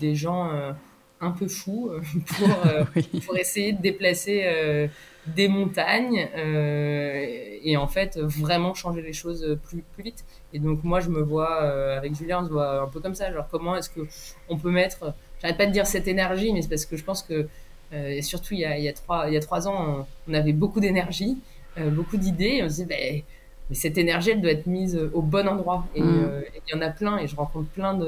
des 0.00 0.16
gens 0.16 0.50
un 1.20 1.30
peu 1.30 1.46
fous 1.46 1.90
pour, 2.26 3.20
pour 3.24 3.38
essayer 3.38 3.72
de 3.72 3.80
déplacer 3.80 4.90
des 5.28 5.46
montagnes 5.46 6.28
et 6.36 7.76
en 7.76 7.86
fait 7.86 8.18
vraiment 8.18 8.74
changer 8.74 9.00
les 9.00 9.12
choses 9.12 9.56
plus, 9.68 9.84
plus 9.94 10.02
vite. 10.02 10.24
Et 10.52 10.58
donc 10.58 10.82
moi, 10.82 10.98
je 10.98 11.08
me 11.08 11.22
vois 11.22 11.60
avec 11.96 12.16
Julien, 12.16 12.40
on 12.42 12.46
se 12.46 12.50
voit 12.50 12.82
un 12.82 12.88
peu 12.88 12.98
comme 12.98 13.14
ça. 13.14 13.32
Genre 13.32 13.46
comment 13.48 13.76
est-ce 13.76 13.90
que 13.90 14.00
on 14.48 14.58
peut 14.58 14.72
mettre, 14.72 15.14
j'arrête 15.40 15.56
pas 15.56 15.66
de 15.66 15.72
dire 15.72 15.86
cette 15.86 16.08
énergie, 16.08 16.52
mais 16.52 16.62
c'est 16.62 16.68
parce 16.68 16.84
que 16.84 16.96
je 16.96 17.04
pense 17.04 17.22
que 17.22 17.34
euh, 17.34 17.48
et 17.94 18.22
surtout, 18.22 18.54
il 18.54 18.60
y, 18.60 18.64
a, 18.64 18.78
il, 18.78 18.84
y 18.84 18.88
a 18.88 18.92
trois, 18.92 19.28
il 19.28 19.34
y 19.34 19.36
a 19.36 19.40
trois 19.40 19.68
ans, 19.68 20.06
on, 20.28 20.34
avait 20.34 20.52
beaucoup 20.52 20.80
d'énergie, 20.80 21.38
euh, 21.78 21.90
beaucoup 21.90 22.16
d'idées. 22.16 22.60
on 22.62 22.68
se 22.68 22.74
disait, 22.74 22.86
ben, 22.86 23.22
mais 23.70 23.76
cette 23.76 23.96
énergie, 23.96 24.30
elle 24.30 24.40
doit 24.40 24.52
être 24.52 24.66
mise 24.66 24.98
au 25.12 25.22
bon 25.22 25.48
endroit. 25.48 25.86
Et 25.94 26.02
mm. 26.02 26.24
euh, 26.24 26.42
il 26.66 26.74
y 26.74 26.78
en 26.78 26.82
a 26.82 26.90
plein, 26.90 27.18
et 27.18 27.26
je 27.26 27.36
rencontre 27.36 27.68
plein 27.70 27.98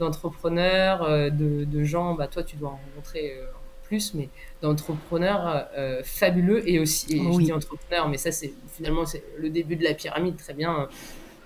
d'entrepreneurs, 0.00 1.08
de, 1.30 1.64
de, 1.64 1.84
gens, 1.84 2.14
bah, 2.14 2.26
toi, 2.26 2.42
tu 2.42 2.56
dois 2.56 2.70
en 2.70 2.80
rencontrer 2.88 3.34
plus, 3.84 4.14
mais 4.14 4.28
d'entrepreneurs 4.62 5.68
fabuleux. 6.02 6.68
Et 6.68 6.78
aussi, 6.78 7.16
et 7.16 7.18
je 7.20 7.38
dis 7.38 7.52
entrepreneurs, 7.52 8.08
mais 8.08 8.18
ça, 8.18 8.32
c'est 8.32 8.52
finalement 8.72 9.06
c'est 9.06 9.22
le 9.38 9.50
début 9.50 9.76
de 9.76 9.84
la 9.84 9.94
pyramide, 9.94 10.36
très 10.36 10.54
bien 10.54 10.88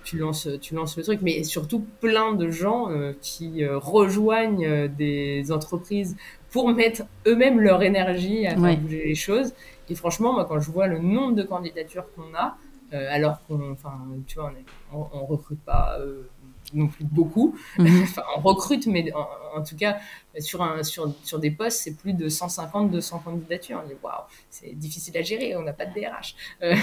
tu 0.05 0.17
lances, 0.17 0.47
tu 0.61 0.73
lances 0.73 0.97
le 0.97 1.03
truc, 1.03 1.19
mais 1.21 1.43
surtout 1.43 1.85
plein 1.99 2.33
de 2.33 2.49
gens 2.49 2.87
qui 3.21 3.63
rejoignent 3.67 4.87
des 4.87 5.51
entreprises 5.51 6.15
pour 6.51 6.69
mettre 6.73 7.03
eux-mêmes 7.27 7.59
leur 7.59 7.83
énergie 7.83 8.47
à 8.47 8.51
faire 8.51 8.77
bouger 8.77 9.03
les 9.05 9.15
choses. 9.15 9.53
Et 9.89 9.95
franchement, 9.95 10.33
moi, 10.33 10.45
quand 10.45 10.59
je 10.59 10.71
vois 10.71 10.87
le 10.87 10.99
nombre 10.99 11.35
de 11.35 11.43
candidatures 11.43 12.05
qu'on 12.13 12.33
a, 12.35 12.57
euh, 12.93 13.07
alors 13.11 13.45
qu'on, 13.45 13.71
enfin, 13.71 13.99
tu 14.25 14.39
vois, 14.39 14.51
on, 14.91 15.05
on, 15.13 15.25
recrute 15.25 15.59
pas 15.59 15.97
euh, 15.99 16.27
non 16.73 16.87
plus 16.87 17.03
beaucoup. 17.03 17.55
Mhm. 17.77 18.01
enfin, 18.03 18.23
on 18.35 18.41
recrute, 18.41 18.87
mais 18.87 19.11
en, 19.55 19.61
tout 19.61 19.75
cas, 19.75 19.97
sur, 20.39 20.63
un, 20.63 20.81
sur, 20.83 21.13
sur 21.23 21.37
des 21.39 21.51
postes, 21.51 21.81
c'est 21.81 21.95
plus 21.95 22.13
de 22.13 22.29
150, 22.29 22.89
200 22.89 23.19
candidatures. 23.19 23.81
On 23.83 23.87
dit, 23.87 23.95
waouh, 24.01 24.23
c'est 24.49 24.73
difficile 24.73 25.17
à 25.17 25.21
gérer, 25.21 25.55
on 25.55 25.61
n'a 25.61 25.73
pas 25.73 25.85
de 25.85 25.93
DRH. 25.93 26.35
Euh, 26.63 26.75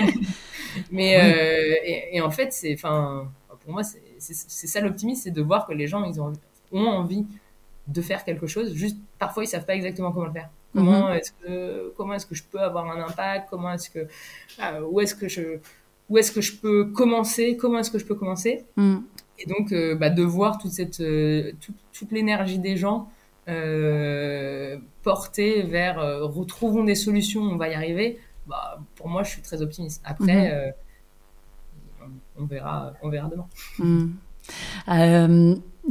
mais, 0.90 1.12
et, 1.84 2.16
et, 2.16 2.20
en 2.22 2.30
fait, 2.30 2.52
c'est, 2.52 2.72
enfin, 2.72 3.30
pour 3.60 3.72
moi, 3.72 3.82
c'est 3.82 4.66
ça 4.66 4.80
l'optimisme, 4.80 5.22
c'est 5.24 5.30
de 5.30 5.42
voir 5.42 5.66
que 5.66 5.72
les 5.74 5.86
gens, 5.86 6.04
ils 6.04 6.20
ont, 6.20 6.32
ont 6.72 6.86
envie 6.86 7.26
de 7.92 8.02
faire 8.02 8.24
quelque 8.24 8.46
chose. 8.46 8.74
Juste, 8.74 8.96
parfois, 9.18 9.44
ils 9.44 9.48
savent 9.48 9.66
pas 9.66 9.74
exactement 9.74 10.12
comment 10.12 10.26
le 10.26 10.32
faire. 10.32 10.50
Comment 10.74 11.08
mhm. 11.08 11.16
est-ce 11.16 11.32
que 11.32 11.92
comment 11.96 12.14
est-ce 12.14 12.26
que 12.26 12.34
je 12.34 12.44
peux 12.44 12.60
avoir 12.60 12.86
un 12.90 13.02
impact? 13.02 13.48
Comment 13.50 13.72
est-ce 13.72 13.90
que 13.90 14.06
ah, 14.58 14.82
où 14.82 15.00
est-ce 15.00 15.14
que 15.14 15.28
je 15.28 15.58
où 16.08 16.18
est-ce 16.18 16.32
que 16.32 16.40
je 16.40 16.56
peux 16.56 16.86
commencer? 16.86 17.56
Comment 17.56 17.78
est-ce 17.78 17.90
que 17.90 17.98
je 17.98 18.06
peux 18.06 18.14
commencer? 18.14 18.64
Mhm. 18.76 19.04
Et 19.38 19.46
donc, 19.46 19.72
euh, 19.72 19.94
bah, 19.94 20.10
de 20.10 20.22
voir 20.22 20.58
toute 20.58 20.72
cette 20.72 21.00
euh, 21.00 21.52
toute, 21.60 22.10
l'énergie 22.10 22.58
des 22.58 22.76
gens 22.76 23.08
euh, 23.48 24.78
portée 25.02 25.62
vers 25.62 26.00
retrouvons 26.22 26.84
des 26.84 26.94
solutions, 26.94 27.42
on 27.42 27.56
va 27.56 27.68
y 27.68 27.74
arriver. 27.74 28.18
Bah, 28.46 28.80
pour 28.96 29.08
moi, 29.08 29.22
je 29.22 29.30
suis 29.30 29.42
très 29.42 29.62
optimiste. 29.62 30.02
Après, 30.04 30.74
mhm. 32.00 32.18
on, 32.38 32.44
verra 32.46 32.94
on 33.02 33.08
verra 33.08 33.28
demain. 33.28 33.48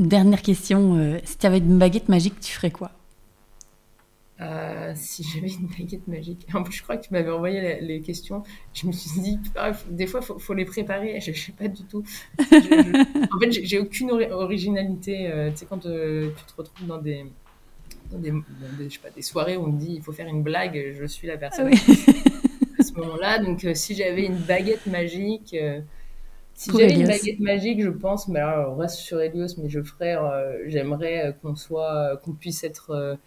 Dernière 0.02 0.42
question, 0.42 0.98
euh, 0.98 1.20
si 1.24 1.38
tu 1.38 1.46
avais 1.46 1.60
une 1.60 1.78
baguette 1.78 2.10
magique, 2.10 2.40
tu 2.40 2.52
ferais 2.52 2.72
quoi? 2.72 2.90
Euh, 4.42 4.94
si 4.96 5.24
j'avais 5.24 5.50
une 5.50 5.68
baguette 5.68 6.08
magique. 6.08 6.48
En 6.56 6.64
plus, 6.64 6.74
je 6.78 6.82
crois 6.82 6.98
que 6.98 7.06
tu 7.06 7.14
m'avais 7.14 7.30
envoyé 7.30 7.80
les, 7.82 8.02
questions. 8.02 8.42
Je 8.74 8.88
me 8.88 8.92
suis 8.92 9.22
dit, 9.22 9.40
ah, 9.56 9.74
des 9.92 10.08
fois, 10.08 10.22
il 10.28 10.42
faut, 10.42 10.54
les 10.56 10.66
préparer. 10.66 11.20
Je 11.22 11.30
ne 11.30 11.36
sais 11.36 11.52
pas 11.52 11.68
du 11.68 11.84
tout. 11.84 12.04
en 12.40 13.40
fait, 13.40 13.52
j'ai 13.52 13.78
aucune 13.78 14.10
originalité. 14.10 15.28
Euh, 15.28 15.52
tu 15.52 15.58
sais, 15.58 15.66
quand 15.70 15.86
euh, 15.86 16.32
tu 16.36 16.46
te 16.46 16.58
retrouves 16.58 16.88
dans 16.88 16.98
des, 16.98 17.28
des, 18.12 18.34
je 18.80 18.90
sais 18.90 19.00
pas, 19.00 19.12
des 19.12 19.22
soirées 19.22 19.56
où 19.56 19.66
on 19.66 19.72
me 19.72 19.80
dit, 19.80 19.94
il 19.98 20.02
faut 20.02 20.14
faire 20.14 20.28
une 20.28 20.42
blague, 20.42 20.96
je 21.00 21.06
suis 21.06 21.28
la 21.28 21.38
personne 21.38 21.72
à 21.72 22.84
ce 22.84 22.94
moment-là. 22.94 23.38
Donc, 23.38 23.68
si 23.76 23.94
j'avais 23.94 24.26
une 24.26 24.40
baguette 24.40 24.88
magique. 24.88 25.56
Si 26.54 26.72
j'avais 26.72 26.94
une 26.94 27.08
baguette 27.08 27.40
magique, 27.40 27.82
je 27.82 27.90
pense, 27.90 28.28
mais 28.28 28.40
alors, 28.40 28.74
on 28.74 28.78
reste 28.78 28.98
sur 28.98 29.20
Elios, 29.20 29.48
mais 29.58 29.70
je 29.70 29.82
ferais, 29.82 30.16
j'aimerais 30.68 31.36
qu'on 31.42 31.56
soit, 31.56 32.18
qu'on 32.24 32.34
puisse 32.34 32.64
être 32.64 33.18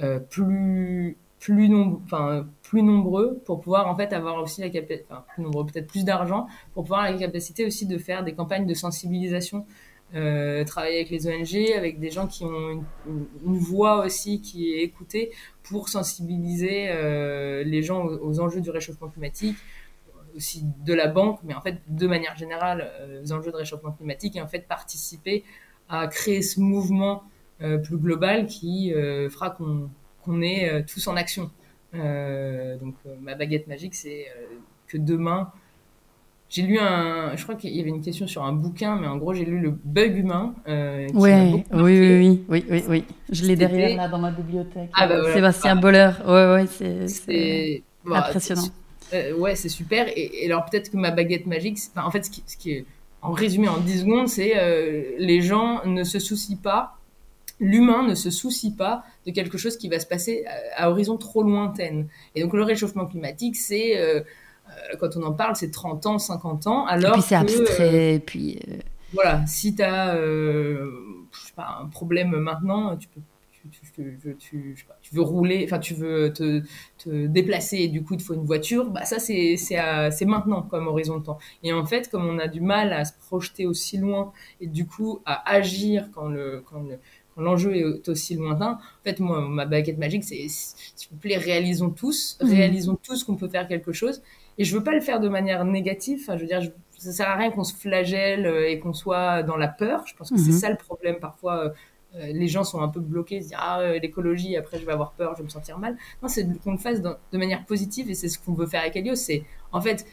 euh, 0.00 0.20
plus 0.20 1.16
plus, 1.40 1.72
enfin, 2.04 2.48
plus 2.62 2.82
nombreux 2.82 3.40
pour 3.44 3.60
pouvoir 3.60 3.86
en 3.86 3.96
fait 3.96 4.12
avoir 4.12 4.42
aussi 4.42 4.60
la 4.60 4.70
capacité, 4.70 5.06
enfin, 5.08 5.24
plus 5.32 5.44
nombreux, 5.44 5.66
peut-être 5.66 5.86
plus 5.86 6.04
d'argent 6.04 6.48
pour 6.74 6.82
pouvoir 6.82 7.02
avoir 7.02 7.12
la 7.12 7.26
capacité 7.26 7.64
aussi 7.64 7.86
de 7.86 7.96
faire 7.96 8.24
des 8.24 8.34
campagnes 8.34 8.66
de 8.66 8.74
sensibilisation, 8.74 9.64
euh, 10.14 10.64
travailler 10.64 10.96
avec 10.96 11.10
les 11.10 11.28
ONG, 11.28 11.76
avec 11.76 12.00
des 12.00 12.10
gens 12.10 12.26
qui 12.26 12.44
ont 12.44 12.82
une, 13.06 13.56
voix 13.56 14.04
aussi 14.04 14.40
qui 14.40 14.72
est 14.72 14.82
écoutée 14.82 15.30
pour 15.62 15.88
sensibiliser 15.88 16.88
euh, 16.88 17.62
les 17.62 17.82
gens 17.82 18.04
aux, 18.04 18.40
enjeux 18.40 18.60
du 18.60 18.70
réchauffement 18.70 19.08
climatique, 19.08 19.56
aussi 20.38 20.64
de 20.86 20.94
la 20.94 21.08
banque, 21.08 21.40
mais 21.44 21.54
en 21.54 21.60
fait 21.60 21.82
de 21.88 22.06
manière 22.06 22.36
générale 22.36 22.90
aux 23.22 23.32
enjeux 23.32 23.52
de 23.52 23.56
réchauffement 23.56 23.92
climatique 23.92 24.36
et 24.36 24.40
en 24.40 24.48
fait 24.48 24.66
participer 24.66 25.44
à 25.88 26.06
créer 26.06 26.42
ce 26.42 26.60
mouvement 26.60 27.24
euh, 27.60 27.78
plus 27.78 27.96
global 27.96 28.46
qui 28.46 28.94
euh, 28.94 29.28
fera 29.28 29.50
qu'on 29.50 30.42
est 30.42 30.70
euh, 30.70 30.82
tous 30.86 31.08
en 31.08 31.16
action. 31.16 31.50
donc 31.92 32.94
ma 33.20 33.34
baguette 33.34 33.66
magique, 33.66 33.94
c'est 33.94 34.26
que 34.86 34.96
demain, 34.96 35.50
j'ai 36.48 36.62
lu 36.62 36.78
un, 36.78 37.34
je 37.34 37.42
crois 37.42 37.56
qu'il 37.56 37.74
y 37.74 37.80
avait 37.80 37.90
une 37.90 38.00
question 38.00 38.26
sur 38.26 38.44
un 38.44 38.52
bouquin, 38.52 38.96
mais 38.96 39.08
en 39.08 39.16
gros 39.16 39.34
j'ai 39.34 39.44
lu 39.44 39.58
le 39.58 39.70
bug 39.70 40.16
humain. 40.16 40.54
oui, 40.66 41.04
oui, 41.14 41.64
oui, 41.72 42.44
oui, 42.48 42.64
oui, 42.70 42.84
oui, 42.88 43.04
Je 43.30 43.44
l'ai 43.44 43.56
derrière 43.56 43.96
là 43.96 44.08
dans 44.08 44.18
ma 44.18 44.30
bibliothèque. 44.30 44.90
Ah, 44.94 45.08
bah, 45.08 45.32
Sébastien 45.32 45.76
ah. 45.76 45.80
Boller, 45.80 46.10
ouais, 46.26 46.52
ouais, 46.52 46.66
c'est 46.66 47.82
impressionnant. 48.06 48.68
Ouais, 49.36 49.56
c'est 49.56 49.68
super. 49.68 50.06
Et, 50.16 50.44
alors 50.46 50.64
peut-être 50.66 50.90
que 50.90 50.96
ma 50.96 51.10
baguette 51.10 51.46
magique, 51.46 51.78
en 51.96 52.10
fait, 52.10 52.24
ce 52.24 52.30
qui, 52.30 52.42
ce 52.46 52.56
qui, 52.56 52.72
est 52.72 52.84
en 53.20 53.32
résumé 53.32 53.68
en 53.68 53.78
10 53.78 54.00
secondes, 54.00 54.28
c'est 54.28 54.54
les 55.18 55.40
gens 55.40 55.84
ne 55.84 56.04
se 56.04 56.18
soucient 56.18 56.58
pas 56.62 56.98
l'humain 57.60 58.06
ne 58.06 58.14
se 58.14 58.30
soucie 58.30 58.74
pas 58.74 59.04
de 59.26 59.32
quelque 59.32 59.58
chose 59.58 59.76
qui 59.76 59.88
va 59.88 59.98
se 59.98 60.06
passer 60.06 60.44
à, 60.76 60.90
horizon 60.90 61.16
trop 61.16 61.42
lointaine. 61.42 62.08
Et 62.34 62.42
donc 62.42 62.52
le 62.54 62.62
réchauffement 62.62 63.06
climatique, 63.06 63.56
c'est, 63.56 63.98
euh, 63.98 64.20
euh, 64.20 64.96
quand 64.98 65.16
on 65.16 65.22
en 65.22 65.32
parle, 65.32 65.56
c'est 65.56 65.70
30 65.70 66.06
ans, 66.06 66.18
50 66.18 66.66
ans. 66.66 66.86
Alors 66.86 67.10
et 67.10 67.12
puis 67.14 67.22
c'est 67.22 67.34
abstrait, 67.34 68.14
et 68.14 68.20
puis... 68.20 68.60
Euh, 68.68 68.76
voilà, 69.14 69.46
si 69.46 69.74
tu 69.74 69.82
as 69.82 70.14
pas, 71.56 71.78
un 71.80 71.86
problème 71.86 72.36
maintenant, 72.36 72.94
tu 72.96 73.08
peux 73.08 73.20
tu, 73.70 74.36
tu, 74.38 74.76
tu, 75.02 75.14
veux 75.14 75.22
rouler, 75.22 75.64
enfin 75.64 75.78
tu 75.78 75.94
veux 75.94 76.32
te, 76.32 76.62
te, 76.98 77.26
déplacer 77.26 77.78
et 77.78 77.88
du 77.88 78.02
coup 78.02 78.14
il 78.14 78.18
te 78.18 78.22
faut 78.22 78.34
une 78.34 78.44
voiture, 78.44 78.90
bah 78.90 79.04
ça 79.04 79.18
c'est 79.18 79.56
c'est 79.56 80.24
maintenant 80.26 80.62
comme 80.62 80.86
horizon 80.86 81.18
de 81.18 81.24
temps. 81.24 81.38
Et 81.62 81.72
en 81.72 81.86
fait, 81.86 82.10
comme 82.10 82.26
on 82.26 82.38
a 82.38 82.48
du 82.48 82.60
mal 82.60 82.92
à 82.92 83.04
se 83.04 83.12
projeter 83.18 83.66
aussi 83.66 83.98
loin 83.98 84.32
et 84.60 84.66
du 84.66 84.86
coup 84.86 85.20
à 85.24 85.50
agir 85.50 86.08
quand 86.14 86.28
le, 86.28 86.62
quand 86.66 86.80
le, 86.80 86.98
l'enjeu 87.38 87.76
est 87.76 88.08
aussi 88.08 88.34
lointain. 88.34 88.72
En 88.72 89.04
fait, 89.04 89.20
moi, 89.20 89.40
ma 89.48 89.66
baguette 89.66 89.98
magique, 89.98 90.24
c'est 90.24 90.46
s'il 90.48 91.10
vous 91.10 91.16
plaît, 91.16 91.36
réalisons 91.36 91.90
tous, 91.90 92.38
mhm. 92.42 92.50
réalisons 92.50 92.98
tous 93.02 93.24
qu'on 93.24 93.36
peut 93.36 93.48
faire 93.48 93.68
quelque 93.68 93.92
chose. 93.92 94.22
Et 94.58 94.64
je 94.64 94.76
veux 94.76 94.82
pas 94.82 94.92
le 94.92 95.00
faire 95.00 95.20
de 95.20 95.28
manière 95.28 95.64
négative. 95.64 96.20
Enfin, 96.22 96.36
je 96.36 96.42
veux 96.42 96.48
dire, 96.48 96.60
je, 96.60 96.70
ça 96.98 97.12
sert 97.12 97.28
à 97.28 97.36
rien 97.36 97.50
qu'on 97.50 97.64
se 97.64 97.74
flagelle 97.74 98.46
euh, 98.46 98.68
et 98.68 98.80
qu'on 98.80 98.92
soit 98.92 99.42
dans 99.42 99.56
la 99.56 99.68
peur. 99.68 100.04
Je 100.06 100.14
pense 100.14 100.30
que 100.30 100.38
c'est 100.38 100.50
mhm. 100.50 100.58
ça 100.58 100.70
le 100.70 100.76
problème. 100.76 101.16
Parfois, 101.20 101.64
euh, 101.64 101.70
les 102.14 102.48
gens 102.48 102.64
sont 102.64 102.80
un 102.80 102.88
peu 102.88 103.00
bloqués, 103.00 103.40
se 103.40 103.48
disent 103.48 103.56
ah 103.58 103.82
l'écologie, 104.00 104.56
après 104.56 104.78
je 104.78 104.86
vais 104.86 104.92
avoir 104.92 105.12
peur, 105.12 105.32
je 105.34 105.38
vais 105.38 105.44
me 105.44 105.50
sentir 105.50 105.78
mal. 105.78 105.96
Non, 106.22 106.28
c'est 106.28 106.46
qu'on 106.62 106.72
le 106.72 106.78
fasse 106.78 107.00
de 107.02 107.38
manière 107.38 107.64
positive 107.66 108.10
et 108.10 108.14
c'est 108.14 108.28
ce 108.28 108.38
qu'on 108.38 108.54
veut 108.54 108.66
faire 108.66 108.80
avec 108.80 108.96
Helios. 108.96 109.16
C'est 109.16 109.44
en 109.72 109.80
fait 109.80 110.06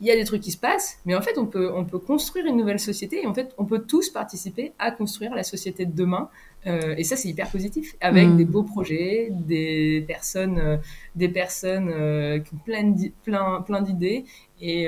il 0.00 0.06
y 0.06 0.10
a 0.10 0.16
des 0.16 0.24
trucs 0.24 0.40
qui 0.40 0.50
se 0.50 0.56
passent, 0.56 0.98
mais 1.04 1.14
en 1.14 1.20
fait, 1.20 1.36
on 1.36 1.46
peut, 1.46 1.70
on 1.74 1.84
peut 1.84 1.98
construire 1.98 2.46
une 2.46 2.56
nouvelle 2.56 2.80
société 2.80 3.22
et 3.22 3.26
en 3.26 3.34
fait, 3.34 3.54
on 3.58 3.66
peut 3.66 3.80
tous 3.80 4.08
participer 4.08 4.72
à 4.78 4.90
construire 4.90 5.34
la 5.34 5.42
société 5.42 5.84
de 5.84 5.94
demain. 5.94 6.30
Euh, 6.66 6.94
et 6.96 7.04
ça, 7.04 7.16
c'est 7.16 7.28
hyper 7.28 7.50
positif, 7.50 7.96
avec 8.00 8.28
mm. 8.28 8.36
des 8.36 8.44
beaux 8.46 8.62
projets, 8.62 9.28
des 9.30 10.02
personnes, 10.06 10.58
euh, 10.58 10.76
des 11.16 11.28
personnes 11.28 11.90
euh, 11.90 12.38
qui 12.38 12.54
ont 12.54 12.58
plein, 12.64 12.94
plein, 13.24 13.60
plein 13.60 13.82
d'idées. 13.82 14.24
Et, 14.60 14.84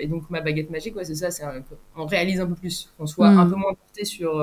et, 0.00 0.06
donc, 0.06 0.30
ma 0.30 0.40
baguette 0.40 0.70
magique, 0.70 0.96
ouais, 0.96 1.04
c'est 1.04 1.14
ça, 1.14 1.30
c'est 1.30 1.44
on 1.96 2.06
réalise 2.06 2.40
un 2.40 2.46
peu 2.46 2.54
plus, 2.54 2.90
qu'on 2.96 3.06
soit 3.06 3.30
mm. 3.30 3.38
un 3.38 3.46
peu 3.46 3.56
moins 3.56 3.74
porté 3.74 4.04
sur 4.04 4.34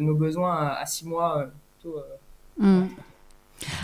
nos 0.00 0.14
besoins 0.14 0.68
à, 0.68 0.86
six 0.86 1.06
mois. 1.06 1.48
Plutôt, 1.80 1.98
mm. 2.58 2.84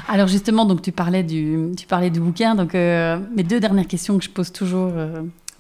Alors 0.08 0.26
justement, 0.26 0.64
donc 0.64 0.82
tu 0.82 0.90
parlais 0.90 1.22
du, 1.22 1.72
tu 1.76 1.86
parlais 1.86 2.10
du 2.10 2.20
bouquin. 2.20 2.54
Donc 2.54 2.72
mes 2.72 3.42
deux 3.42 3.60
dernières 3.60 3.86
questions 3.86 4.16
que 4.16 4.24
je 4.24 4.30
pose 4.30 4.50
toujours 4.50 4.92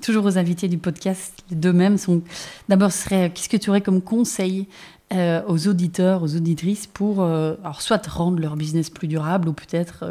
toujours 0.00 0.24
aux 0.24 0.38
invités 0.38 0.68
du 0.68 0.78
podcast, 0.78 1.34
les 1.50 1.56
deux 1.56 1.72
mêmes 1.72 1.98
sont 1.98 2.22
d'abord 2.68 2.92
serait 2.92 3.30
qu'est-ce 3.30 3.48
que 3.48 3.56
tu 3.56 3.70
aurais 3.70 3.80
comme 3.80 4.00
conseil 4.00 4.66
euh, 5.12 5.42
aux 5.46 5.68
auditeurs, 5.68 6.22
aux 6.22 6.36
auditrices 6.36 6.86
pour 6.86 7.22
euh, 7.22 7.54
alors 7.62 7.80
soit 7.80 8.06
rendre 8.06 8.40
leur 8.40 8.56
business 8.56 8.90
plus 8.90 9.08
durable 9.08 9.48
ou 9.48 9.52
peut-être 9.52 10.04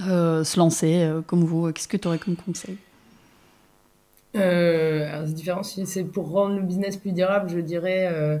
euh, 0.00 0.44
se 0.44 0.58
lancer 0.58 1.08
comme 1.26 1.44
vous. 1.44 1.70
Qu'est-ce 1.72 1.88
que 1.88 1.96
tu 1.96 2.08
aurais 2.08 2.18
comme 2.18 2.36
conseil? 2.36 2.76
C'est 4.34 5.34
différent. 5.34 5.62
Si 5.62 5.86
c'est 5.86 6.04
pour 6.04 6.30
rendre 6.30 6.56
le 6.56 6.62
business 6.62 6.96
plus 6.96 7.12
durable, 7.12 7.48
je 7.48 7.60
dirais 7.60 8.40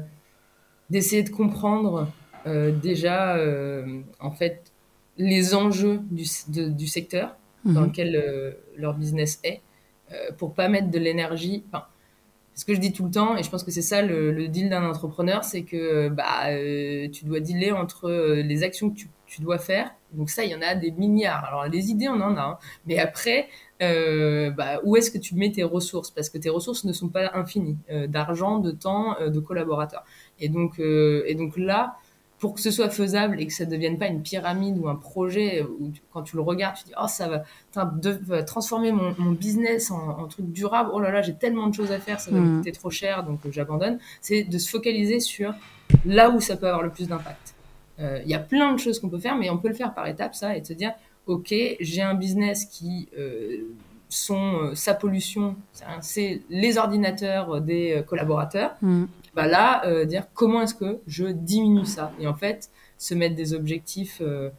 d'essayer 0.90 1.22
de 1.22 1.30
comprendre 1.30 2.08
déjà 2.46 3.38
en 4.20 4.30
fait 4.32 4.72
les 5.16 5.54
enjeux 5.54 6.00
du, 6.10 6.24
du 6.48 6.86
secteur 6.86 7.36
dans 7.64 7.82
mhm. 7.82 7.86
lequel 7.86 8.56
leur 8.76 8.94
business 8.94 9.40
est 9.44 9.60
euh, 10.12 10.32
pour 10.36 10.52
pas 10.52 10.68
mettre 10.68 10.90
de 10.90 10.98
l'énergie. 10.98 11.64
Enfin, 11.68 11.84
ce 12.54 12.66
que 12.66 12.74
je 12.74 12.80
dis 12.80 12.92
tout 12.92 13.04
le 13.04 13.10
temps, 13.10 13.36
et 13.36 13.42
je 13.42 13.50
pense 13.50 13.64
que 13.64 13.70
c'est 13.70 13.82
ça 13.82 14.02
le, 14.02 14.48
deal 14.48 14.68
d'un 14.68 14.84
entrepreneur, 14.84 15.42
c'est 15.44 15.62
que 15.62 16.08
bah, 16.08 16.48
euh, 16.48 17.08
tu 17.08 17.24
dois 17.24 17.40
dealer 17.40 17.72
entre 17.72 18.10
euh, 18.10 18.42
les 18.42 18.62
actions 18.62 18.90
que 18.90 18.96
tu, 18.96 19.08
tu, 19.34 19.42
dois 19.42 19.58
faire. 19.58 19.94
Donc 20.12 20.30
ça, 20.30 20.44
il 20.44 20.50
y 20.50 20.54
en 20.54 20.62
a 20.62 20.74
des 20.74 20.90
milliards. 20.92 21.44
Alors 21.44 21.66
les 21.66 21.90
idées, 21.90 22.08
on 22.08 22.20
en 22.20 22.36
a. 22.36 22.40
Hein. 22.40 22.58
Mais 22.86 22.98
après, 22.98 23.48
bah, 23.80 24.80
où 24.84 24.96
est-ce 24.96 25.10
que 25.10 25.18
tu 25.18 25.34
mets 25.34 25.52
tes 25.52 25.64
ressources? 25.64 26.10
Parce 26.10 26.30
que 26.30 26.38
tes 26.38 26.50
ressources 26.50 26.84
ne 26.84 26.92
sont 26.92 27.08
pas 27.08 27.30
infinies, 27.34 27.78
d'argent, 28.08 28.58
de 28.58 28.70
temps, 28.70 29.16
de 29.20 29.40
collaborateurs. 29.40 30.04
Et 30.40 30.48
donc, 30.48 30.78
et 30.78 31.34
donc 31.34 31.56
là, 31.56 31.96
pour 32.44 32.52
que 32.52 32.60
ce 32.60 32.70
soit 32.70 32.90
faisable 32.90 33.40
et 33.40 33.46
que 33.46 33.54
ça 33.54 33.64
ne 33.64 33.70
devienne 33.70 33.98
pas 33.98 34.06
une 34.06 34.20
pyramide 34.20 34.76
ou 34.78 34.86
un 34.88 34.96
projet 34.96 35.62
où 35.62 35.92
quand 36.12 36.22
tu 36.22 36.36
le 36.36 36.42
regardes, 36.42 36.76
tu 36.76 36.84
dis 36.84 36.92
oh 37.02 37.06
ça 37.08 37.26
va, 37.26 37.84
de, 37.94 38.42
transformer 38.42 38.92
mon, 38.92 39.32
business 39.32 39.90
en, 39.90 40.26
truc 40.28 40.52
durable. 40.52 40.90
Oh 40.92 41.00
là 41.00 41.10
là, 41.10 41.22
j'ai 41.22 41.34
tellement 41.34 41.68
de 41.68 41.74
choses 41.74 41.90
à 41.90 41.98
faire, 41.98 42.20
ça 42.20 42.30
va 42.30 42.38
me 42.38 42.46
mm. 42.46 42.56
coûter 42.58 42.72
trop 42.72 42.90
cher, 42.90 43.24
donc 43.24 43.46
euh, 43.46 43.48
j'abandonne. 43.50 43.98
C'est 44.20 44.44
de 44.44 44.58
se 44.58 44.68
focaliser 44.68 45.20
sur 45.20 45.54
là 46.04 46.28
où 46.28 46.38
ça 46.40 46.58
peut 46.58 46.66
avoir 46.66 46.82
le 46.82 46.90
plus 46.90 47.08
d'impact. 47.08 47.53
Euh, 48.00 48.20
il 48.24 48.30
y 48.30 48.34
a 48.34 48.40
plein 48.40 48.72
de 48.72 48.78
choses 48.78 48.98
qu'on 48.98 49.08
peut 49.08 49.18
faire, 49.18 49.36
mais 49.36 49.50
on 49.50 49.58
peut 49.58 49.68
le 49.68 49.74
faire 49.74 49.94
par 49.94 50.06
étapes, 50.06 50.34
ça, 50.34 50.56
et 50.56 50.60
de 50.60 50.66
se 50.66 50.72
dire 50.72 50.92
ok, 51.26 51.54
j'ai 51.80 52.02
un 52.02 52.14
business 52.14 52.66
qui 52.66 53.08
euh, 53.18 53.58
sont 54.08 54.72
sa 54.74 54.94
pollution, 54.94 55.56
c'est 56.00 56.42
les 56.50 56.76
ordinateurs 56.76 57.60
des 57.60 58.02
collaborateurs. 58.06 58.76
Mm 58.82 59.04
bah 59.34 59.46
là, 59.46 59.84
euh, 59.86 60.04
dire 60.04 60.26
comment 60.34 60.62
est-ce 60.62 60.74
que 60.74 61.00
je 61.06 61.26
diminue 61.26 61.84
ça 61.84 62.12
Et 62.20 62.26
en 62.26 62.34
fait, 62.34 62.70
se 62.98 63.14
mettre 63.14 63.34
des 63.34 63.54
objectifs 63.54 64.18
euh, 64.20 64.24
euh, 64.24 64.50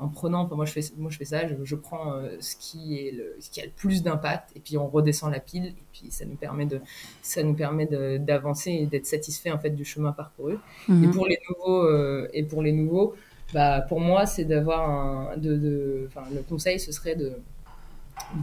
en 0.00 0.08
prenant, 0.08 0.42
enfin, 0.42 0.56
moi 0.56 0.64
je 0.64 0.72
fais, 0.72 0.82
moi 0.96 1.10
je 1.10 1.16
fais 1.16 1.24
ça, 1.24 1.42
je, 1.46 1.74
prends 1.74 2.14
ce 2.40 2.56
qui 2.56 2.98
est 2.98 3.12
le, 3.12 3.36
ce 3.40 3.50
qui 3.50 3.60
a 3.60 3.64
le 3.64 3.70
plus 3.70 4.02
d'impact 4.02 4.50
et 4.56 4.60
puis 4.60 4.76
on 4.76 4.86
redescend 4.86 5.30
la 5.30 5.40
pile 5.40 5.66
et 5.66 5.84
puis 5.92 6.10
ça 6.10 6.24
nous 6.24 6.36
permet 6.36 6.66
de, 6.66 6.80
ça 7.22 7.42
nous 7.42 7.54
permet 7.54 7.86
d'avancer 8.18 8.70
et 8.70 8.86
d'être 8.86 9.06
satisfait 9.06 9.50
en 9.50 9.58
fait 9.58 9.70
du 9.70 9.84
chemin 9.84 10.12
parcouru. 10.12 10.54
Et 10.88 10.92
mhm. 10.92 11.10
pour 11.12 11.26
les 11.26 11.38
nouveaux, 11.48 12.26
et 12.32 12.42
pour 12.42 12.62
les 12.62 12.72
nouveaux, 12.72 13.14
bah 13.54 13.80
pour 13.80 14.00
moi 14.00 14.26
c'est 14.26 14.44
d'avoir 14.44 14.88
un, 14.88 15.36
de, 15.36 15.56
de, 15.56 16.04
enfin 16.08 16.24
le 16.34 16.42
conseil 16.42 16.78
ce 16.78 16.92
serait 16.92 17.16
de 17.16 17.32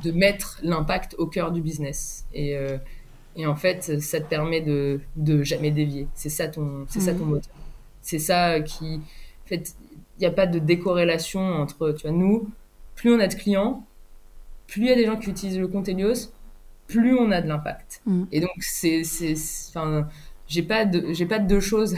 de 0.04 0.12
mettre 0.12 0.60
l'impact 0.64 1.16
au 1.20 1.28
cœur 1.28 1.52
du 1.52 1.62
business 1.62 2.26
et 2.34 2.58
et 3.38 3.46
en 3.46 3.56
fait, 3.56 4.02
ça 4.02 4.20
te 4.20 4.26
permet 4.26 4.62
de, 4.62 5.00
de 5.16 5.44
jamais 5.44 5.70
dévier. 5.70 6.08
C'est 6.16 6.30
ça 6.30 6.48
ton, 6.48 6.86
c'est 6.90 7.00
ça 7.00 7.14
ton 7.14 7.24
mhm. 7.26 7.32
moteur. 7.32 7.54
C'est 8.02 8.20
ça 8.20 8.60
qui, 8.62 8.96
en 8.96 9.48
fait, 9.48 9.76
il 10.18 10.22
n'y 10.22 10.28
a 10.28 10.32
pas 10.32 10.48
de 10.48 10.60
décorrélation 10.60 11.42
entre, 11.42 11.92
tu 11.92 12.08
vois, 12.08 12.16
nous, 12.16 12.50
plus 12.96 13.14
on 13.14 13.20
a 13.20 13.28
de 13.28 13.36
clients, 13.36 13.86
plus 14.68 14.82
il 14.82 14.88
y 14.88 14.92
a 14.92 14.96
des 14.96 15.06
gens 15.06 15.18
qui 15.18 15.30
utilisent 15.30 15.60
le 15.60 15.68
compte 15.68 15.88
Helios, 15.88 16.32
plus 16.88 17.18
on 17.18 17.32
a 17.32 17.42
de 17.42 17.48
l'impact. 17.48 18.02
Mhm. 18.06 18.28
Et 18.32 18.42
donc, 18.42 18.52
c'est, 18.60 19.04
enfin, 19.70 20.08
j'ai 20.48 20.64
pas 20.64 20.86
de, 20.86 21.14
j'ai 21.14 21.26
pas 21.26 21.40
de 21.40 21.48
deux 21.48 21.60
choses 21.60 21.96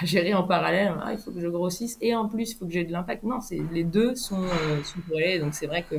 à 0.00 0.04
gérer 0.04 0.34
en 0.34 0.44
parallèle. 0.44 0.94
Ah, 1.02 1.12
il 1.12 1.18
faut 1.18 1.30
que 1.30 1.40
je 1.40 1.48
grossisse 1.48 1.96
et 2.00 2.14
en 2.14 2.28
plus, 2.28 2.52
il 2.52 2.56
faut 2.56 2.66
que 2.66 2.72
j'ai 2.72 2.84
de 2.84 2.92
l'impact. 2.92 3.22
Non, 3.22 3.40
c'est 3.40 3.60
les 3.72 3.84
deux 3.84 4.14
sont, 4.14 4.42
euh, 4.42 4.82
sont 4.82 5.00
Donc 5.40 5.54
c'est 5.54 5.66
vrai 5.66 5.84
que, 5.88 5.96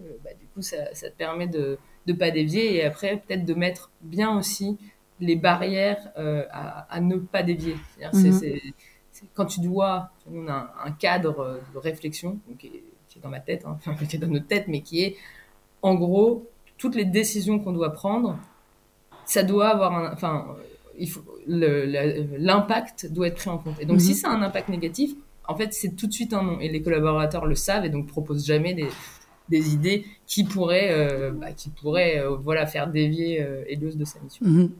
bah, 0.00 0.30
du 0.38 0.46
coup, 0.54 0.62
ça, 0.62 0.94
ça, 0.94 1.10
te 1.10 1.16
permet 1.16 1.46
de 1.46 1.78
ne 2.06 2.12
pas 2.12 2.30
dévier 2.30 2.76
et 2.76 2.84
après 2.84 3.22
peut-être 3.26 3.44
de 3.44 3.54
mettre 3.54 3.90
bien 4.00 4.36
aussi 4.36 4.78
les 5.20 5.36
barrières 5.36 6.10
euh, 6.16 6.44
à, 6.50 6.92
à, 6.94 7.00
ne 7.00 7.16
pas 7.16 7.42
dévier. 7.42 7.76
C'est 8.12 8.62
quand 9.34 9.46
tu 9.46 9.60
dois, 9.60 10.10
on 10.32 10.48
a 10.48 10.74
un, 10.84 10.90
cadre 10.92 11.60
de 11.72 11.78
réflexion 11.78 12.38
qui, 12.58 12.66
est, 12.68 12.82
qui, 13.08 13.18
est, 13.18 13.22
dans 13.22 13.28
ma 13.28 13.40
tête, 13.40 13.64
hein, 13.66 13.78
enfin 13.86 13.94
qui 13.94 14.16
est 14.16 14.18
dans 14.18 14.28
notre 14.28 14.46
tête, 14.46 14.66
mais 14.68 14.80
qui 14.80 15.02
est 15.02 15.16
en 15.82 15.94
gros 15.94 16.46
toutes 16.76 16.94
les 16.94 17.04
décisions 17.04 17.58
qu'on 17.58 17.72
doit 17.72 17.92
prendre, 17.92 18.38
ça 19.24 19.42
doit 19.42 19.68
avoir 19.68 19.92
un, 19.92 20.12
enfin 20.12 20.46
l'impact 21.46 23.12
doit 23.12 23.28
être 23.28 23.36
pris 23.36 23.50
en 23.50 23.58
compte. 23.58 23.76
Et 23.80 23.86
donc, 23.86 24.00
si 24.00 24.14
ça 24.14 24.28
mhm. 24.28 24.34
a 24.34 24.38
un 24.38 24.42
impact 24.42 24.68
négatif, 24.68 25.12
en 25.46 25.56
fait, 25.56 25.72
c'est 25.72 25.96
tout 25.96 26.06
de 26.06 26.12
suite 26.12 26.32
un 26.32 26.42
non. 26.42 26.60
Et 26.60 26.68
les 26.68 26.82
collaborateurs 26.82 27.46
le 27.46 27.54
savent 27.54 27.84
et 27.84 27.88
donc 27.88 28.06
proposent 28.06 28.46
jamais 28.46 28.74
des, 28.74 28.88
des 29.48 29.74
idées 29.74 30.04
qui 30.26 30.44
pourraient, 30.44 30.90
euh, 30.90 31.30
bah, 31.32 31.52
qui 31.52 31.70
pourraient 31.70 32.20
euh, 32.20 32.36
voilà, 32.36 32.66
faire 32.66 32.90
dévier 32.90 33.42
euh, 33.42 33.64
Helios 33.68 33.94
de 33.94 34.04
sa 34.04 34.20
mission. 34.20 34.70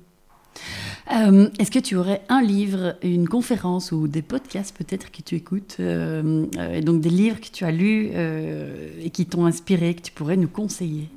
Mhm. 1.10 1.50
Est-ce 1.58 1.70
que 1.70 1.78
tu 1.78 1.96
aurais 1.96 2.22
un 2.28 2.42
livre, 2.42 2.96
une 3.02 3.28
conférence 3.28 3.92
ou 3.92 4.08
des 4.08 4.22
podcasts 4.22 4.76
peut-être 4.76 5.10
que 5.10 5.22
tu 5.22 5.36
écoutes, 5.36 5.78
et 5.80 6.80
donc 6.82 7.00
des 7.00 7.10
livres 7.10 7.40
que 7.40 7.48
tu 7.50 7.64
as 7.64 7.70
lus 7.70 8.10
et 9.00 9.10
qui 9.10 9.24
t'ont 9.26 9.46
inspiré, 9.46 9.94
que 9.94 10.02
tu 10.02 10.12
pourrais 10.12 10.36
nous 10.36 10.48
conseiller? 10.48 11.08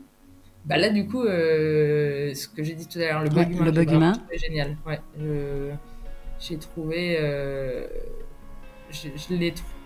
Bah 0.65 0.77
là, 0.77 0.89
du 0.89 1.07
coup, 1.07 1.23
euh, 1.23 2.33
ce 2.35 2.47
que 2.47 2.63
j'ai 2.63 2.75
dit 2.75 2.87
tout 2.87 2.99
à 2.99 3.01
l'heure, 3.01 3.23
le 3.23 3.29
bug 3.29 3.51
humain, 3.51 3.65
le 3.65 3.71
bug 3.71 3.91
humain. 3.91 4.13
génial. 4.33 4.77
Ouais, 4.85 4.99
j'ai 6.39 6.57
trouvé, 6.57 7.17
euh, 7.19 7.87
je, 8.89 9.07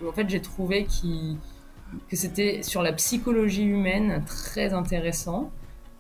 en 0.07 0.11
fait, 0.11 0.29
j'ai 0.29 0.41
trouvé 0.41 0.85
qui 0.85 1.37
que 2.09 2.15
c'était 2.15 2.61
sur 2.63 2.81
la 2.81 2.91
psychologie 2.93 3.63
humaine 3.63 4.23
très 4.25 4.73
intéressant 4.73 5.51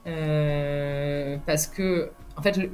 euh, 0.07 1.37
parce 1.45 1.67
que, 1.67 2.11
en 2.35 2.41
fait, 2.41 2.69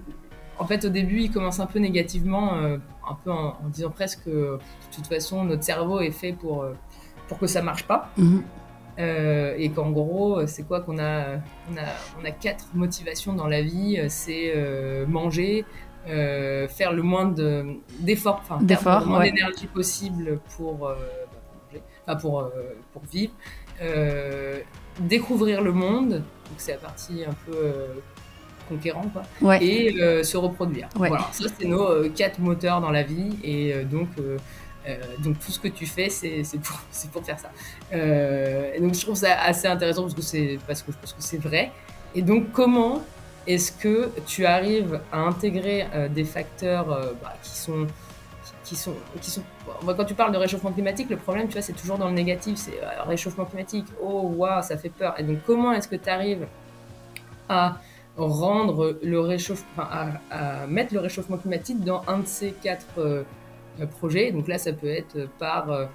en 0.61 0.67
fait, 0.67 0.85
au 0.85 0.89
début, 0.89 1.21
il 1.21 1.31
commence 1.31 1.59
un 1.59 1.65
peu 1.65 1.79
négativement, 1.79 2.53
euh, 2.53 2.77
un 3.09 3.15
peu 3.23 3.31
en, 3.31 3.57
disant 3.73 3.89
presque 3.89 4.25
que 4.25 4.29
de 4.29 4.59
toute 4.95 5.07
façon, 5.07 5.43
notre 5.43 5.63
cerveau 5.63 5.99
est 6.01 6.11
fait 6.11 6.33
pour 6.33 6.65
pour 7.27 7.39
que 7.39 7.47
ça 7.47 7.61
marche 7.61 7.87
pas. 7.87 8.11
Mhm. 8.17 8.43
Euh, 8.99 9.55
et 9.57 9.69
qu'en 9.69 9.89
gros, 9.89 10.45
c'est 10.47 10.63
quoi 10.63 10.81
qu'on 10.81 10.99
a 10.99 11.37
on, 11.71 11.77
a 11.77 11.87
on 12.21 12.25
a 12.25 12.31
quatre 12.31 12.67
motivations 12.73 13.33
dans 13.33 13.47
la 13.47 13.61
vie, 13.61 13.99
c'est 14.09 14.51
euh, 14.55 15.07
manger, 15.07 15.65
euh, 16.09 16.67
faire 16.67 16.91
le 16.91 17.01
moins 17.01 17.33
d'efforts, 17.99 18.41
enfin 18.43 18.59
faire 18.67 18.99
le 18.99 19.05
moins 19.05 19.23
d'énergie 19.23 19.67
possible 19.67 20.39
pour, 20.55 20.87
euh, 20.87 20.95
manger, 21.65 21.83
enfin 22.05 22.15
pour, 22.17 22.51
pour 22.91 23.03
vivre, 23.05 23.33
découvrir 24.99 25.61
le 25.61 25.71
monde, 25.71 26.09
donc 26.09 26.57
c'est 26.57 26.73
la 26.73 26.77
partie 26.77 27.23
un 27.25 27.33
peu 27.45 27.73
conquérant 28.71 29.05
quoi, 29.39 29.61
et 29.61 30.23
se 30.23 30.37
reproduire. 30.37 30.87
Voilà, 30.95 31.27
ça 31.31 31.45
c'est 31.59 31.67
nos 31.67 32.09
quatre 32.09 32.39
moteurs 32.39 32.81
dans 32.81 32.91
la 32.91 33.03
vie 33.03 33.37
et 33.43 33.83
donc 33.83 34.07
euh, 34.87 34.97
donc 35.19 35.39
tout 35.39 35.51
ce 35.51 35.59
que 35.59 35.67
tu 35.67 35.85
fais, 35.85 36.09
c'est 36.09 36.43
pour, 36.61 36.79
pour 37.13 37.23
faire 37.23 37.39
ça. 37.39 37.51
Euh, 37.93 38.73
et 38.73 38.79
donc 38.79 38.95
je 38.95 39.01
trouve 39.01 39.15
ça 39.15 39.39
assez 39.39 39.67
intéressant 39.67 40.03
parce 40.03 40.15
que 40.15 40.21
c'est 40.21 40.59
parce 40.67 40.81
que, 40.81 40.91
parce 40.91 41.13
que 41.13 41.21
c'est 41.21 41.37
vrai. 41.37 41.71
Et 42.15 42.21
donc 42.21 42.51
comment 42.51 43.03
est-ce 43.47 43.71
que 43.71 44.11
tu 44.25 44.45
arrives 44.45 44.99
à 45.11 45.19
intégrer 45.19 45.87
euh, 45.93 46.07
des 46.07 46.23
facteurs 46.23 46.87
bah, 47.21 47.35
qui 47.43 47.57
sont 47.57 47.87
qui 48.63 48.75
sont, 48.75 48.93
qui 49.19 49.29
sont 49.29 49.43
quand 49.85 50.05
tu 50.05 50.13
parles 50.13 50.31
de 50.31 50.37
réchauffement 50.37 50.71
climatique, 50.71 51.09
le 51.09 51.17
problème, 51.17 51.47
tu 51.47 51.53
vois, 51.53 51.61
c'est 51.61 51.73
toujours 51.73 51.97
dans 51.97 52.07
le 52.07 52.13
négatif. 52.13 52.57
C'est 52.57 52.79
réchauffement 53.05 53.43
climatique. 53.43 53.85
Oh, 54.01 54.31
waouh, 54.35 54.61
ça 54.61 54.77
fait 54.77 54.89
peur. 54.89 55.19
Et 55.19 55.23
donc, 55.23 55.39
comment 55.45 55.73
est-ce 55.73 55.89
que 55.89 55.97
tu 55.97 56.09
arrives 56.09 56.47
à 57.49 57.77
rendre 58.17 58.97
le 59.01 59.19
réchauffement, 59.19 59.83
à, 59.83 60.09
à, 60.29 60.67
mettre 60.67 60.93
le 60.93 60.99
réchauffement 60.99 61.37
climatique 61.37 61.83
dans 61.83 62.03
un 62.07 62.19
de 62.19 62.27
ces 62.27 62.51
quatre 62.51 63.23
euh, 63.79 63.85
projet. 63.85 64.31
Donc 64.31 64.47
là, 64.47 64.57
ça 64.57 64.73
peut 64.73 64.89
être 64.89 65.29
par 65.39 65.71
euh, 65.71 65.85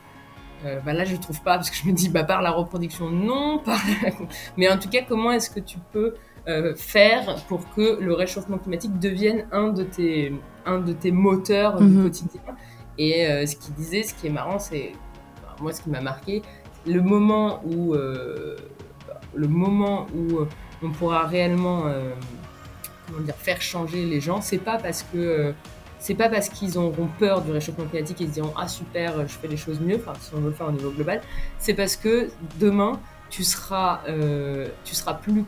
euh, 0.64 0.80
bah 0.80 0.94
là, 0.94 1.04
je 1.04 1.16
trouve 1.16 1.40
pas 1.42 1.56
parce 1.56 1.68
que 1.70 1.76
je 1.76 1.86
me 1.86 1.92
dis 1.92 2.08
bah 2.08 2.24
par 2.24 2.40
la 2.40 2.50
reproduction, 2.50 3.10
non, 3.10 3.58
par 3.58 3.80
mais 4.56 4.68
en 4.70 4.78
tout 4.78 4.88
cas, 4.88 5.02
comment 5.06 5.32
est-ce 5.32 5.50
que 5.50 5.60
tu 5.60 5.78
peux 5.92 6.14
faire 6.76 7.34
pour 7.48 7.68
que 7.74 8.00
le 8.00 8.14
réchauffement 8.14 8.58
climatique 8.58 9.00
devienne 9.00 9.48
un 9.50 9.70
de 9.70 9.82
tes 9.82 10.32
un 10.64 10.78
de 10.78 10.92
tes 10.92 11.10
moteurs 11.10 11.76
du 11.78 11.84
mhm. 11.84 12.04
quotidien? 12.04 12.40
Et 12.98 13.46
ce 13.46 13.56
qu'il 13.56 13.74
disait, 13.74 14.04
ce 14.04 14.14
qui 14.14 14.28
est 14.28 14.30
marrant, 14.30 14.58
c'est 14.58 14.92
moi 15.60 15.72
ce 15.72 15.82
qui 15.82 15.90
m'a 15.90 16.00
marqué, 16.00 16.42
le 16.86 17.02
moment 17.02 17.60
où 17.64 17.94
le 17.94 19.48
moment 19.48 20.06
où 20.14 20.46
on 20.82 20.90
pourra 20.90 21.26
réellement 21.26 21.84
comment 23.06 23.20
dire 23.20 23.34
faire 23.34 23.60
changer 23.60 24.04
les 24.04 24.20
gens, 24.20 24.40
c'est 24.40 24.58
pas 24.58 24.78
parce 24.78 25.04
que 25.12 25.54
c'est 25.98 26.14
pas 26.14 26.28
parce 26.28 26.48
qu'ils 26.48 26.78
auront 26.78 27.08
peur 27.18 27.42
du 27.42 27.50
réchauffement 27.50 27.86
climatique 27.86 28.20
et 28.20 28.26
se 28.26 28.32
diront 28.32 28.52
ah 28.56 28.68
super 28.68 29.26
je 29.26 29.34
fais 29.34 29.48
les 29.48 29.56
choses 29.56 29.80
mieux 29.80 29.96
enfin 29.96 30.12
si 30.20 30.30
on 30.34 30.40
veut 30.40 30.50
le 30.50 30.54
faire 30.54 30.68
au 30.68 30.72
niveau 30.72 30.90
global. 30.90 31.20
C'est 31.58 31.74
parce 31.74 31.96
que 31.96 32.28
demain 32.60 33.00
tu 33.30 33.44
seras 33.44 34.00
euh, 34.08 34.68
tu 34.84 34.94
seras 34.94 35.14
plus 35.14 35.44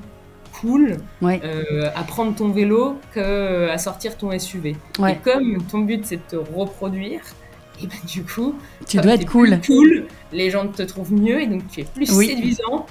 cool 0.60 0.96
euh, 1.22 1.90
à 1.94 2.02
prendre 2.04 2.34
ton 2.34 2.50
vélo 2.50 2.98
qu'à 3.14 3.78
sortir 3.78 4.16
ton 4.16 4.36
SUV 4.36 4.76
et 5.06 5.16
comme 5.22 5.62
ton 5.70 5.80
but 5.80 6.04
c'est 6.04 6.16
de 6.16 6.22
te 6.28 6.36
reproduire 6.36 7.20
et 7.80 7.86
ben 7.86 7.96
du 8.06 8.24
coup 8.24 8.56
tu 8.86 8.96
dois 8.96 9.14
être 9.14 9.30
cool. 9.30 9.60
cool 9.64 10.06
les 10.32 10.50
gens 10.50 10.66
te 10.66 10.82
trouvent 10.82 11.12
mieux 11.12 11.40
et 11.40 11.46
donc 11.46 11.68
tu 11.68 11.80
es 11.80 11.84
plus 11.84 12.06
séduisant 12.06 12.86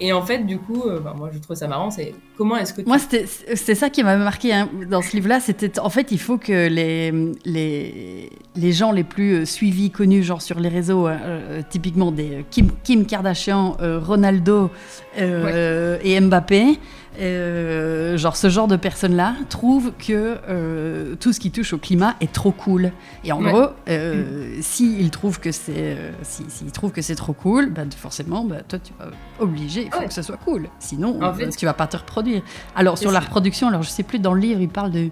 et 0.00 0.12
en 0.12 0.22
fait, 0.22 0.40
du 0.40 0.58
coup, 0.58 0.82
euh, 0.84 1.00
bah, 1.00 1.14
moi, 1.16 1.30
je 1.32 1.38
trouve 1.38 1.56
ça 1.56 1.66
marrant. 1.66 1.90
C'est 1.90 2.14
comment 2.36 2.56
est-ce 2.56 2.74
que 2.74 2.82
tu... 2.82 2.88
moi, 2.88 2.98
c'était 2.98 3.74
ça 3.74 3.90
qui 3.90 4.02
m'a 4.02 4.16
marqué 4.16 4.52
hein, 4.52 4.68
dans 4.88 5.02
ce 5.02 5.16
livre-là. 5.16 5.40
C'était 5.40 5.78
en 5.78 5.90
fait, 5.90 6.12
il 6.12 6.20
faut 6.20 6.38
que 6.38 6.68
les 6.68 7.12
les 7.44 8.30
les 8.56 8.72
gens 8.72 8.92
les 8.92 9.04
plus 9.04 9.34
euh, 9.34 9.44
suivis, 9.44 9.90
connus, 9.90 10.22
genre 10.22 10.42
sur 10.42 10.58
les 10.58 10.68
réseaux, 10.68 11.06
hein, 11.06 11.18
euh, 11.24 11.62
typiquement 11.68 12.12
des 12.12 12.44
Kim, 12.50 12.70
Kim 12.82 13.06
Kardashian, 13.06 13.76
Ronaldo 13.80 14.70
et 15.16 16.20
Mbappé, 16.20 16.78
euh, 17.18 18.18
genre 18.18 18.36
ce 18.36 18.50
genre 18.50 18.68
de 18.68 18.76
personnes-là 18.76 19.34
trouvent 19.48 19.92
que 19.98 20.36
euh, 20.48 21.14
tout 21.18 21.32
ce 21.32 21.40
qui 21.40 21.50
touche 21.50 21.72
au 21.72 21.78
climat 21.78 22.14
est 22.20 22.32
trop 22.32 22.52
cool. 22.52 22.92
Et 23.24 23.32
en 23.32 23.40
gros, 23.40 23.68
euh, 23.88 24.58
s'ils 24.60 25.10
trouvent 25.10 25.40
que 25.40 25.52
c'est 25.52 25.96
si, 26.22 26.44
trouvent 26.72 26.92
que 26.92 27.02
c'est 27.02 27.14
trop 27.14 27.32
cool, 27.32 27.70
bah, 27.70 27.82
forcément, 27.96 28.44
bah, 28.44 28.56
toi 28.68 28.78
tu 28.78 28.92
vas 28.98 29.06
obliger, 29.38 29.84
il 29.86 29.92
faut 29.92 30.06
que 30.06 30.12
ça 30.12 30.22
soit 30.22 30.38
cool. 30.38 30.68
Sinon, 30.78 31.18
tu 31.56 31.64
vas 31.64 31.74
pas 31.74 31.86
te 31.86 31.96
reproduire. 31.96 32.42
Alors 32.74 32.98
sur 32.98 33.10
la 33.10 33.20
reproduction, 33.20 33.68
alors 33.68 33.82
je 33.82 33.90
sais 33.90 34.02
plus 34.02 34.18
dans 34.18 34.34
le 34.34 34.40
livre, 34.40 34.60
il 34.60 34.68
parle 34.68 34.90
de 34.90 35.10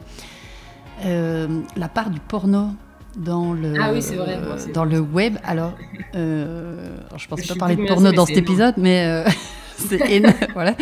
la 1.02 1.88
part 1.88 2.10
du 2.10 2.20
porno 2.20 2.68
dans 3.16 3.52
le, 3.52 3.74
ah 3.80 3.92
oui, 3.92 4.00
vrai, 4.00 4.38
dans 4.72 4.84
le 4.84 5.00
web. 5.00 5.36
Alors, 5.44 5.74
je 6.12 7.26
pense 7.28 7.46
pas 7.46 7.54
parler 7.54 7.76
de 7.76 7.86
porno 7.86 8.12
dans 8.12 8.26
cet 8.26 8.38
épisode, 8.38 8.74
mais 8.76 9.24
c'est 9.76 10.10
énorme. 10.10 10.34
voilà. 10.54 10.74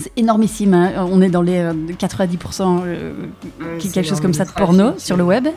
Euh, 0.00 0.04
c'est 0.04 0.20
énormissime. 0.20 0.74
Hein. 0.74 1.06
On 1.10 1.20
est 1.22 1.28
dans 1.28 1.42
les 1.42 1.62
90%, 1.98 2.82
euh, 2.84 3.12
euh, 3.62 3.78
quelque 3.78 4.02
chose 4.02 4.20
comme 4.20 4.34
ça 4.34 4.44
de 4.44 4.50
porno 4.50 4.98
sur 4.98 5.16
le 5.16 5.24
web. 5.24 5.48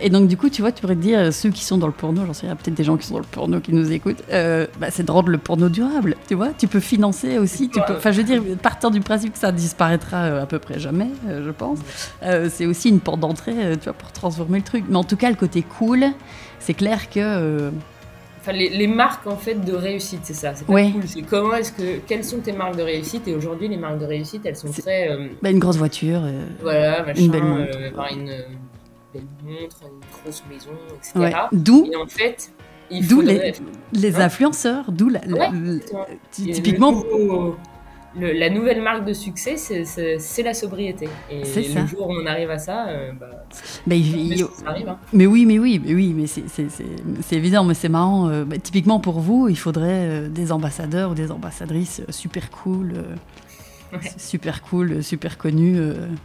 et 0.00 0.10
donc, 0.10 0.28
du 0.28 0.36
coup, 0.36 0.48
tu 0.48 0.62
vois, 0.62 0.72
tu 0.72 0.80
pourrais 0.80 0.96
te 0.96 1.00
dire, 1.00 1.32
ceux 1.32 1.50
qui 1.50 1.64
sont 1.64 1.78
dans 1.78 1.86
le 1.86 1.92
porno, 1.92 2.24
j'en 2.26 2.32
sais, 2.32 2.46
il 2.46 2.48
y 2.48 2.52
a 2.52 2.56
peut-être 2.56 2.74
des 2.74 2.84
gens 2.84 2.96
qui 2.96 3.06
sont 3.06 3.14
dans 3.14 3.20
le 3.20 3.26
porno 3.26 3.60
qui 3.60 3.72
nous 3.72 3.92
écoutent, 3.92 4.22
bah, 4.30 4.90
c'est 4.90 5.04
de 5.04 5.10
rendre 5.10 5.28
le 5.28 5.38
porno 5.38 5.68
durable. 5.68 6.16
Tu 6.28 6.34
vois, 6.34 6.48
tu 6.56 6.68
peux 6.68 6.80
financer 6.80 7.38
aussi. 7.38 7.68
Tu 7.68 7.80
peux, 7.86 7.96
enfin, 7.96 8.12
je 8.12 8.18
veux 8.18 8.24
dire, 8.26 8.42
partant 8.62 8.90
du 8.90 9.00
principe 9.00 9.32
que 9.32 9.38
ça 9.38 9.52
disparaîtra 9.52 10.40
à 10.40 10.46
peu 10.46 10.58
près 10.58 10.78
jamais, 10.78 11.08
je 11.28 11.50
pense. 11.50 11.78
c'est 12.50 12.66
aussi 12.66 12.88
une 12.88 13.00
porte 13.00 13.20
d'entrée, 13.20 13.54
tu 13.78 13.84
vois, 13.84 13.92
pour 13.92 14.12
transformer 14.12 14.58
le 14.58 14.64
truc. 14.64 14.84
Mais 14.88 14.96
en 14.96 15.04
tout 15.04 15.16
cas, 15.16 15.30
le 15.30 15.36
côté 15.36 15.62
cool, 15.62 16.06
c'est 16.58 16.74
clair 16.74 17.10
que 17.10 17.70
Enfin, 18.40 18.52
les, 18.52 18.86
marques 18.86 19.26
en 19.26 19.36
fait 19.36 19.54
de 19.54 19.74
réussite, 19.74 20.20
c'est 20.22 20.34
ça. 20.34 20.54
C'est 20.54 20.66
pas 20.66 20.72
cool. 20.72 21.02
C'est 21.06 21.22
comment 21.22 21.54
est-ce 21.54 21.72
que 21.72 21.98
quelles 22.06 22.24
sont 22.24 22.38
tes 22.38 22.52
marques 22.52 22.76
de 22.76 22.82
réussite? 22.82 23.28
Et 23.28 23.34
aujourd'hui, 23.34 23.68
les 23.68 23.76
marques 23.76 23.98
de 23.98 24.06
réussite, 24.06 24.46
elles 24.46 24.56
sont 24.56 24.70
très. 24.72 25.10
Euh, 25.10 25.28
bah, 25.42 25.50
une 25.50 25.58
grosse 25.58 25.76
voiture. 25.76 26.22
Euh, 26.24 26.46
voilà, 26.62 27.02
machin, 27.04 27.20
une 27.20 27.30
belle 27.30 27.44
montre. 27.44 27.76
Euh, 27.76 27.90
une 28.12 28.26
belle 29.12 29.26
montre, 29.44 29.76
une 29.82 30.22
grosse 30.22 30.42
maison, 30.48 30.70
etc. 30.96 31.38
D'où. 31.52 31.88
Et 31.92 31.96
en 31.96 32.06
fait. 32.06 32.50
D'où 33.08 33.20
les, 33.20 33.52
les 33.92 34.16
hein? 34.16 34.24
influenceurs, 34.24 34.90
d'où 34.90 35.10
la, 35.10 35.20
typiquement 36.32 37.04
la 38.16 38.50
nouvelle 38.50 38.82
marque 38.82 39.04
de 39.04 39.12
succès, 39.12 39.56
c'est 39.56 40.42
la 40.42 40.54
sobriété. 40.54 41.08
Et 41.30 41.42
le 41.42 41.86
jour 41.86 42.08
où 42.08 42.12
on 42.12 42.26
arrive 42.26 42.50
à 42.50 42.58
ça, 42.58 42.88
euh, 42.88 43.12
bah, 43.12 43.28
bah 43.86 43.96
ça 44.54 44.70
arrive. 44.70 44.88
Hein. 44.88 44.98
Mais 45.12 45.26
oui, 45.26 45.46
mais 45.46 45.58
oui, 45.58 45.80
mais 45.84 45.94
oui, 45.94 46.14
mais 46.14 46.26
c'est 46.26 47.36
évident, 47.36 47.64
mais 47.64 47.74
c'est 47.74 47.88
marrant. 47.88 48.28
Euh, 48.28 48.44
bah, 48.44 48.58
typiquement 48.58 49.00
pour 49.00 49.20
vous, 49.20 49.48
il 49.48 49.58
faudrait 49.58 49.88
euh, 49.90 50.28
des 50.28 50.52
ambassadeurs 50.52 51.12
ou 51.12 51.14
des 51.14 51.30
ambassadrices 51.30 52.02
super 52.08 52.50
cool. 52.50 52.94
super 54.18 54.62
cool, 54.62 55.02
super 55.02 55.36
connu, 55.36 55.76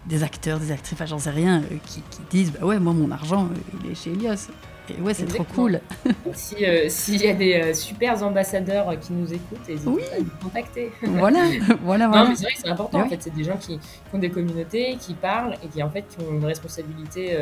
des 0.05 0.21
acteurs, 0.21 0.59
des 0.59 0.71
actrices, 0.71 0.93
enfin 0.93 1.07
j'en 1.07 1.17
sais 1.17 1.31
rien, 1.31 1.63
qui, 1.87 2.01
disent 2.29 2.51
bah 2.51 2.63
ouais, 2.63 2.79
moi 2.79 2.93
mon 2.93 3.09
argent, 3.09 3.49
il 3.83 3.91
est 3.91 3.95
chez 3.95 4.11
Elios. 4.11 4.51
Et 4.89 5.01
ouais, 5.01 5.13
c'est 5.13 5.25
trop 5.25 5.43
cool. 5.43 5.79
S'il 6.33 7.21
y 7.21 7.27
a 7.27 7.33
des 7.33 7.73
super 7.73 8.21
ambassadeurs 8.23 8.99
qui 8.99 9.13
nous 9.13 9.33
écoutent, 9.33 9.67
n'hésitez 9.67 9.85
pas 9.85 10.15
à 10.15 10.19
nous 10.19 10.29
contacter. 10.43 10.91
Voilà, 11.01 11.39
voilà, 11.81 12.07
voilà. 12.07 12.07
Non, 12.07 12.29
mais 12.29 12.35
c'est 12.35 12.43
vrai 12.43 12.53
que 12.53 12.59
c'est 12.59 12.69
important. 12.69 13.01
En 13.01 13.09
fait, 13.09 13.21
c'est 13.21 13.33
des 13.33 13.43
gens 13.43 13.57
qui, 13.57 13.79
ont 14.13 14.17
des 14.17 14.29
communautés, 14.29 14.97
qui 14.99 15.13
parlent 15.13 15.55
et 15.63 15.67
qui 15.67 15.81
en 15.81 15.89
fait 15.89 16.03
qui 16.07 16.23
ont 16.23 16.31
une 16.33 16.45
responsabilité 16.45 17.37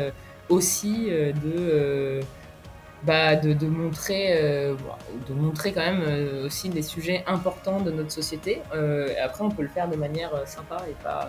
aussi 0.48 1.06
de 1.08 2.20
bah, 3.04 3.36
de, 3.36 3.52
de, 3.52 3.66
montrer, 3.66 4.28
euh, 4.30 4.74
de 5.28 5.34
montrer 5.34 5.72
quand 5.72 5.82
même 5.82 6.02
euh, 6.06 6.46
aussi 6.46 6.70
des 6.70 6.80
sujets 6.80 7.22
importants 7.26 7.80
de 7.80 7.90
notre 7.90 8.10
société. 8.10 8.62
Euh, 8.74 9.08
après, 9.22 9.44
on 9.44 9.50
peut 9.50 9.62
le 9.62 9.68
faire 9.68 9.88
de 9.88 9.96
manière 9.96 10.30
sympa 10.46 10.78
et 10.88 10.94
pas, 11.02 11.28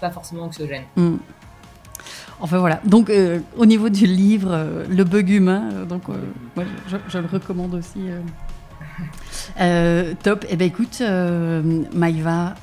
pas 0.00 0.10
forcément 0.10 0.44
anxiogène. 0.44 0.84
Mm. 0.94 1.16
Enfin 2.40 2.58
voilà, 2.58 2.80
donc 2.84 3.12
au 3.56 3.66
niveau 3.66 3.88
du 3.88 4.06
livre, 4.06 4.66
Le 4.88 5.04
bug 5.04 5.28
humain, 5.28 5.84
donc 5.88 6.08
moi, 6.56 6.64
je, 7.08 7.18
le 7.18 7.26
recommande 7.26 7.74
aussi. 7.74 8.00
top. 10.22 10.46
Eh 10.48 10.56
bien, 10.56 10.66
écoute, 10.66 11.02
Maïva, 11.92 12.54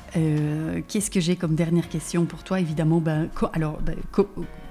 qu'est-ce 0.88 1.10
que 1.10 1.20
j'ai 1.20 1.36
comme 1.36 1.54
dernière 1.54 1.88
question 1.88 2.24
pour 2.24 2.42
toi? 2.42 2.60
Évidemment, 2.60 3.00
ben, 3.00 3.28
alors, 3.54 3.78
ben, 3.80 3.96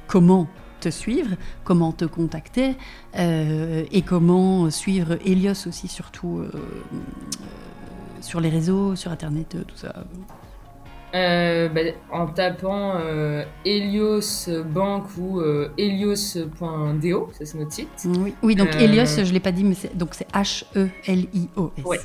comment 0.08 0.48
te 0.80 0.90
suivre, 0.90 1.36
comment 1.64 1.92
te 1.92 2.06
contacter 2.06 2.76
euh, 3.18 3.84
et 3.92 4.02
comment 4.02 4.70
suivre 4.70 5.18
Elios 5.26 5.68
aussi, 5.68 5.88
surtout 5.88 6.40
euh, 6.40 6.52
euh, 6.54 6.60
sur 8.22 8.40
les 8.40 8.50
réseaux, 8.50 8.96
sur 8.96 9.12
Internet, 9.12 9.58
tout 9.68 9.78
ça. 9.78 9.94
Bah, 11.14 11.82
en 12.12 12.28
tapant 12.28 12.96
Helios 13.66 14.50
Bank 14.66 15.06
ou 15.18 15.42
helios.do, 15.78 17.30
ça 17.32 17.46
c'est 17.46 17.58
notre 17.58 17.72
site. 17.72 17.90
Oui, 18.06 18.36
oui 18.44 18.56
donc 18.56 18.76
Helios, 18.76 19.06
je 19.06 19.22
ne 19.22 19.32
l'ai 19.32 19.40
pas 19.40 19.52
dit, 19.52 19.64
mais 19.64 19.76
c'est, 19.76 19.98
donc 19.98 20.10
c'est 20.14 20.28
H-E-L-I-O-S. 20.32 21.86
Ouais. 21.86 22.00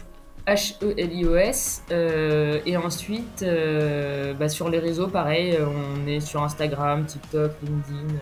H-E-L-I-O-S. 0.47 1.83
et 1.91 2.77
ensuite, 2.77 3.45
bah, 4.39 4.49
sur 4.49 4.69
les 4.71 4.79
réseaux, 4.79 5.09
pareil, 5.09 5.59
on 5.61 6.07
est 6.09 6.21
sur 6.21 6.43
Instagram, 6.43 7.05
TikTok, 7.05 7.53
LinkedIn. 7.63 8.15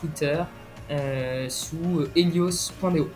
Twitter 0.00 0.42
euh, 0.90 1.48
sous 1.48 2.06
helios.do. 2.16 3.10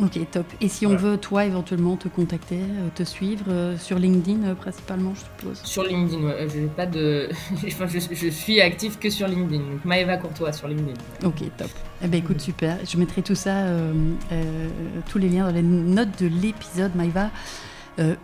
Ok, 0.00 0.18
top. 0.30 0.46
Et 0.60 0.68
si 0.68 0.86
on 0.86 0.94
veut, 0.94 1.16
toi, 1.16 1.44
éventuellement, 1.44 1.96
te 1.96 2.08
contacter, 2.08 2.60
euh, 2.60 2.88
te 2.94 3.02
suivre 3.02 3.46
euh, 3.48 3.76
sur 3.76 3.98
LinkedIn 3.98 4.54
principalement, 4.54 5.12
je 5.14 5.20
suppose 5.20 5.60
Sur 5.64 5.82
LinkedIn, 5.82 6.22
ouais. 6.22 6.46
Je, 6.48 6.66
pas 6.68 6.86
de... 6.86 7.28
je, 7.66 8.28
suis 8.28 8.60
actif 8.60 8.98
que 8.98 9.10
sur 9.10 9.26
LinkedIn. 9.26 9.58
Donc 9.58 9.84
Maëva 9.84 10.16
Courtois 10.16 10.52
sur 10.52 10.68
LinkedIn. 10.68 10.94
Ok, 11.24 11.42
top. 11.56 11.70
Eh 12.02 12.06
ben, 12.06 12.18
écoute, 12.18 12.40
super. 12.40 12.78
Je 12.88 12.96
mettrai 12.96 13.22
tout 13.22 13.34
ça, 13.34 13.66
tous 15.08 15.18
les 15.18 15.28
liens 15.28 15.46
dans 15.46 15.54
les 15.54 15.62
notes 15.62 16.22
de 16.22 16.28
l'épisode. 16.28 16.94
Maëva, 16.94 17.30